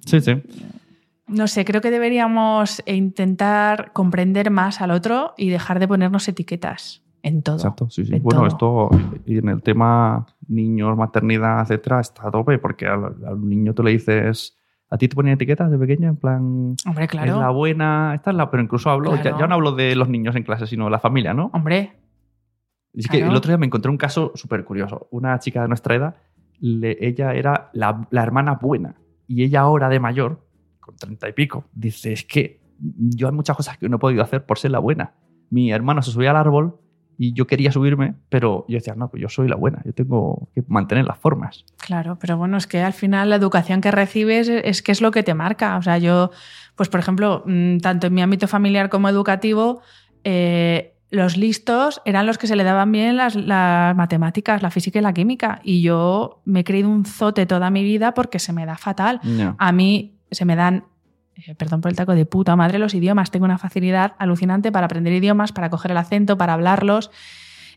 Sí, 0.06 0.20
sí. 0.20 0.42
No 1.26 1.46
sé, 1.46 1.64
creo 1.64 1.80
que 1.80 1.90
deberíamos 1.90 2.82
intentar 2.86 3.92
comprender 3.92 4.50
más 4.50 4.80
al 4.80 4.90
otro 4.90 5.34
y 5.36 5.48
dejar 5.50 5.78
de 5.78 5.86
ponernos 5.86 6.26
etiquetas 6.28 7.02
en 7.22 7.42
todo. 7.42 7.56
Exacto, 7.56 7.88
sí, 7.88 8.04
sí. 8.04 8.16
En 8.16 8.22
Bueno, 8.22 8.48
todo. 8.56 8.90
esto 8.90 9.20
y 9.26 9.38
en 9.38 9.48
el 9.48 9.62
tema 9.62 10.26
niños, 10.48 10.96
maternidad, 10.96 11.60
etcétera, 11.62 12.00
está 12.00 12.28
a 12.28 12.30
tope 12.32 12.58
porque 12.58 12.86
al, 12.86 13.14
al 13.26 13.48
niño 13.48 13.74
tú 13.74 13.82
le 13.84 13.92
dices. 13.92 14.56
¿A 14.90 14.98
ti 14.98 15.06
te 15.08 15.14
ponen 15.14 15.34
etiquetas 15.34 15.70
de 15.70 15.78
pequeña? 15.78 16.08
En 16.08 16.16
plan. 16.16 16.40
Hombre, 16.86 17.04
Es 17.04 17.14
la 17.14 17.22
claro. 17.24 17.54
buena. 17.54 18.12
Esta 18.16 18.30
es 18.30 18.36
la. 18.36 18.50
Pero 18.50 18.62
incluso 18.62 18.90
hablo. 18.90 19.14
Ya, 19.16 19.22
Claro. 19.22 19.38
ya 19.38 19.46
no 19.46 19.54
hablo 19.54 19.72
de 19.72 19.94
los 19.94 20.08
niños 20.08 20.34
en 20.36 20.42
clase, 20.42 20.66
sino 20.66 20.86
de 20.86 20.90
la 20.90 20.98
familia, 20.98 21.32
¿no? 21.34 21.50
Hombre, 21.54 21.92
Y 22.92 23.00
es 23.00 23.06
que 23.06 23.18
Claro. 23.18 23.30
el 23.30 23.36
otro 23.36 23.50
día 23.50 23.56
me 23.58 23.66
encontré 23.66 23.88
un 23.88 23.96
caso 23.96 24.32
súper 24.34 24.64
curioso. 24.64 25.06
Una 25.12 25.38
chica 25.38 25.62
de 25.62 25.68
nuestra 25.68 25.94
edad, 25.94 26.16
le- 26.58 26.96
ella 27.06 27.34
era 27.34 27.70
la, 27.72 28.08
la 28.10 28.22
hermana 28.24 28.56
buena. 28.60 28.96
Y 29.28 29.44
ella 29.44 29.60
ahora 29.60 29.88
de 29.88 30.00
mayor, 30.00 30.44
con 30.80 30.96
treinta 30.96 31.28
y 31.28 31.32
pico, 31.32 31.66
dice, 31.72 32.12
es 32.12 32.24
que 32.24 32.60
yo 32.80 33.28
hay 33.28 33.32
muchas 33.32 33.56
cosas 33.56 33.78
que 33.78 33.88
no 33.88 33.96
he 33.96 33.98
podido 34.00 34.24
hacer 34.24 34.44
por 34.44 34.58
ser 34.58 34.72
la 34.72 34.80
buena. 34.80 35.12
Mi 35.50 35.70
hermano 35.70 36.02
se 36.02 36.10
subía 36.10 36.30
al 36.30 36.36
árbol 36.36 36.79
y 37.22 37.34
yo 37.34 37.46
quería 37.46 37.70
subirme, 37.70 38.14
pero 38.30 38.64
yo 38.66 38.76
decía, 38.76 38.94
no, 38.96 39.10
pues 39.10 39.20
yo 39.20 39.28
soy 39.28 39.46
la 39.46 39.54
buena, 39.54 39.82
yo 39.84 39.92
tengo 39.92 40.48
que 40.54 40.64
mantener 40.68 41.04
las 41.04 41.18
formas. 41.18 41.66
Claro, 41.76 42.18
pero 42.18 42.38
bueno, 42.38 42.56
es 42.56 42.66
que 42.66 42.80
al 42.80 42.94
final 42.94 43.28
la 43.28 43.36
educación 43.36 43.82
que 43.82 43.90
recibes 43.90 44.48
es 44.48 44.80
que 44.80 44.90
es 44.90 45.02
lo 45.02 45.10
que 45.10 45.22
te 45.22 45.34
marca. 45.34 45.76
O 45.76 45.82
sea, 45.82 45.98
yo, 45.98 46.30
pues 46.76 46.88
por 46.88 46.98
ejemplo, 46.98 47.42
mm, 47.44 47.80
tanto 47.80 48.06
en 48.06 48.14
mi 48.14 48.22
ámbito 48.22 48.48
familiar 48.48 48.88
como 48.88 49.06
educativo, 49.10 49.82
eh, 50.24 50.94
los 51.10 51.36
listos 51.36 52.00
eran 52.06 52.24
los 52.24 52.38
que 52.38 52.46
se 52.46 52.56
le 52.56 52.64
daban 52.64 52.90
bien 52.90 53.18
las, 53.18 53.34
las 53.34 53.94
matemáticas, 53.94 54.62
la 54.62 54.70
física 54.70 54.98
y 54.98 55.02
la 55.02 55.12
química. 55.12 55.60
Y 55.62 55.82
yo 55.82 56.40
me 56.46 56.60
he 56.60 56.64
creído 56.64 56.88
un 56.88 57.04
zote 57.04 57.44
toda 57.44 57.68
mi 57.68 57.84
vida 57.84 58.14
porque 58.14 58.38
se 58.38 58.54
me 58.54 58.64
da 58.64 58.78
fatal. 58.78 59.20
A 59.58 59.72
mí 59.72 60.14
se 60.30 60.46
me 60.46 60.56
dan, 60.56 60.84
eh, 61.46 61.54
perdón 61.54 61.80
por 61.80 61.90
el 61.90 61.96
taco, 61.96 62.14
de 62.14 62.26
puta 62.26 62.56
madre 62.56 62.78
los 62.78 62.94
idiomas. 62.94 63.30
Tengo 63.30 63.44
una 63.44 63.58
facilidad 63.58 64.14
alucinante 64.18 64.70
para 64.72 64.86
aprender 64.86 65.12
idiomas, 65.12 65.52
para 65.52 65.70
coger 65.70 65.90
el 65.92 65.96
acento, 65.96 66.36
para 66.38 66.54
hablarlos. 66.54 67.10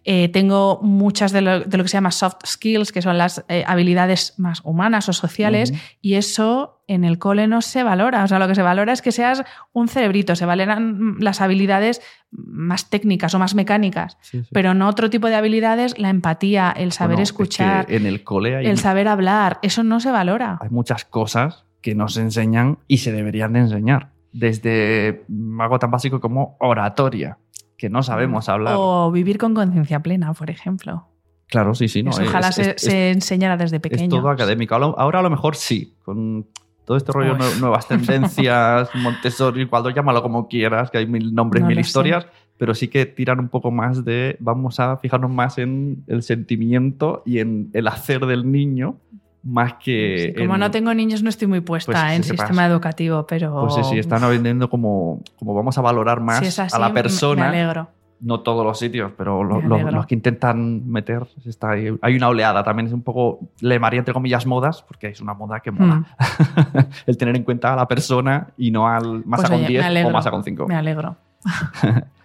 Eh, 0.06 0.28
tengo 0.28 0.80
muchas 0.82 1.32
de 1.32 1.40
lo, 1.40 1.62
de 1.62 1.78
lo 1.78 1.84
que 1.84 1.88
se 1.88 1.96
llama 1.96 2.12
soft 2.12 2.46
skills, 2.46 2.92
que 2.92 3.02
son 3.02 3.18
las 3.18 3.46
eh, 3.48 3.64
habilidades 3.66 4.34
más 4.38 4.60
humanas 4.66 5.08
o 5.08 5.14
sociales, 5.14 5.74
y 6.02 6.16
eso 6.16 6.84
en 6.90 7.06
el 7.06 7.20
cole 7.20 7.48
no 7.48 7.62
se 7.62 7.84
valora. 7.84 8.26
O 8.26 8.28
sea, 8.28 8.38
lo 8.38 8.50
que 8.50 8.56
se 8.56 8.62
valora 8.62 8.92
es 8.92 9.02
que 9.02 9.14
seas 9.14 9.46
un 9.72 9.88
cerebrito, 9.88 10.36
se 10.36 10.46
valoran 10.46 11.16
las 11.20 11.40
habilidades 11.40 12.02
más 12.32 12.90
técnicas 12.90 13.34
o 13.34 13.40
más 13.40 13.56
mecánicas, 13.56 14.18
Sí, 14.20 14.42
sí. 14.42 14.50
pero 14.52 14.74
no 14.74 14.90
otro 14.90 15.10
tipo 15.10 15.28
de 15.28 15.36
habilidades, 15.36 15.98
la 15.98 16.10
empatía, 16.10 16.74
el 16.76 16.92
saber 16.92 17.16
Bueno, 17.16 17.24
es 17.24 17.32
que 17.32 17.36
escuchar, 17.44 17.86
en 17.90 18.06
el 18.06 18.26
cole 18.26 18.58
hay, 18.58 18.66
el 18.66 18.80
saber 18.80 19.08
hablar, 19.08 19.60
eso 19.62 19.84
no 19.84 20.02
se 20.02 20.12
valora. 20.12 20.58
hay 20.60 20.70
muchas 20.70 21.06
cosas 21.06 21.64
que 21.84 21.94
no 21.94 22.08
se 22.08 22.22
enseñan 22.22 22.80
y 22.88 22.98
se 22.98 23.12
deberían 23.12 23.54
de 23.54 23.60
enseñar. 23.60 24.10
Desde 24.32 25.24
algo 25.60 25.78
tan 25.78 25.92
básico 25.92 26.20
como 26.20 26.58
oratoria, 26.60 27.38
que 27.78 27.90
no 27.90 28.02
sabemos 28.02 28.50
hablar. 28.50 28.76
O 28.80 29.12
vivir 29.12 29.38
con 29.38 29.54
conciencia 29.54 30.00
plena, 30.02 30.34
por 30.34 30.50
ejemplo. 30.50 31.06
Claro, 31.48 31.76
sí, 31.76 31.88
sí. 31.88 32.02
No, 32.02 32.10
Eso 32.10 32.24
es- 32.24 32.30
ojalá 32.30 32.48
es- 32.50 32.56
se, 32.56 32.72
es- 32.72 32.82
se 32.82 33.12
enseñara 33.12 33.58
desde 33.58 33.76
es 33.76 33.82
pequeño. 33.84 34.10
todo 34.10 34.30
académico. 34.30 34.74
Ahora, 34.74 35.20
a 35.20 35.22
lo 35.22 35.30
mejor 35.30 35.56
sí, 35.56 35.94
con 36.04 36.48
todo 36.86 36.98
este 36.98 37.12
rollo, 37.12 37.38
nue- 37.38 37.60
nuevas 37.60 37.88
tendencias, 38.48 38.90
Montessori, 38.96 39.68
cuando 39.68 39.92
llámalo 39.92 40.24
como 40.24 40.48
quieras, 40.48 40.90
que 40.90 40.98
hay 41.00 41.06
mil 41.06 41.36
nombres, 41.36 41.62
No 41.62 41.68
mil 41.68 41.76
sé. 41.78 41.82
historias, 41.82 42.26
pero 42.58 42.74
sí 42.74 42.88
que 42.88 43.06
tiran 43.06 43.40
un 43.40 43.50
poco 43.50 43.70
más 43.72 44.04
de, 44.04 44.36
vamos 44.40 44.80
a 44.80 44.98
fijarnos 44.98 45.30
más 45.30 45.58
en 45.60 46.04
el 46.08 46.24
sentimiento 46.24 47.22
y 47.26 47.40
en 47.40 47.70
el 47.74 47.88
hacer 47.88 48.26
del 48.26 48.52
niño, 48.52 48.98
más 49.44 49.74
que... 49.76 50.34
Sí, 50.36 50.42
como 50.42 50.54
en- 50.56 50.60
no 50.62 50.72
tengo 50.72 50.94
niños, 50.94 51.22
no 51.24 51.30
estoy 51.30 51.48
muy 51.48 51.60
puesta 51.62 51.92
Pues 51.92 52.04
que 52.04 52.14
en 52.16 52.24
sistema 52.24 52.66
educativo, 52.66 53.26
pero. 53.28 53.62
Pues 53.62 53.76
sí, 53.76 53.82
sí, 53.84 54.00
están 54.00 54.22
vendiendo 54.22 54.70
como, 54.70 55.22
como 55.38 55.54
vamos 55.54 55.78
a 55.78 55.82
valorar 55.82 56.22
más 56.22 56.40
Si 56.40 56.46
es 56.46 56.60
así, 56.60 56.76
a 56.76 56.80
la 56.80 56.94
persona 56.94 57.50
Me 57.50 57.62
alegro. 57.62 57.90
No 58.22 58.40
todos 58.40 58.66
los 58.66 58.80
sitios, 58.80 59.12
pero 59.18 59.44
lo- 59.44 59.60
los 59.62 60.06
que 60.06 60.16
intentan 60.16 60.90
meter, 60.90 61.28
está 61.46 61.72
ahí. 61.72 61.94
hay 62.02 62.16
una 62.16 62.30
oleada. 62.30 62.64
También 62.64 62.88
es 62.88 62.94
un 62.94 63.02
poco, 63.02 63.40
le 63.60 63.76
llamaría 63.76 64.00
entre 64.00 64.14
comillas 64.14 64.46
modas, 64.46 64.82
porque 64.82 65.08
es 65.08 65.20
una 65.20 65.34
moda 65.34 65.60
que 65.60 65.72
mola. 65.72 65.96
Mm. 65.96 66.06
El 67.08 67.18
tener 67.18 67.36
en 67.36 67.44
cuenta 67.44 67.74
a 67.74 67.76
la 67.76 67.86
persona 67.86 68.48
y 68.58 68.72
no 68.72 68.88
al 68.88 69.26
masa 69.26 69.42
Pues, 69.42 69.50
con 69.50 69.66
oye, 69.66 69.78
me 69.82 69.90
10 69.90 70.06
o 70.06 70.10
masa 70.12 70.32
con 70.32 70.42
5. 70.42 70.68
Me 70.68 70.76
alegro. 70.76 71.18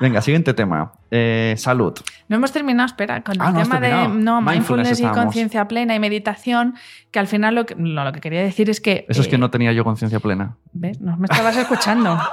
Venga, 0.00 0.22
siguiente 0.22 0.54
tema. 0.54 0.92
Eh, 1.10 1.54
salud. 1.58 1.92
No 2.28 2.36
hemos 2.36 2.52
terminado, 2.52 2.86
espera, 2.86 3.22
con 3.22 3.40
Ah, 3.40 3.48
el 3.48 3.54
no 3.54 3.62
tema 3.62 3.80
de 3.80 3.90
no, 3.90 4.40
Mindfulness 4.40 4.98
mindfulness 4.98 5.00
y 5.00 5.06
conciencia 5.06 5.68
plena 5.68 5.94
y 5.94 5.98
meditación, 6.00 6.74
que 7.10 7.18
al 7.18 7.26
final 7.26 7.54
lo 7.54 7.66
que, 7.66 7.74
no, 7.74 8.02
lo 8.02 8.12
que 8.12 8.20
quería 8.20 8.40
decir 8.40 8.70
es 8.70 8.80
que... 8.80 9.04
Eso 9.08 9.20
es 9.20 9.28
que 9.28 9.36
eh, 9.36 9.38
no 9.38 9.50
tenía 9.50 9.72
yo 9.72 9.84
conciencia 9.84 10.20
plena. 10.20 10.56
¿Ves? 10.72 11.00
No 11.00 11.16
me 11.16 11.26
estabas 11.26 11.56
escuchando. 11.56 12.18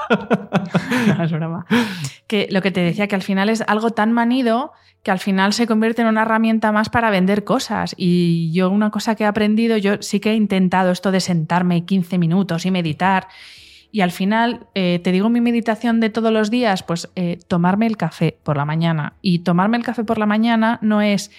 No, 1.07 1.23
es 1.23 1.31
broma. 1.31 1.65
Que 2.27 2.47
lo 2.51 2.61
que 2.61 2.71
te 2.71 2.81
decía, 2.81 3.07
que 3.07 3.15
al 3.15 3.21
final 3.21 3.49
es 3.49 3.61
algo 3.67 3.91
tan 3.91 4.11
manido 4.11 4.73
que 5.03 5.11
al 5.11 5.19
final 5.19 5.53
se 5.53 5.67
convierte 5.67 6.01
en 6.01 6.07
una 6.09 6.23
herramienta 6.23 6.71
más 6.71 6.89
para 6.89 7.09
vender 7.09 7.43
cosas. 7.43 7.93
Y 7.97 8.51
yo 8.51 8.69
una 8.69 8.89
cosa 8.89 9.15
que 9.15 9.23
he 9.23 9.27
aprendido, 9.27 9.77
yo 9.77 10.01
sí 10.01 10.19
que 10.19 10.31
he 10.31 10.35
intentado 10.35 10.91
esto 10.91 11.11
de 11.11 11.21
sentarme 11.21 11.85
15 11.85 12.17
minutos 12.17 12.65
y 12.65 12.71
meditar. 12.71 13.27
Y 13.91 14.01
al 14.01 14.11
final, 14.11 14.67
eh, 14.75 14.99
te 15.03 15.11
digo 15.11 15.29
mi 15.29 15.41
meditación 15.41 15.99
de 15.99 16.09
todos 16.09 16.31
los 16.31 16.49
días, 16.51 16.83
pues 16.83 17.09
eh, 17.15 17.39
tomarme 17.47 17.87
el 17.87 17.97
café 17.97 18.37
por 18.43 18.57
la 18.57 18.65
mañana. 18.65 19.13
Y 19.21 19.39
tomarme 19.39 19.77
el 19.77 19.83
café 19.83 20.03
por 20.03 20.17
la 20.17 20.25
mañana 20.25 20.77
no 20.81 21.01
es 21.01 21.31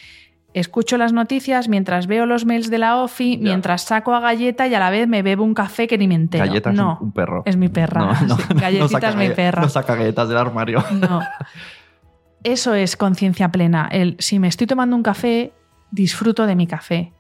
escucho 0.55 0.97
las 0.97 1.13
noticias 1.13 1.69
mientras 1.69 2.07
veo 2.07 2.25
los 2.27 2.47
mails 2.47 2.71
de 2.71 2.79
la 2.79 2.97
OFI, 2.97 3.37
Ya. 3.37 3.43
mientras 3.43 3.83
saco 3.83 4.15
a 4.15 4.21
galleta 4.21 4.67
y 4.67 4.75
a 4.75 4.81
la 4.81 4.91
vez 4.91 5.07
me 5.07 5.23
bebo 5.23 5.45
un 5.45 5.55
café 5.55 5.87
que 5.87 5.99
ni 5.99 6.09
me 6.09 6.15
entero. 6.15 6.47
Galletas 6.47 6.75
no, 6.75 6.95
es 6.95 7.01
un, 7.01 7.13
perro. 7.13 7.43
es 7.45 7.57
mi 7.57 7.69
perra. 7.69 8.01
No, 8.01 8.27
no, 8.27 8.37
Sí, 8.37 8.45
no 8.55 8.61
Galletita 8.61 9.09
es 9.11 9.17
mi 9.17 9.29
perra. 9.31 9.63
No 9.63 9.69
saca 9.69 9.95
galletas 9.95 10.29
del 10.29 10.39
armario. 10.39 10.83
No. 10.93 11.21
Eso 12.45 12.75
es 12.75 12.97
conciencia 12.97 13.51
plena. 13.51 13.89
El, 13.91 14.17
si 14.21 14.39
me 14.39 14.49
estoy 14.49 14.67
tomando 14.67 14.97
un 14.97 15.03
café, 15.03 15.53
disfruto 15.91 16.47
de 16.47 16.55
mi 16.57 16.67
café. 16.67 17.13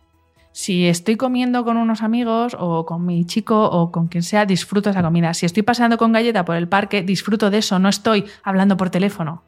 Si 0.60 0.88
estoy 0.88 1.14
comiendo 1.16 1.64
con 1.64 1.76
unos 1.76 2.02
amigos 2.02 2.56
o 2.58 2.84
con 2.84 3.06
mi 3.06 3.24
chico 3.24 3.64
o 3.70 3.92
con 3.92 4.08
quien 4.08 4.24
sea, 4.24 4.44
disfruto 4.44 4.90
esa 4.90 5.02
comida. 5.04 5.32
Si 5.32 5.46
estoy 5.46 5.62
paseando 5.62 5.98
con 5.98 6.10
galleta 6.10 6.44
por 6.44 6.56
el 6.56 6.66
parque, 6.66 7.02
disfruto 7.04 7.48
de 7.48 7.58
eso. 7.58 7.78
No 7.78 7.88
estoy 7.88 8.24
hablando 8.42 8.76
por 8.76 8.90
teléfono. 8.90 9.44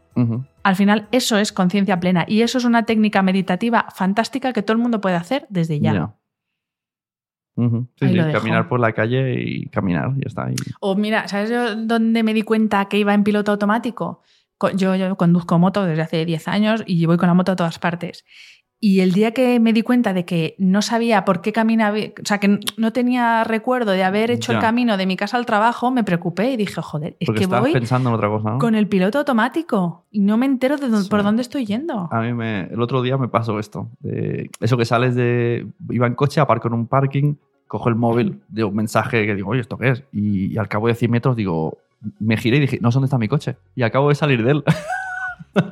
Al 0.63 0.77
final, 0.77 1.09
eso 1.11 1.37
es 1.37 1.51
conciencia 1.53 1.99
plena. 1.99 2.25
Y 2.29 2.43
eso 2.43 2.59
es 2.59 2.65
una 2.65 2.85
técnica 2.85 3.23
meditativa 3.23 3.87
fantástica 3.93 4.53
que 4.53 4.63
todo 4.63 4.75
el 4.77 4.83
mundo 4.83 5.01
puede 5.01 5.17
hacer 5.17 5.49
desde 5.51 5.81
ya. 5.81 5.91
Ujú. 7.57 7.89
Sí, 7.97 8.07
caminar 8.33 8.69
por 8.69 8.79
la 8.79 8.93
calle 8.93 9.35
y 9.37 9.67
caminar, 9.67 10.13
ya 10.15 10.27
está. 10.29 10.49
O 10.79 10.95
mira, 10.95 11.27
¿sabes 11.27 11.51
yo 11.51 11.75
dónde 11.75 12.23
me 12.23 12.35
di 12.35 12.43
cuenta 12.43 12.85
que 12.85 12.99
iba 12.99 13.15
en 13.15 13.25
piloto 13.25 13.51
automático? 13.51 14.23
Co- 14.59 14.71
Yo, 14.71 14.95
yo 14.95 15.17
conduzco 15.17 15.59
moto 15.59 15.85
desde 15.87 16.03
hace 16.03 16.25
10 16.25 16.47
años 16.47 16.85
y 16.87 17.05
voy 17.07 17.17
con 17.17 17.27
la 17.27 17.35
moto 17.35 17.51
a 17.51 17.57
todas 17.57 17.81
partes. 17.81 18.25
Y 18.83 19.01
el 19.01 19.13
día 19.13 19.33
que 19.33 19.61
me 19.61 19.75
di 19.75 19.83
cuenta 19.83 20.15
de 20.15 20.25
que 20.25 20.55
no 20.59 20.81
sabía 20.81 21.27
por 21.27 21.43
qué 21.43 21.53
caminaba, 21.53 21.99
o 21.99 22.25
sea, 22.25 22.39
que 22.39 22.61
no 22.79 22.93
tenía 22.95 23.45
recuerdo 23.45 23.91
de 23.93 24.03
haber 24.05 24.31
hecho 24.31 24.53
Ya. 24.53 24.59
el 24.59 24.63
camino 24.65 24.97
de 24.97 25.05
mi 25.05 25.17
casa 25.17 25.37
al 25.37 25.45
trabajo, 25.45 25.91
me 25.91 26.03
preocupé 26.03 26.53
y 26.53 26.57
dije, 26.57 26.81
joder, 26.81 27.15
es 27.21 27.27
Porque 27.27 27.41
que 27.43 27.47
voy 27.47 27.73
pensando 27.75 28.09
en 28.09 28.15
otra 28.15 28.29
cosa, 28.31 28.53
¿no? 28.53 28.59
con 28.59 28.75
el 28.75 28.87
piloto 28.89 29.19
automático 29.19 30.07
y 30.11 30.21
no 30.21 30.39
me 30.39 30.47
entero 30.47 30.79
de 30.79 30.89
Sí. 31.03 31.09
por 31.11 31.23
dónde 31.23 31.43
estoy 31.43 31.67
yendo. 31.67 32.09
A 32.11 32.21
mí 32.23 32.33
me, 32.33 32.63
el 32.73 32.81
otro 32.81 33.03
día 33.03 33.19
me 33.19 33.29
pasó 33.29 33.59
esto. 33.59 33.89
de- 34.01 34.51
eso 34.61 34.79
que 34.79 34.87
sales 34.87 35.15
de. 35.15 35.67
Iba 35.91 36.07
en 36.07 36.15
coche, 36.15 36.41
aparco 36.41 36.69
en 36.69 36.75
un 36.75 36.87
parking, 36.87 37.35
cojo 37.69 37.91
el 37.91 37.97
móvil, 37.97 38.41
de 38.49 38.65
un 38.65 38.75
mensaje 38.75 39.27
que 39.27 39.35
digo, 39.35 39.51
oye, 39.51 39.61
¿esto 39.61 39.77
qué 39.77 39.91
es? 39.91 40.05
Y, 40.11 40.55
y 40.55 40.57
al 40.59 40.69
cabo 40.69 40.87
de 40.89 40.95
100 40.95 41.11
metros 41.11 41.37
digo, 41.37 41.77
me 42.19 42.39
giré 42.39 42.57
y 42.57 42.61
dije, 42.61 42.79
no 42.81 42.91
sé 42.91 42.95
dónde 42.97 43.07
está 43.07 43.19
mi 43.19 43.29
coche. 43.29 43.57
Y 43.77 43.83
acabo 43.83 44.09
de 44.09 44.15
salir 44.15 44.43
de 44.43 44.53
él. 44.53 44.65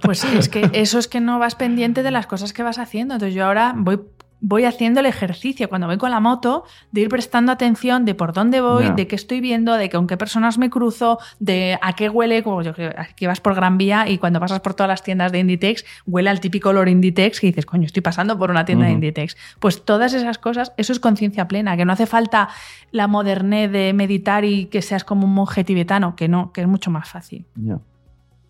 Pues 0.03 0.25
es 0.25 0.49
que 0.49 0.71
eso 0.73 0.99
es 0.99 1.09
que 1.09 1.21
no 1.21 1.39
vas 1.39 1.55
pendiente 1.55 2.03
de 2.03 2.11
las 2.11 2.27
cosas 2.27 2.53
que 2.53 2.63
vas 2.63 2.79
haciendo. 2.79 3.15
Entonces 3.15 3.35
yo 3.35 3.45
ahora 3.45 3.75
voy, 3.77 4.01
voy 4.41 4.65
haciendo 4.65 5.01
el 5.01 5.07
ejercicio 5.07 5.69
cuando 5.69 5.87
voy 5.87 5.99
con 5.99 6.11
la 6.11 6.21
moto 6.21 6.65
de 6.93 7.03
ir 7.03 7.09
prestando 7.09 7.53
atención 7.53 8.05
de 8.05 8.15
por 8.15 8.33
dónde 8.33 8.61
voy, 8.61 8.91
de 8.91 9.07
qué 9.07 9.17
estoy 9.17 9.41
viendo, 9.41 9.75
de 9.75 9.91
con 9.91 10.07
qué 10.07 10.17
personas 10.17 10.59
me 10.59 10.71
cruzo, 10.71 11.19
de 11.39 11.79
a 11.83 11.95
qué 11.95 12.09
huele, 12.09 12.43
como 12.43 12.63
yo 12.63 12.75
creo 12.75 12.93
que 13.17 13.27
vas 13.27 13.41
por 13.41 13.55
Gran 13.55 13.79
Vía 13.79 14.09
y 14.09 14.19
cuando 14.19 14.41
pasas 14.41 14.61
por 14.61 14.75
todas 14.75 14.89
las 14.89 15.03
tiendas 15.03 15.33
de 15.33 15.41
Inditex, 15.41 15.85
huele 16.07 16.31
al 16.31 16.41
típico 16.41 16.71
olor 16.71 16.89
Inditex 16.89 17.41
que 17.41 17.49
dices, 17.49 17.67
coño, 17.67 17.87
estoy 17.87 18.03
pasando 18.03 18.39
por 18.39 18.51
una 18.51 18.65
tienda 18.65 18.87
de. 18.87 18.93
Inditex. 18.93 19.37
Pues 19.59 19.85
todas 19.85 20.15
esas 20.15 20.39
cosas, 20.39 20.73
eso 20.77 20.93
es 20.93 21.01
conciencia 21.01 21.49
plena, 21.49 21.77
que 21.77 21.85
no 21.85 21.93
hace 21.93 22.07
falta 22.07 22.49
la 22.93 23.07
modernez 23.07 23.71
de 23.71 23.93
meditar 23.93 24.45
y 24.45 24.67
que 24.67 24.83
seas 24.83 25.05
como 25.05 25.27
un 25.27 25.35
monje 25.35 25.65
tibetano, 25.65 26.17
que 26.17 26.29
no, 26.29 26.53
que 26.53 26.63
es 26.63 26.69
mucho 26.69 26.91
más 26.91 27.09
fácil. 27.09 27.47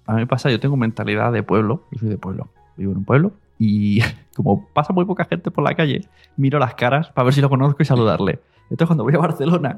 A 0.09 0.15
mí 0.15 0.21
me 0.21 0.27
pasa, 0.27 0.51
yo 0.51 0.59
tengo 0.59 0.77
mentalidad 0.77 1.31
de 1.33 1.43
pueblo. 1.43 1.83
Yo 1.93 1.99
soy 2.01 2.09
de 2.09 2.19
pueblo. 2.19 2.49
Vivo 2.77 2.93
en 2.93 2.99
un 2.99 3.05
pueblo. 3.05 3.33
Y 3.59 4.01
como 4.37 4.67
pasa 4.73 4.93
muy 4.93 5.05
poca 5.05 5.25
gente 5.27 5.51
por 5.51 5.63
la 5.65 5.75
calle, 5.75 6.09
miro 6.37 6.59
las 6.59 6.75
caras 6.75 7.11
para 7.11 7.27
ver 7.27 7.35
si 7.35 7.41
lo 7.41 7.49
conozco 7.49 7.81
y 7.83 7.85
saludarle. 7.85 8.41
Entonces, 8.71 8.87
cuando 8.89 9.05
voy 9.05 9.15
a 9.15 9.19
Barcelona, 9.19 9.77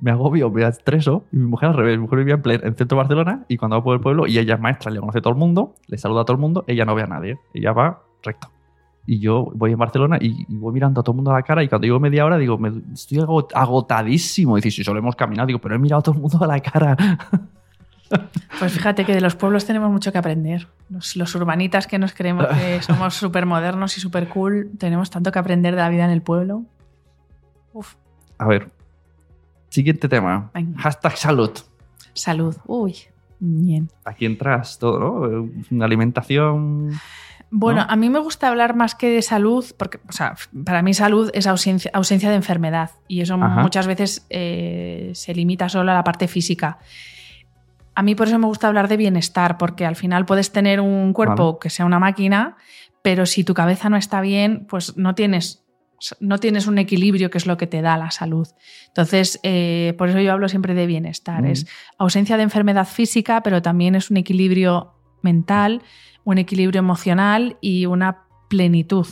me 0.00 0.10
agobio, 0.10 0.50
me 0.50 0.66
estreso. 0.66 1.24
Y 1.32 1.36
mi 1.36 1.46
mujer 1.46 1.68
al 1.70 1.76
revés. 1.76 1.96
Mi 1.98 2.02
mujer 2.02 2.18
vivía 2.20 2.34
en, 2.34 2.42
plen- 2.42 2.60
en 2.64 2.74
centro 2.76 2.96
de 2.96 3.02
Barcelona. 3.02 3.44
Y 3.48 3.56
cuando 3.56 3.76
va 3.76 3.84
por 3.84 3.94
el 3.94 4.00
pueblo, 4.00 4.26
y 4.26 4.38
ella 4.38 4.54
es 4.54 4.60
maestra, 4.60 4.90
le 4.90 5.00
conoce 5.00 5.18
a 5.18 5.22
todo 5.22 5.32
el 5.32 5.38
mundo, 5.38 5.74
le 5.88 5.98
saluda 5.98 6.22
a 6.22 6.24
todo 6.24 6.34
el 6.36 6.40
mundo, 6.40 6.64
ella 6.66 6.84
no 6.84 6.94
ve 6.94 7.02
a 7.02 7.06
nadie. 7.06 7.38
Ella 7.54 7.72
va 7.72 8.02
recto. 8.22 8.48
Y 9.04 9.18
yo 9.18 9.50
voy 9.54 9.72
en 9.72 9.78
Barcelona 9.78 10.18
y, 10.20 10.44
y 10.48 10.56
voy 10.56 10.72
mirando 10.72 11.00
a 11.00 11.02
todo 11.02 11.12
el 11.12 11.16
mundo 11.16 11.32
a 11.32 11.34
la 11.34 11.42
cara. 11.42 11.64
Y 11.64 11.68
cuando 11.68 11.86
llego 11.86 11.98
media 11.98 12.24
hora, 12.24 12.38
digo, 12.38 12.56
me, 12.58 12.70
estoy 12.92 13.18
agot- 13.18 13.50
agotadísimo. 13.54 14.56
Y 14.56 14.60
dices, 14.60 14.76
si 14.76 14.84
solo 14.84 15.00
hemos 15.00 15.16
caminado, 15.16 15.46
digo, 15.48 15.58
pero 15.58 15.74
he 15.74 15.78
mirado 15.78 15.98
a 15.98 16.02
todo 16.02 16.14
el 16.14 16.20
mundo 16.20 16.38
a 16.40 16.46
la 16.46 16.60
cara. 16.60 16.96
Pues 18.58 18.72
fíjate 18.72 19.04
que 19.04 19.14
de 19.14 19.20
los 19.20 19.34
pueblos 19.34 19.64
tenemos 19.64 19.90
mucho 19.90 20.12
que 20.12 20.18
aprender. 20.18 20.68
Los, 20.88 21.16
los 21.16 21.34
urbanitas 21.34 21.86
que 21.86 21.98
nos 21.98 22.12
creemos 22.12 22.46
que 22.46 22.82
somos 22.86 23.14
súper 23.14 23.46
modernos 23.46 23.96
y 23.96 24.00
súper 24.00 24.28
cool, 24.28 24.70
tenemos 24.78 25.10
tanto 25.10 25.32
que 25.32 25.38
aprender 25.38 25.74
de 25.74 25.80
la 25.80 25.88
vida 25.88 26.04
en 26.04 26.10
el 26.10 26.22
pueblo. 26.22 26.64
Uf, 27.72 27.94
A 28.38 28.46
ver. 28.46 28.70
Siguiente 29.68 30.08
tema. 30.08 30.50
Venga. 30.54 30.78
Hashtag 30.80 31.16
salud. 31.16 31.50
salud. 32.12 32.56
Uy, 32.66 32.96
bien. 33.40 33.88
Aquí 34.04 34.26
entras 34.26 34.78
todo, 34.78 34.98
¿no? 34.98 35.50
Una 35.70 35.84
alimentación. 35.86 36.90
Bueno, 37.50 37.84
¿No? 37.84 37.90
a 37.90 37.96
mí 37.96 38.08
me 38.08 38.18
gusta 38.18 38.48
hablar 38.48 38.74
más 38.74 38.94
que 38.94 39.08
de 39.10 39.20
salud, 39.22 39.64
porque, 39.76 39.98
o 40.08 40.12
sea, 40.12 40.34
para 40.64 40.80
mí 40.82 40.94
salud 40.94 41.30
es 41.34 41.46
ausencia, 41.46 41.90
ausencia 41.92 42.30
de 42.30 42.36
enfermedad 42.36 42.92
y 43.08 43.20
eso 43.20 43.34
Ajá. 43.34 43.60
muchas 43.60 43.86
veces 43.86 44.26
eh, 44.30 45.10
se 45.14 45.34
limita 45.34 45.68
solo 45.68 45.90
a 45.90 45.94
la 45.94 46.04
parte 46.04 46.28
física. 46.28 46.78
A 47.94 48.02
mí 48.02 48.14
por 48.14 48.28
eso 48.28 48.38
me 48.38 48.46
gusta 48.46 48.68
hablar 48.68 48.88
de 48.88 48.96
bienestar, 48.96 49.58
porque 49.58 49.84
al 49.84 49.96
final 49.96 50.24
puedes 50.24 50.50
tener 50.52 50.80
un 50.80 51.12
cuerpo 51.12 51.52
Vale. 51.52 51.58
que 51.60 51.70
sea 51.70 51.84
una 51.84 51.98
máquina, 51.98 52.56
pero 53.02 53.26
si 53.26 53.44
tu 53.44 53.54
cabeza 53.54 53.90
no 53.90 53.96
está 53.96 54.20
bien, 54.20 54.66
pues 54.68 54.96
no 54.96 55.14
tienes, 55.14 55.64
no 56.20 56.38
tienes 56.38 56.66
un 56.66 56.78
equilibrio 56.78 57.30
que 57.30 57.38
es 57.38 57.46
lo 57.46 57.56
que 57.56 57.66
te 57.66 57.82
da 57.82 57.98
la 57.98 58.10
salud. 58.10 58.48
Entonces, 58.88 59.40
eh, 59.42 59.94
por 59.98 60.08
eso 60.08 60.20
yo 60.20 60.32
hablo 60.32 60.48
siempre 60.48 60.74
de 60.74 60.86
bienestar. 60.86 61.42
Mm. 61.42 61.46
Es 61.46 61.66
ausencia 61.98 62.36
de 62.36 62.44
enfermedad 62.44 62.86
física, 62.86 63.42
pero 63.42 63.60
también 63.60 63.94
es 63.94 64.10
un 64.10 64.16
equilibrio 64.16 64.94
mental, 65.22 65.82
un 66.24 66.38
equilibrio 66.38 66.78
emocional 66.78 67.56
y 67.60 67.86
una 67.86 68.24
plenitud. 68.48 69.06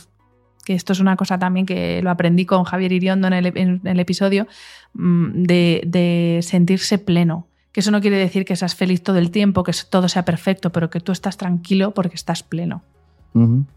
Que 0.65 0.73
esto 0.73 0.93
es 0.93 0.99
una 0.99 1.17
cosa 1.17 1.37
también 1.37 1.65
que 1.65 2.01
lo 2.01 2.09
aprendí 2.09 2.45
con 2.45 2.63
Javier 2.63 2.93
Iriondo 2.93 3.27
en 3.27 3.33
el, 3.33 3.45
en 3.57 3.81
el 3.83 3.99
episodio, 3.99 4.47
mm, 4.93 5.43
de, 5.43 5.81
de 5.85 6.39
sentirse 6.41 6.97
pleno. 6.97 7.50
Que 7.71 7.79
eso 7.79 7.91
no 7.91 8.01
quiere 8.01 8.17
decir 8.17 8.43
que 8.45 8.55
seas 8.55 8.75
feliz 8.75 9.01
todo 9.01 9.17
el 9.17 9.31
tiempo, 9.31 9.63
que 9.63 9.71
todo 9.89 10.09
sea 10.09 10.25
perfecto, 10.25 10.71
pero 10.71 10.89
que 10.89 10.99
tú 10.99 11.11
estás 11.11 11.37
tranquilo 11.37 11.91
porque 11.93 12.15
estás 12.15 12.43
pleno. 12.43 12.81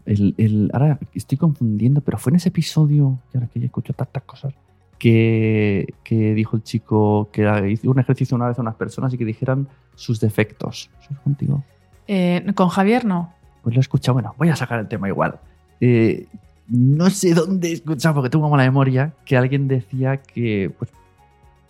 El- 0.05 0.35
el- 0.37 0.69
ahora 0.73 0.99
estoy 1.13 1.37
confundiendo, 1.37 2.01
pero 2.01 2.17
fue 2.17 2.31
en 2.31 2.35
ese 2.37 2.49
episodio, 2.49 3.19
que 3.31 3.37
ahora 3.37 3.49
que 3.53 3.59
ya 3.61 3.65
escucho 3.67 3.93
tantas 3.93 4.23
cosas, 4.23 4.53
que, 4.99 5.93
que 6.03 6.33
dijo 6.33 6.57
el 6.57 6.63
chico 6.63 7.29
que 7.31 7.69
hizo 7.71 7.89
un 7.89 7.99
ejercicio 7.99 8.35
una 8.35 8.47
vez 8.47 8.59
a 8.59 8.61
unas 8.61 8.75
personas 8.75 9.13
y 9.13 9.17
que 9.17 9.25
dijeran 9.25 9.67
sus 9.95 10.19
defectos. 10.19 10.89
¿Eso 11.01 11.13
es 11.13 11.19
contigo? 11.19 11.63
Eh, 12.07 12.45
con 12.55 12.67
Javier 12.69 13.05
no. 13.05 13.33
Pues 13.63 13.75
lo 13.75 13.79
he 13.79 13.81
escuchado. 13.81 14.13
Bueno, 14.13 14.35
voy 14.37 14.49
a 14.49 14.55
sacar 14.55 14.79
el 14.79 14.87
tema 14.87 15.07
igual. 15.07 15.39
Eh, 15.79 16.27
no 16.67 17.09
sé 17.09 17.33
dónde 17.33 17.69
he 17.69 17.73
escuchado, 17.73 18.15
porque 18.15 18.29
tengo 18.29 18.49
mala 18.49 18.63
memoria, 18.63 19.13
que 19.25 19.37
alguien 19.37 19.67
decía 19.67 20.17
que, 20.17 20.71
pues, 20.77 20.91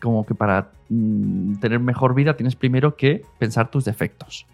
como 0.01 0.25
que 0.25 0.35
para 0.35 0.71
mm, 0.89 1.55
tener 1.55 1.79
mejor 1.79 2.13
vida 2.13 2.35
tienes 2.35 2.55
primero 2.55 2.95
que 2.95 3.23
pensar 3.39 3.69
tus 3.71 3.85
defectos. 3.85 4.45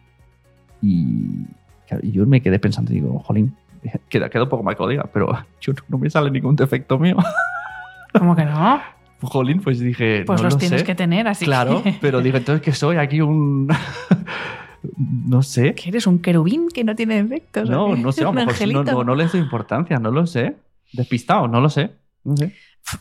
Y, 0.82 1.46
claro, 1.88 2.04
yo 2.04 2.26
me 2.26 2.42
quedé 2.42 2.60
pensando 2.60 2.92
y 2.92 2.96
digo, 2.96 3.20
jolín, 3.20 3.56
queda, 4.10 4.30
queda 4.30 4.44
un 4.44 4.50
poco 4.50 4.64
mal 4.64 4.76
que 4.76 4.84
lo 4.84 4.90
diga, 4.90 5.06
pero 5.14 5.28
yo 5.62 5.74
no, 5.74 5.80
no 5.90 5.98
me 5.98 6.10
sale 6.10 6.32
ningún 6.32 6.56
defecto 6.56 6.98
mío. 7.00 7.18
¿Cómo 8.18 8.36
que 8.36 8.46
no? 8.46 8.82
jolín, 9.22 9.62
pues 9.62 9.80
dije, 9.80 10.24
Pues 10.26 10.42
no 10.42 10.46
los 10.46 10.54
lo 10.56 10.60
tienes 10.60 10.82
sé. 10.82 10.86
que 10.86 10.96
tener, 10.96 11.28
así 11.28 11.46
Claro, 11.46 11.84
que... 11.84 11.96
pero 12.02 12.22
digo, 12.22 12.38
entonces 12.38 12.64
que 12.64 12.72
soy 12.72 12.98
aquí 12.98 13.22
un... 13.22 13.68
no 14.98 15.44
sé. 15.44 15.76
¿Que 15.76 15.90
eres 15.90 16.08
un 16.08 16.20
querubín 16.20 16.70
que 16.70 16.84
no 16.84 16.96
tiene 16.96 17.22
defectos? 17.22 17.70
No, 17.70 17.96
no 17.96 18.12
sé, 18.12 18.22
a 18.22 18.24
lo 18.26 18.30
¿Un 18.32 18.36
mejor 18.38 18.68
no, 18.68 18.84
no, 18.84 19.04
no 19.04 19.16
les 19.16 19.32
doy 19.32 19.42
importancia, 19.42 19.98
no 20.00 20.10
lo 20.10 20.26
sé. 20.26 20.56
Despistado, 20.92 21.48
no 21.48 21.62
lo 21.62 21.70
sé. 21.70 21.92
No 22.24 22.36
sé. 22.36 22.54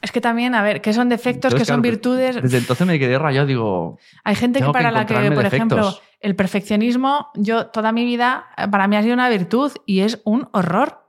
Es 0.03 0.12
que 0.12 0.20
también, 0.20 0.55
a 0.55 0.62
ver, 0.62 0.81
¿qué 0.81 0.93
son 0.93 1.09
defectos? 1.09 1.53
Entonces, 1.53 1.61
¿Qué 1.61 1.64
son 1.72 1.81
claro, 1.81 1.93
virtudes? 1.93 2.43
Desde 2.43 2.59
entonces 2.59 2.87
me 2.87 2.99
quedé 2.99 3.18
rayado, 3.18 3.47
digo, 3.47 3.99
Hay 4.24 4.35
gente 4.35 4.59
que 4.59 4.62
tengo 4.62 4.72
que 4.72 4.78
para 4.78 4.91
la 4.91 5.07
que, 5.07 5.31
por 5.31 5.47
ejemplo. 5.47 5.99
El 6.20 6.37
perfeccionismo, 6.37 7.28
yo 7.35 7.68
toda 7.68 7.93
mi 7.93 8.05
vida, 8.05 8.47
eh, 8.59 8.68
para 8.68 8.87
mí 8.87 8.97
ha 8.97 9.03
sido 9.03 9.14
una 9.14 9.31
virtud 9.31 9.72
y 9.87 10.01
es 10.01 10.20
un 10.24 10.49
horror. 10.53 11.07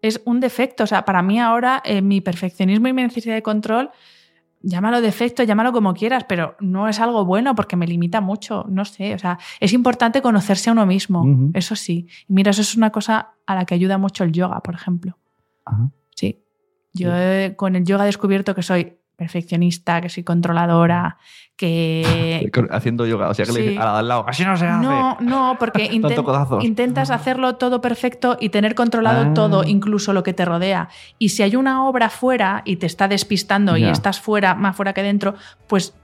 Es 0.00 0.22
un 0.24 0.40
defecto. 0.40 0.84
O 0.84 0.86
sea, 0.86 1.04
para 1.04 1.22
mí 1.22 1.38
ahora 1.38 1.82
eh, 1.84 2.00
mi 2.00 2.22
perfeccionismo 2.22 2.88
y 2.88 2.94
mi 2.94 3.02
necesidad 3.02 3.34
de 3.34 3.42
control, 3.42 3.90
llámalo 4.62 5.02
defecto, 5.02 5.42
llámalo 5.42 5.72
como 5.72 5.92
quieras, 5.92 6.24
pero 6.24 6.56
no 6.60 6.88
es 6.88 7.00
algo 7.00 7.26
bueno 7.26 7.54
porque 7.54 7.76
me 7.76 7.86
limita 7.86 8.22
mucho. 8.22 8.64
No 8.68 8.86
sé. 8.86 9.14
O 9.14 9.18
sea, 9.18 9.38
es 9.60 9.74
importante 9.74 10.22
conocerse 10.22 10.70
a 10.70 10.72
uno 10.72 10.86
mismo. 10.86 11.50
Eso 11.52 11.76
sí. 11.76 12.06
Mira, 12.28 12.50
eso 12.50 12.62
es 12.62 12.76
una 12.76 12.90
cosa 12.90 13.34
a 13.44 13.54
la 13.54 13.66
que 13.66 13.74
ayuda 13.74 13.98
mucho 13.98 14.24
el 14.24 14.32
yoga, 14.32 14.60
por 14.60 14.74
ejemplo. 14.74 15.18
Ajá. 15.66 15.90
Sí. 16.14 16.45
Yo 16.96 17.56
con 17.56 17.76
el 17.76 17.84
yoga 17.84 18.04
he 18.04 18.06
descubierto 18.06 18.54
que 18.54 18.62
soy 18.62 18.94
perfeccionista, 19.16 20.02
que 20.02 20.10
soy 20.10 20.24
controladora, 20.24 21.16
que... 21.56 22.50
Haciendo 22.70 23.06
yoga, 23.06 23.30
o 23.30 23.34
sea 23.34 23.46
que 23.46 23.52
le 23.52 23.68
Sí. 23.70 23.76
al 23.80 24.06
lado, 24.06 24.24
así 24.28 24.44
no 24.44 24.56
se 24.58 24.66
hace. 24.66 24.84
No, 24.86 25.16
no, 25.20 25.56
porque 25.58 25.84
intentas 26.62 27.10
hacerlo 27.10 27.56
todo 27.56 27.80
perfecto 27.80 28.36
y 28.40 28.50
tener 28.50 28.74
controlado 28.74 29.22
Ah. 29.30 29.34
todo, 29.34 29.64
incluso 29.64 30.12
lo 30.12 30.22
que 30.22 30.34
te 30.34 30.44
rodea. 30.44 30.90
Y 31.18 31.30
si 31.30 31.42
hay 31.42 31.56
una 31.56 31.86
obra 31.88 32.10
fuera 32.10 32.60
y 32.66 32.76
te 32.76 32.84
está 32.86 33.08
despistando 33.08 33.76
y 33.78 33.84
estás 33.84 34.20
fuera, 34.20 34.54
más 34.54 34.76
fuera 34.76 34.92
que 34.92 35.02
dentro, 35.02 35.34
pues, 35.66 35.94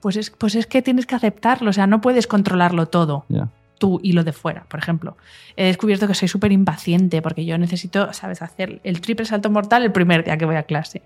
pues, 0.00 0.16
es, 0.16 0.30
pues 0.30 0.54
es 0.54 0.66
que 0.66 0.80
tienes 0.80 1.04
que 1.06 1.14
aceptarlo. 1.14 1.68
O 1.70 1.72
sea, 1.74 1.86
no 1.86 2.00
puedes 2.00 2.26
controlarlo 2.26 2.86
todo. 2.86 3.26
Ya. 3.28 3.48
Tú 3.82 3.98
y 4.02 4.12
lo 4.12 4.22
de 4.22 4.32
fuera, 4.32 4.62
por 4.68 4.78
ejemplo. 4.78 5.16
He 5.56 5.64
descubierto 5.66 6.06
que 6.06 6.14
soy 6.14 6.28
súper 6.28 6.52
impaciente 6.52 7.20
porque 7.20 7.44
yo 7.44 7.58
necesito, 7.58 8.12
¿sabes?, 8.12 8.40
hacer 8.42 8.80
el 8.84 9.00
triple 9.00 9.24
salto 9.26 9.50
mortal 9.50 9.82
el 9.82 9.90
primer 9.90 10.22
día 10.24 10.36
que 10.36 10.44
voy 10.44 10.54
a 10.54 10.62
clase. 10.62 11.02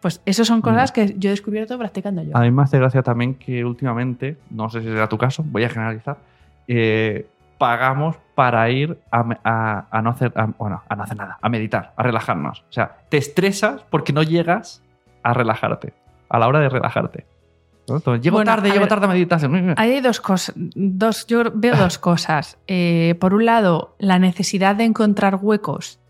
Pues 0.00 0.20
esas 0.24 0.46
son 0.46 0.60
cosas 0.62 0.92
que 0.92 1.14
yo 1.18 1.30
he 1.30 1.32
descubierto 1.32 1.76
practicando 1.76 2.22
yo. 2.22 2.36
A 2.36 2.40
mí 2.42 2.50
me 2.52 2.62
hace 2.62 2.78
gracia 2.78 3.02
también 3.02 3.34
que 3.34 3.64
últimamente, 3.64 4.36
no 4.50 4.70
sé 4.70 4.80
si 4.82 4.86
será 4.86 5.08
tu 5.08 5.18
caso, 5.18 5.42
voy 5.44 5.64
a 5.64 5.68
generalizar, 5.68 6.18
eh, 6.68 7.26
pagamos 7.58 8.16
para 8.36 8.70
ir 8.70 8.98
a, 9.10 9.24
me- 9.24 9.38
a- 9.42 9.86
a 9.90 10.02
no 10.02 10.10
hacer, 10.10 10.32
a- 10.36 10.46
bueno, 10.46 10.82
a 10.88 10.94
no 10.94 11.02
hacer 11.02 11.16
nada, 11.16 11.38
a 11.42 11.48
meditar, 11.48 11.92
a 11.96 12.02
relajarnos. 12.04 12.60
O 12.60 12.72
sea, 12.72 12.98
te 13.08 13.16
estresas 13.16 13.82
porque 13.90 14.12
no 14.12 14.22
llegas 14.22 14.80
a 15.24 15.32
relajarte, 15.34 15.92
a 16.28 16.38
la 16.38 16.46
hora 16.46 16.60
de 16.60 16.68
relajarte. 16.68 17.26
¿No? 17.88 17.96
Entonces, 17.96 18.22
llego 18.22 18.36
Bueno, 18.36 18.50
tarde, 18.50 18.68
llego 18.68 18.80
ver, 18.80 18.88
tarde 18.88 19.06
a 19.06 19.08
meditación. 19.08 19.74
Hay 19.76 20.00
dos 20.00 20.20
cosas. 20.20 20.54
Dos, 20.56 21.26
yo 21.26 21.44
veo 21.54 21.76
dos 21.76 21.98
cosas. 21.98 22.58
Eh, 22.68 23.14
por 23.20 23.32
un 23.32 23.44
lado, 23.44 23.94
la 23.98 24.18
necesidad 24.18 24.74
de 24.74 24.84
encontrar 24.84 25.38
huecos 25.40 26.00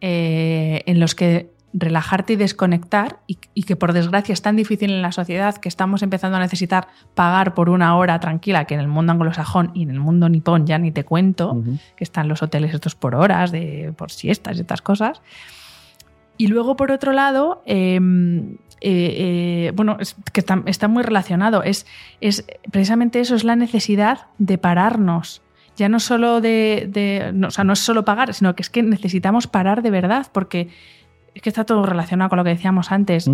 eh, 0.00 0.82
en 0.86 0.98
los 0.98 1.14
que 1.14 1.50
relajarte 1.72 2.34
y 2.34 2.36
desconectar, 2.36 3.18
y, 3.26 3.38
y 3.52 3.64
que 3.64 3.74
por 3.74 3.92
desgracia 3.92 4.32
es 4.32 4.42
tan 4.42 4.56
difícil 4.56 4.90
en 4.90 5.02
la 5.02 5.12
sociedad 5.12 5.56
que 5.56 5.68
estamos 5.68 6.02
empezando 6.02 6.36
a 6.36 6.40
necesitar 6.40 6.88
pagar 7.14 7.54
por 7.54 7.68
una 7.68 7.96
hora 7.96 8.18
tranquila, 8.20 8.64
que 8.64 8.74
en 8.74 8.80
el 8.80 8.88
mundo 8.88 9.12
anglosajón 9.12 9.72
y 9.74 9.82
en 9.82 9.90
el 9.90 10.00
mundo 10.00 10.28
nipón 10.28 10.66
ya 10.66 10.78
ni 10.78 10.92
te 10.92 11.04
cuento, 11.04 11.62
que 11.96 12.04
están 12.04 12.28
los 12.28 12.42
hoteles 12.42 12.74
estos 12.74 12.94
por 12.94 13.14
horas, 13.16 13.50
de, 13.50 13.92
por 13.96 14.12
siestas 14.12 14.56
y 14.56 14.60
estas 14.60 14.82
cosas. 14.82 15.20
Y 16.36 16.48
luego, 16.48 16.76
por 16.76 16.90
otro 16.90 17.12
lado, 17.12 17.62
eh, 17.66 18.00
eh, 18.86 19.68
eh, 19.68 19.72
bueno, 19.74 19.96
es 19.98 20.14
que 20.32 20.40
está, 20.40 20.62
está 20.66 20.88
muy 20.88 21.02
relacionado. 21.02 21.62
Es, 21.62 21.86
es 22.20 22.44
precisamente 22.70 23.20
eso, 23.20 23.34
es 23.34 23.42
la 23.44 23.56
necesidad 23.56 24.26
de 24.38 24.58
pararnos. 24.58 25.40
Ya 25.76 25.88
no 25.88 25.98
solo 26.00 26.40
de, 26.40 26.86
de- 26.90 27.32
no, 27.32 27.48
o 27.48 27.50
sea, 27.50 27.64
no 27.64 27.72
es 27.72 27.78
solo 27.80 28.04
pagar, 28.04 28.34
sino 28.34 28.54
que 28.54 28.62
es 28.62 28.68
que 28.70 28.82
necesitamos 28.82 29.46
parar 29.46 29.82
de 29.82 29.90
verdad, 29.90 30.26
porque 30.32 30.68
es 31.34 31.42
que 31.42 31.48
está 31.48 31.64
todo 31.64 31.84
relacionado 31.84 32.28
con 32.28 32.36
lo 32.36 32.44
que 32.44 32.50
decíamos 32.50 32.92
antes. 32.92 33.28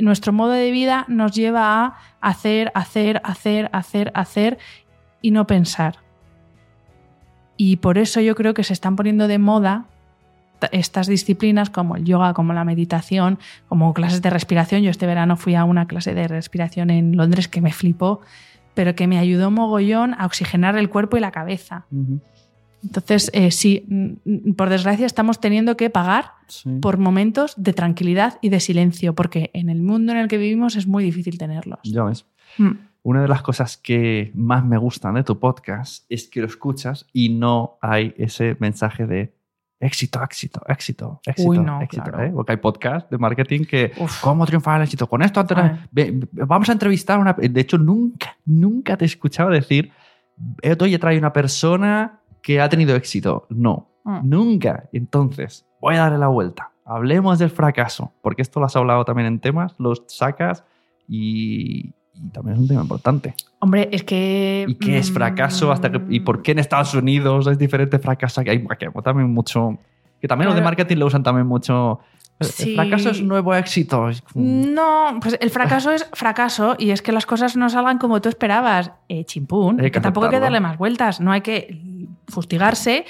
Nuestro 0.00 0.32
modo 0.32 0.52
de 0.52 0.70
vida 0.72 1.04
nos 1.06 1.32
lleva 1.32 1.84
a 1.84 1.98
hacer, 2.20 2.72
hacer, 2.74 3.20
hacer, 3.24 3.70
hacer, 3.72 4.10
hacer 4.14 4.58
y 5.22 5.30
no 5.30 5.46
pensar. 5.46 5.98
Y 7.56 7.76
por 7.76 7.98
eso 7.98 8.20
yo 8.20 8.34
creo 8.34 8.54
que 8.54 8.64
se 8.64 8.72
están 8.72 8.96
poniendo 8.96 9.28
de 9.28 9.38
moda 9.38 9.84
estas 10.72 11.06
disciplinas 11.06 11.70
como 11.70 11.96
el 11.96 12.04
yoga, 12.04 12.32
como 12.34 12.52
la 12.52 12.64
meditación, 12.64 13.38
como 13.68 13.92
clases 13.94 14.22
de 14.22 14.30
respiración. 14.30 14.82
Yo 14.82 14.90
este 14.90 15.06
verano 15.06 15.36
fui 15.36 15.54
a 15.54 15.64
una 15.64 15.86
clase 15.86 16.14
de 16.14 16.26
respiración 16.28 16.90
en 16.90 17.16
Londres 17.16 17.48
que 17.48 17.60
me 17.60 17.72
flipó, 17.72 18.20
pero 18.74 18.94
que 18.94 19.06
me 19.06 19.18
ayudó 19.18 19.50
mogollón 19.50 20.14
a 20.18 20.26
oxigenar 20.26 20.76
el 20.76 20.88
cuerpo 20.88 21.16
y 21.16 21.20
la 21.20 21.30
cabeza. 21.30 21.86
Entonces, 22.82 23.30
eh, 23.32 23.50
sí, 23.50 23.86
mm, 23.88 24.52
por 24.52 24.68
desgracia 24.68 25.06
estamos 25.06 25.40
teniendo 25.40 25.76
que 25.76 25.88
pagar 25.90 26.32
Sí. 26.48 26.68
por 26.82 26.98
momentos 26.98 27.54
de 27.56 27.72
tranquilidad 27.72 28.38
y 28.42 28.50
de 28.50 28.60
silencio, 28.60 29.14
porque 29.14 29.50
en 29.54 29.70
el 29.70 29.80
mundo 29.82 30.12
en 30.12 30.18
el 30.18 30.28
que 30.28 30.36
vivimos 30.36 30.76
es 30.76 30.86
muy 30.86 31.02
difícil 31.02 31.38
tenerlos. 31.38 31.80
Ya 31.84 32.04
ves. 32.04 32.26
Mm. 32.58 32.72
Una 33.02 33.22
de 33.22 33.28
las 33.28 33.42
cosas 33.42 33.76
que 33.76 34.30
más 34.34 34.64
me 34.64 34.76
gustan 34.78 35.14
de 35.14 35.24
tu 35.24 35.38
podcast 35.38 36.04
es 36.10 36.28
que 36.28 36.40
lo 36.40 36.46
escuchas 36.46 37.06
y 37.12 37.30
no 37.30 37.78
hay 37.80 38.14
ese 38.18 38.56
mensaje 38.60 39.06
de 39.06 39.34
éxito, 39.84 40.22
éxito, 40.22 40.60
éxito, 40.66 41.20
éxito, 41.24 41.48
Uy, 41.48 41.58
no, 41.58 41.80
éxito. 41.82 42.02
claro. 42.02 42.24
¿eh? 42.24 42.32
Porque 42.34 42.52
hay 42.52 42.58
podcast 42.58 43.10
de 43.10 43.18
marketing 43.18 43.64
que, 43.64 43.92
Uf. 43.98 44.20
¿cómo 44.20 44.44
triunfar 44.46 44.76
el 44.78 44.84
éxito? 44.84 45.06
Con 45.08 45.22
esto, 45.22 45.40
antes- 45.40 45.56
vamos 46.32 46.68
a 46.68 46.72
entrevistar 46.72 47.18
a 47.18 47.20
una... 47.22 47.32
De 47.34 47.60
hecho, 47.60 47.78
nunca, 47.78 48.36
nunca 48.44 48.96
te 48.96 49.04
he 49.04 49.06
escuchado 49.06 49.50
decir, 49.50 49.92
"Eh, 50.62 50.76
oye, 50.80 50.98
trae 50.98 51.18
una 51.18 51.32
persona 51.32 52.20
que 52.42 52.60
ha 52.60 52.68
tenido 52.68 52.94
éxito. 52.96 53.46
No, 53.50 53.88
Mm. 54.04 54.20
nunca. 54.28 54.88
Entonces, 54.92 55.64
voy 55.80 55.94
a 55.94 56.00
darle 56.00 56.18
la 56.18 56.26
vuelta. 56.28 56.72
Hablemos 56.84 57.38
del 57.38 57.48
fracaso, 57.50 58.12
porque 58.20 58.42
esto 58.42 58.60
lo 58.60 58.66
has 58.66 58.76
hablado 58.76 59.04
también 59.06 59.26
en 59.28 59.40
temas, 59.40 59.74
los 59.78 60.02
sacas 60.08 60.64
y, 61.08 61.94
y 62.14 62.28
también 62.30 62.54
es 62.56 62.60
un 62.62 62.68
tema 62.68 62.82
importante. 62.82 63.34
Hombre, 63.58 63.88
es 63.92 64.02
que... 64.04 64.64
¿Y 64.68 64.74
qué 64.76 64.98
es 64.98 65.10
fracaso? 65.12 65.72
Hasta 65.72 65.90
que, 65.90 66.00
¿Y 66.10 66.20
por 66.20 66.42
qué 66.42 66.52
en 66.52 66.58
Estados 66.60 66.94
Unidos 66.94 67.46
es 67.46 67.58
diferente 67.58 67.98
fracaso? 67.98 68.42
Que 68.42 68.50
hay, 68.50 68.64
que 68.78 68.88
también 69.02 69.32
mucho... 69.32 69.78
Que 70.20 70.28
también 70.28 70.46
los 70.46 70.54
de 70.54 70.60
Claro. 70.60 70.70
marketing 70.70 70.96
lo 70.96 71.06
usan 71.06 71.22
también 71.22 71.46
mucho. 71.46 72.00
El- 72.38 72.46
Sí. 72.46 72.70
El 72.70 72.74
fracaso 72.76 73.10
es 73.10 73.22
nuevo 73.22 73.54
éxito. 73.54 74.08
No, 74.34 75.18
pues 75.20 75.38
el 75.40 75.50
fracaso 75.50 75.92
es 75.92 76.08
fracaso 76.14 76.74
y 76.78 76.90
es 76.90 77.00
que 77.02 77.12
las 77.12 77.26
cosas 77.26 77.56
no 77.56 77.68
salgan 77.70 77.98
como 77.98 78.20
tú 78.20 78.28
esperabas. 78.28 78.90
Eh, 79.08 79.24
chimpún, 79.24 79.78
Hay 79.80 79.86
que 79.86 79.92
que 79.92 80.00
tampoco 80.00 80.26
hay 80.26 80.32
que 80.32 80.40
darle 80.40 80.60
más 80.60 80.76
vueltas, 80.78 81.20
no 81.20 81.30
hay 81.30 81.42
que 81.42 81.80
fustigarse, 82.28 83.04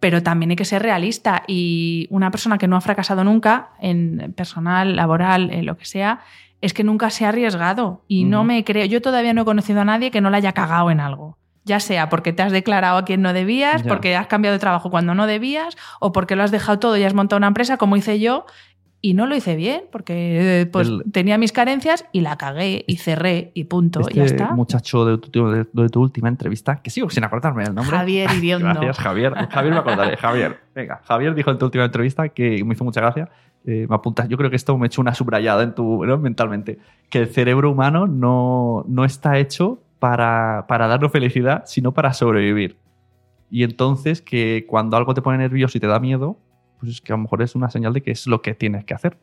pero 0.00 0.22
también 0.22 0.50
hay 0.50 0.56
que 0.56 0.64
ser 0.64 0.82
realista. 0.82 1.42
Y 1.46 2.06
una 2.10 2.30
persona 2.30 2.56
que 2.56 2.68
no 2.68 2.76
ha 2.76 2.80
fracasado 2.80 3.22
nunca, 3.24 3.70
en 3.80 4.32
personal, 4.36 4.96
laboral, 4.96 5.50
en 5.50 5.66
lo 5.66 5.76
que 5.76 5.84
sea, 5.84 6.20
es 6.60 6.72
que 6.74 6.84
nunca 6.84 7.10
se 7.10 7.24
ha 7.24 7.30
arriesgado. 7.30 8.04
Y 8.08 8.24
no 8.24 8.44
me 8.44 8.64
creo, 8.64 8.84
yo 8.86 9.00
todavía 9.02 9.32
no 9.34 9.42
he 9.42 9.44
conocido 9.44 9.80
a 9.80 9.84
nadie 9.84 10.10
que 10.10 10.20
no 10.20 10.30
la 10.30 10.38
haya 10.38 10.52
cagado 10.52 10.90
en 10.90 11.00
algo. 11.00 11.36
Ya 11.64 11.78
sea 11.78 12.08
porque 12.08 12.32
te 12.32 12.42
has 12.42 12.52
declarado 12.52 12.96
a 12.98 13.04
quien 13.04 13.20
no 13.22 13.32
debías, 13.32 13.82
Ya. 13.82 13.88
porque 13.88 14.16
has 14.16 14.26
cambiado 14.26 14.54
de 14.54 14.58
trabajo 14.60 14.90
cuando 14.90 15.14
no 15.14 15.26
debías, 15.26 15.76
o 16.00 16.10
porque 16.10 16.34
lo 16.34 16.42
has 16.42 16.50
dejado 16.50 16.78
todo 16.78 16.96
y 16.96 17.04
has 17.04 17.12
montado 17.14 17.36
una 17.38 17.48
empresa 17.48 17.76
como 17.76 17.96
hice 17.96 18.18
yo, 18.18 18.46
y 19.02 19.14
no 19.14 19.26
lo 19.26 19.34
hice 19.34 19.56
bien, 19.56 19.82
porque 19.90 20.60
eh, 20.62 20.66
pues, 20.66 20.88
El- 20.88 21.04
tenía 21.10 21.38
mis 21.38 21.52
carencias 21.52 22.04
y 22.12 22.20
la 22.20 22.36
cagué 22.36 22.84
y 22.86 22.96
cerré 22.96 23.50
y 23.54 23.64
punto. 23.64 24.00
Este 24.00 24.12
y 24.12 24.16
ya 24.16 24.24
está. 24.24 24.52
muchacho 24.54 25.04
de 25.06 25.16
tu, 25.18 25.48
de- 25.48 25.66
de 25.72 25.88
tu 25.88 26.00
última 26.02 26.28
entrevista, 26.28 26.82
que 26.82 26.90
sigo 26.90 27.08
sin 27.10 27.24
acordarme 27.24 27.64
el 27.64 27.74
nombre. 27.74 27.96
Javier 27.96 28.28
Iriondo. 28.36 28.66
Gracias, 28.68 28.98
Javier. 28.98 29.32
Javier 29.50 29.72
me 29.74 29.80
acordaré. 29.80 30.16
Javier, 30.16 30.58
venga. 30.74 31.00
Javier 31.04 31.34
dijo 31.34 31.50
en 31.50 31.58
tu 31.58 31.64
última 31.64 31.84
entrevista 31.84 32.28
que 32.28 32.62
me 32.64 32.74
hizo 32.74 32.84
mucha 32.84 33.00
gracia. 33.00 33.30
eh, 33.64 33.86
me 33.88 33.94
apuntas, 33.94 34.28
yo 34.28 34.36
creo 34.36 34.50
que 34.50 34.56
esto 34.56 34.76
me 34.78 34.86
echó 34.86 35.00
una 35.00 35.14
subrayada 35.14 35.62
en 35.62 35.74
tu, 35.74 36.04
¿no? 36.04 36.18
mentalmente. 36.18 36.78
Que 37.08 37.20
el 37.20 37.28
cerebro 37.28 37.70
humano 37.70 38.06
no, 38.06 38.84
no 38.88 39.04
está 39.04 39.38
hecho 39.38 39.82
para, 39.98 40.64
para 40.68 40.86
darnos 40.88 41.10
felicidad, 41.12 41.62
sino 41.66 41.92
para 41.92 42.12
sobrevivir. 42.12 42.76
Y 43.50 43.64
entonces 43.64 44.22
que 44.22 44.64
cuando 44.68 44.96
algo 44.96 45.12
te 45.14 45.22
pone 45.22 45.36
nervioso 45.38 45.76
y 45.76 45.80
te 45.80 45.86
da 45.86 45.98
miedo, 46.00 46.38
pues 46.80 46.92
es 46.92 47.00
que 47.00 47.12
a 47.12 47.16
lo 47.16 47.22
mejor 47.22 47.42
es 47.42 47.54
una 47.54 47.70
señal 47.70 47.92
de 47.92 48.02
que 48.02 48.10
es 48.10 48.26
lo 48.26 48.42
que 48.42 48.54
tienes 48.54 48.84
que 48.84 48.94
hacer. 48.94 49.16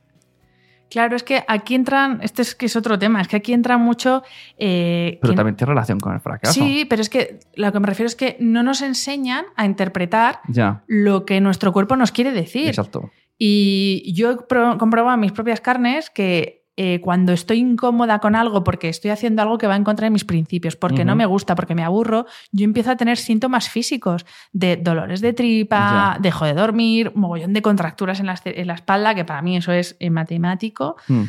Claro, 0.89 1.17
es 1.17 1.23
que 1.23 1.43
aquí 1.49 1.75
entran, 1.75 2.19
este 2.21 2.41
es 2.43 2.55
que 2.55 2.67
es 2.67 2.75
otro 2.77 2.97
tema, 2.97 3.19
es 3.19 3.27
que 3.27 3.35
aquí 3.35 3.51
entra 3.51 3.77
mucho... 3.77 4.23
eh, 4.57 5.19
Pero 5.21 5.33
también 5.33 5.57
tiene 5.57 5.71
relación 5.73 5.99
con 5.99 6.13
el 6.13 6.21
fracaso. 6.21 6.53
Sí, 6.53 6.85
pero 6.89 7.01
es 7.01 7.09
que 7.09 7.39
lo 7.55 7.69
que 7.73 7.79
me 7.81 7.87
refiero 7.87 8.07
es 8.07 8.15
que 8.15 8.37
no 8.39 8.63
nos 8.63 8.81
enseñan 8.81 9.43
a 9.57 9.65
interpretar 9.65 10.39
Ya, 10.47 10.83
lo 10.87 11.25
que 11.25 11.41
nuestro 11.41 11.73
cuerpo 11.73 11.97
nos 11.97 12.13
quiere 12.13 12.31
decir. 12.31 12.69
exacto. 12.69 13.11
Y 13.37 14.13
yo 14.15 14.31
he 14.31 14.37
pro- 14.37 14.77
comprobado 14.77 15.13
a 15.13 15.17
mis 15.17 15.33
propias 15.33 15.59
carnes 15.59 16.09
que 16.09 16.65
eh, 16.77 17.01
cuando 17.01 17.33
estoy 17.33 17.57
incómoda 17.59 18.19
con 18.19 18.35
algo 18.35 18.63
porque 18.63 18.87
estoy 18.87 19.09
haciendo 19.11 19.41
algo 19.41 19.57
que 19.57 19.65
va 19.67 19.75
en 19.75 19.83
contra 19.83 20.05
de 20.05 20.11
mis 20.11 20.23
principios, 20.23 20.75
porque 20.75 21.03
no 21.03 21.15
me 21.15 21.25
gusta, 21.25 21.55
porque 21.55 21.73
me 21.75 21.83
aburro, 21.83 22.27
yo 22.51 22.63
empiezo 22.65 22.91
a 22.91 22.95
tener 22.97 23.17
síntomas 23.17 23.67
físicos 23.67 24.25
de 24.53 24.77
dolores 24.77 25.19
de 25.21 25.33
tripa, 25.33 26.13
Ya. 26.15 26.21
dejo 26.21 26.45
de 26.45 26.53
dormir, 26.53 27.11
mogollón 27.15 27.53
de 27.53 27.61
contracturas 27.61 28.19
en 28.19 28.27
la, 28.27 28.37
ce- 28.37 28.61
en 28.61 28.67
la 28.67 28.75
espalda, 28.75 29.15
que 29.15 29.25
para 29.25 29.41
mí 29.41 29.57
eso 29.57 29.71
es 29.71 29.95
eh, 29.99 30.09
matemático. 30.11 30.95
Hmm. 31.07 31.23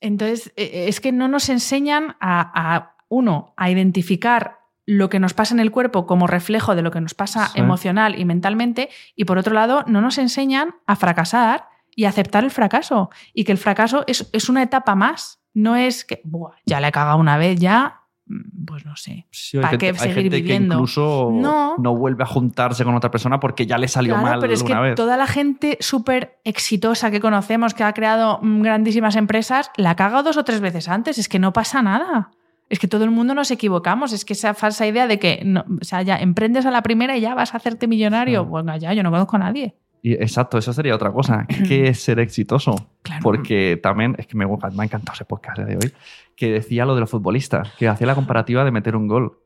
Entonces, 0.00 0.52
eh, 0.56 0.86
es 0.88 1.00
que 1.00 1.12
no 1.12 1.28
nos 1.28 1.48
enseñan 1.48 2.16
a, 2.20 2.74
a, 2.74 2.94
uno, 3.08 3.54
a 3.56 3.70
identificar 3.70 4.58
lo 4.84 5.08
que 5.08 5.20
nos 5.20 5.32
pasa 5.32 5.54
en 5.54 5.60
el 5.60 5.70
cuerpo 5.70 6.06
como 6.06 6.26
reflejo 6.26 6.74
de 6.74 6.82
lo 6.82 6.90
que 6.90 7.00
nos 7.00 7.14
pasa 7.14 7.48
Sí. 7.48 7.60
emocional 7.60 8.18
y 8.18 8.24
mentalmente, 8.24 8.88
y 9.14 9.24
por 9.26 9.38
otro 9.38 9.54
lado, 9.54 9.84
no 9.86 10.00
nos 10.00 10.18
enseñan 10.18 10.74
a 10.86 10.96
fracasar 10.96 11.66
y 11.94 12.04
aceptar 12.04 12.44
el 12.44 12.50
fracaso, 12.50 13.10
y 13.34 13.44
que 13.44 13.52
el 13.52 13.58
fracaso 13.58 14.04
es, 14.06 14.28
es 14.32 14.48
una 14.48 14.62
etapa 14.62 14.94
más, 14.94 15.40
no 15.54 15.76
es 15.76 16.04
que, 16.04 16.20
"Buah, 16.24 16.52
ya 16.66 16.80
la 16.80 16.88
he 16.88 16.92
cagado 16.92 17.18
una 17.18 17.36
vez, 17.36 17.58
ya 17.60 18.00
mm, 18.26 18.64
pues 18.66 18.86
no 18.86 18.96
sé. 18.96 19.26
Sí, 19.32 19.58
¿Para 19.58 19.76
qué 19.76 19.88
hay 19.88 19.94
seguir 19.94 20.14
gente 20.14 20.36
viviendo? 20.36 20.74
que 20.76 20.78
incluso 20.80 21.30
No. 21.32 21.76
no. 21.76 21.94
vuelve 21.96 22.22
a 22.22 22.26
juntarse 22.26 22.84
con 22.84 22.94
otra 22.94 23.10
persona 23.10 23.38
porque 23.40 23.66
ya 23.66 23.76
le 23.78 23.88
salió 23.88 24.14
Claro, 24.14 24.26
mal 24.28 24.40
pero 24.40 24.52
es 24.54 24.62
que 24.62 24.74
vez. 24.74 24.94
toda 24.94 25.16
la 25.16 25.26
gente 25.26 25.76
súper 25.80 26.38
exitosa 26.44 27.10
que 27.10 27.20
conocemos, 27.20 27.74
que 27.74 27.84
ha 27.84 27.92
creado 27.92 28.38
mm, 28.40 28.62
grandísimas 28.62 29.16
empresas, 29.16 29.70
la 29.76 29.90
ha 29.90 29.96
cagado 29.96 30.22
dos 30.22 30.36
o 30.38 30.44
tres 30.44 30.60
veces 30.60 30.88
antes. 30.88 31.18
Es 31.18 31.28
que 31.28 31.38
no 31.38 31.52
pasa 31.52 31.82
nada. 31.82 32.30
Es 32.70 32.78
que 32.78 32.88
todo 32.88 33.04
el 33.04 33.10
mundo 33.10 33.34
nos 33.34 33.50
equivocamos. 33.50 34.12
Es 34.14 34.24
que 34.24 34.32
esa 34.32 34.54
falsa 34.54 34.86
idea 34.86 35.06
de 35.06 35.18
que, 35.18 35.42
no, 35.44 35.62
o 35.80 35.84
sea, 35.84 36.00
ya 36.00 36.16
emprendes 36.16 36.64
a 36.64 36.70
la 36.70 36.80
primera 36.82 37.14
y 37.16 37.20
ya 37.20 37.34
vas 37.34 37.52
a 37.52 37.58
hacerte 37.58 37.86
millonario. 37.86 38.40
Claro. 38.42 38.50
Bueno, 38.50 38.76
ya, 38.78 38.94
yo 38.94 39.02
no 39.02 39.10
conozco 39.10 39.36
a 39.36 39.40
nadie. 39.40 39.76
Y 40.04 40.14
exacto, 40.14 40.58
eso 40.58 40.72
sería 40.72 40.96
otra 40.96 41.12
cosa. 41.12 41.46
¿Qué 41.68 41.86
es 41.86 42.02
ser 42.02 42.18
exitoso? 42.18 42.74
Claro. 43.02 43.20
Porque 43.22 43.78
también, 43.80 44.16
es 44.18 44.26
que 44.26 44.36
me, 44.36 44.46
me 44.46 44.52
ha 44.52 44.84
encantado 44.84 45.14
ese 45.14 45.24
podcast 45.24 45.60
de 45.60 45.76
hoy, 45.76 45.92
que 46.34 46.50
decía 46.50 46.84
lo 46.84 46.96
de 46.96 47.00
los 47.00 47.10
futbolistas, 47.10 47.72
que 47.78 47.86
hacía 47.86 48.08
la 48.08 48.16
comparativa 48.16 48.64
de 48.64 48.72
meter 48.72 48.96
un 48.96 49.06
gol. 49.06 49.38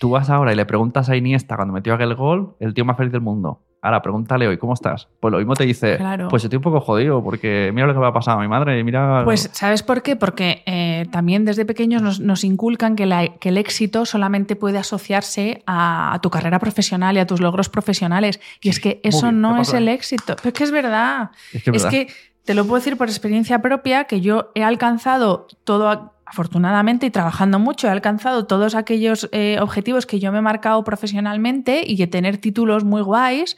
Tú 0.00 0.10
vas 0.10 0.30
ahora 0.30 0.52
y 0.52 0.56
le 0.56 0.66
preguntas 0.66 1.08
a 1.08 1.16
Iniesta 1.16 1.54
cuando 1.54 1.72
metió 1.72 1.94
aquel 1.94 2.14
gol, 2.16 2.56
el 2.58 2.74
tío 2.74 2.84
más 2.84 2.96
feliz 2.96 3.12
del 3.12 3.20
mundo. 3.20 3.62
Ahora, 3.84 4.00
pregúntale 4.00 4.48
hoy, 4.48 4.56
¿cómo 4.56 4.72
estás? 4.72 5.08
Pues 5.20 5.30
lo 5.30 5.36
mismo 5.36 5.52
te 5.54 5.64
dice, 5.64 5.98
Claro. 5.98 6.28
pues 6.28 6.42
estoy 6.42 6.56
un 6.56 6.62
poco 6.62 6.80
jodido 6.80 7.22
porque 7.22 7.70
mira 7.74 7.86
lo 7.86 7.92
que 7.92 8.00
me 8.00 8.06
ha 8.06 8.12
pasado 8.14 8.38
a 8.38 8.42
mi 8.42 8.48
madre, 8.48 8.82
mira... 8.82 9.20
Pues, 9.24 9.50
¿sabes 9.52 9.82
por 9.82 10.00
qué? 10.02 10.16
Porque 10.16 10.62
eh, 10.64 11.04
también 11.10 11.44
desde 11.44 11.66
pequeños 11.66 12.00
nos, 12.00 12.18
nos 12.18 12.44
inculcan 12.44 12.96
que, 12.96 13.04
la- 13.04 13.28
que 13.36 13.50
el 13.50 13.58
éxito 13.58 14.06
solamente 14.06 14.56
puede 14.56 14.78
asociarse 14.78 15.62
a, 15.66 16.14
a 16.14 16.18
tu 16.22 16.30
carrera 16.30 16.58
profesional 16.58 17.16
y 17.16 17.18
a 17.20 17.26
tus 17.26 17.40
logros 17.40 17.68
profesionales. 17.68 18.40
Y 18.62 18.70
es 18.70 18.80
que 18.80 19.00
eso 19.02 19.26
bien, 19.26 19.42
no 19.42 19.56
¿qué 19.56 19.60
es 19.60 19.74
el 19.74 19.88
éxito. 19.88 20.34
Pero 20.36 20.48
es 20.48 20.54
que 20.54 20.64
es 20.64 20.70
verdad. 20.70 21.30
es 21.52 21.62
que, 21.62 21.70
es 21.70 21.76
Es 21.76 21.82
verdad. 21.84 21.90
que 21.90 22.08
te 22.46 22.54
lo 22.54 22.64
puedo 22.64 22.76
decir 22.76 22.96
por 22.96 23.08
experiencia 23.08 23.60
propia 23.60 24.04
que 24.04 24.22
yo 24.22 24.50
he 24.54 24.64
alcanzado 24.64 25.46
todo, 25.64 26.13
afortunadamente 26.34 27.06
y 27.06 27.10
trabajando 27.10 27.60
mucho, 27.60 27.86
he 27.86 27.90
alcanzado 27.90 28.46
todos 28.46 28.74
aquellos 28.74 29.28
eh, 29.30 29.58
objetivos 29.60 30.04
que 30.04 30.18
yo 30.18 30.32
me 30.32 30.38
he 30.38 30.42
marcado 30.42 30.82
profesionalmente 30.82 31.82
y 31.86 31.96
que 31.96 32.08
tener 32.08 32.38
títulos 32.38 32.82
muy 32.84 33.02
guays. 33.02 33.56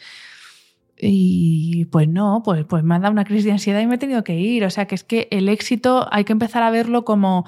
Y 0.98 1.86
pues 1.86 2.06
no, 2.08 2.42
pues, 2.44 2.64
pues 2.64 2.84
me 2.84 2.94
ha 2.94 2.98
dado 2.98 3.12
una 3.12 3.24
crisis 3.24 3.46
de 3.46 3.52
ansiedad 3.52 3.80
y 3.80 3.86
me 3.86 3.94
he 3.94 3.98
tenido 3.98 4.22
que 4.24 4.38
ir. 4.38 4.64
O 4.64 4.70
sea 4.70 4.86
que 4.86 4.94
es 4.94 5.04
que 5.04 5.26
el 5.30 5.48
éxito 5.48 6.06
hay 6.10 6.24
que 6.24 6.32
empezar 6.32 6.62
a 6.62 6.70
verlo 6.70 7.04
como 7.04 7.46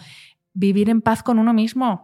vivir 0.55 0.89
en 0.89 1.03
paz 1.03 1.23
con 1.23 1.39
uno 1.39 1.53
mismo 1.53 2.03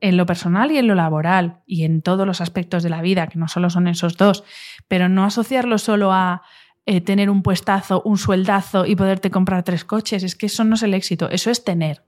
en 0.00 0.16
lo 0.16 0.26
personal 0.26 0.70
y 0.72 0.78
en 0.78 0.88
lo 0.88 0.94
laboral 0.94 1.62
y 1.66 1.84
en 1.84 2.02
todos 2.02 2.26
los 2.26 2.40
aspectos 2.40 2.82
de 2.82 2.90
la 2.90 3.02
vida, 3.02 3.28
que 3.28 3.38
no 3.38 3.48
solo 3.48 3.70
son 3.70 3.88
esos 3.88 4.16
dos, 4.16 4.44
pero 4.88 5.08
no 5.08 5.24
asociarlo 5.24 5.78
solo 5.78 6.12
a 6.12 6.42
eh, 6.84 7.00
tener 7.00 7.30
un 7.30 7.42
puestazo, 7.42 8.02
un 8.04 8.18
sueldazo 8.18 8.84
y 8.84 8.96
poderte 8.96 9.30
comprar 9.30 9.62
tres 9.62 9.84
coches. 9.84 10.22
Es 10.22 10.34
que 10.34 10.46
eso 10.46 10.64
no 10.64 10.74
es 10.74 10.82
el 10.82 10.94
éxito, 10.94 11.30
eso 11.30 11.50
es 11.50 11.64
tener. 11.64 12.02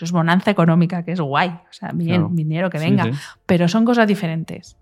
Eso 0.00 0.06
es 0.06 0.12
bonanza 0.12 0.50
económica, 0.50 1.02
que 1.04 1.12
es 1.12 1.20
guay. 1.20 1.50
O 1.50 1.72
sea, 1.72 1.90
bien, 1.92 2.20
Claro. 2.22 2.28
dinero 2.32 2.70
que 2.70 2.78
venga. 2.78 3.04
sí. 3.04 3.10
Pero 3.44 3.68
son 3.68 3.84
cosas 3.84 4.08
diferentes. 4.08 4.78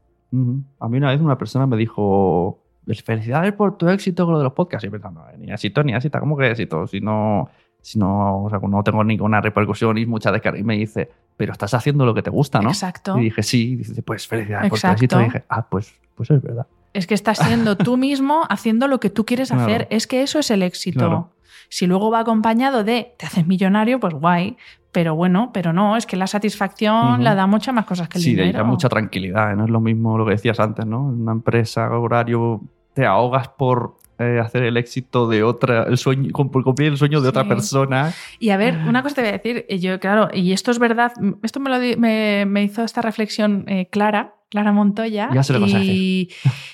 A 0.78 0.88
mí 0.88 0.98
una 0.98 1.10
vez 1.10 1.20
una 1.20 1.36
persona 1.36 1.66
me 1.66 1.76
dijo, 1.76 2.60
felicidades 3.04 3.52
por 3.54 3.76
tu 3.76 3.88
éxito 3.88 4.24
con 4.26 4.34
lo 4.34 4.38
de 4.38 4.44
los 4.44 4.52
podcasts. 4.52 4.86
Y 4.86 4.90
pensando, 4.90 5.24
ni 5.38 5.50
éxito, 5.50 5.82
ni 5.82 5.92
éxito, 5.92 6.20
¿cómo 6.20 6.36
que 6.36 6.50
éxito? 6.52 6.86
Si 6.86 7.00
no, 7.00 7.48
si 7.80 7.98
no, 7.98 8.44
o 8.44 8.48
sea, 8.48 8.60
no 8.60 8.84
tengo 8.84 9.02
ninguna 9.02 9.40
repercusión 9.40 9.98
y 9.98 10.06
mucha 10.06 10.30
descarga. 10.30 10.56
Y 10.58 10.62
me 10.62 10.76
dice, 10.76 11.10
pero 11.36 11.50
estás 11.52 11.74
haciendo 11.74 12.06
lo 12.06 12.14
que 12.14 12.22
te 12.22 12.30
gusta, 12.30 12.60
¿no? 12.60 12.68
Exacto. 12.68 13.18
Y 13.18 13.22
dije, 13.24 13.42
sí. 13.42 13.72
Y 13.72 13.76
dice, 13.76 14.02
pues 14.02 14.28
felicidades 14.28 14.70
por 14.70 14.78
tu 14.80 14.86
éxito. 14.86 15.20
Y 15.20 15.24
dije, 15.24 15.44
ah, 15.48 15.66
pues, 15.68 15.92
pues 16.14 16.30
es 16.30 16.40
verdad. 16.40 16.66
Es 16.94 17.06
que 17.08 17.14
estás 17.14 17.38
siendo 17.38 17.76
tú 17.76 17.96
mismo 17.96 18.42
haciendo 18.48 18.86
lo 18.88 19.00
que 19.00 19.10
tú 19.10 19.26
quieres 19.26 19.48
Claro. 19.48 19.64
hacer. 19.64 19.88
Es 19.90 20.06
que 20.06 20.22
eso 20.22 20.38
es 20.38 20.50
el 20.50 20.62
éxito. 20.62 21.00
Claro. 21.00 21.30
Si 21.68 21.86
luego 21.86 22.10
va 22.10 22.20
acompañado 22.20 22.84
de 22.84 23.14
te 23.18 23.26
haces 23.26 23.46
millonario, 23.46 24.00
pues 24.00 24.14
guay. 24.14 24.56
Pero 24.90 25.14
bueno, 25.14 25.50
pero 25.52 25.72
no, 25.72 25.96
es 25.96 26.06
que 26.06 26.16
la 26.16 26.26
satisfacción 26.26 27.22
la 27.22 27.34
da 27.34 27.46
muchas 27.46 27.74
más 27.74 27.84
cosas 27.84 28.08
que 28.08 28.18
el 28.18 28.24
Sí, 28.24 28.30
dinero. 28.34 28.58
da 28.58 28.64
mucha 28.64 28.88
tranquilidad. 28.88 29.52
¿eh? 29.52 29.56
No 29.56 29.64
es 29.64 29.70
lo 29.70 29.80
mismo 29.80 30.16
lo 30.18 30.24
que 30.24 30.32
decías 30.32 30.58
antes, 30.60 30.86
¿no? 30.86 31.10
En 31.12 31.20
una 31.22 31.32
empresa, 31.32 31.90
horario, 31.90 32.62
te 32.94 33.04
ahogas 33.06 33.48
por 33.48 33.96
eh, 34.18 34.40
hacer 34.42 34.64
el 34.64 34.76
éxito 34.76 35.28
de 35.28 35.44
otra, 35.44 35.84
el 35.84 35.96
sueño, 35.98 36.30
cumplir 36.32 36.88
el 36.88 36.96
sueño 36.96 37.20
de 37.20 37.28
otra 37.28 37.42
Sí. 37.44 37.48
persona. 37.50 38.12
Y 38.40 38.50
a 38.50 38.56
ver, 38.56 38.78
una 38.88 39.02
cosa 39.02 39.16
te 39.16 39.20
voy 39.20 39.28
a 39.28 39.32
decir, 39.32 39.66
yo, 39.78 40.00
claro, 40.00 40.28
y 40.34 40.52
esto 40.52 40.70
es 40.72 40.78
verdad, 40.80 41.12
esto 41.44 41.60
me, 41.60 41.70
lo 41.70 41.78
di- 41.78 41.94
me, 41.96 42.44
me 42.46 42.64
hizo 42.64 42.82
esta 42.82 43.00
reflexión 43.02 43.64
eh, 43.68 43.88
Clara, 43.92 44.34
Clara 44.48 44.72
Montoya. 44.72 45.28
Ya 45.32 45.42
sé 45.44 45.56
lo 45.58 45.66
y, 45.68 46.30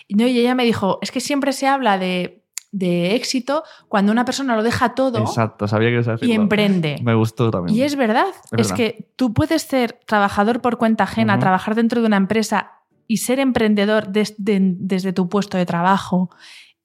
y 0.09 0.15
no, 0.15 0.27
y 0.27 0.39
ella 0.39 0.55
me 0.55 0.65
dijo, 0.65 0.99
es 1.03 1.11
que 1.11 1.21
siempre 1.21 1.53
se 1.53 1.67
habla 1.67 1.99
de, 1.99 2.44
de 2.77 3.14
éxito 3.14 3.62
cuando 3.89 4.11
una 4.11 4.25
persona 4.25 4.57
lo 4.57 4.62
deja 4.64 4.95
todo 4.97 5.20
Exacto, 5.20 5.68
sabía 5.68 5.89
que 5.91 5.95
ibas 5.95 6.09
a 6.09 6.16
y 6.27 6.33
emprende. 6.33 6.99
Me 7.05 7.14
gustó 7.14 7.51
también. 7.51 7.77
Y 7.79 7.83
es 7.83 7.95
verdad, 7.95 8.27
es, 8.29 8.51
verdad. 8.51 8.75
que 8.77 9.12
tú 9.14 9.33
puedes 9.33 9.62
ser 9.62 10.01
trabajador 10.07 10.61
por 10.61 10.77
cuenta 10.77 11.05
ajena, 11.05 11.39
trabajar 11.39 11.77
dentro 11.77 12.01
de 12.01 12.07
una 12.09 12.16
empresa 12.16 12.72
y 13.07 13.18
ser 13.18 13.39
emprendedor 13.39 14.09
des- 14.09 14.35
de- 14.39 14.59
desde 14.79 15.12
tu 15.12 15.29
puesto 15.29 15.57
de 15.57 15.66
trabajo 15.66 16.31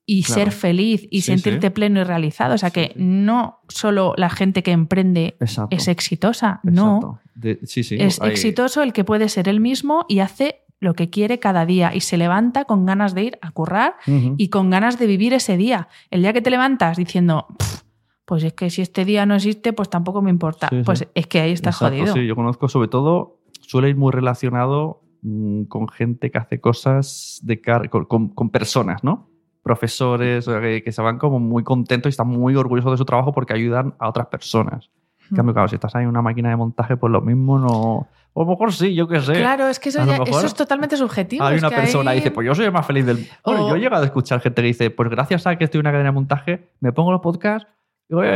y 0.05 0.23
Claro. 0.23 0.41
ser 0.41 0.51
feliz 0.51 1.07
y 1.09 1.21
Sí, 1.21 1.31
sentirte 1.31 1.67
sí. 1.67 1.71
pleno 1.73 2.01
y 2.01 2.03
realizado. 2.03 2.53
O 2.55 2.57
sea 2.57 2.69
que 2.71 2.87
sí. 2.87 2.93
no 2.97 3.61
solo 3.67 4.13
la 4.17 4.29
gente 4.29 4.61
que 4.63 4.71
emprende 4.71 5.37
Exacto. 5.39 5.75
es 5.75 5.87
exitosa, 5.87 6.59
no. 6.63 7.19
De- 7.35 7.59
es 7.63 8.19
exitoso 8.21 8.83
el 8.83 8.91
que 8.93 9.03
puede 9.03 9.27
ser 9.29 9.47
él 9.47 9.59
mismo 9.59 10.05
y 10.09 10.19
hace 10.19 10.65
lo 10.79 10.93
que 10.93 11.09
quiere 11.09 11.39
cada 11.39 11.65
día 11.65 11.93
y 11.93 11.99
se 12.01 12.17
levanta 12.17 12.65
con 12.65 12.85
ganas 12.85 13.13
de 13.13 13.23
ir 13.23 13.39
a 13.41 13.51
currar 13.51 13.95
y 14.37 14.49
con 14.49 14.69
ganas 14.69 14.97
de 14.97 15.07
vivir 15.07 15.33
ese 15.33 15.57
día. 15.57 15.89
El 16.09 16.21
día 16.21 16.31
que 16.33 16.41
te 16.41 16.49
levantas 16.49 16.95
diciendo, 16.97 17.47
"Pf, 17.57 17.81
pues 18.25 18.43
es 18.43 18.53
que 18.53 18.69
si 18.69 18.81
este 18.81 19.03
día 19.05 19.25
no 19.25 19.35
existe, 19.35 19.73
pues 19.73 19.89
tampoco 19.89 20.21
me 20.21 20.29
importa. 20.29 20.69
Sí, 20.69 20.77
sí. 20.77 20.83
Pues 20.85 21.07
es 21.13 21.27
que 21.27 21.41
ahí 21.41 21.51
estás 21.51 21.75
Exacto, 21.75 21.97
jodido. 21.97 22.13
Sí, 22.13 22.25
yo 22.27 22.35
conozco 22.35 22.67
sobre 22.69 22.87
todo, 22.87 23.39
suele 23.61 23.89
ir 23.89 23.95
muy 23.97 24.11
relacionado 24.11 25.01
mm, 25.21 25.63
con 25.63 25.89
gente 25.89 26.31
que 26.31 26.37
hace 26.37 26.61
cosas 26.61 27.39
de 27.43 27.59
car- 27.59 27.89
con, 27.89 28.05
con- 28.05 28.29
con 28.29 28.49
personas, 28.49 29.03
¿no? 29.03 29.27
Profesores 29.63 30.45
que, 30.47 30.81
que 30.83 30.91
se 30.91 31.01
van 31.01 31.17
como 31.17 31.39
muy 31.39 31.63
contentos 31.63 32.09
y 32.09 32.11
están 32.11 32.27
muy 32.27 32.55
orgullosos 32.55 32.91
de 32.91 32.97
su 32.97 33.05
trabajo 33.05 33.33
porque 33.33 33.53
ayudan 33.53 33.95
a 33.99 34.07
otras 34.07 34.27
personas. 34.27 34.89
En 35.29 35.35
cambio, 35.35 35.53
claro, 35.53 35.67
si 35.67 35.75
estás 35.75 35.93
ahí 35.95 36.03
en 36.03 36.09
una 36.09 36.21
máquina 36.23 36.49
de 36.49 36.55
montaje, 36.55 36.97
pues 36.97 37.11
lo 37.11 37.21
mismo 37.21 37.59
no. 37.59 38.07
O 38.39 38.43
a 38.43 38.45
lo 38.45 38.51
mejor 38.51 38.71
sí, 38.71 38.95
yo 38.95 39.05
qué 39.05 39.19
sé. 39.19 39.33
Claro, 39.33 39.67
es 39.67 39.79
que 39.81 39.89
eso, 39.89 40.05
ya- 40.05 40.15
eso 40.25 40.45
es 40.45 40.53
totalmente 40.53 40.95
subjetivo. 40.95 41.43
Hay 41.43 41.57
es 41.57 41.61
una 41.61 41.69
que 41.71 41.75
persona 41.75 42.11
que 42.11 42.15
dice, 42.15 42.31
pues 42.31 42.47
yo 42.47 42.55
soy 42.55 42.65
el 42.65 42.71
más 42.71 42.85
feliz 42.85 43.05
del 43.05 43.27
Bueno, 43.43 43.65
O- 43.65 43.69
yo 43.69 43.75
he 43.75 43.79
llegado 43.79 44.01
a 44.01 44.05
escuchar 44.05 44.39
gente 44.39 44.61
que 44.61 44.67
dice, 44.67 44.89
pues 44.91 45.09
gracias 45.09 45.45
a 45.45 45.57
que 45.57 45.65
estoy 45.65 45.79
en 45.79 45.83
una 45.87 45.91
cadena 45.91 46.09
de 46.09 46.13
montaje, 46.13 46.69
me 46.79 46.93
pongo 46.93 47.11
los 47.11 47.19
podcasts 47.19 47.67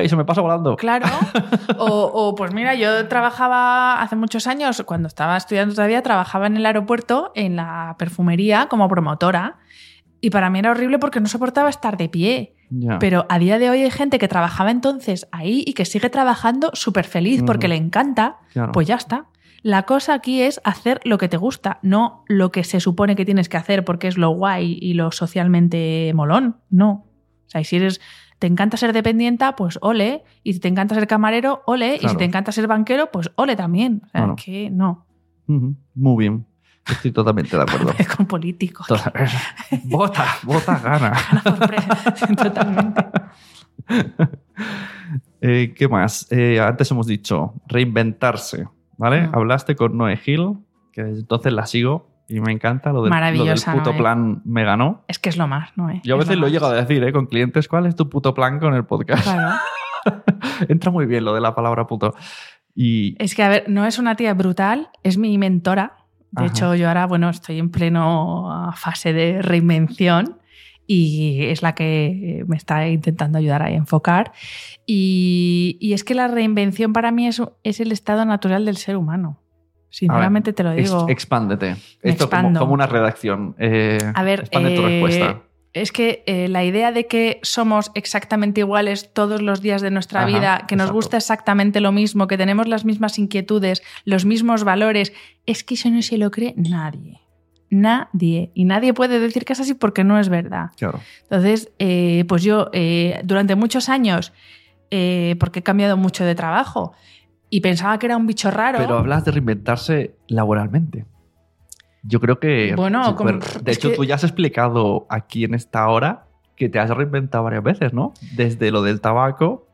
y, 0.04 0.10
se 0.10 0.16
me 0.18 0.26
pasa 0.26 0.42
volando. 0.42 0.76
Claro. 0.76 1.06
O, 1.78 1.86
o, 2.14 2.36
pues 2.36 2.54
mira, 2.54 2.76
yo 2.76 3.08
trabajaba 3.08 4.02
hace 4.02 4.16
muchos 4.16 4.46
años, 4.46 4.84
cuando 4.86 5.08
estaba 5.08 5.38
estudiando 5.38 5.74
todavía, 5.74 6.02
trabajaba 6.04 6.48
en 6.48 6.58
el 6.58 6.66
aeropuerto, 6.66 7.32
en 7.36 7.56
la 7.56 7.96
perfumería, 7.98 8.68
como 8.68 8.88
promotora. 8.90 9.58
Y 10.22 10.30
para 10.30 10.50
mí 10.50 10.60
era 10.60 10.72
horrible 10.72 11.00
porque 11.00 11.20
no 11.20 11.28
soportaba 11.28 11.70
estar 11.70 11.96
de 11.98 12.10
pie. 12.10 12.56
Ya. 12.70 13.00
Pero 13.00 13.26
a 13.30 13.40
día 13.40 13.58
de 13.60 13.70
hoy 13.70 13.82
hay 13.84 13.92
gente 13.92 14.20
que 14.20 14.28
trabajaba 14.28 14.72
entonces 14.72 15.28
ahí 15.32 15.64
y 15.66 15.74
que 15.74 15.86
sigue 15.86 16.10
trabajando 16.10 16.72
súper 16.74 17.06
feliz 17.06 17.44
porque 17.46 17.68
le 17.68 17.76
encanta. 17.76 18.38
Claro. 18.52 18.72
Pues 18.72 18.88
ya 18.88 18.96
está. 18.96 19.26
La 19.64 19.84
cosa 19.84 20.14
aquí 20.14 20.42
es 20.42 20.60
hacer 20.66 21.00
lo 21.06 21.18
que 21.18 21.30
te 21.30 21.38
gusta, 21.38 21.80
no 21.82 22.24
lo 22.28 22.52
que 22.52 22.64
se 22.64 22.80
supone 22.80 23.16
que 23.16 23.26
tienes 23.26 23.48
que 23.50 23.58
hacer 23.58 23.84
porque 23.86 24.08
es 24.10 24.18
lo 24.18 24.30
guay 24.32 24.78
y 24.82 24.94
lo 24.94 25.12
socialmente 25.12 26.12
molón. 26.14 26.58
No. 26.70 26.92
O 27.46 27.50
sea, 27.50 27.62
y 27.62 27.64
si 27.64 27.78
eres, 27.78 28.02
te 28.40 28.48
encanta 28.48 28.76
ser 28.78 28.92
dependienta, 28.94 29.56
pues 29.56 29.80
ole. 29.82 30.24
Y 30.44 30.54
si 30.54 30.60
te 30.60 30.68
encanta 30.68 30.96
ser 30.96 31.08
camarero, 31.08 31.62
ole. 31.66 31.96
Y 32.02 32.08
si 32.10 32.18
te 32.18 32.26
encanta 32.26 32.52
ser 32.52 32.68
banquero, 32.68 33.10
pues 33.12 33.32
ole 33.36 33.56
también. 33.56 34.02
O 34.06 34.10
sea, 34.10 34.22
que 34.36 34.70
no. 34.70 35.06
Muy 35.48 36.18
bien. 36.18 36.46
Estoy 36.90 37.14
totalmente 37.14 37.56
de 37.56 37.64
acuerdo. 37.68 37.94
Es 37.98 38.08
con 38.16 38.26
políticos. 38.26 38.86
Toda- 38.88 39.14
Vota, 39.86 40.26
vota, 40.44 40.78
gana. 40.80 41.14
Totalmente. 42.36 43.02
Eh, 45.42 45.74
¿Qué 45.76 45.88
más? 45.88 46.28
Eh, 46.32 46.60
antes 46.60 46.90
hemos 46.92 47.08
dicho 47.08 47.54
reinventarse, 47.68 48.68
¿vale? 48.98 49.30
Hablaste 49.34 49.76
con 49.76 49.98
Noé 49.98 50.18
Gil, 50.18 50.58
que 50.92 51.04
desde 51.04 51.22
entonces 51.22 51.54
la 51.54 51.66
sigo 51.66 52.10
y 52.30 52.40
me 52.40 52.52
encanta 52.52 52.92
lo 52.94 53.04
del, 53.04 53.12
lo 53.38 53.44
del 53.46 53.56
puto 53.60 53.90
Noé. 53.92 53.98
plan 53.98 54.42
me 54.46 54.64
ganó. 54.64 55.04
Es 55.08 55.20
que 55.20 55.30
es 55.30 55.38
lo 55.38 55.48
más, 55.48 55.72
¿no? 55.76 55.90
eh? 55.90 56.02
Yo 56.04 56.16
a 56.16 56.20
Es 56.20 56.26
veces 56.26 56.38
lo 56.40 56.48
he 56.48 56.50
más. 56.50 56.52
llegado 56.54 56.74
a 56.74 56.76
decir, 56.78 57.04
¿eh? 57.04 57.12
Con 57.12 57.26
clientes, 57.28 57.68
¿cuál 57.68 57.86
es 57.86 57.96
tu 57.96 58.10
puto 58.10 58.34
plan 58.34 58.60
con 58.60 58.74
el 58.74 58.86
podcast? 58.86 59.24
Claro. 59.24 59.58
Entra 60.68 60.92
muy 60.92 61.06
bien 61.06 61.24
lo 61.26 61.34
de 61.34 61.42
la 61.42 61.54
palabra 61.56 61.86
puto. 61.88 62.14
Y 62.76 63.16
Es 63.24 63.36
que, 63.36 63.44
a 63.44 63.50
ver, 63.50 63.66
no 63.68 63.86
es 63.86 64.00
una 64.00 64.16
tía 64.16 64.34
brutal, 64.34 64.90
es 65.04 65.18
mi 65.18 65.38
mentora. 65.38 65.94
De 66.32 66.46
Ajá. 66.46 66.52
hecho, 66.52 66.76
yo 66.76 66.88
ahora, 66.88 67.06
bueno, 67.06 67.30
estoy 67.30 67.60
en 67.60 67.70
pleno 67.70 68.72
fase 68.76 69.14
de 69.14 69.42
reinvención 69.42 70.40
y 70.88 71.46
es 71.46 71.62
la 71.62 71.76
que 71.76 72.44
me 72.48 72.58
está 72.58 72.88
intentando 72.88 73.38
ayudar 73.38 73.62
a 73.64 73.72
enfocar. 73.72 74.32
Y, 74.86 75.78
y 75.80 75.94
es 75.94 76.04
que 76.04 76.14
la 76.16 76.28
reinvención 76.28 76.94
para 76.94 77.12
mí 77.12 77.28
es, 77.28 77.42
es 77.64 77.80
el 77.80 77.92
estado 77.92 78.26
natural 78.26 78.66
del 78.66 78.78
ser 78.78 78.98
humano. 78.98 79.40
Sinceramente 79.90 80.54
te 80.54 80.64
lo 80.64 80.74
digo. 80.74 81.06
expándete. 81.08 81.76
Esto 82.02 82.30
como, 82.30 82.58
como 82.58 82.74
una 82.74 82.88
redacción. 82.88 83.56
Eh, 83.60 84.00
A 84.16 84.24
ver, 84.24 84.40
expande 84.42 84.76
tu 84.76 84.82
eh, 84.82 84.88
respuesta. 84.88 85.44
es 85.74 85.92
que 85.92 86.24
eh, 86.26 86.48
la 86.48 86.64
idea 86.64 86.92
de 86.92 87.06
que 87.06 87.40
somos 87.44 87.92
exactamente 87.94 88.62
iguales 88.62 89.14
todos 89.14 89.44
los 89.44 89.62
días 89.62 89.84
de 89.84 89.92
nuestra 89.92 90.22
Ajá, 90.22 90.28
vida, 90.28 90.66
que 90.68 90.76
nos 90.76 90.92
gusta 90.92 91.18
exactamente 91.18 91.80
lo 91.80 91.92
mismo, 91.92 92.28
que 92.28 92.38
tenemos 92.40 92.68
las 92.68 92.86
mismas 92.86 93.20
inquietudes, 93.20 93.84
los 94.04 94.26
mismos 94.26 94.64
valores, 94.64 95.14
es 95.46 95.64
que 95.64 95.76
eso 95.76 95.92
no 95.92 96.02
se 96.02 96.18
lo 96.18 96.32
cree 96.32 96.56
nadie. 96.58 97.20
Nadie. 97.74 98.52
Y 98.54 98.66
nadie 98.66 98.94
puede 98.94 99.20
decir 99.20 99.46
que 99.46 99.54
es 99.54 99.60
así 99.60 99.74
porque 99.74 100.04
no 100.04 100.20
es 100.20 100.30
verdad. 100.30 100.68
Claro. 100.78 101.00
Entonces, 101.24 101.72
eh, 101.80 102.26
pues 102.28 102.44
yo 102.44 102.70
eh, 102.74 103.20
durante 103.24 103.56
muchos 103.56 103.90
años, 103.90 104.32
eh, 104.92 105.36
porque 105.40 105.60
he 105.60 105.64
cambiado 105.64 105.98
mucho 105.98 106.24
de 106.24 106.36
trabajo 106.36 106.94
y 107.50 107.62
pensaba 107.62 107.98
que 108.00 108.06
era 108.06 108.18
un 108.18 108.28
bicho 108.28 108.52
raro. 108.52 108.78
Pero 108.80 108.98
hablas 109.00 109.26
de 109.26 109.32
reinventarse 109.32 110.16
laboralmente. 110.28 111.06
Yo 112.04 112.20
creo 112.20 112.40
que. 112.40 112.74
Bueno, 112.76 113.16
como- 113.16 113.32
de 113.32 113.72
hecho, 113.72 113.90
que- 113.90 113.96
tú 113.96 114.04
ya 114.04 114.16
has 114.16 114.24
explicado 114.24 115.06
aquí 115.10 115.46
en 115.46 115.54
esta 115.54 115.88
hora 115.88 116.26
que 116.56 116.70
te 116.70 116.78
has 116.80 116.90
reinventado 116.90 117.44
varias 117.46 117.64
veces, 117.64 117.94
¿no? 117.94 118.14
Desde 118.36 118.72
lo 118.72 118.82
del 118.84 119.02
tabaco. 119.02 119.68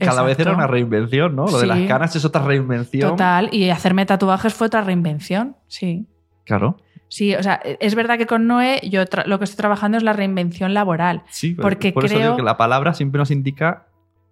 Cada 0.00 0.22
vez 0.22 0.38
era 0.38 0.54
una 0.54 0.66
reinvención, 0.66 1.36
¿no? 1.36 1.46
Lo 1.46 1.58
de 1.58 1.66
las 1.66 1.80
canas 1.86 2.16
es 2.16 2.24
otra 2.24 2.42
reinvención. 2.42 3.10
Total, 3.10 3.50
y 3.52 3.68
hacerme 3.68 4.06
tatuajes 4.06 4.54
fue 4.54 4.68
otra 4.68 4.80
reinvención, 4.80 5.54
sí. 5.68 6.06
Claro. 6.44 6.78
Sí, 7.14 7.34
o 7.34 7.42
sea, 7.42 7.60
es 7.62 7.94
verdad 7.94 8.16
que 8.16 8.26
con 8.26 8.46
Noé 8.46 8.80
yo 8.90 9.02
lo 9.26 9.38
que 9.38 9.44
estoy 9.44 9.58
trabajando 9.58 9.98
es 9.98 10.02
la 10.02 10.14
reinvención 10.14 10.72
laboral. 10.72 11.24
Sí, 11.28 11.54
Porque 11.54 11.92
por 11.92 12.06
eso 12.06 12.14
creo- 12.14 12.24
digo 12.28 12.36
que 12.38 12.42
la 12.42 12.56
palabra 12.56 12.94
siempre 12.94 13.18
nos 13.18 13.30
indica 13.30 13.84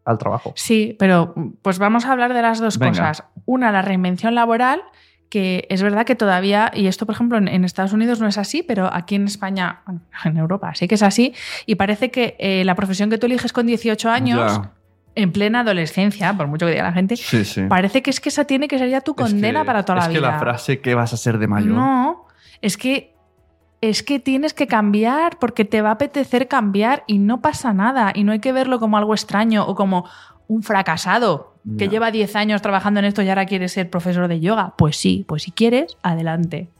al 0.07 0.17
trabajo. 0.17 0.55
Sí, 0.57 0.97
pero 0.99 1.35
pues 1.61 1.79
vamos 1.79 2.07
a 2.07 2.13
hablar 2.13 2.33
de 2.33 2.41
las 2.41 2.59
dos 2.59 2.79
Venga. 2.79 2.93
cosas. 2.93 3.25
Una, 3.45 3.71
la 3.71 3.83
reinvención 3.83 4.35
laboral, 4.35 4.81
que 5.29 5.67
es 5.69 5.83
verdad 5.83 6.07
que 6.07 6.15
todavía, 6.15 6.71
y 6.75 6.87
esto 6.87 7.05
por 7.05 7.15
ejemplo 7.15 7.37
en, 7.37 7.49
en 7.49 7.65
Estados 7.67 7.93
Unidos 7.93 8.19
no 8.19 8.27
es 8.29 8.39
así, 8.39 8.63
pero 8.63 8.89
aquí 8.91 9.15
en 9.17 9.27
España, 9.27 9.83
en 10.25 10.39
Europa 10.39 10.75
sí 10.75 10.89
que 10.89 10.95
es 10.95 11.03
así, 11.03 11.35
y 11.67 11.75
parece 11.75 12.11
que 12.11 12.35
eh, 12.39 12.65
la 12.65 12.75
profesión 12.77 13.11
que 13.11 13.19
tú 13.19 13.27
eliges 13.27 13.53
con 13.53 13.67
18 13.67 14.09
años, 14.11 14.55
Ya. 14.63 14.71
en 15.17 15.33
plena 15.33 15.61
adolescencia, 15.61 16.33
por 16.33 16.47
mucho 16.47 16.65
que 16.65 16.73
diga 16.73 16.85
la 16.85 16.93
gente, 16.93 17.17
Sí, 17.17 17.45
sí. 17.45 17.65
parece 17.69 18.01
que 18.03 18.09
es 18.09 18.21
que 18.21 18.31
esa 18.31 18.45
tiene 18.47 18.69
que 18.69 18.79
ser 18.79 18.89
ya 18.89 19.03
tu 19.03 19.11
Es 19.11 19.17
condena 19.19 19.61
que- 19.61 19.67
para 19.67 19.85
toda 19.85 19.97
la 19.99 20.03
es 20.07 20.09
vida. 20.09 20.21
que 20.21 20.27
la 20.33 20.39
frase 20.39 20.81
que 20.81 20.95
vas 20.95 21.13
a 21.13 21.19
ser 21.19 21.37
de 21.39 21.47
mayor. 21.47 21.73
No, 21.73 22.27
es 22.63 22.77
que 22.77 23.15
es 23.81 24.03
que 24.03 24.19
tienes 24.19 24.53
que 24.53 24.67
cambiar 24.67 25.39
porque 25.39 25.65
te 25.65 25.81
va 25.81 25.89
a 25.91 25.93
apetecer 25.93 26.49
cambiar 26.49 27.03
y 27.07 27.19
no 27.19 27.41
pasa 27.41 27.73
nada 27.73 28.13
y 28.15 28.25
no 28.25 28.33
hay 28.33 28.41
que 28.41 28.53
verlo 28.53 28.79
como 28.79 28.99
algo 28.99 29.15
extraño 29.15 29.67
o 29.67 29.75
como 29.75 30.07
un 30.49 30.63
fracasado 30.63 31.55
que 31.79 31.89
lleva 31.89 32.11
10 32.11 32.37
años 32.37 32.63
trabajando 32.63 33.01
en 33.01 33.07
esto 33.07 33.23
y 33.23 33.29
ahora 33.29 33.47
quiere 33.47 33.69
ser 33.69 33.89
profesor 33.89 34.29
de 34.29 34.41
yoga. 34.41 34.75
Pues 34.77 34.97
sí, 34.97 35.25
pues 35.29 35.45
si 35.45 35.51
quieres, 35.51 35.97
adelante. 36.03 36.71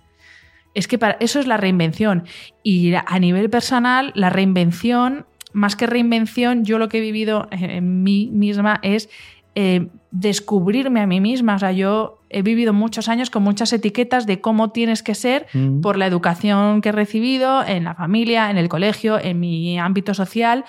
Es 0.75 0.89
que 0.89 0.99
para, 0.99 1.17
eso 1.21 1.39
es 1.39 1.47
la 1.47 1.57
reinvención. 1.57 2.25
Y 2.63 2.93
a 2.95 3.19
nivel 3.19 3.51
personal, 3.51 4.13
la 4.15 4.31
reinvención, 4.31 5.27
más 5.53 5.77
que 5.77 5.87
reinvención, 5.87 6.65
yo 6.65 6.79
lo 6.79 6.89
que 6.89 6.99
he 6.99 7.01
vivido 7.01 7.49
en 7.51 8.03
mí 8.03 8.31
misma 8.33 8.81
es 8.83 9.11
eh, 9.55 9.89
descubrirme 10.11 11.01
a 11.01 11.07
mí 11.07 11.21
misma. 11.21 11.57
O 11.57 11.59
sea, 11.59 11.73
yo 11.73 12.20
he 12.31 12.43
vivido 12.43 12.73
muchos 12.73 13.09
años 13.09 13.29
con 13.31 13.43
muchas 13.43 13.73
etiquetas 13.73 14.27
de 14.27 14.41
cómo 14.41 14.71
tienes 14.71 15.03
que 15.03 15.15
ser 15.15 15.47
Mm. 15.53 15.81
por 15.81 15.97
la 15.99 16.07
educación 16.07 16.81
que 16.81 16.89
he 16.91 16.93
recibido 16.93 17.65
en 17.65 17.85
la 17.85 17.95
familia, 17.95 18.51
en 18.51 18.57
el 18.59 18.69
colegio, 18.69 19.19
en 19.19 19.41
mi 19.41 19.79
ámbito 19.79 20.15
social. 20.15 20.65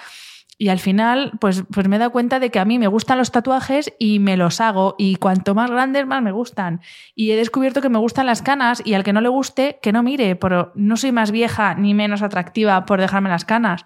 Y 0.58 0.70
al 0.70 0.78
final, 0.78 1.32
pues, 1.40 1.64
pues 1.74 1.88
me 1.88 1.96
he 1.96 2.00
dado 2.00 2.12
cuenta 2.12 2.40
de 2.40 2.52
que 2.52 2.60
a 2.60 2.66
mí 2.66 2.78
me 2.78 2.86
gustan 2.88 3.18
los 3.18 3.32
tatuajes 3.32 3.94
y 3.98 4.20
me 4.20 4.38
los 4.38 4.62
hago. 4.62 4.94
Y 5.00 5.16
cuanto 5.16 5.56
más 5.56 5.72
grandes, 5.72 6.06
más 6.06 6.22
me 6.22 6.32
gustan. 6.32 6.82
Y 7.16 7.32
he 7.32 7.36
descubierto 7.36 7.82
que 7.82 7.90
me 7.90 7.98
gustan 7.98 8.28
las 8.28 8.44
canas 8.44 8.80
y 8.86 8.94
al 8.94 9.04
que 9.04 9.12
no 9.12 9.22
le 9.22 9.30
guste, 9.30 9.80
que 9.82 9.92
no 9.92 10.04
mire. 10.04 10.36
Pero 10.36 10.72
no 10.76 10.98
soy 10.98 11.12
más 11.12 11.32
vieja 11.32 11.74
ni 11.74 11.96
menos 11.96 12.22
atractiva 12.22 12.86
por 12.86 13.02
dejarme 13.02 13.30
las 13.30 13.44
canas. 13.44 13.86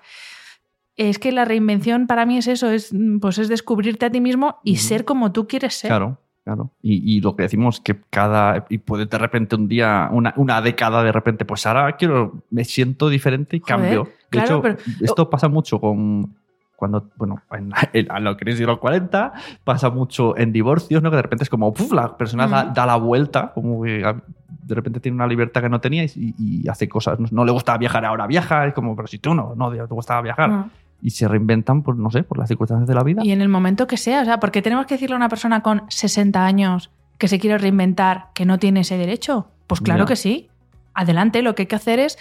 Es 0.98 1.18
que 1.18 1.32
la 1.32 1.46
reinvención 1.46 2.08
para 2.08 2.26
mí 2.26 2.38
es 2.38 2.48
eso, 2.48 2.70
es, 2.70 2.92
pues 3.22 3.38
es 3.38 3.48
descubrirte 3.48 4.06
a 4.06 4.10
ti 4.10 4.20
mismo 4.20 4.60
y 4.66 4.78
ser 4.78 5.06
como 5.06 5.32
tú 5.32 5.48
quieres 5.48 5.76
ser. 5.76 5.90
Claro, 5.90 6.20
claro. 6.46 6.72
Y, 6.82 7.18
y 7.18 7.20
lo 7.22 7.36
que 7.36 7.44
decimos 7.44 7.82
que 7.82 8.00
cada. 8.10 8.66
Y 8.70 8.78
puede 8.78 9.06
de 9.08 9.18
repente 9.18 9.56
un 9.58 9.68
día, 9.68 10.08
una, 10.12 10.34
una 10.38 10.62
década 10.62 11.04
de 11.04 11.12
repente, 11.12 11.44
pues 11.44 11.66
ahora 11.66 11.98
quiero. 11.98 12.36
Me 12.52 12.64
siento 12.64 13.10
diferente 13.10 13.58
y 13.58 13.60
Joder, 13.60 13.76
cambio. 13.76 14.04
De 14.06 14.12
claro, 14.30 14.46
hecho, 14.46 14.62
pero- 14.62 14.78
esto 15.02 15.30
pasa 15.30 15.50
mucho 15.50 15.82
con. 15.82 16.34
Cuando, 16.78 17.10
bueno, 17.16 17.42
en, 17.52 17.72
en- 17.94 18.12
a 18.12 18.20
la 18.20 18.36
crisis 18.38 18.60
de 18.60 18.66
los 18.68 18.80
40, 18.80 19.32
pasa 19.64 19.90
mucho 19.90 20.38
en 20.38 20.52
divorcios, 20.52 21.02
¿no? 21.02 21.10
Que 21.10 21.16
de 21.16 21.22
repente 21.22 21.44
es 21.46 21.50
como, 21.50 21.74
¡puf! 21.74 21.92
La 21.94 22.16
persona 22.18 22.48
da, 22.48 22.66
Ujú. 22.66 22.74
da 22.74 22.86
la 22.86 22.96
vuelta, 22.98 23.52
como 23.54 23.82
que 23.84 24.04
ah, 24.06 24.16
de 24.48 24.76
repente 24.76 25.00
tiene 25.00 25.16
una 25.16 25.26
libertad 25.26 25.62
que 25.62 25.70
no 25.70 25.80
tenía 25.80 26.04
y, 26.04 26.36
y 26.38 26.68
hace 26.68 26.90
cosas. 26.90 27.18
No, 27.20 27.28
no 27.32 27.46
le 27.46 27.52
gustaba 27.54 27.78
viajar, 27.78 28.04
ahora 28.04 28.28
viaja. 28.28 28.68
Es 28.68 28.74
como, 28.74 28.94
pero 28.96 29.08
si 29.08 29.20
tú 29.20 29.34
no, 29.34 29.54
no 29.56 29.72
te 29.72 29.82
gustaba 29.86 30.22
viajar. 30.22 30.50
Mm. 30.50 30.70
Y 31.06 31.12
se 31.12 31.28
reinventan, 31.28 31.84
por, 31.84 31.96
no 31.98 32.10
sé, 32.10 32.24
por 32.24 32.40
las 32.40 32.48
circunstancias 32.48 32.88
de 32.88 32.96
la 32.96 33.04
vida. 33.04 33.22
Y 33.24 33.32
en 33.32 33.42
el 33.42 33.48
momento 33.48 33.86
que 33.86 33.96
sea, 33.96 34.24
o 34.24 34.26
sea, 34.26 34.40
porque 34.40 34.64
tenemos 34.64 34.88
que 34.88 34.96
decirle 34.96 35.14
a 35.14 35.18
una 35.18 35.30
persona 35.30 35.62
con 35.62 35.84
60 35.88 36.44
años 36.44 36.90
que 37.20 37.28
se 37.28 37.38
quiere 37.40 37.60
reinventar 37.60 38.30
que 38.34 38.44
no 38.46 38.58
tiene 38.58 38.80
ese 38.80 38.98
derecho. 38.98 39.48
Pues 39.68 39.82
claro 39.82 40.08
que 40.08 40.16
sí. 40.16 40.50
Adelante, 40.96 41.44
lo 41.44 41.54
que 41.54 41.62
hay 41.64 41.68
que 41.68 41.76
hacer 41.76 42.00
es 42.00 42.18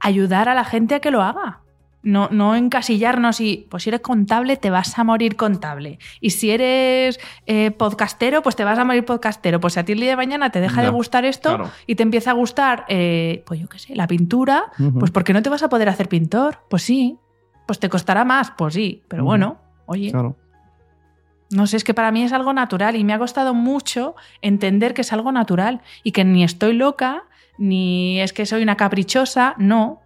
ayudar 0.00 0.50
a 0.50 0.54
la 0.54 0.64
gente 0.64 0.94
a 0.96 1.00
que 1.00 1.10
lo 1.10 1.22
haga. 1.22 1.60
No, 2.02 2.28
no 2.30 2.54
encasillarnos 2.54 3.40
y, 3.40 3.66
pues 3.70 3.84
si 3.84 3.88
eres 3.90 4.00
contable, 4.02 4.58
te 4.58 4.68
vas 4.68 4.98
a 4.98 5.02
morir 5.02 5.34
contable. 5.36 5.98
Y 6.20 6.30
si 6.30 6.50
eres 6.50 7.18
eh, 7.46 7.70
podcastero, 7.70 8.42
pues 8.42 8.54
te 8.54 8.64
vas 8.64 8.78
a 8.78 8.84
morir 8.84 9.04
podcastero. 9.06 9.60
Pues 9.60 9.72
si 9.72 9.80
a 9.80 9.84
ti 9.86 9.92
el 9.92 10.00
día 10.00 10.10
de 10.10 10.16
mañana 10.16 10.50
te 10.50 10.60
deja 10.60 10.82
Ya, 10.82 10.88
de 10.88 10.90
gustar 10.90 11.24
esto 11.24 11.48
claro. 11.56 11.70
y 11.86 11.94
te 11.94 12.02
empieza 12.02 12.32
a 12.32 12.34
gustar, 12.34 12.84
eh, 12.88 13.42
pues 13.46 13.58
yo 13.60 13.66
qué 13.68 13.78
sé, 13.78 13.96
la 13.96 14.06
pintura, 14.06 14.64
Ujú. 14.78 14.98
pues 14.98 15.10
¿por 15.10 15.24
qué 15.24 15.32
no 15.32 15.42
te 15.42 15.48
vas 15.48 15.62
a 15.62 15.68
poder 15.70 15.88
hacer 15.88 16.08
pintor? 16.10 16.58
Pues 16.68 16.82
sí. 16.82 17.16
Pues 17.66 17.78
te 17.80 17.88
costará 17.88 18.24
más, 18.24 18.52
pues 18.56 18.74
sí. 18.74 19.02
Pero 19.08 19.24
bueno, 19.24 19.58
oye. 19.86 20.10
Claro. 20.10 20.36
No 21.50 21.66
sé, 21.66 21.76
es 21.76 21.84
que 21.84 21.94
para 21.94 22.10
mí 22.10 22.22
es 22.22 22.32
algo 22.32 22.52
natural 22.52 22.96
y 22.96 23.04
me 23.04 23.12
ha 23.12 23.18
costado 23.18 23.54
mucho 23.54 24.16
entender 24.42 24.94
que 24.94 25.02
es 25.02 25.12
algo 25.12 25.30
natural 25.30 25.80
y 26.02 26.10
que 26.12 26.24
ni 26.24 26.42
estoy 26.42 26.72
loca, 26.74 27.24
ni 27.58 28.20
es 28.20 28.32
que 28.32 28.46
soy 28.46 28.62
una 28.62 28.76
caprichosa, 28.76 29.54
no. 29.58 30.00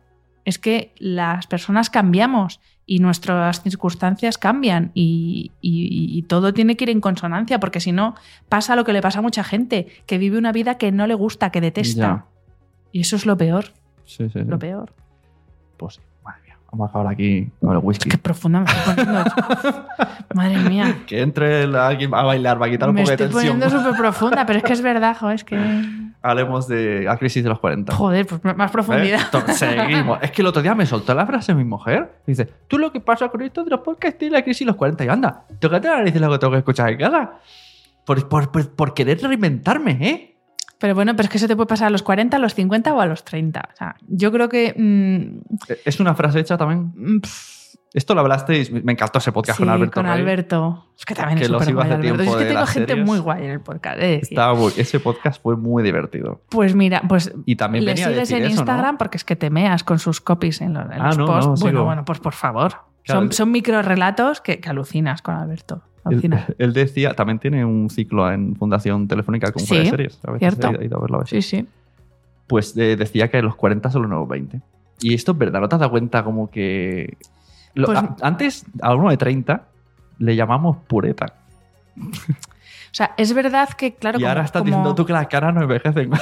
Es 0.44 0.58
que 0.58 0.92
las 0.98 1.46
personas 1.46 1.88
cambiamos 1.90 2.61
y 2.86 2.98
nuestras 2.98 3.62
circunstancias 3.62 4.36
cambian 4.36 4.90
y, 4.94 5.52
y- 5.61 6.18
y 6.18 6.22
todo 6.22 6.52
tiene 6.52 6.76
que 6.76 6.84
ir 6.84 6.90
en 6.90 7.00
consonancia 7.00 7.58
porque 7.61 7.80
si 7.80 7.92
no 7.92 8.14
pasa 8.48 8.74
lo 8.76 8.84
que 8.84 8.92
le 8.92 9.00
pasa 9.00 9.20
a 9.20 9.22
mucha 9.22 9.44
gente, 9.44 9.86
que 10.06 10.18
vive 10.18 10.36
una 10.38 10.52
vida 10.52 10.76
que 10.76 10.90
no 10.92 11.06
le 11.06 11.14
gusta, 11.14 11.50
que 11.50 11.61
detesta. 11.61 12.00
Ya. 12.00 12.26
Y 12.92 13.00
eso 13.02 13.16
es 13.16 13.24
lo 13.26 13.36
peor, 13.36 13.66
Sí, 14.04 14.28
sí, 14.28 14.40
sí. 14.40 14.44
lo 14.44 14.58
peor. 14.58 14.92
Pues 15.78 15.94
sí. 15.94 16.00
Vamos 16.72 16.86
a 16.86 16.90
acabar 16.90 17.12
aquí 17.12 17.50
con 17.60 17.72
el 17.72 17.78
whisky. 17.82 18.08
Qué 18.08 18.18
profunda 18.18 18.60
me 18.60 18.66
estoy 18.66 18.94
poniendo. 18.94 19.24
Madre 20.34 20.56
mía. 20.58 20.98
Que 21.06 21.20
entre 21.22 21.64
alguien 21.64 22.14
a 22.14 22.22
bailar, 22.22 22.62
va 22.62 22.66
a 22.66 22.70
quitar 22.70 22.88
un 22.88 22.94
Me 22.94 23.02
poco 23.02 23.08
de 23.10 23.14
estoy 23.24 23.28
tensión. 23.32 23.58
poniendo 23.60 23.78
súper 23.84 23.98
profunda, 24.00 24.46
pero 24.46 24.58
es 24.58 24.64
que 24.64 24.72
es 24.72 24.82
verdad, 24.82 25.16
jo, 25.18 25.30
es 25.30 25.42
que... 25.44 25.58
Hablemos 26.22 26.68
de 26.68 27.02
la 27.04 27.16
crisis 27.16 27.42
de 27.42 27.48
los 27.48 27.58
40. 27.60 27.94
Joder, 27.94 28.26
pues 28.26 28.44
más 28.56 28.68
¿Eh? 28.68 28.72
profundidad. 28.72 29.30
To- 29.30 29.40
Seguimos. 29.54 30.18
Es 30.20 30.30
que 30.30 30.42
el 30.42 30.48
otro 30.48 30.60
día 30.60 30.74
me 30.74 30.84
soltó 30.84 31.14
la 31.14 31.24
frase 31.24 31.54
mi 31.54 31.64
mujer. 31.64 32.12
Dice, 32.26 32.44
tú 32.68 32.76
lo 32.78 32.92
que 32.92 33.00
pasa 33.00 33.30
con 33.30 33.40
esto 33.40 33.64
de 33.64 33.70
los 33.70 33.80
podcasts 33.80 34.22
y 34.22 34.28
la 34.28 34.42
crisis 34.42 34.60
de 34.60 34.66
los 34.66 34.76
40. 34.76 35.02
Y 35.06 35.08
anda, 35.08 35.44
tócate 35.58 35.88
la 35.88 35.96
nariz 35.96 36.12
de 36.12 36.20
lo 36.20 36.30
que 36.30 36.38
tengo 36.38 36.52
que 36.52 36.58
escuchar 36.58 36.90
en 36.90 36.98
casa. 36.98 37.30
Por, 38.04 38.28
por, 38.28 38.50
por, 38.52 38.68
por 38.70 38.92
querer 38.92 39.18
reinventarme, 39.22 39.92
¿eh? 39.92 40.30
Pero 40.81 40.95
bueno, 40.95 41.14
pero 41.14 41.24
es 41.26 41.31
que 41.31 41.37
eso 41.39 41.47
te 41.47 41.55
puede 41.55 41.66
pasar 41.68 41.87
a 41.89 41.91
los 41.91 42.03
40, 42.03 42.37
a 42.37 42.41
los 42.41 42.55
50 42.55 42.93
o 42.95 43.01
a 43.01 43.07
los 43.07 43.24
30. 43.24 43.61
O 43.72 43.76
sea, 43.76 43.97
yo 44.09 44.33
creo 44.33 44.49
que... 44.49 44.74
mm, 44.76 45.74
Es 45.85 46.01
una 46.01 46.14
frase 46.14 46.41
hecha 46.41 46.57
también. 46.57 46.93
mm, 46.97 47.20
pff, 47.20 47.61
Esto 47.93 48.14
lo 48.14 48.20
hablasteis, 48.22 48.70
me 48.72 48.93
encantó 48.93 49.18
ese 49.18 49.31
podcast 49.33 49.59
sí, 49.59 49.64
con 49.64 49.70
Alberto. 49.72 50.01
Rey. 50.03 50.11
Alberto. 50.12 50.87
Es 50.97 51.05
que 51.05 51.14
también 51.14 51.39
Que 51.39 51.45
es 51.45 51.51
los 51.51 51.68
iba 51.68 51.83
hace 51.83 51.97
tiempo 51.99 52.22
Es 52.22 52.35
que 52.37 52.45
tengo 52.45 52.66
gente 52.66 52.89
series. 52.93 53.07
muy 53.07 53.18
guay 53.18 53.45
en 53.45 53.51
el 53.51 53.61
podcast. 53.61 53.99
decir. 53.99 54.28
Estaba 54.31 54.55
muy- 54.55 54.72
ese 54.76 55.01
podcast 55.01 55.43
fue 55.43 55.57
muy 55.57 55.83
divertido. 55.83 56.41
Pues 56.51 56.74
mira, 56.74 57.03
pues 57.09 57.33
Y 57.47 57.57
también 57.57 57.85
le 57.85 57.97
sigues 57.97 58.31
en 58.31 58.39
eso, 58.39 58.47
¿no? 58.47 58.51
Instagram 58.61 58.97
porque 58.97 59.16
es 59.18 59.24
que 59.24 59.37
te 59.37 59.51
meas 59.51 59.85
con 59.85 59.99
sus 59.99 60.20
copies 60.20 60.61
en 60.62 60.72
los, 60.74 60.85
en 60.87 61.01
Ah, 61.01 61.07
los 61.09 61.18
no, 61.18 61.26
posts. 61.26 61.47
no, 61.47 61.55
bueno, 61.57 61.85
bueno, 61.85 62.05
pues 62.05 62.20
por 62.20 62.33
favor. 62.33 62.72
Claro. 63.03 63.22
Son, 63.22 63.33
son 63.33 63.51
micro 63.51 63.83
relatos 63.83 64.41
que, 64.41 64.61
que 64.61 64.68
alucinas 64.70 65.20
con 65.22 65.35
Alberto. 65.35 65.83
Él, 66.07 66.12
Alucinas. 66.12 66.53
él 66.59 66.72
decía, 66.72 67.14
también 67.14 67.38
tiene 67.38 67.64
un 67.64 67.90
ciclo 67.90 68.30
en 68.30 68.57
Fundación 68.57 69.07
Telefónica 69.09 69.53
como 69.53 69.66
Sí, 69.66 69.76
de 69.78 69.90
series. 69.90 70.18
A 70.26 70.32
veces 70.32 70.57
cierto. 70.57 70.80
he 70.80 70.84
ido 70.86 70.98
a 70.98 71.01
verlo 71.01 71.16
a 71.18 71.20
veces. 71.20 71.46
Sí, 71.46 71.59
sí. 71.59 71.66
Pues 72.46 72.76
eh, 72.76 72.96
decía 72.96 73.28
que 73.30 73.42
los 73.42 73.55
40 73.57 73.90
son 73.90 74.03
los 74.03 74.09
nuevos 74.11 74.28
20. 74.28 74.61
Y 75.03 75.14
esto 75.14 75.32
es 75.32 75.38
verdad, 75.38 75.60
¿no 75.60 75.68
te 75.68 75.77
has 75.77 75.81
dado 75.81 75.90
cuenta 75.93 76.24
como 76.24 76.51
que... 76.51 77.16
lo- 77.74 77.86
Pues- 77.86 77.98
a- 77.98 78.16
antes, 78.22 78.64
a 78.82 78.94
uno 78.94 79.10
de 79.10 79.16
30 79.16 79.64
le 80.18 80.36
llamamos 80.36 80.77
pureta. 80.86 81.35
O 81.97 82.93
sea, 82.93 83.14
es 83.16 83.32
verdad 83.32 83.68
que, 83.70 83.94
claro, 83.94 84.18
y 84.18 84.22
como- 84.22 84.28
ahora 84.31 84.44
estás 84.44 84.60
como- 84.62 84.66
diciendo 84.70 84.94
tú 84.94 85.06
que 85.06 85.12
las 85.12 85.27
caras 85.28 85.55
no 85.55 85.62
envejecen. 85.62 86.10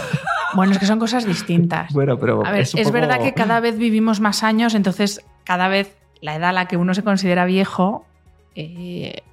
Bueno, 0.55 0.72
es 0.72 0.78
que 0.78 0.86
son 0.86 0.98
cosas 0.98 1.26
distintas. 1.26 1.92
bueno, 1.92 2.18
pero 2.18 2.42
A 2.44 2.50
ver, 2.50 2.62
es, 2.62 2.72
un 2.72 2.80
poco- 2.82 2.92
verdad 2.94 3.20
que 3.20 3.34
cada 3.34 3.60
vez 3.60 3.76
vivimos 3.76 4.18
más 4.20 4.42
años, 4.42 4.74
entonces 4.74 5.22
cada 5.44 5.68
vez 5.68 5.94
la 6.22 6.36
edad 6.36 6.48
a 6.48 6.52
la 6.55 6.64
que 6.68 6.78
uno 6.78 6.94
se 6.94 7.05
considera 7.05 7.44
viejo 7.44 8.06
eh, 8.55 9.24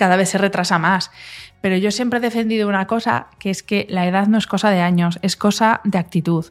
cada 0.00 0.16
vez 0.16 0.30
se 0.30 0.38
retrasa 0.38 0.78
más. 0.80 1.12
Pero 1.60 1.76
yo 1.76 1.90
siempre 1.90 2.18
he 2.18 2.22
defendido 2.22 2.68
una 2.68 2.86
cosa, 2.86 3.26
que 3.38 3.50
es 3.50 3.62
que 3.62 3.86
la 3.90 4.06
edad 4.08 4.26
no 4.28 4.38
es 4.38 4.46
cosa 4.46 4.70
de 4.70 4.80
años, 4.80 5.18
es 5.22 5.36
cosa 5.36 5.80
de 5.84 5.98
actitud. 5.98 6.46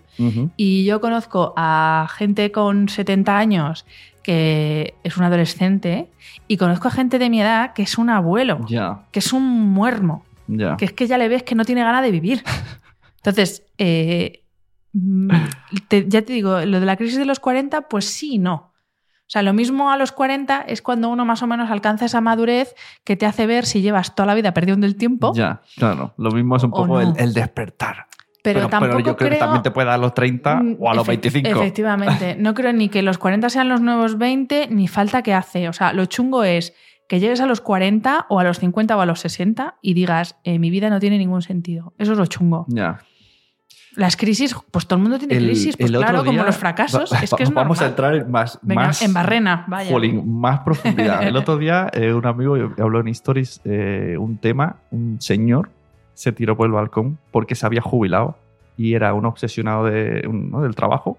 Y 0.56 0.86
yo 0.86 1.02
conozco 1.02 1.54
a 1.58 2.08
gente 2.16 2.52
con 2.52 2.88
70 2.88 3.38
años 3.38 3.86
que 4.22 4.94
es 5.04 5.18
un 5.18 5.24
adolescente 5.24 6.10
y 6.48 6.58
conozco 6.58 6.88
a 6.90 6.92
gente 6.92 7.18
de 7.18 7.30
mi 7.32 7.42
edad 7.42 7.74
que 7.74 7.82
es 7.84 7.98
un 7.98 8.10
abuelo, 8.12 8.60
que 9.12 9.20
es 9.20 9.34
un 9.34 9.44
muermo, 9.74 10.24
que 10.78 10.86
es 10.86 10.94
que 10.94 11.08
ya 11.08 11.18
le 11.18 11.28
ves 11.28 11.42
que 11.44 11.56
no 11.56 11.66
tiene 11.66 11.84
ganas 11.84 12.04
de 12.04 12.12
vivir. 12.12 12.44
Entonces, 13.18 13.64
eh, 13.80 14.44
mm, 14.94 15.30
te- 15.88 16.06
ya 16.08 16.22
te 16.22 16.34
digo, 16.34 16.60
lo 16.66 16.80
de 16.80 16.86
la 16.86 16.96
crisis 16.98 17.18
de 17.18 17.26
los 17.26 17.40
40, 17.40 17.82
pues 17.90 18.06
sí 18.06 18.36
y 18.36 18.40
no. 18.40 18.69
O 19.30 19.31
sea, 19.31 19.43
lo 19.43 19.53
mismo 19.53 19.91
a 19.91 19.97
los 19.97 20.11
40 20.11 20.61
es 20.68 20.81
cuando 20.81 21.07
uno 21.07 21.23
más 21.23 21.43
o 21.43 21.47
menos 21.47 21.69
alcanza 21.69 22.06
esa 22.06 22.19
madurez 22.19 22.73
que 23.03 23.15
te 23.15 23.27
hace 23.27 23.45
ver 23.45 23.68
si 23.68 23.84
llevas 23.84 24.15
toda 24.15 24.26
la 24.26 24.34
vida 24.34 24.56
perdiendo 24.56 24.88
el 24.88 24.95
tiempo. 24.95 25.34
Ya, 25.35 25.61
claro. 25.77 26.15
Lo 26.18 26.31
mismo 26.31 26.56
es 26.56 26.64
un 26.64 26.72
poco 26.72 26.88
no. 26.88 27.01
el, 27.01 27.14
el 27.15 27.35
despertar. 27.35 28.07
Pero, 28.41 28.68
tampoco 28.69 28.99
yo 29.01 29.15
creo, 29.15 29.30
que 29.30 29.35
también 29.35 29.61
te 29.61 29.69
puede 29.69 29.85
dar 29.85 29.95
a 29.95 29.97
los 29.99 30.15
30 30.15 30.56
Mm, 30.56 30.77
o 30.80 30.89
a 30.89 30.95
los 30.95 31.07
efect- 31.07 31.22
25. 31.22 31.47
Efectivamente. 31.47 32.35
No 32.39 32.56
creo 32.56 32.73
ni 32.73 32.89
que 32.89 33.03
los 33.03 33.19
40 33.19 33.51
sean 33.51 33.69
los 33.69 33.81
nuevos 33.81 34.18
20, 34.18 34.69
ni 34.72 34.88
falta 34.88 35.22
que 35.22 35.35
hace. 35.35 35.69
O 35.69 35.73
sea, 35.73 35.93
lo 35.93 36.06
chungo 36.06 36.43
es 36.43 36.73
que 37.07 37.19
llegues 37.19 37.39
a 37.39 37.45
los 37.45 37.61
40 37.61 38.26
o 38.30 38.39
a 38.39 38.43
los 38.43 38.57
50 38.57 38.97
o 38.97 39.01
a 39.01 39.06
los 39.06 39.19
60 39.19 39.76
y 39.84 39.93
digas, 39.93 40.38
eh, 40.43 40.57
mi 40.57 40.72
vida 40.72 40.89
no 40.89 40.99
tiene 40.99 41.19
ningún 41.19 41.43
sentido. 41.43 41.93
Eso 41.99 42.14
es 42.14 42.18
lo 42.18 42.26
chungo. 42.26 42.65
Ya. 42.69 42.99
Las 43.95 44.16
crisis, 44.16 44.56
pues 44.72 44.86
todo 44.86 44.98
el 44.98 45.03
mundo 45.03 45.18
tiene 45.18 45.36
El- 45.38 45.45
crisis, 45.45 45.76
pues 45.76 45.91
claro, 45.91 46.20
como 46.20 46.32
día- 46.32 46.44
los 46.45 46.56
fracasos. 46.57 47.11
va- 47.11 47.20
es 47.20 47.34
que 47.34 47.44
es 47.44 47.52
Vamos 47.53 47.80
a 47.80 47.86
normal. 47.86 47.90
entrar 47.90 48.16
en 48.16 48.32
más. 48.32 48.60
Venga, 48.61 48.86
más 48.88 49.02
en 49.02 49.14
barrena, 49.14 49.66
vaya. 49.68 49.91
Jolín, 49.91 50.40
más 50.40 50.60
profundidad. 50.61 51.24
El 51.24 51.36
otro 51.36 51.57
día 51.57 51.90
eh, 51.94 52.14
un 52.14 52.26
amigo 52.26 52.56
habló 52.80 52.99
en 52.99 53.07
Stories 53.10 53.61
eh, 53.66 54.16
un 54.20 54.38
tema, 54.38 54.78
un 54.91 55.20
señor 55.20 55.70
se 56.14 56.32
tiró 56.32 56.56
por 56.56 56.68
el 56.68 56.74
balcón 56.74 57.18
porque 57.32 57.56
se 57.56 57.66
había 57.66 57.82
jubilado 57.82 58.38
y 58.78 58.94
era 58.94 59.14
un 59.14 59.26
obsesionado 59.26 59.86
de, 59.86 60.28
¿no? 60.32 60.61
del 60.61 60.76
trabajo 60.76 61.18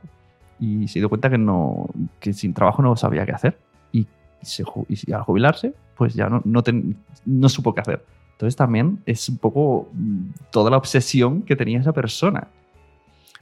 y 0.59 0.89
se 0.89 0.99
dio 0.99 1.09
cuenta 1.09 1.29
que, 1.31 1.39
no, 1.39 1.87
que 2.21 2.33
sin 2.35 2.53
trabajo 2.55 2.83
no 2.83 2.95
sabía 2.97 3.25
qué 3.27 3.33
hacer 3.33 3.59
y, 3.93 4.07
se, 4.43 4.63
y 4.89 5.13
al 5.13 5.23
jubilarse 5.23 5.75
pues 5.97 6.15
ya 6.15 6.29
no, 6.29 6.41
no, 6.45 6.63
ten- 6.63 6.97
no 7.27 7.49
supo 7.49 7.75
qué 7.75 7.81
hacer. 7.81 8.05
Entonces 8.33 8.57
también 8.57 9.01
es 9.07 9.29
un 9.29 9.37
poco 9.39 9.89
mm, 9.93 10.21
toda 10.51 10.71
la 10.71 10.77
obsesión 10.79 11.43
que 11.43 11.57
tenía 11.57 11.81
esa 11.81 11.93
persona. 11.93 12.49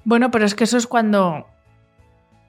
Bueno, 0.09 0.30
pero 0.30 0.47
es 0.47 0.55
que 0.55 0.64
eso 0.64 0.78
es 0.78 0.86
cuando 0.86 1.44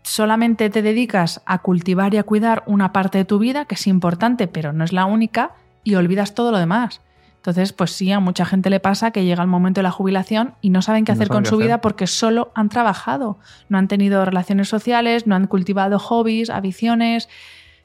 solamente 0.01 0.69
te 0.69 0.81
dedicas 0.81 1.41
a 1.45 1.57
cultivar 1.57 2.13
y 2.13 2.17
a 2.17 2.23
cuidar 2.23 2.63
una 2.67 2.93
parte 2.93 3.17
de 3.17 3.25
tu 3.25 3.37
vida, 3.37 3.65
que 3.65 3.75
es 3.75 3.85
importante, 3.85 4.47
pero 4.47 4.71
no 4.71 4.85
es 4.85 4.93
la 4.93 5.03
única, 5.03 5.51
y 5.83 5.95
olvidas 5.95 6.35
todo 6.35 6.53
lo 6.53 6.57
demás. 6.57 7.01
Entonces, 7.35 7.73
pues 7.73 7.91
sí, 7.91 8.13
a 8.13 8.21
mucha 8.21 8.45
gente 8.45 8.69
le 8.69 8.79
pasa 8.79 9.11
que 9.11 9.25
llega 9.25 9.43
el 9.43 9.49
momento 9.49 9.79
de 9.79 9.83
la 9.83 9.91
jubilación 9.91 10.53
y 10.61 10.69
no 10.69 10.81
saben 10.81 11.03
qué 11.03 11.11
No 11.11 11.17
hacer 11.17 11.27
saben 11.27 11.35
con 11.35 11.43
qué 11.43 11.49
su 11.49 11.55
hacer. 11.55 11.67
vida 11.67 11.81
porque 11.81 12.07
solo 12.07 12.53
han 12.55 12.69
trabajado, 12.69 13.39
no 13.67 13.77
han 13.77 13.89
tenido 13.89 14.23
relaciones 14.23 14.69
sociales, 14.69 15.27
no 15.27 15.35
han 15.35 15.47
cultivado 15.47 15.99
hobbies, 15.99 16.49
aficiones. 16.49 17.27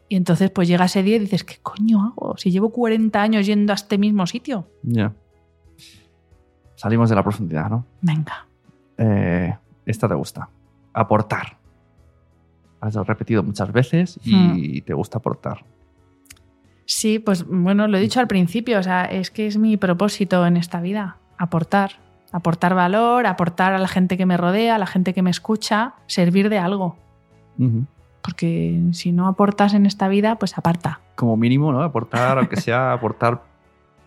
Y 0.08 0.14
entonces, 0.14 0.50
pues 0.50 0.68
llega 0.68 0.84
ese 0.84 1.02
día 1.02 1.16
y 1.16 1.18
dices, 1.18 1.42
¿qué 1.42 1.56
coño 1.60 2.00
hago? 2.00 2.36
Si 2.36 2.52
llevo 2.52 2.70
40 2.70 3.20
años 3.20 3.44
yendo 3.44 3.72
a 3.72 3.74
este 3.74 3.98
mismo 3.98 4.24
sitio. 4.28 4.68
Ya. 4.84 5.12
Salimos 6.76 7.10
de 7.10 7.16
la 7.16 7.24
profundidad, 7.24 7.68
¿no? 7.68 7.84
Venga. 8.02 8.46
Eh, 8.98 9.52
esta 9.86 10.08
te 10.08 10.14
gusta. 10.14 10.48
Aportar. 10.92 11.56
Has 12.80 12.94
repetido 12.94 13.42
muchas 13.42 13.72
veces 13.72 14.20
Hmm. 14.24 14.52
y 14.56 14.80
te 14.82 14.94
gusta 14.94 15.18
aportar. 15.18 15.64
Sí, 16.86 17.18
pues 17.18 17.46
bueno, 17.46 17.88
lo 17.88 17.96
he 17.96 18.00
dicho 18.00 18.20
al 18.20 18.26
principio, 18.28 18.78
o 18.78 18.82
sea, 18.82 19.04
es 19.06 19.30
que 19.30 19.46
es 19.46 19.56
mi 19.56 19.76
propósito 19.76 20.46
en 20.46 20.58
esta 20.58 20.80
vida, 20.82 21.16
aportar, 21.38 21.92
aportar 22.30 22.74
valor, 22.74 23.26
aportar 23.26 23.72
a 23.72 23.78
la 23.78 23.88
gente 23.88 24.18
que 24.18 24.26
me 24.26 24.36
rodea, 24.36 24.74
a 24.74 24.78
la 24.78 24.86
gente 24.86 25.14
que 25.14 25.22
me 25.22 25.30
escucha, 25.30 25.94
servir 26.06 26.50
de 26.50 26.58
algo, 26.58 26.96
porque 28.20 28.82
si 28.92 29.12
no 29.12 29.28
aportas 29.28 29.72
en 29.72 29.86
esta 29.86 30.08
vida, 30.08 30.36
pues 30.36 30.58
aparta. 30.58 31.00
Como 31.14 31.36
mínimo, 31.38 31.72
¿no? 31.72 31.82
Aportar, 31.82 32.36
aunque 32.36 32.56
sea 32.56 32.92
aportar, 32.92 33.42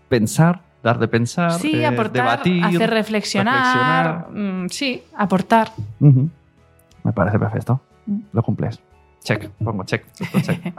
pensar, 0.07 0.61
dar 0.87 0.99
de 0.99 1.07
pensar, 1.07 1.51
Sí, 1.53 1.75
eh, 1.75 1.85
aportar, 1.85 2.13
debatir. 2.23 2.63
hacer 2.63 2.89
reflexionar, 2.89 4.27
mm, 4.31 4.67
sí, 4.69 5.03
aportar. 5.17 5.71
Me 5.99 7.11
parece 7.13 7.37
perfecto. 7.39 7.79
Mm. 8.05 8.19
Lo 8.33 8.41
cumples. 8.43 8.79
Check, 9.23 9.49
pongo 9.63 9.83
check. 9.83 10.05
check. 10.41 10.73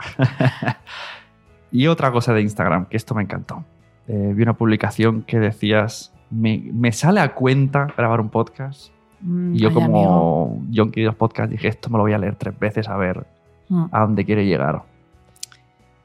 y 1.71 1.87
otra 1.87 2.11
cosa 2.11 2.33
de 2.33 2.41
Instagram, 2.41 2.85
que 2.85 2.97
esto 2.97 3.13
me 3.15 3.21
encantó. 3.23 3.63
Eh, 4.07 4.33
vi 4.35 4.41
una 4.43 4.53
publicación 4.53 5.21
que 5.21 5.39
decías, 5.39 6.11
me, 6.31 6.57
me 6.73 6.91
sale 6.91 7.19
a 7.21 7.33
cuenta 7.35 7.87
grabar 7.95 8.19
un 8.21 8.29
podcast. 8.29 8.91
Mm, 9.21 9.53
Y 9.55 9.59
yo 9.59 9.73
como 9.73 10.61
Yonki 10.69 11.01
de 11.01 11.07
los 11.07 11.15
podcasts 11.15 11.51
dije, 11.51 11.67
esto 11.67 11.89
me 11.89 11.97
lo 11.97 12.03
voy 12.03 12.13
a 12.13 12.17
leer 12.17 12.35
tres 12.35 12.57
veces 12.57 12.87
a 12.89 12.97
ver 12.97 13.25
Mm. 13.71 13.85
a 13.91 13.99
dónde 13.99 14.25
quiere 14.25 14.47
llegar. 14.47 14.81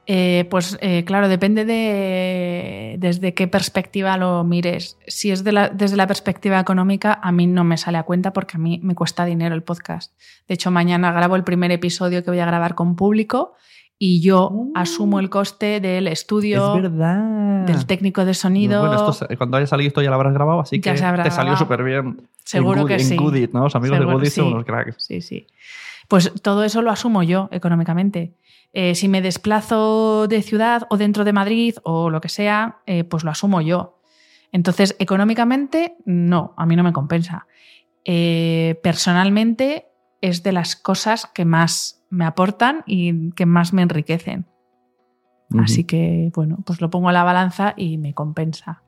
Eh, 0.06 0.47
pues 0.51 0.76
eh, 0.82 1.05
claro, 1.06 1.28
depende 1.28 1.64
de 1.64 2.97
desde 2.98 3.32
qué 3.35 3.48
perspectiva 3.48 4.16
lo 4.16 4.44
mires. 4.44 4.98
Si 5.06 5.31
es 5.31 5.44
de 5.44 5.52
la- 5.52 5.68
desde 5.70 5.97
la 5.97 6.06
perspectiva 6.06 6.60
económica, 6.60 7.18
a 7.22 7.32
mí 7.32 7.47
no 7.47 7.64
me 7.64 7.76
sale 7.78 7.98
a 7.98 8.02
cuenta 8.02 8.32
porque 8.32 8.56
a 8.56 8.60
mí 8.60 8.81
me 8.82 8.94
cuesta 8.94 9.24
dinero 9.24 9.55
el 9.55 9.62
podcast. 9.62 10.12
De 10.47 10.55
hecho, 10.55 10.70
mañana 10.70 11.10
grabo 11.12 11.36
el 11.36 11.44
primer 11.44 11.70
episodio 11.72 12.22
que 12.22 12.31
voy 12.31 12.40
a 12.40 12.47
grabar 12.47 12.74
con 12.74 12.97
público 12.97 13.55
y 13.98 14.20
yo 14.20 14.51
Oh. 14.52 14.72
asumo 14.74 15.20
el 15.20 15.31
coste 15.31 15.81
del 15.81 16.09
estudio, 16.09 16.74
verdad. 16.74 17.64
del 17.64 17.86
técnico 17.86 18.24
de 18.26 18.35
sonido. 18.35 18.81
Bueno, 18.86 19.09
esto 19.10 19.26
cuando 19.39 19.56
haya 19.56 19.66
salido 19.66 19.89
esto 19.89 20.02
ya 20.02 20.10
lo 20.10 20.16
habrás 20.16 20.35
grabado, 20.35 20.60
así 20.60 20.81
que 20.81 20.90
te 20.93 21.31
salió 21.31 21.56
súper 21.56 21.82
bien. 21.82 22.20
Seguro 22.44 22.82
en 22.82 22.86
que 22.89 22.98
sí. 22.98 23.14
En 23.14 23.20
Goodit, 23.22 23.52
¿no? 23.52 23.62
Los 23.64 23.74
amigos 23.76 23.97
Seguro, 23.97 24.10
de 24.18 24.22
Goodit 24.24 24.32
son 24.32 24.47
unos 24.48 24.64
cracks. 24.66 24.97
Sí, 24.98 25.22
sí. 25.22 25.47
Pues 26.09 26.32
todo 26.43 26.64
eso 26.64 26.82
lo 26.82 26.90
asumo 26.90 27.22
yo 27.22 27.48
económicamente. 27.52 28.35
Eh, 28.72 28.94
si 28.94 29.09
me 29.09 29.22
desplazo 29.22 30.26
de 30.26 30.43
ciudad 30.43 30.86
o 30.90 30.97
dentro 30.97 31.24
de 31.24 31.32
Madrid 31.32 31.76
o 31.85 32.10
lo 32.10 32.20
que 32.20 32.28
sea, 32.28 32.78
eh, 32.86 33.05
pues 33.05 33.24
lo 33.24 33.31
asumo 33.31 33.60
yo. 33.60 34.01
Entonces, 34.52 34.97
económicamente, 34.98 35.97
no, 36.05 36.55
a 36.56 36.66
mí 36.66 36.76
no 36.76 36.82
me 36.82 36.93
compensa. 36.93 37.47
Eh, 38.05 38.78
personalmente, 38.82 39.86
es 40.20 40.43
de 40.43 40.52
las 40.52 40.76
cosas 40.76 41.26
que 41.26 41.44
más 41.44 42.02
me 42.10 42.24
aportan 42.24 42.82
y 42.86 43.31
que 43.32 43.47
más 43.47 43.72
me 43.72 43.82
enriquecen. 43.82 44.47
Así 45.59 45.85
que, 45.85 46.32
bueno, 46.35 46.59
pues 46.64 46.81
lo 46.81 46.90
pongo 46.90 47.10
a 47.10 47.12
la 47.12 47.22
balanza 47.22 47.74
y 47.76 47.98
me 47.98 48.12
compensa. 48.14 48.82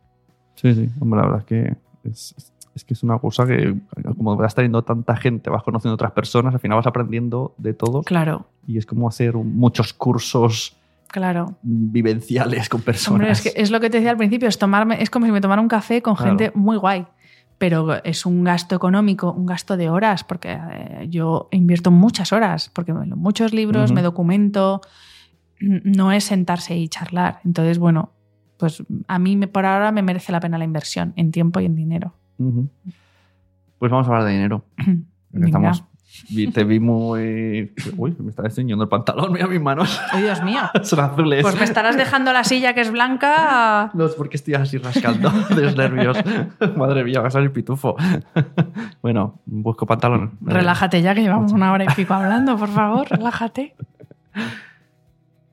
Sí, 0.57 0.75
sí. 0.75 0.91
Hombre, 0.99 1.21
la 1.21 1.27
verdad 1.27 1.41
es 1.41 1.47
que 1.47 1.77
es, 2.09 2.35
es- 2.77 2.85
que 2.85 2.95
es 2.95 3.03
una 3.03 3.19
cosa 3.19 3.45
que, 3.47 3.75
como 4.17 4.37
vas 4.37 4.55
teniendo 4.55 4.83
tanta 4.85 5.17
gente, 5.17 5.51
vas 5.51 5.63
conociendo 5.65 5.95
otras 5.95 6.13
personas, 6.13 6.55
al 6.55 6.61
final 6.61 6.77
vas 6.77 6.87
aprendiendo 6.87 7.55
de 7.59 7.75
todos. 7.75 8.05
Claro, 8.07 8.47
Y 8.67 8.79
es 8.79 8.87
como 8.87 9.09
hacer 9.09 9.35
muchos 9.35 9.93
cursos 9.93 10.77
claro. 11.09 11.57
vivenciales 11.63 12.69
con 12.69 12.83
personas. 12.83 13.13
Hombre, 13.21 13.31
es, 13.33 13.41
que 13.43 13.53
es 13.61 13.71
lo 13.71 13.81
que 13.81 13.91
te 13.91 13.99
decía 13.99 14.11
al 14.13 14.17
principio, 14.17 14.49
es, 14.49 14.59
tomarme, 14.59 15.03
es 15.03 15.11
como 15.11 15.27
si 15.27 15.33
me 15.33 15.41
tomara 15.41 15.61
un 15.61 15.69
café 15.69 16.03
con 16.03 16.15
Claro. 16.17 16.31
gente 16.31 16.53
muy 16.55 16.77
guay. 16.77 17.07
Pero 17.59 18.05
es 18.05 18.27
un 18.27 18.45
gasto 18.45 18.77
económico, 18.77 19.33
un 19.33 19.47
gasto 19.47 19.79
de 19.79 19.89
horas, 19.89 20.25
porque 20.25 20.53
eh, 20.61 21.07
yo 21.09 21.49
invierto 21.53 21.91
muchas 21.91 22.35
horas, 22.35 22.71
porque 22.75 22.93
me 22.93 23.07
leo 23.07 23.17
muchos 23.17 23.55
libros, 23.55 23.93
me 23.93 24.03
documento. 24.03 24.83
No 25.61 26.13
es 26.13 26.25
sentarse 26.25 26.77
y 26.77 26.87
charlar. 26.89 27.41
Entonces, 27.47 27.79
bueno, 27.79 28.13
pues 28.59 28.83
a 29.09 29.19
mí 29.19 29.37
me- 29.37 29.49
por 29.49 29.65
ahora 29.65 29.91
me 29.91 30.03
merece 30.03 30.33
la 30.33 30.41
pena 30.41 30.59
la 30.59 30.65
inversión 30.65 31.15
en 31.17 31.31
tiempo 31.31 31.61
y 31.61 31.65
en 31.65 31.77
dinero. 31.77 32.13
Pues 33.79 33.93
vamos 33.93 34.07
a 34.07 34.11
hablar 34.11 34.25
de 34.25 34.33
dinero. 34.33 34.65
Estamos, 35.33 35.85
te 36.53 36.65
vi 36.65 36.81
muy... 36.81 37.73
Uy, 37.97 38.17
me 38.19 38.31
está 38.31 38.45
enseñando 38.45 38.85
el 38.85 38.89
pantalón, 38.89 39.33
mira 39.33 39.47
mis 39.47 39.61
manos. 39.61 40.01
¡Ay, 40.11 40.23
Dios 40.23 40.43
mío! 40.43 40.61
Son 40.83 41.01
azules. 41.01 41.43
Pues 41.43 41.59
me 41.59 41.65
estarás 41.65 41.97
dejando 41.97 42.33
la 42.33 42.45
silla 42.45 42.75
que 42.75 42.81
es 42.81 42.91
blanca. 42.91 43.91
No, 43.95 44.07
es 44.07 44.15
porque 44.15 44.37
estoy 44.37 44.55
así 44.55 44.79
rascando 44.79 45.31
de 45.55 45.63
los 45.63 45.77
nervios. 45.77 46.17
Madre 46.77 47.05
mía, 47.05 47.21
va 47.21 47.29
a 47.29 47.31
salir 47.31 47.53
pitufo. 47.53 47.97
bueno, 49.03 49.41
busco 49.45 49.87
pantalón. 49.87 50.39
Relájate 50.41 51.03
ya, 51.03 51.15
que 51.15 51.23
llevamos 51.23 51.53
una 51.53 51.73
hora 51.73 51.85
y 51.85 51.89
pico 51.89 52.15
hablando, 52.15 52.57
por 52.57 52.69
favor, 52.69 53.09
relájate. 53.11 53.75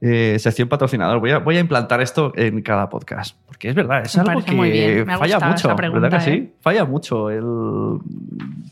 Eh, 0.05 0.37
sección 0.37 0.67
patrocinador. 0.67 1.19
Voy 1.21 1.31
a, 1.31 1.39
voy 1.39 1.55
a 1.55 1.61
implantar 1.61 2.01
esto 2.01 2.33
en 2.35 2.61
cada 2.61 2.89
podcast. 2.89 3.37
Porque 3.45 3.69
es 3.69 3.75
verdad, 3.75 4.01
es 4.03 4.17
Me 4.17 4.23
algo 4.29 4.43
que 4.43 4.51
muy 4.51 4.69
bien. 4.69 5.05
Me 5.07 5.17
falla 5.17 5.39
mucho. 5.39 5.73
pregunta, 5.77 6.01
¿Verdad 6.09 6.17
que 6.19 6.23
sí? 6.25 6.31
¿eh? 6.37 6.53
Falla 6.59 6.83
mucho. 6.83 7.29
El... 7.29 7.99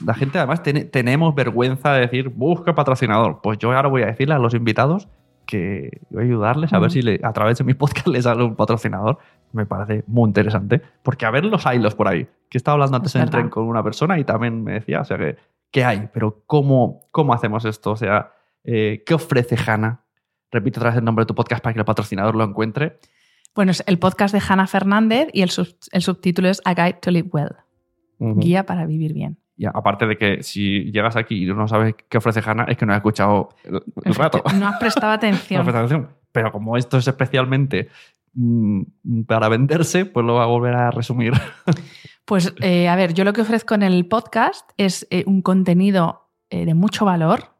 La 0.06 0.14
gente, 0.14 0.40
además, 0.40 0.62
tenemos 0.64 1.34
vergüenza 1.34 1.94
de 1.94 2.02
decir, 2.02 2.30
busca 2.30 2.76
patrocinador. 2.76 3.40
Pues 3.42 3.58
yo 3.60 3.72
ahora 3.72 3.88
voy 3.88 4.02
a 4.02 4.08
decirle 4.08 4.34
a 4.34 4.40
los 4.40 4.54
invitados 4.54 5.08
que 5.46 6.02
voy 6.10 6.24
a 6.24 6.26
ayudarles 6.26 6.74
a 6.74 6.80
ver 6.80 6.92
si 6.92 7.02
le- 7.02 7.20
a 7.24 7.32
través 7.34 7.58
de 7.58 7.64
mi 7.64 7.74
podcast 7.76 8.08
les 8.08 8.26
sale 8.26 8.44
un 8.44 8.56
patrocinador. 8.58 9.18
Me 9.54 9.66
parece 9.66 10.04
muy 10.08 10.28
interesante. 10.28 10.82
Porque 11.02 11.26
a 11.26 11.32
ver 11.32 11.46
los 11.46 11.66
hilos 11.66 11.96
por 11.96 12.10
ahí. 12.10 12.28
Que 12.50 12.58
estaba 12.58 12.74
hablando 12.74 12.98
antes 12.98 13.12
Es 13.12 13.16
en 13.16 13.22
el 13.22 13.30
tren 13.30 13.50
con 13.50 13.64
una 13.66 13.82
persona 13.84 14.20
y 14.20 14.26
también 14.26 14.64
me 14.66 14.74
decía, 14.74 15.00
o 15.00 15.06
sea, 15.06 15.18
que, 15.18 15.38
¿qué 15.72 15.86
hay? 15.86 16.10
Pero 16.14 16.44
¿cómo, 16.46 17.04
cómo 17.12 17.34
hacemos 17.34 17.64
esto? 17.64 17.92
O 17.92 17.96
sea, 17.96 18.34
eh, 18.66 19.04
¿qué 19.06 19.14
ofrece 19.14 19.56
Hanna? 19.66 20.02
Repite 20.52 20.80
otra 20.80 20.90
vez 20.92 21.00
el 21.00 21.06
nombre 21.06 21.24
de 21.24 21.28
tu 21.28 21.36
podcast 21.36 21.64
para 21.64 21.74
que 21.74 21.80
el 21.80 21.86
patrocinador 21.86 22.36
lo 22.36 22.44
encuentre. 22.44 23.00
Bueno, 23.56 23.72
es 23.72 23.84
el 23.88 24.00
podcast 24.00 24.34
de 24.34 24.42
Hannah 24.48 24.68
Fernández 24.68 25.30
y 25.34 25.42
el, 25.42 25.50
sub- 25.50 25.76
el 25.92 26.02
subtítulo 26.02 26.48
es 26.50 26.62
A 26.66 26.74
Guide 26.74 27.00
to 27.02 27.12
Live 27.12 27.30
Well, 27.32 27.50
guía 28.20 28.66
para 28.66 28.86
vivir 28.86 29.14
bien. 29.14 29.38
Y 29.58 29.66
aparte 29.66 30.08
de 30.08 30.18
que 30.18 30.42
si 30.44 30.92
llegas 30.92 31.16
aquí 31.16 31.44
y 31.44 31.46
no 31.54 31.68
sabes 31.68 31.94
qué 32.10 32.18
ofrece 32.18 32.42
Hanna, 32.44 32.64
es 32.68 32.78
que 32.78 32.86
no 32.86 32.94
has 32.94 32.98
escuchado 32.98 33.50
el, 33.64 33.82
el 34.06 34.16
rato. 34.16 34.42
No 34.58 34.68
has 34.68 34.78
prestado 34.80 35.08
No 35.12 35.14
atención. 35.14 35.60
has 35.60 35.66
prestado 35.66 35.86
atención. 35.86 36.10
Pero 36.32 36.52
como 36.52 36.78
esto 36.78 36.98
es 36.98 37.08
especialmente 37.08 37.90
mm, 38.34 38.82
para 39.28 39.50
venderse, 39.50 40.06
pues 40.06 40.26
lo 40.26 40.36
va 40.36 40.44
a 40.44 40.48
volver 40.48 40.74
a 40.76 40.92
resumir. 40.92 41.34
Pues 42.24 42.54
eh, 42.62 42.88
a 42.88 42.96
ver, 42.96 43.14
yo 43.14 43.24
lo 43.26 43.34
que 43.34 43.42
ofrezco 43.42 43.74
en 43.74 43.82
el 43.82 44.06
podcast 44.08 44.70
es 44.78 45.06
eh, 45.10 45.24
un 45.26 45.42
contenido 45.42 46.30
eh, 46.50 46.66
de 46.66 46.76
mucho 46.76 47.04
valor, 47.04 47.51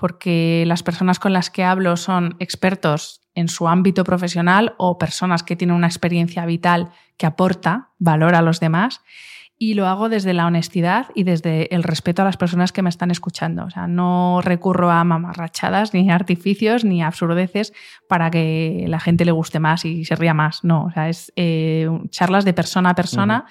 porque 0.00 0.64
las 0.66 0.82
personas 0.82 1.18
con 1.18 1.34
las 1.34 1.50
que 1.50 1.62
hablo 1.62 1.98
son 1.98 2.34
expertos 2.38 3.20
en 3.34 3.48
su 3.48 3.68
ámbito 3.68 4.02
profesional 4.02 4.72
o 4.78 4.96
personas 4.96 5.42
que 5.42 5.56
tienen 5.56 5.76
una 5.76 5.88
experiencia 5.88 6.46
vital 6.46 6.88
que 7.18 7.26
aporta 7.26 7.90
valor 7.98 8.34
a 8.34 8.40
los 8.40 8.60
demás. 8.60 9.02
Y 9.58 9.74
lo 9.74 9.86
hago 9.86 10.08
desde 10.08 10.32
la 10.32 10.46
honestidad 10.46 11.08
y 11.14 11.24
desde 11.24 11.74
el 11.74 11.82
respeto 11.82 12.22
a 12.22 12.24
las 12.24 12.38
personas 12.38 12.72
que 12.72 12.80
me 12.80 12.88
están 12.88 13.10
escuchando. 13.10 13.66
O 13.66 13.70
sea, 13.70 13.86
no 13.88 14.40
recurro 14.42 14.90
a 14.90 15.04
mamarrachadas, 15.04 15.92
ni 15.92 16.10
artificios, 16.10 16.82
ni 16.82 17.02
absurdeces 17.02 17.74
para 18.08 18.30
que 18.30 18.86
la 18.88 19.00
gente 19.00 19.26
le 19.26 19.32
guste 19.32 19.60
más 19.60 19.84
y 19.84 20.06
se 20.06 20.16
ría 20.16 20.32
más. 20.32 20.64
No, 20.64 20.84
o 20.84 20.90
sea, 20.92 21.10
es 21.10 21.30
eh, 21.36 21.90
charlas 22.08 22.46
de 22.46 22.54
persona 22.54 22.88
a 22.88 22.94
persona 22.94 23.44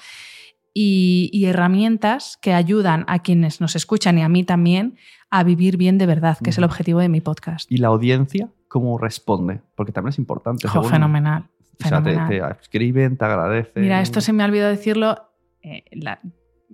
y, 0.73 1.29
y 1.33 1.45
herramientas 1.45 2.37
que 2.41 2.53
ayudan 2.53 3.05
a 3.07 3.19
quienes 3.19 3.61
nos 3.61 3.75
escuchan 3.75 4.17
y 4.17 4.21
a 4.21 4.29
mí 4.29 4.43
también 4.43 4.95
a 5.29 5.43
vivir 5.43 5.77
bien 5.77 5.97
de 5.97 6.05
verdad, 6.05 6.37
que 6.43 6.49
es 6.51 6.57
el 6.57 6.63
objetivo 6.63 6.99
de 6.99 7.09
mi 7.09 7.21
podcast. 7.21 7.71
y 7.71 7.77
la 7.77 7.89
audiencia, 7.89 8.49
¿cómo 8.67 8.97
responde? 8.97 9.61
Porque 9.75 9.91
también 9.91 10.09
es 10.09 10.17
importante. 10.19 10.67
Jo, 10.67 10.83
fenomenal. 10.83 11.45
O 11.83 11.87
sea, 11.87 12.03
te, 12.03 12.17
escriben, 12.61 13.15
te 13.17 13.25
agradecen. 13.25 13.81
Mira, 13.83 14.01
esto 14.01 14.19
se 14.21 14.33
me 14.33 14.43
ha 14.43 14.47
olvidado 14.47 14.69
decirlo. 14.69 15.29
eh, 15.61 15.83
la- 15.91 16.19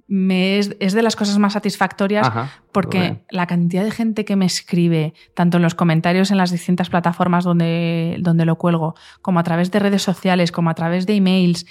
me 0.08 0.60
es, 0.60 0.76
es 0.80 0.94
de 0.94 1.02
las 1.02 1.16
cosas 1.16 1.40
más 1.40 1.54
satisfactorias 1.54 2.28
Ajá, 2.28 2.52
porque 2.72 3.24
la 3.32 3.48
cantidad 3.48 3.84
de 3.84 3.90
gente 3.92 4.24
que 4.26 4.36
me 4.36 4.46
escribe, 4.46 5.14
tanto 5.34 5.58
en 5.58 5.64
los 5.64 5.74
comentarios 5.74 6.30
en 6.32 6.38
las 6.38 6.52
distintas 6.52 6.90
plataformas 6.90 7.44
donde, 7.44 8.18
donde 8.20 8.46
lo 8.46 8.58
cuelgo, 8.58 8.94
como 9.22 9.40
a 9.40 9.44
través 9.44 9.72
de 9.72 9.80
redes 9.80 10.04
sociales, 10.04 10.52
como 10.52 10.70
a 10.70 10.76
través 10.76 11.08
de 11.08 11.16
emails, 11.16 11.66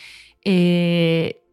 eh, 0.44 1.43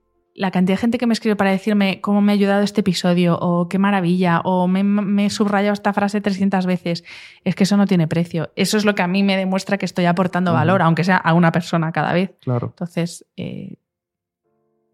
la 0.41 0.49
cantidad 0.49 0.73
de 0.73 0.81
gente 0.81 0.97
que 0.97 1.05
me 1.05 1.13
escribe 1.13 1.35
para 1.35 1.51
decirme 1.51 2.01
cómo 2.01 2.19
me 2.19 2.31
ha 2.31 2.33
ayudado 2.33 2.63
este 2.63 2.81
episodio, 2.81 3.37
o 3.39 3.69
qué 3.69 3.77
maravilla, 3.77 4.41
o 4.43 4.67
me, 4.67 4.83
me 4.83 5.27
he 5.27 5.29
subrayado 5.29 5.73
esta 5.73 5.93
frase 5.93 6.19
300 6.19 6.65
veces, 6.65 7.03
es 7.43 7.53
que 7.53 7.63
eso 7.63 7.77
no 7.77 7.85
tiene 7.85 8.07
precio. 8.07 8.49
Eso 8.55 8.75
es 8.75 8.83
lo 8.83 8.95
que 8.95 9.03
a 9.03 9.07
mí 9.07 9.21
me 9.21 9.37
demuestra 9.37 9.77
que 9.77 9.85
estoy 9.85 10.05
aportando 10.05 10.51
valor, 10.51 10.81
aunque 10.81 11.03
sea 11.03 11.17
a 11.17 11.35
una 11.35 11.51
persona 11.51 11.91
cada 11.91 12.11
vez. 12.13 12.33
Claro, 12.41 12.69
Entonces, 12.69 13.23
eh, 13.37 13.75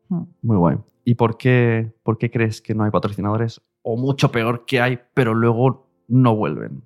muy 0.09 0.57
guay. 0.57 0.79
¿Y 1.05 1.15
por 1.15 1.37
qué, 1.37 1.93
por 2.03 2.17
qué 2.17 2.29
crees 2.29 2.61
que 2.61 2.75
no 2.75 2.83
hay 2.83 2.91
patrocinadores? 2.91 3.61
O 3.83 3.95
mucho 3.95 4.33
peor 4.33 4.65
que 4.65 4.81
hay, 4.81 4.99
pero 5.13 5.33
luego 5.33 5.87
no 6.09 6.35
vuelven. 6.35 6.83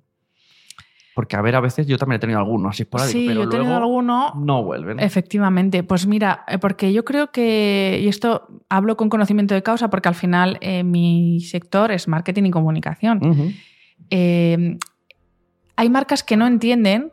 Porque, 1.14 1.36
a 1.36 1.42
ver, 1.42 1.54
a 1.56 1.60
veces 1.60 1.86
yo 1.86 1.98
también 1.98 2.16
he 2.16 2.20
tenido 2.20 2.38
algunos 2.38 2.70
así 2.70 2.84
por 2.84 3.00
ahí, 3.00 3.12
sí, 3.12 3.24
pero 3.26 3.42
yo 3.42 3.48
he 3.48 3.50
tenido 3.50 3.64
luego 3.64 3.84
alguno. 3.84 4.32
no 4.36 4.62
vuelven. 4.62 4.98
Efectivamente, 4.98 5.82
pues 5.82 6.06
mira, 6.06 6.44
eh, 6.48 6.58
porque 6.58 6.92
yo 6.92 7.04
creo 7.04 7.30
que, 7.30 8.00
y 8.02 8.08
esto 8.08 8.48
hablo 8.68 8.96
con 8.96 9.10
conocimiento 9.10 9.54
de 9.54 9.62
causa, 9.62 9.90
porque 9.90 10.08
al 10.08 10.14
final 10.14 10.58
eh, 10.60 10.84
mi 10.84 11.40
sector 11.40 11.92
es 11.92 12.08
marketing 12.08 12.44
y 12.44 12.50
comunicación. 12.50 13.20
Eh, 14.10 14.78
hay 15.76 15.90
marcas 15.90 16.22
que 16.22 16.36
no 16.36 16.46
entienden 16.46 17.12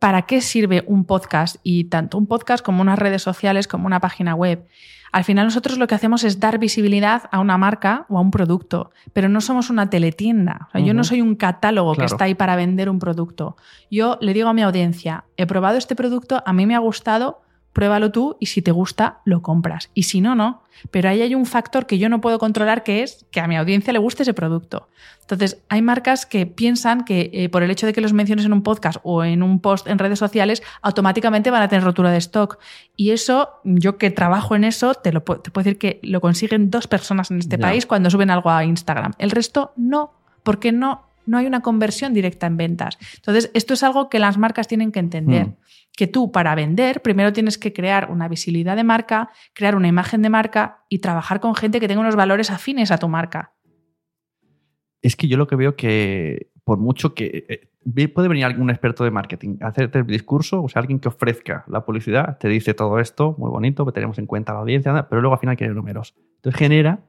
para 0.00 0.22
qué 0.22 0.40
sirve 0.40 0.82
un 0.88 1.04
podcast 1.04 1.56
y 1.62 1.84
tanto 1.84 2.18
un 2.18 2.26
podcast 2.26 2.64
como 2.64 2.82
unas 2.82 2.98
redes 2.98 3.22
sociales 3.22 3.68
como 3.68 3.86
una 3.86 4.00
página 4.00 4.34
web. 4.34 4.66
Al 5.12 5.24
final 5.24 5.44
nosotros 5.46 5.76
lo 5.76 5.86
que 5.88 5.94
hacemos 5.94 6.22
es 6.24 6.38
dar 6.40 6.58
visibilidad 6.58 7.24
a 7.32 7.40
una 7.40 7.58
marca 7.58 8.06
o 8.08 8.16
a 8.16 8.20
un 8.20 8.30
producto, 8.30 8.92
pero 9.12 9.28
no 9.28 9.40
somos 9.40 9.68
una 9.68 9.90
teletienda. 9.90 10.68
O 10.68 10.70
sea, 10.72 10.80
Yo 10.80 10.94
no 10.94 11.04
soy 11.04 11.20
un 11.20 11.34
catálogo 11.34 11.94
Claro. 11.94 12.08
que 12.08 12.12
está 12.14 12.24
ahí 12.24 12.34
para 12.34 12.56
vender 12.56 12.88
un 12.88 12.98
producto. 12.98 13.56
Yo 13.90 14.18
le 14.20 14.32
digo 14.32 14.48
a 14.48 14.52
mi 14.54 14.62
audiencia, 14.62 15.24
he 15.36 15.46
probado 15.46 15.76
este 15.78 15.96
producto, 15.96 16.42
a 16.46 16.52
mí 16.52 16.64
me 16.64 16.74
ha 16.76 16.78
gustado, 16.78 17.42
pruébalo 17.72 18.10
tú 18.10 18.36
y 18.40 18.46
si 18.46 18.62
te 18.62 18.72
gusta, 18.72 19.20
lo 19.24 19.42
compras. 19.42 19.90
Y 19.94 20.04
si 20.04 20.20
no, 20.20 20.34
no. 20.34 20.62
Pero 20.90 21.08
ahí 21.08 21.20
hay 21.20 21.34
un 21.34 21.46
factor 21.46 21.86
que 21.86 21.98
yo 21.98 22.08
no 22.08 22.20
puedo 22.20 22.38
controlar 22.38 22.82
que 22.82 23.02
es 23.02 23.26
que 23.30 23.40
a 23.40 23.46
mi 23.46 23.56
audiencia 23.56 23.92
le 23.92 23.98
guste 23.98 24.22
ese 24.22 24.34
producto. 24.34 24.88
Entonces, 25.20 25.62
hay 25.68 25.82
marcas 25.82 26.26
que 26.26 26.46
piensan 26.46 27.04
que 27.04 27.30
eh, 27.32 27.48
por 27.48 27.62
el 27.62 27.70
hecho 27.70 27.86
de 27.86 27.92
que 27.92 28.00
los 28.00 28.12
menciones 28.12 28.44
en 28.46 28.52
un 28.52 28.62
podcast 28.62 28.98
o 29.02 29.22
en 29.22 29.42
un 29.42 29.60
post 29.60 29.86
en 29.86 29.98
redes 29.98 30.18
sociales, 30.18 30.62
automáticamente 30.82 31.50
van 31.50 31.62
a 31.62 31.68
tener 31.68 31.84
rotura 31.84 32.10
de 32.10 32.18
stock. 32.18 32.58
Y 32.96 33.10
eso, 33.10 33.60
yo 33.64 33.98
que 33.98 34.10
trabajo 34.10 34.56
en 34.56 34.64
eso, 34.64 34.94
te, 34.94 35.12
lo, 35.12 35.22
te 35.22 35.50
puedo 35.50 35.64
decir 35.64 35.78
que 35.78 36.00
lo 36.02 36.20
consiguen 36.20 36.70
dos 36.70 36.86
personas 36.86 37.30
en 37.30 37.38
este 37.38 37.58
país 37.58 37.86
cuando 37.86 38.10
suben 38.10 38.30
algo 38.30 38.50
a 38.50 38.64
Instagram. 38.64 39.12
El 39.18 39.30
resto 39.30 39.72
no, 39.76 40.14
porque 40.42 40.72
no, 40.72 41.09
no 41.30 41.38
hay 41.38 41.46
una 41.46 41.60
conversión 41.60 42.12
directa 42.12 42.46
en 42.46 42.56
ventas. 42.56 42.98
Entonces, 43.16 43.50
esto 43.54 43.74
es 43.74 43.82
algo 43.82 44.08
que 44.10 44.18
las 44.18 44.36
marcas 44.36 44.68
tienen 44.68 44.92
que 44.92 44.98
entender. 45.00 45.46
Mm. 45.46 45.56
Que 45.96 46.06
tú, 46.06 46.30
para 46.32 46.54
vender, 46.54 47.02
primero 47.02 47.32
tienes 47.32 47.56
que 47.58 47.72
crear 47.72 48.10
una 48.10 48.28
visibilidad 48.28 48.76
de 48.76 48.84
marca, 48.84 49.30
crear 49.54 49.74
una 49.74 49.88
imagen 49.88 50.22
de 50.22 50.30
marca 50.30 50.84
y 50.88 50.98
trabajar 50.98 51.40
con 51.40 51.54
gente 51.54 51.80
que 51.80 51.88
tenga 51.88 52.00
unos 52.00 52.16
valores 52.16 52.50
afines 52.50 52.90
a 52.90 52.98
tu 52.98 53.08
marca. 53.08 53.52
Es 55.02 55.16
que 55.16 55.28
yo 55.28 55.36
lo 55.36 55.46
que 55.46 55.56
veo 55.56 55.76
que, 55.76 56.50
por 56.64 56.78
mucho 56.78 57.14
que. 57.14 57.44
eh, 57.48 57.70
ve- 57.84 58.08
puede 58.08 58.28
venir 58.28 58.44
algún 58.44 58.70
experto 58.70 59.04
de 59.04 59.10
marketing 59.10 59.56
a 59.62 59.68
hacerte 59.68 59.98
el 60.00 60.06
discurso, 60.06 60.62
o 60.62 60.68
sea, 60.68 60.80
alguien 60.80 61.00
que 61.00 61.08
ofrezca 61.08 61.64
la 61.68 61.84
publicidad, 61.84 62.38
te 62.38 62.48
dice 62.48 62.74
todo 62.74 62.98
esto, 62.98 63.34
muy 63.38 63.50
bonito, 63.50 63.86
que 63.86 63.92
tenemos 63.92 64.18
en 64.18 64.26
cuenta 64.26 64.52
la 64.52 64.60
audiencia, 64.60 65.08
pero 65.08 65.20
luego 65.22 65.34
al 65.34 65.40
final 65.40 65.56
quiere 65.56 65.72
números. 65.74 66.14
Entonces 66.36 66.58
genera, 66.58 67.00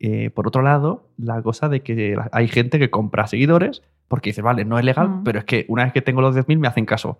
eh, 0.00 0.30
por 0.30 0.46
otro 0.48 0.62
lado, 0.62 1.08
la 1.16 1.42
cosa 1.42 1.68
de 1.68 1.82
que 1.82 2.16
hay 2.32 2.48
gente 2.48 2.78
que 2.78 2.90
compra 2.90 3.26
seguidores 3.26 3.82
porque 4.08 4.30
dice, 4.30 4.42
vale, 4.42 4.64
no 4.64 4.78
es 4.78 4.84
legal, 4.84 5.08
Mm. 5.08 5.24
pero 5.24 5.38
es 5.38 5.44
que 5.44 5.64
una 5.68 5.84
vez 5.84 5.92
que 5.92 6.02
tengo 6.02 6.20
los 6.20 6.36
10.000 6.36 6.58
me 6.58 6.68
hacen 6.68 6.84
caso, 6.86 7.18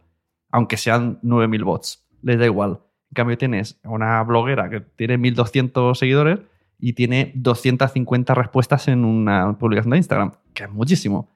aunque 0.50 0.76
sean 0.76 1.18
9.000 1.22 1.64
bots, 1.64 2.06
les 2.22 2.38
da 2.38 2.44
igual. 2.44 2.80
En 3.10 3.14
cambio, 3.14 3.38
tienes 3.38 3.80
una 3.84 4.22
bloguera 4.22 4.68
que 4.68 4.80
tiene 4.80 5.16
1.200 5.18 5.94
seguidores 5.94 6.40
y 6.78 6.92
tiene 6.94 7.32
250 7.36 8.34
respuestas 8.34 8.88
en 8.88 9.04
una 9.04 9.56
publicación 9.58 9.92
de 9.92 9.96
Instagram, 9.98 10.32
que 10.52 10.64
es 10.64 10.70
muchísimo. 10.70 11.30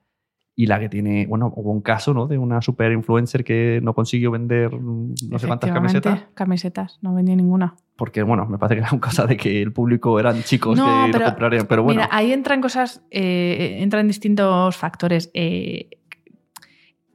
Y 0.54 0.66
la 0.66 0.80
que 0.80 0.88
tiene, 0.88 1.26
bueno, 1.28 1.52
hubo 1.54 1.70
un 1.70 1.80
caso, 1.82 2.12
¿no? 2.12 2.26
De 2.26 2.36
una 2.36 2.60
super 2.62 2.90
influencer 2.92 3.44
que 3.44 3.80
no 3.82 3.94
consiguió 3.94 4.32
vender 4.32 4.74
mm, 4.74 5.14
no 5.30 5.38
sé 5.38 5.46
cuántas 5.46 5.70
camisetas. 5.70 6.24
Camisetas, 6.34 6.98
no 7.00 7.14
vendí 7.14 7.34
ninguna. 7.36 7.76
Porque, 7.98 8.22
bueno, 8.22 8.46
me 8.46 8.58
parece 8.58 8.76
que 8.76 8.80
era 8.86 8.92
una 8.92 9.00
cosa 9.08 9.26
de 9.26 9.36
que 9.36 9.60
el 9.60 9.72
público 9.72 10.20
eran 10.20 10.44
chicos 10.44 10.78
No, 10.78 11.06
que 11.06 11.12
pero- 11.12 11.24
lo 11.24 11.30
comprarían. 11.32 11.66
Pero 11.66 11.82
bueno, 11.82 12.00
Mira, 12.02 12.08
ahí 12.16 12.32
entran 12.32 12.60
cosas, 12.60 13.02
eh, 13.10 13.78
entran 13.80 14.06
distintos 14.06 14.76
factores. 14.76 15.30
Eh, 15.34 15.88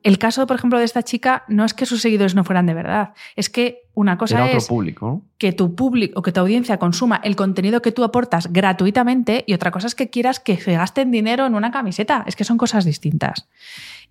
el 0.04 0.18
caso, 0.18 0.46
por 0.46 0.58
ejemplo, 0.58 0.78
de 0.78 0.84
esta 0.84 1.02
chica 1.02 1.46
no 1.48 1.64
es 1.64 1.74
que 1.74 1.86
sus 1.86 2.02
seguidores 2.02 2.36
no 2.36 2.44
fueran 2.44 2.66
de 2.66 2.74
verdad, 2.74 3.14
es 3.38 3.50
que 3.50 3.84
una 3.94 4.18
cosa 4.18 4.36
era 4.36 4.46
otro 4.48 4.58
es 4.58 4.68
público, 4.68 5.06
¿no? 5.08 5.22
que 5.38 5.54
tu 5.54 5.76
público 5.76 6.20
o 6.20 6.22
que 6.22 6.34
tu 6.34 6.42
audiencia 6.42 6.78
consuma 6.78 7.22
el 7.24 7.38
contenido 7.38 7.82
que 7.82 7.94
tú 7.94 8.04
aportas 8.04 8.52
gratuitamente 8.52 9.46
y 9.48 9.54
otra 9.54 9.72
cosa 9.72 9.88
es 9.88 9.96
que 9.96 10.10
quieras 10.10 10.42
que 10.42 10.58
se 10.58 10.74
gasten 10.74 11.10
dinero 11.12 11.46
en 11.46 11.56
una 11.56 11.72
camiseta. 11.72 12.26
Es 12.28 12.36
que 12.36 12.44
son 12.44 12.58
cosas 12.58 12.84
distintas. 12.84 13.48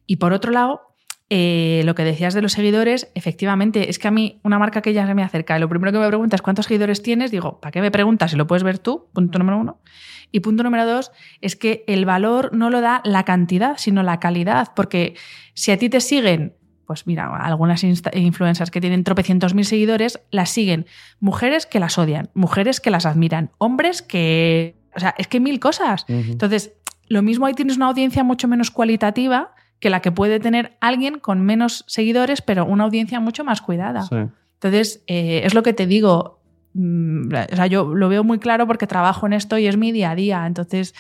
Y 0.07 0.17
por 0.17 0.33
otro 0.33 0.51
lado, 0.51 0.92
eh, 1.35 1.81
lo 1.87 1.95
que 1.95 2.05
decías 2.05 2.35
de 2.35 2.43
los 2.43 2.53
seguidores, 2.53 3.11
efectivamente, 3.15 3.89
es 3.89 3.99
que 3.99 4.07
a 4.07 4.11
mí 4.11 4.39
una 4.43 4.59
marca 4.59 4.83
que 4.83 4.93
ya 4.93 5.07
se 5.07 5.15
me 5.15 5.23
acerca 5.23 5.57
y 5.57 5.61
lo 5.61 5.69
primero 5.71 5.91
que 5.91 5.99
me 5.99 6.07
pregunta 6.07 6.37
es 6.37 6.43
cuántos 6.43 6.67
seguidores 6.67 7.03
tienes, 7.03 7.31
digo, 7.31 7.59
¿para 7.59 7.73
qué 7.73 7.81
me 7.81 7.91
preguntas 7.91 8.33
si 8.33 8.37
lo 8.37 8.47
puedes 8.47 8.63
ver 8.63 8.79
tú? 8.79 9.09
Punto 9.15 9.39
número 9.39 9.57
uno. 9.57 9.81
Y 10.31 10.41
punto 10.41 10.63
número 10.63 10.85
dos 10.85 11.11
es 11.41 11.57
que 11.57 11.85
el 11.87 12.05
valor 12.05 12.55
no 12.55 12.69
lo 12.69 12.83
da 12.83 13.01
la 13.07 13.25
cantidad, 13.25 13.79
sino 13.79 14.03
la 14.03 14.21
calidad, 14.21 14.75
porque 14.77 15.15
si 15.55 15.71
a 15.71 15.79
ti 15.79 15.89
te 15.89 16.03
siguen, 16.03 16.53
pues 16.87 17.07
mira, 17.07 17.35
algunas 17.35 17.83
influencers 17.83 18.71
que 18.71 18.83
tienen 18.83 19.03
tropecientos 19.03 19.55
mil 19.55 19.65
seguidores, 19.65 20.21
las 20.31 20.51
siguen 20.51 20.85
mujeres 21.19 21.65
que 21.65 21.81
las 21.81 21.97
odian, 21.97 22.29
mujeres 22.35 22.79
que 22.79 22.91
las 22.91 23.07
admiran, 23.07 23.53
hombres 23.57 24.03
que... 24.03 24.77
O 24.95 25.01
sea, 25.01 25.15
es 25.17 25.29
que 25.29 25.41
mil 25.41 25.61
cosas. 25.61 26.05
Entonces, 26.09 26.75
lo 27.09 27.23
mismo 27.23 27.47
ahí 27.47 27.55
tienes 27.55 27.79
una 27.79 27.87
audiencia 27.87 28.23
mucho 28.23 28.49
menos 28.49 28.71
cualitativa 28.71 29.55
que 29.83 29.91
la 29.91 30.01
que 30.01 30.13
puede 30.13 30.39
tener 30.39 30.77
alguien 30.81 31.19
con 31.19 31.41
menos 31.43 31.85
seguidores, 31.89 32.41
pero 32.41 32.65
una 32.65 32.85
audiencia 32.85 33.19
mucho 33.19 33.43
más 33.43 33.61
cuidada. 33.61 34.03
Sí. 34.03 34.15
Entonces, 34.55 35.03
eh, 35.09 35.43
es 35.45 35.55
lo 35.55 35.63
que 35.65 35.73
te 35.73 35.87
digo. 35.89 36.39
mm, 36.75 37.27
o 37.53 37.57
sea, 37.57 37.67
yo 37.67 37.93
lo 37.95 38.09
veo 38.09 38.23
muy 38.25 38.39
claro 38.39 38.67
porque 38.69 38.87
trabajo 38.87 39.27
en 39.27 39.33
esto 39.33 39.59
y 39.59 39.67
es 39.67 39.77
mi 39.77 39.91
día 39.91 40.13
a 40.13 40.15
día. 40.15 40.47
Entonces, 40.47 40.95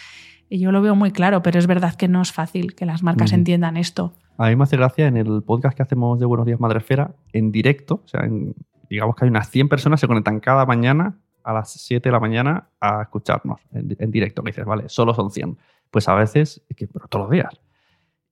eh, 0.50 0.58
yo 0.58 0.72
lo 0.72 0.82
veo 0.82 0.96
muy 0.96 1.12
claro, 1.12 1.42
pero 1.44 1.58
es 1.60 1.66
verdad 1.68 1.94
que 1.94 2.08
no 2.08 2.20
es 2.20 2.32
fácil 2.32 2.74
que 2.74 2.84
las 2.84 3.02
marcas 3.04 3.32
entiendan 3.32 3.76
esto. 3.76 4.12
A 4.36 4.48
mí 4.48 4.56
me 4.56 4.64
hace 4.64 4.76
gracia 4.76 5.06
en 5.06 5.16
el 5.16 5.42
podcast 5.44 5.76
que 5.76 5.82
hacemos 5.84 6.18
de 6.18 6.26
Buenos 6.26 6.44
Días 6.46 6.58
Madresfera, 6.58 7.12
en 7.32 7.52
directo, 7.52 8.02
o 8.04 8.08
sea, 8.08 8.22
en- 8.24 8.54
digamos 8.90 9.14
que 9.14 9.24
hay 9.24 9.30
unas 9.30 9.48
100 9.48 9.68
personas 9.68 10.00
se 10.00 10.08
conectan 10.08 10.40
cada 10.40 10.66
mañana 10.66 11.14
a 11.44 11.52
las 11.52 11.70
7 11.72 12.08
de 12.08 12.12
la 12.12 12.20
mañana 12.20 12.66
a 12.80 13.02
escucharnos 13.02 13.60
en, 13.72 13.96
en 13.98 14.10
directo. 14.10 14.42
Que 14.42 14.50
dices, 14.50 14.64
vale, 14.66 14.88
solo 14.88 15.14
son 15.14 15.30
100. 15.30 15.56
Pues 15.90 16.08
a 16.08 16.14
veces, 16.14 16.62
es 16.68 16.76
que, 16.76 16.88
pero 16.88 17.06
todos 17.08 17.24
los 17.26 17.30
días. 17.30 17.60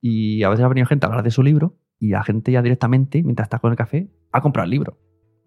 Y 0.00 0.42
a 0.42 0.48
veces 0.48 0.64
ha 0.64 0.68
venido 0.68 0.86
gente 0.86 1.06
a 1.06 1.08
hablar 1.08 1.24
de 1.24 1.30
su 1.30 1.42
libro 1.42 1.76
y 1.98 2.08
la 2.10 2.22
gente 2.22 2.52
ya 2.52 2.62
directamente, 2.62 3.22
mientras 3.22 3.46
está 3.46 3.58
con 3.58 3.70
el 3.70 3.76
café, 3.76 4.08
ha 4.32 4.40
comprado 4.40 4.64
el 4.64 4.70
libro. 4.70 4.98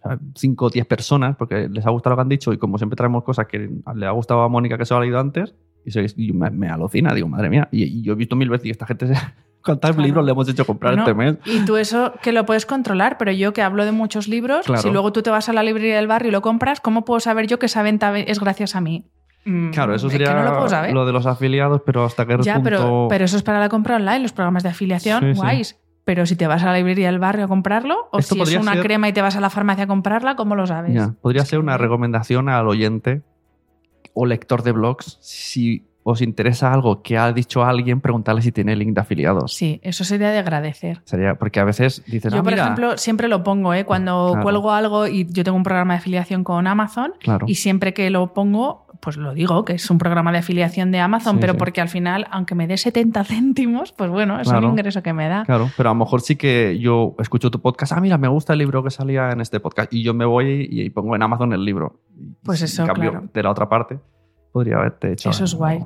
O 0.04 0.10
5 0.36 0.66
o 0.66 0.70
10 0.70 0.86
personas, 0.86 1.36
porque 1.38 1.70
les 1.70 1.86
ha 1.86 1.90
gustado 1.90 2.12
lo 2.12 2.18
que 2.18 2.22
han 2.22 2.30
dicho 2.30 2.54
y 2.54 2.58
como 2.58 2.78
siempre 2.78 2.96
traemos 2.96 3.24
cosas 3.24 3.48
que 3.48 3.70
le 3.96 4.06
ha 4.06 4.12
gustado 4.12 4.42
a 4.42 4.50
Mónica 4.50 4.78
que 4.78 4.86
se 4.86 4.94
lo 4.94 5.00
ha 5.00 5.02
leído 5.02 5.20
antes, 5.20 5.56
y, 5.86 5.92
se- 5.92 6.06
y 6.18 6.32
me, 6.34 6.50
me 6.52 6.68
alucina, 6.70 7.14
digo, 7.14 7.28
madre 7.28 7.50
mía. 7.50 7.68
Y, 7.72 7.84
y 7.84 8.02
yo 8.04 8.14
he 8.14 8.16
visto 8.16 8.36
mil 8.36 8.50
veces 8.50 8.68
y 8.68 8.70
esta 8.70 8.86
gente, 8.86 9.08
se- 9.08 9.14
¿cuántos 9.64 9.92
Claro. 9.92 10.04
libros 10.06 10.26
le 10.26 10.32
hemos 10.32 10.48
hecho 10.50 10.66
comprar 10.66 10.94
Bueno, 10.96 11.04
este 11.10 11.14
mes? 11.16 11.38
Y 11.46 11.66
tú 11.66 11.78
eso 11.78 12.14
que 12.22 12.32
lo 12.34 12.46
puedes 12.46 12.66
controlar, 12.66 13.18
pero 13.18 13.32
yo 13.32 13.54
que 13.54 13.62
hablo 13.62 13.86
de 13.86 13.92
muchos 13.94 14.28
libros, 14.28 14.66
Claro. 14.66 14.82
si 14.82 14.92
luego 14.92 15.12
tú 15.14 15.22
te 15.24 15.30
vas 15.30 15.48
a 15.50 15.54
la 15.54 15.64
librería 15.64 15.96
del 15.96 16.08
barrio 16.08 16.30
y 16.30 16.32
lo 16.32 16.42
compras, 16.42 16.80
¿cómo 16.82 17.06
puedo 17.06 17.20
saber 17.22 17.48
yo 17.48 17.58
que 17.60 17.66
esa 17.68 17.82
venta 17.82 18.18
es 18.20 18.40
gracias 18.40 18.76
a 18.76 18.82
mí? 18.82 19.06
Mm, 19.46 19.72
Claro, 19.72 19.94
eso 19.94 20.08
es 20.08 20.14
sería 20.14 20.28
que 20.30 20.34
no 20.36 20.44
lo 20.44 20.54
puedo 20.56 20.70
saber. 20.70 20.94
lo 20.94 21.06
de 21.06 21.12
los 21.14 21.26
afiliados, 21.26 21.82
pero 21.86 22.06
hasta 22.06 22.26
qué 22.26 22.38
Ya, 22.42 22.56
punto... 22.56 22.64
pero, 22.70 23.08
pero 23.10 23.26
eso 23.26 23.36
es 23.38 23.44
para 23.44 23.60
la 23.60 23.70
compra 23.70 23.98
online, 23.98 24.20
los 24.20 24.32
programas 24.34 24.64
de 24.64 24.70
afiliación, 24.70 25.20
Sí, 25.22 25.34
sí. 25.34 25.40
guays. 25.40 25.80
Pero 26.06 26.26
si 26.26 26.36
te 26.36 26.48
vas 26.48 26.62
a 26.64 26.66
la 26.68 26.78
librería 26.78 27.08
del 27.08 27.20
barrio 27.20 27.46
a 27.46 27.48
comprarlo, 27.48 28.10
o 28.12 28.20
Esto 28.20 28.36
si 28.36 28.42
es 28.42 28.56
una 28.56 28.74
ser- 28.74 28.84
crema 28.84 29.08
y 29.08 29.14
te 29.14 29.22
vas 29.22 29.38
a 29.38 29.42
la 29.42 29.50
farmacia 29.50 29.86
a 29.86 29.88
comprarla, 29.88 30.36
¿cómo 30.36 30.56
lo 30.56 30.68
sabes? 30.68 30.94
Ya, 30.94 31.14
podría 31.22 31.46
ser 31.46 31.60
que- 31.60 31.64
una 31.64 31.78
recomendación 31.78 32.50
al 32.50 32.68
oyente 32.68 33.22
o 34.14 34.26
lector 34.26 34.64
de 34.64 34.72
blogs. 34.74 35.18
Si 35.22 35.86
os 36.06 36.22
interesa 36.22 36.74
algo 36.74 37.02
que 37.02 37.18
ha 37.18 37.32
dicho 37.32 37.64
alguien, 37.64 38.02
preguntarle 38.02 38.42
si 38.42 38.52
tiene 38.52 38.76
link 38.76 38.94
de 38.94 39.00
afiliados. 39.00 39.54
Sí, 39.54 39.80
eso 39.82 40.04
sería 40.04 40.30
de 40.32 40.40
agradecer. 40.40 41.02
Sería, 41.06 41.36
porque 41.36 41.62
a 41.62 41.64
veces 41.64 42.04
dices, 42.06 42.34
Yo, 42.34 42.40
ah, 42.40 42.44
por 42.44 42.52
mira, 42.52 42.64
ejemplo, 42.64 42.98
siempre 42.98 43.30
lo 43.30 43.42
pongo, 43.44 43.74
¿eh? 43.74 43.86
Cuando 43.86 44.28
Claro. 44.32 44.44
cuelgo 44.44 44.72
algo 44.74 45.08
y 45.08 45.26
yo 45.32 45.46
tengo 45.46 45.56
un 45.56 45.64
programa 45.64 45.94
de 45.94 46.00
afiliación 46.00 46.44
con 46.44 46.68
Amazon 46.68 47.14
claro, 47.22 47.46
y 47.48 47.56
siempre 47.56 47.94
que 47.94 48.10
lo 48.10 48.34
pongo, 48.34 48.88
pues 49.04 49.18
lo 49.18 49.34
digo, 49.34 49.66
que 49.66 49.74
es 49.74 49.90
un 49.92 49.98
programa 49.98 50.32
de 50.32 50.38
afiliación 50.38 50.92
de 50.92 51.00
Amazon, 51.00 51.36
Sí, 51.36 51.42
pero 51.42 51.54
sí. 51.54 51.60
porque 51.60 51.82
al 51.82 51.90
final, 51.90 52.26
aunque 52.32 52.56
me 52.56 52.68
dé 52.68 52.78
70 52.78 53.24
céntimos, 53.26 53.92
pues 53.92 54.10
bueno, 54.10 54.40
es 54.40 54.48
Claro. 54.48 54.68
un 54.68 54.72
ingreso 54.74 55.04
que 55.04 55.12
me 55.12 55.28
da. 55.28 55.44
claro, 55.44 55.70
pero 55.76 55.90
a 55.90 55.94
lo 55.94 56.00
mejor 56.00 56.22
sí 56.22 56.38
que 56.38 56.80
yo 56.80 57.14
escucho 57.20 57.52
tu 57.52 57.60
podcast, 57.60 57.92
ah, 57.92 58.00
mira, 58.00 58.18
me 58.18 58.30
gusta 58.30 58.54
el 58.54 58.60
libro 58.60 58.82
que 58.82 58.92
salía 58.92 59.32
en 59.32 59.42
este 59.42 59.60
podcast 59.60 59.92
y 59.94 60.04
yo 60.04 60.14
me 60.14 60.24
voy 60.24 60.68
y, 60.72 60.90
pongo 60.90 61.16
en 61.18 61.22
Amazon 61.22 61.52
el 61.52 61.66
libro. 61.66 62.00
Pues 62.44 62.62
eso, 62.62 62.86
cambio 62.86 63.12
claro. 63.12 63.30
de 63.34 63.44
la 63.44 63.52
otra 63.52 63.68
parte, 63.68 64.00
podría 64.54 64.78
haberte 64.78 65.12
hecho. 65.12 65.30
Eso 65.30 65.44
es 65.44 65.54
guay. 65.54 65.86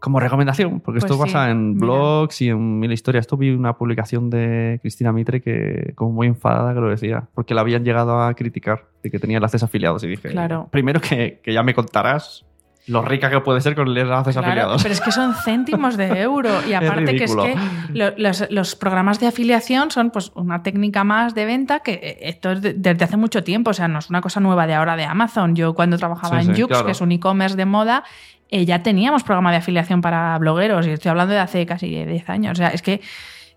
Como 0.00 0.18
recomendación, 0.18 0.80
porque 0.80 1.00
Pues 1.00 1.04
esto 1.04 1.14
sí, 1.14 1.20
pasa 1.30 1.50
en 1.50 1.74
mira. 1.74 1.86
blogs 1.86 2.40
y 2.40 2.48
en 2.48 2.78
mil 2.80 2.90
historias. 2.90 3.22
Esto 3.24 3.36
vi 3.36 3.50
una 3.50 3.74
publicación 3.74 4.30
de 4.30 4.78
Cristina 4.80 5.12
Mitre 5.12 5.40
que, 5.42 5.92
como 5.94 6.12
muy 6.12 6.26
enfadada, 6.26 6.72
que 6.74 6.80
lo 6.80 6.88
decía, 6.88 7.28
porque 7.34 7.52
la 7.54 7.60
habían 7.60 7.84
llegado 7.84 8.20
a 8.20 8.32
criticar 8.34 8.86
de 9.02 9.10
que 9.10 9.18
tenía 9.18 9.36
enlaces 9.36 9.62
afiliados. 9.62 10.02
Y 10.04 10.08
dije, 10.08 10.30
Claro. 10.30 10.68
primero 10.70 11.00
que, 11.00 11.40
que 11.42 11.52
ya 11.52 11.62
me 11.62 11.74
contarás 11.74 12.46
lo 12.86 13.02
rica 13.02 13.30
que 13.30 13.40
puede 13.40 13.60
ser 13.60 13.74
con 13.74 13.86
enlaces 13.88 14.32
Claro, 14.34 14.48
afiliados. 14.48 14.82
pero 14.82 14.92
es 14.94 15.00
que 15.00 15.12
son 15.12 15.34
céntimos 15.34 15.96
de 15.96 16.06
euro. 16.22 16.50
Y 16.68 16.72
aparte 16.72 17.14
que 17.14 17.24
es 17.24 17.36
que 17.36 17.54
lo- 17.92 18.12
los, 18.16 18.50
los 18.50 18.74
programas 18.74 19.20
de 19.20 19.26
afiliación 19.28 19.90
son 19.90 20.10
pues 20.10 20.32
una 20.34 20.62
técnica 20.62 21.04
más 21.04 21.34
de 21.34 21.44
venta 21.44 21.80
que 21.80 21.92
eh, 21.92 22.18
esto 22.22 22.50
es 22.52 22.62
de- 22.62 22.74
desde 22.74 23.04
hace 23.04 23.16
mucho 23.16 23.44
tiempo. 23.44 23.70
O 23.70 23.74
sea, 23.74 23.86
no 23.86 23.98
es 23.98 24.10
una 24.10 24.20
cosa 24.20 24.40
nueva 24.40 24.66
de 24.66 24.74
ahora 24.74 24.96
de 24.96 25.04
Amazon. 25.04 25.54
Yo 25.54 25.74
cuando 25.74 25.98
trabajaba 25.98 26.40
Sí, 26.42 26.48
en 26.48 26.56
sí, 26.56 26.62
Jux, 26.62 26.68
claro. 26.72 26.86
que 26.86 26.92
es 26.92 27.00
un 27.00 27.12
e-commerce 27.12 27.56
de 27.56 27.64
moda, 27.66 28.02
eh, 28.50 28.64
ya 28.64 28.82
teníamos 28.82 29.22
programa 29.22 29.52
de 29.52 29.58
afiliación 29.58 30.00
para 30.00 30.36
blogueros. 30.38 30.86
Y 30.86 30.90
estoy 30.90 31.10
hablando 31.10 31.34
de 31.34 31.40
hace 31.40 31.64
casi 31.66 32.04
10 32.04 32.28
años. 32.30 32.52
O 32.52 32.56
sea, 32.56 32.68
es 32.68 32.82
que 32.82 33.00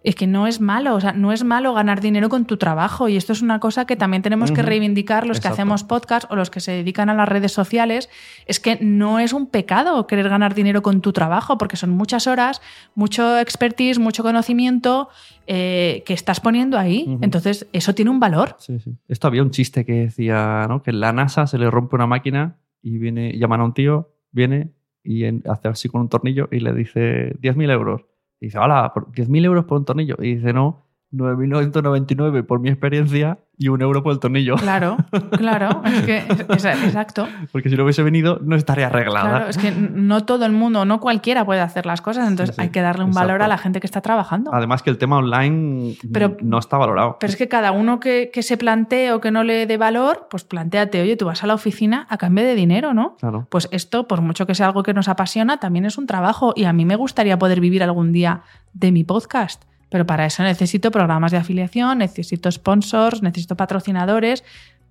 es 0.03 0.15
que 0.15 0.27
no 0.27 0.47
es 0.47 0.59
malo, 0.59 0.95
o 0.95 0.99
sea, 1.01 1.13
no 1.13 1.31
es 1.31 1.43
malo 1.43 1.73
ganar 1.73 2.01
dinero 2.01 2.27
con 2.29 2.45
tu 2.45 2.57
trabajo 2.57 3.07
y 3.09 3.15
esto 3.15 3.31
es 3.31 3.41
una 3.41 3.59
cosa 3.59 3.85
que 3.85 3.95
también 3.95 4.21
tenemos 4.21 4.51
que 4.51 4.61
reivindicar 4.61 5.25
los 5.25 5.39
que 5.39 5.47
hacemos 5.53 5.83
podcast 5.85 6.29
o 6.29 6.35
los 6.35 6.49
que 6.49 6.59
se 6.59 6.71
dedican 6.73 7.09
a 7.09 7.13
las 7.13 7.27
redes 7.29 7.51
sociales, 7.53 8.09
es 8.45 8.59
que 8.59 8.77
no 8.81 9.19
es 9.19 9.31
un 9.33 9.47
pecado 9.47 10.05
querer 10.07 10.27
ganar 10.29 10.53
dinero 10.55 10.81
con 10.81 10.99
tu 11.01 11.13
trabajo 11.13 11.57
porque 11.57 11.77
son 11.77 11.91
muchas 11.91 12.27
horas, 12.27 12.61
mucho 12.95 13.37
expertise, 13.39 13.97
mucho 13.99 14.23
conocimiento 14.23 15.07
eh, 15.47 16.03
que 16.05 16.13
estás 16.13 16.39
poniendo 16.39 16.77
ahí, 16.77 17.17
entonces 17.21 17.67
eso 17.73 17.95
tiene 17.95 18.11
un 18.11 18.19
valor. 18.19 18.55
Sí, 18.59 18.79
sí. 18.79 18.91
Esto 19.07 19.27
había 19.27 19.41
un 19.41 19.51
chiste 19.51 19.85
que 19.85 19.93
decía 19.93 20.65
¿no? 20.67 20.81
que 20.83 20.91
en 20.91 20.99
la 20.99 21.13
NASA 21.13 21.47
se 21.47 21.57
le 21.57 21.69
rompe 21.71 21.95
una 21.95 22.07
máquina 22.07 22.57
y 22.81 22.97
viene, 22.97 23.37
llaman 23.37 23.61
a 23.61 23.63
un 23.65 23.73
tío, 23.73 24.11
viene 24.31 24.71
y 25.03 25.23
en- 25.25 25.43
hace 25.49 25.67
así 25.69 25.87
con 25.89 26.01
un 26.01 26.09
tornillo 26.09 26.49
y 26.51 26.59
le 26.59 26.73
dice 26.73 27.35
10.000 27.41 27.71
euros. 27.71 28.01
Y 28.43 28.47
dice, 28.47 28.59
por 28.93 29.09
10.000 29.13 29.45
euros 29.45 29.63
por 29.63 29.77
un 29.77 29.85
tornillo. 29.85 30.17
Y 30.19 30.35
dice, 30.35 30.51
no, 30.51 30.85
9.999 31.13 32.45
por 32.45 32.59
mi 32.59 32.67
experiencia 32.67 33.39
y 33.57 33.67
un 33.67 33.81
euro 33.81 34.01
por 34.01 34.11
el 34.13 34.19
tornillo. 34.19 34.55
Claro, 34.55 34.97
claro, 35.37 35.81
es 35.85 36.01
que 36.01 36.17
es- 36.17 36.65
es- 36.65 36.83
exacto. 36.83 37.27
Porque 37.51 37.69
si 37.69 37.75
no 37.75 37.83
hubiese 37.83 38.01
venido, 38.03 38.39
no 38.43 38.55
estaría 38.55 38.87
arreglada. 38.87 39.29
Claro, 39.29 39.47
es 39.47 39.57
que 39.57 39.71
no 39.71 40.25
todo 40.25 40.45
el 40.45 40.51
mundo, 40.51 40.85
no 40.85 40.99
cualquiera 40.99 41.45
puede 41.45 41.61
hacer 41.61 41.85
las 41.85 42.01
cosas, 42.01 42.27
entonces 42.27 42.55
Sí, 42.55 42.61
sí, 42.61 42.65
hay 42.65 42.69
que 42.71 42.81
darle 42.81 43.03
un 43.05 43.11
valor 43.11 43.41
a 43.43 43.47
la 43.47 43.57
gente 43.57 43.79
que 43.79 43.87
está 43.87 44.01
trabajando. 44.01 44.51
Además 44.53 44.81
que 44.81 44.89
el 44.89 44.97
tema 44.97 45.17
online 45.17 45.95
Pero- 46.11 46.35
no 46.41 46.57
está 46.57 46.77
valorado. 46.77 47.17
Pero 47.19 47.31
es 47.31 47.37
que 47.37 47.47
cada 47.47 47.71
uno 47.71 47.99
que, 47.99 48.31
que 48.33 48.41
se 48.43 48.57
plantee 48.57 49.11
o 49.11 49.21
que 49.21 49.31
no 49.31 49.43
le 49.43 49.67
dé 49.67 49.77
valor, 49.77 50.27
pues 50.29 50.43
planteate, 50.43 51.01
oye, 51.01 51.15
tú 51.15 51.25
vas 51.25 51.43
a 51.43 51.47
la 51.47 51.53
oficina 51.53 52.07
a 52.09 52.17
cambio 52.17 52.43
de 52.43 52.55
dinero, 52.55 52.93
¿no? 52.93 53.15
Claro. 53.17 53.47
Pues 53.49 53.69
esto, 53.71 54.07
por 54.07 54.21
mucho 54.21 54.47
que 54.47 54.55
sea 54.55 54.65
algo 54.67 54.83
que 54.83 54.93
nos 54.93 55.07
apasiona, 55.07 55.57
también 55.59 55.85
es 55.85 55.97
un 55.97 56.07
trabajo 56.07 56.53
y 56.55 56.63
a 56.65 56.73
mí 56.73 56.85
me 56.85 56.95
gustaría 56.95 57.37
poder 57.37 57.59
vivir 57.61 57.83
algún 57.83 58.11
día 58.13 58.41
de 58.73 58.91
mi 58.91 59.03
podcast. 59.03 59.63
Pero 59.93 60.07
para 60.07 60.25
eso 60.25 60.41
necesito 60.41 60.89
programas 60.89 61.31
de 61.31 61.37
afiliación, 61.37 61.99
necesito 61.99 62.51
sponsors, 62.51 63.21
necesito 63.21 63.55
patrocinadores, 63.55 64.43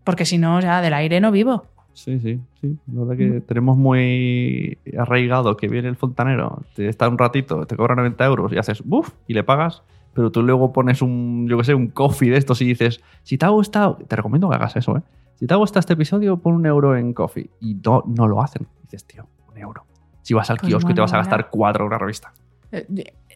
porque 0.05 0.25
si 0.25 0.39
no, 0.39 0.61
ya 0.61 0.81
del 0.81 0.95
aire 0.95 1.21
no 1.21 1.33
vivo. 1.33 1.67
Sí, 1.93 2.21
sí, 2.21 2.39
sí. 2.61 2.79
La 2.93 3.01
verdad 3.01 3.17
que 3.17 3.27
Mm. 3.27 3.41
tenemos 3.43 3.77
muy 3.77 4.79
arraigado 4.97 5.57
que 5.57 5.67
viene 5.67 5.89
el 5.89 5.97
fontanero, 5.97 6.63
te 6.77 6.89
está 6.89 7.09
un 7.09 7.19
ratito, 7.19 7.67
te 7.67 7.75
cobra 7.77 7.97
90 7.97 8.25
euros 8.25 8.53
y 8.53 8.59
haces 8.59 8.81
¡buf! 8.85 9.11
y 9.27 9.35
le 9.35 9.43
pagas, 9.43 9.83
pero 10.15 10.31
tú 10.31 10.41
luego 10.45 10.73
pones 10.73 11.03
un, 11.03 11.49
yo 11.49 11.59
qué 11.59 11.65
sé, 11.65 11.75
un 11.75 11.89
coffee 11.89 12.31
de 12.31 12.37
estos 12.37 12.63
y 12.63 12.67
dices, 12.67 13.01
si 13.25 13.37
te 13.37 13.45
ha 13.45 13.49
gustado, 13.49 13.99
te 14.07 14.15
recomiendo 14.15 14.49
que 14.51 14.55
hagas 14.55 14.77
eso, 14.77 14.97
¿eh? 14.99 15.03
Si 15.35 15.49
te 15.49 15.55
ha 15.55 15.57
gustado 15.57 15.81
este 15.81 15.95
episodio, 15.95 16.37
pon 16.37 16.55
un 16.55 16.65
euro 16.67 16.97
en 16.97 17.13
coffee. 17.13 17.51
Y 17.61 17.75
no, 17.75 18.05
no 18.07 18.29
lo 18.29 18.41
hacen. 18.41 18.69
dices, 18.85 19.05
tío, 19.05 19.27
un 19.51 19.59
euro. 19.59 19.85
Si 20.23 20.33
vas 20.33 20.49
al 20.51 20.59
Pues 20.59 20.69
kiosco 20.71 20.93
y 20.93 20.95
te 20.95 21.01
vas 21.01 21.13
a 21.13 21.17
gastar 21.17 21.51
cuatro 21.51 21.83
en 21.83 21.89
una 21.89 21.99
revista. 21.99 22.33
Eh, 22.71 22.87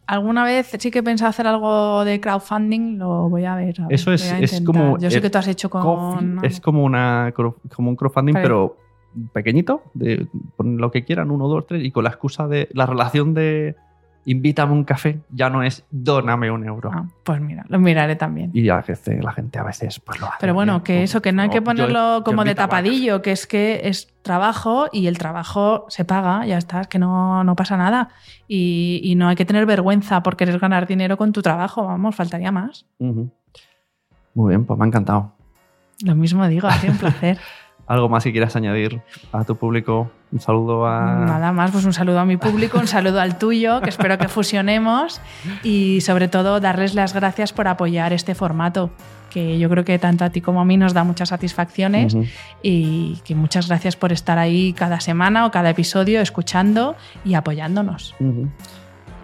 Alguna 0.07 0.45
vez 0.45 0.69
sí 0.79 0.91
que 0.91 1.01
he 1.01 1.03
pensado 1.03 1.31
hacer 1.31 1.47
algo 1.47 2.05
de 2.05 2.21
crowdfunding, 2.21 2.99
lo 2.99 3.29
voy 3.29 3.45
a 3.45 3.57
ver. 3.57 3.81
a 3.81 3.87
ver, 3.89 3.95
Eso 3.95 4.13
es- 4.13 4.23
es 4.41 4.61
como 4.61 4.99
Yo 4.99 5.11
sé 5.11 5.21
que 5.21 5.31
tú 5.31 5.39
has 5.39 5.49
hecho 5.49 5.69
con. 5.69 5.83
Coffee 5.83 6.39
es 6.49 6.61
como, 6.61 6.85
una, 6.85 7.33
como 7.75 7.91
un 7.91 7.97
crowdfunding, 7.97 8.35
Vale. 8.35 8.45
pero 8.45 8.77
pequeñito, 9.33 9.83
de 9.95 10.29
lo 10.59 10.91
que 10.91 11.05
quieran, 11.05 11.31
uno, 11.31 11.49
dos, 11.49 11.67
tres, 11.67 11.83
y 11.85 11.91
con 11.91 12.05
la 12.05 12.11
excusa 12.11 12.47
de 12.47 12.69
la 12.73 12.87
relación 12.87 13.35
de 13.35 13.75
invítame 14.27 14.73
un 14.73 14.85
café, 14.85 15.21
ya 15.31 15.49
no 15.49 15.63
es 15.63 15.85
dóname 15.91 16.51
un 16.51 16.67
euro. 16.67 16.91
Ah, 16.93 17.07
pues 17.25 17.41
mira, 17.41 17.65
lo 17.69 17.79
miraré 17.79 18.17
también. 18.17 18.51
Y 18.53 18.65
ya 18.65 18.83
que 18.83 18.95
la 19.23 19.33
gente 19.33 19.59
a 19.59 19.63
veces 19.63 20.01
pues 20.01 20.21
lo 20.21 20.27
hace. 20.27 20.37
Pero 20.41 20.53
bueno, 20.53 20.75
bien. 20.75 20.83
que 20.83 21.03
eso, 21.05 21.23
que 21.23 21.33
no 21.33 21.43
hay 21.43 21.49
que 21.49 21.63
ponerlo 21.63 22.19
yo 22.19 22.25
como 22.25 22.45
de 22.45 22.55
tapadillo, 22.55 23.23
que 23.23 23.33
es 23.33 23.47
que 23.47 23.83
es 23.85 24.13
trabajo 24.23 24.89
y 24.93 25.07
el 25.07 25.17
trabajo 25.17 25.87
se 25.89 26.05
paga, 26.05 26.45
ya 26.45 26.59
está, 26.59 26.83
es 26.83 26.89
que 26.89 26.99
no, 26.99 27.45
no 27.45 27.57
pasa 27.57 27.77
nada. 27.77 28.11
Y, 28.49 29.01
y 29.05 29.15
no 29.15 29.29
hay 29.29 29.37
que 29.37 29.45
tener 29.45 29.65
vergüenza 29.65 30.23
por 30.23 30.37
querer 30.37 30.59
ganar 30.59 30.87
dinero 30.87 31.17
con 31.17 31.33
tu 31.33 31.41
trabajo, 31.41 31.85
vamos, 31.87 32.17
faltaría 32.17 32.51
más. 32.51 32.85
Muy 32.99 34.49
bien, 34.49 34.65
pues 34.65 34.79
me 34.79 34.85
ha 34.85 34.89
encantado. 34.89 35.33
Lo 36.05 36.15
mismo 36.17 36.47
digo, 36.49 36.67
ha 36.67 36.73
sido 36.73 36.93
un 36.93 36.99
placer. 37.01 37.39
¿Algo 37.87 38.09
más 38.09 38.25
que 38.25 38.33
quieras 38.33 38.57
añadir 38.57 39.01
a 39.33 39.45
tu 39.45 39.57
público? 39.57 40.11
Un 40.33 40.41
saludo 40.41 40.87
a... 40.87 41.25
Nada 41.25 41.53
más, 41.53 41.71
pues 41.71 41.85
un 41.85 41.93
saludo 41.93 42.19
a 42.19 42.25
mi 42.25 42.37
público, 42.37 42.79
un 42.79 42.89
saludo 42.89 43.21
al 43.21 43.39
tuyo, 43.39 43.81
que 43.81 43.91
espero 43.91 44.19
que 44.19 44.29
fusionemos 44.29 45.21
y 45.63 46.01
sobre 46.01 46.27
todo 46.27 46.59
darles 46.59 46.95
las 46.95 47.15
gracias 47.15 47.53
por 47.53 47.69
apoyar 47.69 48.13
este 48.13 48.35
formato, 48.35 48.91
que 49.31 49.59
yo 49.61 49.71
creo 49.71 49.85
que 49.85 50.01
tanto 50.01 50.25
a 50.25 50.31
ti 50.31 50.41
como 50.41 50.61
a 50.61 50.65
mí 50.65 50.77
nos 50.77 50.95
da 50.95 51.05
muchas 51.05 51.29
satisfacciones 51.29 52.17
y 52.61 53.21
que 53.25 53.37
muchas 53.37 53.69
gracias 53.69 53.95
por 53.95 54.13
estar 54.13 54.39
ahí 54.39 54.73
cada 54.73 54.99
semana 54.99 55.47
o 55.47 55.53
cada 55.53 55.71
episodio 55.71 56.21
escuchando 56.21 56.97
y 57.25 57.35
apoyándonos. 57.35 58.17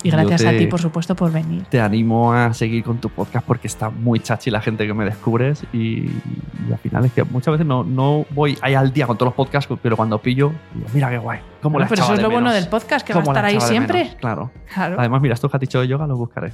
Y 0.02 0.10
gracias 0.10 0.44
a 0.44 0.50
ti, 0.50 0.66
por 0.66 0.80
supuesto, 0.80 1.14
por 1.14 1.30
venir. 1.30 1.64
Te 1.70 1.80
animo 1.80 2.32
a 2.32 2.52
seguir 2.54 2.82
con 2.82 2.98
tu 2.98 3.08
podcast 3.08 3.46
porque 3.46 3.68
está 3.68 3.88
muy 3.90 4.18
chachi 4.20 4.50
la 4.50 4.60
gente 4.60 4.86
que 4.86 4.94
me 4.94 5.04
descubres 5.04 5.64
y, 5.72 5.78
y 6.08 6.72
al 6.72 6.78
final 6.78 7.04
es 7.04 7.12
que 7.12 7.22
muchas 7.24 7.52
veces 7.52 7.66
no, 7.66 7.84
no 7.84 8.24
voy 8.30 8.58
ahí 8.62 8.74
al 8.74 8.92
día 8.92 9.06
con 9.06 9.16
todos 9.16 9.28
los 9.28 9.34
podcasts, 9.34 9.72
pero 9.82 9.96
cuando 9.96 10.18
pillo, 10.18 10.52
digo, 10.74 10.86
mira 10.92 11.08
qué 11.10 11.18
guay. 11.18 11.40
¿Cómo 11.62 11.74
Bueno, 11.74 11.84
la 11.84 11.88
pero 11.88 12.02
eso 12.02 12.14
es 12.14 12.22
lo 12.22 12.30
bueno 12.30 12.52
del 12.52 12.66
podcast, 12.68 13.06
que 13.06 13.12
va 13.14 13.20
a 13.20 13.22
¿Cómo 13.22 13.32
la 13.32 13.40
estar 13.48 13.62
ahí 13.62 13.68
siempre. 13.68 14.16
Claro. 14.20 14.50
Claro. 14.74 14.96
Además, 14.98 15.22
mira, 15.22 15.34
estos 15.34 15.50
que 15.50 15.56
has 15.56 15.60
dicho 15.60 15.80
de 15.80 15.86
yoga 15.88 16.06
los 16.06 16.18
buscaré. 16.18 16.52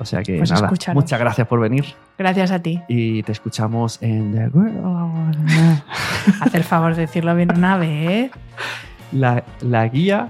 O 0.00 0.04
sea 0.04 0.22
que 0.22 0.36
Pues 0.38 0.52
nada, 0.52 0.70
muchas 0.94 1.18
gracias 1.18 1.48
por 1.48 1.58
venir 1.58 1.84
Gracias 2.16 2.52
a 2.52 2.60
ti. 2.60 2.80
y 2.86 3.24
te 3.24 3.32
escuchamos 3.32 4.00
en 4.00 4.30
The 4.32 4.50
Girl- 4.50 5.82
Hacer 6.40 6.62
favor 6.62 6.94
de 6.94 7.00
decirlo 7.02 7.34
bien 7.34 7.50
una 7.56 7.76
vez. 7.76 8.30
la, 9.10 9.42
la 9.60 9.88
guía 9.88 10.28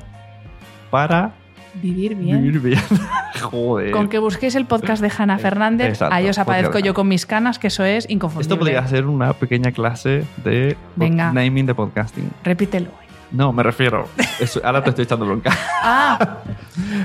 para 0.90 1.32
Vivir 1.74 2.14
bien. 2.14 2.42
vivir 2.42 2.60
bien. 2.60 2.80
Joder. 3.42 3.90
Con 3.92 4.08
que 4.08 4.18
busquéis 4.18 4.54
el 4.54 4.64
podcast 4.66 5.00
de 5.02 5.12
Hanna 5.16 5.38
Fernández, 5.38 5.88
Exacto, 5.90 6.14
ahí 6.14 6.28
os 6.28 6.38
aparezco 6.38 6.78
yo 6.78 6.94
con 6.94 7.06
mis 7.08 7.26
canas, 7.26 7.58
que 7.58 7.68
eso 7.68 7.84
es 7.84 8.08
inconfundible. 8.10 8.54
Esto 8.54 8.58
podría 8.58 8.86
ser 8.88 9.06
una 9.06 9.32
pequeña 9.34 9.70
clase 9.72 10.24
de 10.44 10.76
Venga. 10.96 11.32
naming 11.32 11.66
de 11.66 11.74
podcasting. 11.74 12.30
Repítelo. 12.42 12.90
No, 13.30 13.52
me 13.52 13.62
refiero. 13.62 14.08
Eso, 14.40 14.60
ahora 14.64 14.82
te 14.82 14.90
estoy 14.90 15.04
echando 15.04 15.26
bronca. 15.26 15.50
Ah, 15.82 16.38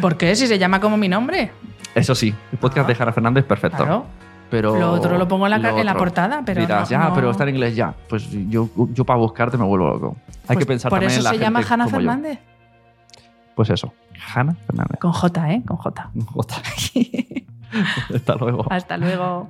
¿por 0.02 0.18
qué? 0.18 0.35
Si 0.35 0.48
se 0.48 0.57
llama 0.57 0.80
como 0.80 0.98
mi 0.98 1.07
nombre. 1.07 1.52
Eso 1.94 2.15
sí, 2.15 2.34
el 2.52 2.57
podcast 2.57 2.85
Ah. 2.85 2.88
de 2.88 2.95
Jara 2.95 3.14
Fernández, 3.14 3.45
perfecto. 3.45 3.77
Claro. 3.84 4.06
pero... 4.49 4.76
Lo 4.80 4.91
otro 4.94 5.18
lo 5.18 5.27
pongo 5.27 5.45
en 5.45 5.52
la, 5.52 5.57
lo 5.60 5.77
en 5.77 5.85
la 5.85 5.94
portada, 5.95 6.41
pero 6.45 6.61
Dirás, 6.61 6.90
no- 6.90 6.98
ya, 6.98 7.10
no- 7.10 7.14
pero 7.15 7.30
está 7.31 7.44
en 7.44 7.49
inglés 7.49 7.76
ya. 7.76 7.94
Pues 8.10 8.27
yo, 8.49 8.69
yo 8.94 9.06
para 9.06 9.19
buscarte 9.19 9.57
me 9.57 9.65
vuelvo 9.65 9.88
loco. 9.90 10.18
Hay 10.48 10.56
Pues 10.56 10.60
que 10.60 10.65
pensar 10.65 10.90
Por 10.90 10.99
también 10.99 11.11
eso 11.11 11.19
en 11.19 11.23
la 11.26 11.30
se 11.31 11.38
llama 11.38 11.61
Hanna 11.69 11.85
yo. 11.85 11.91
Fernández. 11.91 12.40
Pues 13.56 13.69
eso, 13.69 13.94
Hanna 14.34 14.56
Fernández. 14.66 15.00
Con 15.00 15.12
J, 15.12 15.52
¿eh? 15.54 15.64
Con 15.66 15.78
J. 15.78 16.12
Jota. 16.26 16.56
Hasta 18.14 18.36
luego. 18.36 18.66
Hasta 18.70 18.98
luego. 18.98 19.50